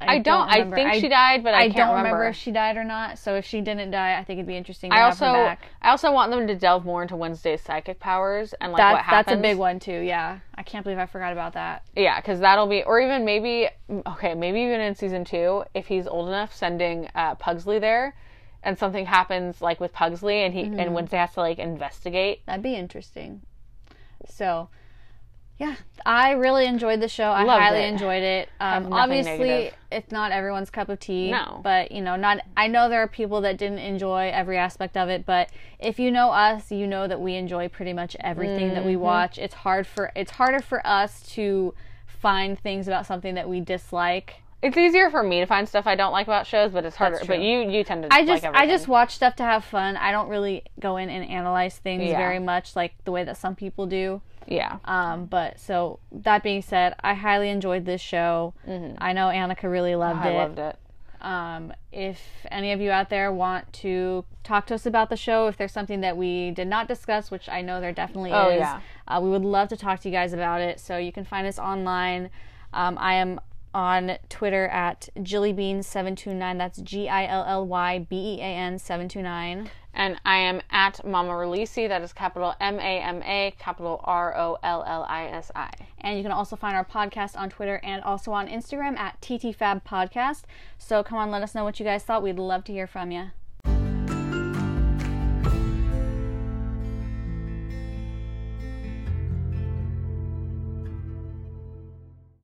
I 0.00 0.18
don't. 0.18 0.48
I 0.48 0.58
remember. 0.58 0.76
think 0.76 0.94
she 0.94 1.08
died, 1.08 1.42
but 1.44 1.54
I, 1.54 1.58
I, 1.58 1.62
can't 1.64 1.76
don't 1.76 1.88
remember. 1.90 2.08
remember 2.18 2.28
if 2.28 2.36
she 2.36 2.50
died 2.50 2.76
or 2.76 2.84
not. 2.84 3.18
So 3.18 3.34
if 3.36 3.44
she 3.44 3.60
didn't 3.60 3.90
die, 3.90 4.18
I 4.18 4.24
think 4.24 4.38
it'd 4.38 4.46
be 4.46 4.56
interesting 4.56 4.90
to 4.90 4.96
I 4.96 5.00
have 5.00 5.06
also, 5.12 5.26
her 5.26 5.32
back. 5.44 5.62
I 5.82 5.90
also 5.90 6.10
want 6.12 6.30
them 6.30 6.46
to 6.46 6.54
delve 6.54 6.84
more 6.84 7.02
into 7.02 7.16
Wednesday's 7.16 7.60
psychic 7.62 8.00
powers 8.00 8.52
and 8.60 8.72
like 8.72 8.78
That's 8.78 8.94
what 8.94 9.04
happens. 9.04 9.26
that's 9.26 9.38
a 9.38 9.42
big 9.42 9.58
one 9.58 9.78
too. 9.78 10.00
Yeah, 10.00 10.38
I 10.54 10.62
can't 10.62 10.82
believe 10.84 10.98
I 10.98 11.06
forgot 11.06 11.32
about 11.32 11.52
that. 11.54 11.82
Yeah, 11.94 12.20
because 12.20 12.40
that'll 12.40 12.66
be, 12.66 12.82
or 12.82 13.00
even 13.00 13.24
maybe, 13.24 13.68
okay, 14.06 14.34
maybe 14.34 14.60
even 14.60 14.80
in 14.80 14.94
season 14.94 15.24
two, 15.24 15.64
if 15.74 15.86
he's 15.86 16.06
old 16.06 16.28
enough, 16.28 16.54
sending 16.54 17.08
uh, 17.14 17.34
Pugsley 17.36 17.78
there, 17.78 18.14
and 18.62 18.76
something 18.78 19.06
happens 19.06 19.60
like 19.62 19.80
with 19.80 19.92
Pugsley, 19.92 20.42
and 20.44 20.52
he 20.54 20.64
Mm-hmm. 20.64 20.80
and 20.80 20.94
Wednesday 20.94 21.16
has 21.18 21.32
to 21.34 21.40
like 21.40 21.58
investigate. 21.58 22.44
That'd 22.46 22.62
be 22.62 22.74
interesting. 22.74 23.42
So, 24.28 24.68
yeah, 25.60 25.76
I 26.06 26.30
really 26.32 26.64
enjoyed 26.66 27.00
the 27.00 27.08
show. 27.08 27.24
I 27.24 27.44
Loved 27.44 27.62
highly 27.62 27.80
it. 27.80 27.88
enjoyed 27.92 28.22
it. 28.22 28.48
Um, 28.60 28.92
obviously, 28.92 29.36
negative. 29.38 29.74
it's 29.92 30.10
not 30.10 30.32
everyone's 30.32 30.70
cup 30.70 30.88
of 30.88 30.98
tea. 30.98 31.30
No. 31.30 31.60
but 31.62 31.92
you 31.92 32.00
know, 32.00 32.16
not. 32.16 32.38
I 32.56 32.66
know 32.66 32.88
there 32.88 33.02
are 33.02 33.06
people 33.08 33.42
that 33.42 33.58
didn't 33.58 33.78
enjoy 33.80 34.30
every 34.32 34.56
aspect 34.56 34.96
of 34.96 35.10
it, 35.10 35.26
but 35.26 35.50
if 35.78 35.98
you 36.00 36.10
know 36.10 36.30
us, 36.30 36.72
you 36.72 36.86
know 36.86 37.06
that 37.06 37.20
we 37.20 37.34
enjoy 37.34 37.68
pretty 37.68 37.92
much 37.92 38.16
everything 38.20 38.68
that 38.68 38.78
Mm-hmm. 38.78 38.86
we 38.86 38.96
watch. 38.96 39.36
It's 39.38 39.54
hard 39.54 39.86
for 39.86 40.10
it's 40.16 40.30
harder 40.32 40.60
for 40.60 40.84
us 40.86 41.20
to 41.34 41.74
find 42.06 42.58
things 42.58 42.88
about 42.88 43.04
something 43.06 43.34
that 43.34 43.48
we 43.48 43.60
dislike. 43.60 44.36
It's 44.62 44.76
easier 44.76 45.10
for 45.10 45.22
me 45.22 45.40
to 45.40 45.46
find 45.46 45.66
stuff 45.68 45.86
I 45.86 45.94
don't 45.94 46.12
like 46.12 46.26
about 46.26 46.46
shows, 46.46 46.70
but 46.70 46.84
it's 46.84 46.96
harder. 46.96 47.18
But 47.26 47.40
you, 47.40 47.70
you 47.70 47.82
tend 47.84 48.02
to. 48.04 48.12
I 48.12 48.24
just 48.24 48.42
like 48.42 48.54
I 48.54 48.66
just 48.66 48.88
watch 48.88 49.14
stuff 49.14 49.36
to 49.36 49.42
have 49.42 49.64
fun. 49.64 49.96
I 49.98 50.10
don't 50.12 50.28
really 50.28 50.64
go 50.78 50.96
in 50.96 51.08
and 51.10 51.28
analyze 51.30 51.76
things 51.78 52.04
Yeah. 52.04 52.16
very 52.18 52.38
much 52.38 52.76
like 52.76 52.92
the 53.04 53.12
way 53.12 53.24
that 53.24 53.36
some 53.36 53.54
people 53.54 53.86
do. 53.86 54.20
Yeah. 54.46 54.78
Um, 54.84 55.26
but 55.26 55.58
so 55.60 55.98
that 56.12 56.42
being 56.42 56.62
said, 56.62 56.94
I 57.00 57.14
highly 57.14 57.48
enjoyed 57.50 57.84
this 57.84 58.00
show. 58.00 58.54
I 58.98 59.12
know 59.12 59.28
Annika 59.28 59.64
really 59.70 59.94
loved 59.94 60.20
Mm-hmm. 60.20 60.28
I 60.28 60.30
it. 60.30 60.36
loved 60.36 60.58
it. 60.58 60.76
Um, 61.22 61.72
if 61.92 62.18
any 62.50 62.72
of 62.72 62.80
you 62.80 62.90
out 62.90 63.10
there 63.10 63.30
want 63.30 63.70
to 63.74 64.24
talk 64.42 64.66
to 64.68 64.74
us 64.74 64.86
about 64.86 65.10
the 65.10 65.16
show, 65.18 65.48
if 65.48 65.56
there's 65.58 65.70
something 65.72 66.00
that 66.00 66.16
we 66.16 66.50
did 66.52 66.66
not 66.66 66.88
discuss, 66.88 67.30
which 67.30 67.46
I 67.48 67.60
know 67.60 67.78
there 67.80 67.92
definitely 67.92 68.32
Oh, 68.32 68.48
is, 68.48 68.60
yeah. 68.60 68.80
uh, 69.06 69.20
we 69.22 69.28
would 69.28 69.44
love 69.44 69.68
to 69.68 69.76
talk 69.76 70.00
to 70.00 70.08
you 70.08 70.14
guys 70.14 70.32
about 70.32 70.62
it. 70.62 70.80
So 70.80 70.96
you 70.96 71.12
can 71.12 71.24
find 71.24 71.46
us 71.46 71.58
online. 71.58 72.30
Um, 72.72 72.96
I 72.98 73.14
am 73.14 73.38
on 73.74 74.16
Twitter 74.30 74.66
at 74.68 75.10
Jillybean729. 75.18 76.58
That's 76.58 76.80
G 76.80 77.08
I 77.08 77.26
L 77.26 77.44
L 77.46 77.66
Y 77.66 77.98
B 78.08 78.36
E 78.36 78.40
A 78.40 78.44
N 78.44 78.78
729. 78.78 79.70
And 79.92 80.20
I 80.24 80.36
am 80.36 80.60
at 80.70 81.04
Mama 81.04 81.32
Releasey. 81.32 81.88
That 81.88 82.02
is 82.02 82.12
capital 82.12 82.54
M 82.60 82.78
A 82.78 83.00
M 83.00 83.22
A, 83.22 83.54
capital 83.58 84.00
R 84.04 84.36
O 84.36 84.58
L 84.62 84.84
L 84.86 85.04
I 85.08 85.26
S 85.26 85.50
I. 85.54 85.70
And 86.00 86.16
you 86.16 86.22
can 86.22 86.32
also 86.32 86.56
find 86.56 86.76
our 86.76 86.84
podcast 86.84 87.36
on 87.36 87.50
Twitter 87.50 87.80
and 87.82 88.02
also 88.02 88.32
on 88.32 88.48
Instagram 88.48 88.96
at 88.98 89.20
TTFab 89.20 89.82
Podcast. 89.84 90.42
So 90.78 91.02
come 91.02 91.18
on, 91.18 91.30
let 91.30 91.42
us 91.42 91.54
know 91.54 91.64
what 91.64 91.80
you 91.80 91.84
guys 91.84 92.04
thought. 92.04 92.22
We'd 92.22 92.38
love 92.38 92.64
to 92.64 92.72
hear 92.72 92.86
from 92.86 93.10
you. 93.10 93.30